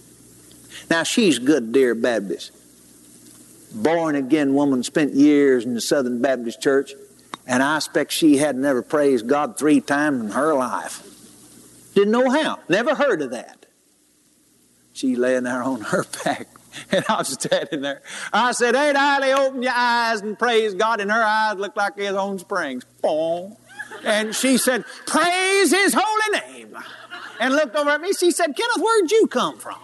Now, 0.87 1.01
she's 1.01 1.39
good, 1.39 1.71
dear 1.71 1.95
Baptist. 1.95 2.51
Born 3.73 4.15
again 4.15 4.53
woman, 4.53 4.83
spent 4.83 5.15
years 5.15 5.65
in 5.65 5.73
the 5.73 5.81
Southern 5.81 6.21
Baptist 6.21 6.61
Church, 6.61 6.93
and 7.51 7.61
I 7.61 7.75
expect 7.75 8.13
she 8.13 8.37
had 8.37 8.55
never 8.55 8.81
praised 8.81 9.27
God 9.27 9.57
three 9.57 9.81
times 9.81 10.23
in 10.23 10.31
her 10.31 10.53
life. 10.53 11.05
Didn't 11.93 12.11
know 12.11 12.29
how, 12.29 12.59
never 12.69 12.95
heard 12.95 13.21
of 13.21 13.31
that. 13.31 13.65
She 14.93 15.17
laying 15.17 15.43
there 15.43 15.61
on 15.61 15.81
her 15.81 16.05
back. 16.23 16.47
And 16.89 17.03
I 17.09 17.17
was 17.17 17.33
standing 17.33 17.81
there. 17.81 18.01
I 18.31 18.53
said, 18.53 18.73
Ain't 18.75 18.95
I 18.95 19.33
open 19.33 19.61
your 19.61 19.73
eyes 19.75 20.21
and 20.21 20.39
praise 20.39 20.73
God? 20.73 21.01
And 21.01 21.11
her 21.11 21.21
eyes 21.21 21.57
looked 21.57 21.75
like 21.75 21.97
his 21.97 22.13
own 22.13 22.39
springs. 22.39 22.85
Boom. 23.01 23.57
And 24.05 24.33
she 24.33 24.57
said, 24.57 24.85
Praise 25.05 25.71
his 25.71 25.93
holy 25.93 26.39
name. 26.39 26.77
And 27.41 27.53
looked 27.53 27.75
over 27.75 27.89
at 27.89 27.99
me. 27.99 28.13
She 28.13 28.31
said, 28.31 28.55
Kenneth, 28.55 28.77
where'd 28.81 29.11
you 29.11 29.27
come 29.27 29.59
from? 29.59 29.75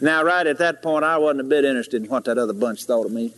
Now, 0.00 0.22
right 0.22 0.46
at 0.46 0.58
that 0.58 0.82
point, 0.82 1.04
I 1.04 1.18
wasn't 1.18 1.40
a 1.40 1.44
bit 1.44 1.64
interested 1.64 2.02
in 2.02 2.08
what 2.08 2.24
that 2.24 2.38
other 2.38 2.54
bunch 2.54 2.84
thought 2.84 3.06
of 3.06 3.12
me. 3.12 3.34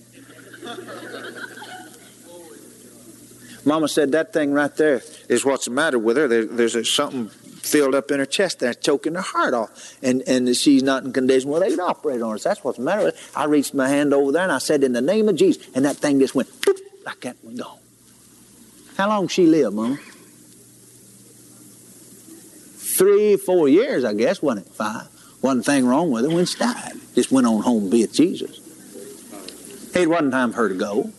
Mama 3.64 3.89
said, 3.89 4.12
That 4.12 4.32
thing 4.32 4.52
right 4.52 4.74
there 4.76 5.02
is 5.28 5.44
what's 5.44 5.64
the 5.66 5.70
matter 5.70 5.98
with 5.98 6.16
her. 6.16 6.28
There, 6.28 6.44
there's 6.44 6.74
a, 6.74 6.84
something 6.84 7.28
filled 7.28 7.94
up 7.94 8.10
in 8.10 8.18
her 8.18 8.26
chest 8.26 8.60
there, 8.60 8.74
choking 8.74 9.14
her 9.14 9.20
heart 9.20 9.55
off. 9.55 9.97
And, 10.02 10.22
and 10.22 10.55
she's 10.56 10.82
not 10.82 11.05
in 11.05 11.12
condition 11.12 11.51
where 11.51 11.60
they 11.60 11.70
can 11.70 11.80
operate 11.80 12.22
on. 12.22 12.39
So 12.39 12.48
that's 12.48 12.64
what's 12.64 12.78
the 12.78 12.84
matter 12.84 13.05
with 13.05 13.18
her. 13.34 13.40
I 13.40 13.44
reached 13.44 13.74
my 13.74 13.89
hand 13.89 14.12
over 14.12 14.32
there 14.32 14.43
and 14.43 14.52
I 14.52 14.59
said, 14.59 14.82
In 14.84 14.93
the 14.93 15.01
name 15.01 15.28
of 15.28 15.36
Jesus. 15.36 15.64
And 15.74 15.84
that 15.84 15.97
thing 15.97 16.18
just 16.20 16.34
went 16.34 16.48
boop, 16.60 16.78
like 17.05 17.20
that 17.20 17.36
one 17.43 17.56
gone. 17.56 17.78
How 18.97 19.09
long 19.09 19.28
she 19.28 19.47
live, 19.47 19.72
Mama? 19.72 19.98
Three, 22.76 23.36
four 23.36 23.68
years, 23.68 24.05
I 24.05 24.12
guess, 24.12 24.43
wasn't 24.43 24.66
it? 24.66 24.72
Five. 24.74 25.09
Wasn't 25.43 25.66
thing 25.66 25.86
wrong 25.86 26.10
with 26.10 26.24
her 26.24 26.35
when 26.35 26.47
she 26.47 26.59
died. 26.59 26.93
Just 27.14 27.32
went 27.32 27.47
on 27.47 27.62
home 27.62 27.85
to 27.85 27.90
be 27.90 28.02
with 28.02 28.14
Jesus. 28.14 28.60
It 29.94 30.09
wasn't 30.09 30.32
time 30.32 30.52
for 30.52 30.59
her 30.59 30.69
to 30.69 30.74
go. 30.74 31.12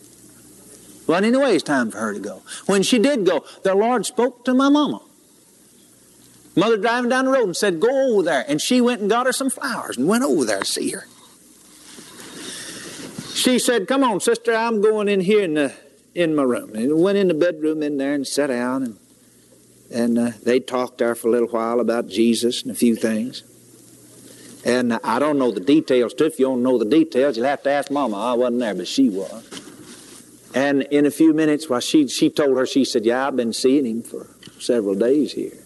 Wasn't 1.05 1.35
it's 1.35 1.63
time 1.63 1.91
for 1.91 1.99
her 1.99 2.13
to 2.13 2.19
go. 2.19 2.41
When 2.65 2.81
she 2.81 2.97
did 2.97 3.25
go, 3.25 3.45
the 3.63 3.75
Lord 3.75 4.05
spoke 4.05 4.45
to 4.45 4.53
my 4.53 4.69
mama. 4.69 5.01
Mother 6.55 6.77
driving 6.77 7.09
down 7.09 7.25
the 7.25 7.31
road 7.31 7.43
and 7.43 7.57
said, 7.57 7.79
Go 7.79 8.13
over 8.13 8.23
there. 8.23 8.45
And 8.47 8.61
she 8.61 8.79
went 8.79 9.01
and 9.01 9.09
got 9.09 9.25
her 9.25 9.33
some 9.33 9.49
flowers 9.49 9.97
and 9.97 10.07
went 10.07 10.23
over 10.23 10.45
there 10.45 10.59
to 10.59 10.65
see 10.65 10.91
her. 10.91 11.07
She 13.33 13.59
said, 13.59 13.87
Come 13.87 14.03
on, 14.03 14.21
sister, 14.21 14.53
I'm 14.53 14.81
going 14.81 15.09
in 15.09 15.19
here 15.19 15.43
in, 15.43 15.55
the, 15.55 15.73
in 16.15 16.35
my 16.35 16.43
room. 16.43 16.75
And 16.75 17.01
went 17.01 17.17
in 17.17 17.27
the 17.27 17.33
bedroom 17.33 17.83
in 17.83 17.97
there 17.97 18.13
and 18.13 18.25
sat 18.25 18.47
down. 18.47 18.83
And, 18.83 18.99
and 19.91 20.19
uh, 20.19 20.31
they 20.43 20.59
talked 20.59 20.99
there 20.99 21.15
for 21.15 21.27
a 21.27 21.31
little 21.31 21.49
while 21.49 21.79
about 21.79 22.07
Jesus 22.07 22.61
and 22.61 22.71
a 22.71 22.75
few 22.75 22.95
things. 22.95 23.43
And 24.65 24.93
I 25.03 25.19
don't 25.19 25.37
know 25.37 25.51
the 25.51 25.59
details 25.59 26.13
too. 26.13 26.25
If 26.25 26.39
you 26.39 26.45
don't 26.45 26.63
know 26.63 26.77
the 26.77 26.85
details, 26.85 27.35
you'll 27.35 27.47
have 27.47 27.63
to 27.63 27.69
ask 27.69 27.91
Mama. 27.91 28.17
I 28.17 28.33
wasn't 28.33 28.59
there, 28.59 28.75
but 28.75 28.87
she 28.87 29.09
was. 29.09 29.61
And 30.55 30.83
in 30.83 31.05
a 31.05 31.11
few 31.11 31.33
minutes, 31.33 31.67
well, 31.67 31.79
she, 31.79 32.07
she 32.07 32.29
told 32.29 32.57
her, 32.57 32.65
she 32.65 32.85
said, 32.85 33.05
Yeah, 33.05 33.27
I've 33.27 33.35
been 33.35 33.53
seeing 33.53 33.85
him 33.85 34.03
for 34.03 34.29
several 34.59 34.95
days 34.95 35.33
here. 35.33 35.57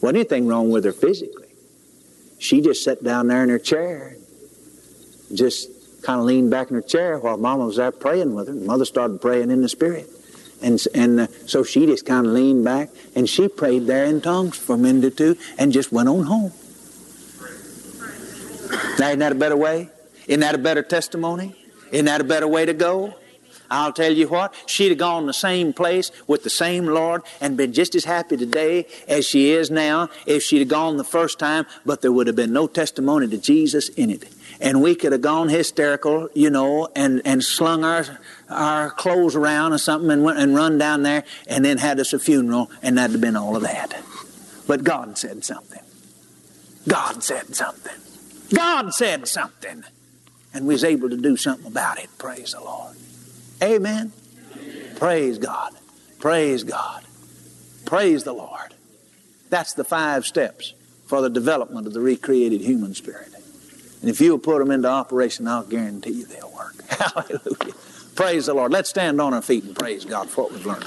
Wasn't 0.00 0.16
anything 0.16 0.46
wrong 0.46 0.70
with 0.70 0.84
her 0.84 0.92
physically. 0.92 1.48
She 2.38 2.62
just 2.62 2.82
sat 2.82 3.04
down 3.04 3.28
there 3.28 3.42
in 3.42 3.50
her 3.50 3.58
chair, 3.58 4.16
just 5.34 5.68
kind 6.02 6.20
of 6.20 6.26
leaned 6.26 6.50
back 6.50 6.70
in 6.70 6.76
her 6.76 6.82
chair 6.82 7.18
while 7.18 7.36
Mama 7.36 7.66
was 7.66 7.76
there 7.76 7.92
praying 7.92 8.34
with 8.34 8.48
her. 8.48 8.54
Mother 8.54 8.86
started 8.86 9.20
praying 9.20 9.50
in 9.50 9.60
the 9.60 9.68
Spirit. 9.68 10.08
And, 10.62 10.80
and 10.94 11.20
uh, 11.20 11.26
so 11.46 11.62
she 11.62 11.86
just 11.86 12.06
kind 12.06 12.26
of 12.26 12.32
leaned 12.32 12.64
back 12.64 12.88
and 13.14 13.28
she 13.28 13.48
prayed 13.48 13.86
there 13.86 14.04
in 14.06 14.20
tongues 14.20 14.56
for 14.56 14.74
a 14.74 14.78
minute 14.78 15.04
or 15.04 15.10
two 15.10 15.36
and 15.58 15.72
just 15.72 15.92
went 15.92 16.08
on 16.08 16.24
home. 16.24 16.52
Now, 18.98 19.08
isn't 19.08 19.18
that 19.20 19.32
a 19.32 19.36
better 19.36 19.56
way? 19.56 19.88
Isn't 20.26 20.40
that 20.40 20.54
a 20.54 20.58
better 20.58 20.82
testimony? 20.82 21.54
Isn't 21.90 22.06
that 22.06 22.20
a 22.20 22.24
better 22.24 22.46
way 22.46 22.66
to 22.66 22.72
go? 22.72 23.14
I'll 23.70 23.92
tell 23.92 24.12
you 24.12 24.26
what, 24.26 24.52
she'd 24.66 24.88
have 24.88 24.98
gone 24.98 25.26
the 25.26 25.32
same 25.32 25.72
place 25.72 26.10
with 26.26 26.42
the 26.42 26.50
same 26.50 26.86
Lord 26.86 27.22
and 27.40 27.56
been 27.56 27.72
just 27.72 27.94
as 27.94 28.04
happy 28.04 28.36
today 28.36 28.86
as 29.06 29.24
she 29.24 29.52
is 29.52 29.70
now 29.70 30.08
if 30.26 30.42
she'd 30.42 30.58
have 30.58 30.68
gone 30.68 30.96
the 30.96 31.04
first 31.04 31.38
time, 31.38 31.66
but 31.86 32.02
there 32.02 32.10
would 32.10 32.26
have 32.26 32.34
been 32.34 32.52
no 32.52 32.66
testimony 32.66 33.28
to 33.28 33.38
Jesus 33.38 33.88
in 33.90 34.10
it. 34.10 34.24
And 34.60 34.82
we 34.82 34.96
could 34.96 35.12
have 35.12 35.22
gone 35.22 35.48
hysterical, 35.48 36.28
you 36.34 36.50
know, 36.50 36.88
and, 36.96 37.22
and 37.24 37.44
slung 37.44 37.84
our, 37.84 38.04
our 38.48 38.90
clothes 38.90 39.36
around 39.36 39.72
or 39.72 39.78
something 39.78 40.10
and 40.10 40.24
went 40.24 40.38
and 40.38 40.54
run 40.54 40.76
down 40.76 41.04
there 41.04 41.22
and 41.46 41.64
then 41.64 41.78
had 41.78 42.00
us 42.00 42.12
a 42.12 42.18
funeral 42.18 42.70
and 42.82 42.98
that'd 42.98 43.12
have 43.12 43.20
been 43.20 43.36
all 43.36 43.54
of 43.54 43.62
that. 43.62 44.02
But 44.66 44.82
God 44.82 45.16
said 45.16 45.44
something. 45.44 45.82
God 46.88 47.22
said 47.22 47.54
something. 47.54 48.09
God 48.54 48.92
said 48.94 49.26
something. 49.28 49.84
And 50.52 50.66
we 50.66 50.74
was 50.74 50.84
able 50.84 51.10
to 51.10 51.16
do 51.16 51.36
something 51.36 51.66
about 51.66 51.98
it. 51.98 52.08
Praise 52.18 52.52
the 52.52 52.60
Lord. 52.60 52.96
Amen. 53.62 54.12
Praise 54.96 55.38
God. 55.38 55.74
Praise 56.18 56.64
God. 56.64 57.04
Praise 57.84 58.24
the 58.24 58.32
Lord. 58.32 58.74
That's 59.48 59.74
the 59.74 59.84
five 59.84 60.26
steps 60.26 60.74
for 61.06 61.20
the 61.20 61.30
development 61.30 61.86
of 61.86 61.92
the 61.92 62.00
recreated 62.00 62.60
human 62.60 62.94
spirit. 62.94 63.32
And 64.00 64.08
if 64.08 64.20
you'll 64.20 64.38
put 64.38 64.58
them 64.58 64.70
into 64.70 64.88
operation, 64.88 65.46
I'll 65.46 65.64
guarantee 65.64 66.10
you 66.10 66.24
they'll 66.26 66.52
work. 66.52 66.82
Hallelujah. 66.88 67.74
Praise 68.14 68.46
the 68.46 68.54
Lord. 68.54 68.72
Let's 68.72 68.90
stand 68.90 69.20
on 69.20 69.34
our 69.34 69.42
feet 69.42 69.64
and 69.64 69.76
praise 69.76 70.04
God 70.04 70.28
for 70.28 70.44
what 70.44 70.52
we've 70.52 70.66
learned. 70.66 70.86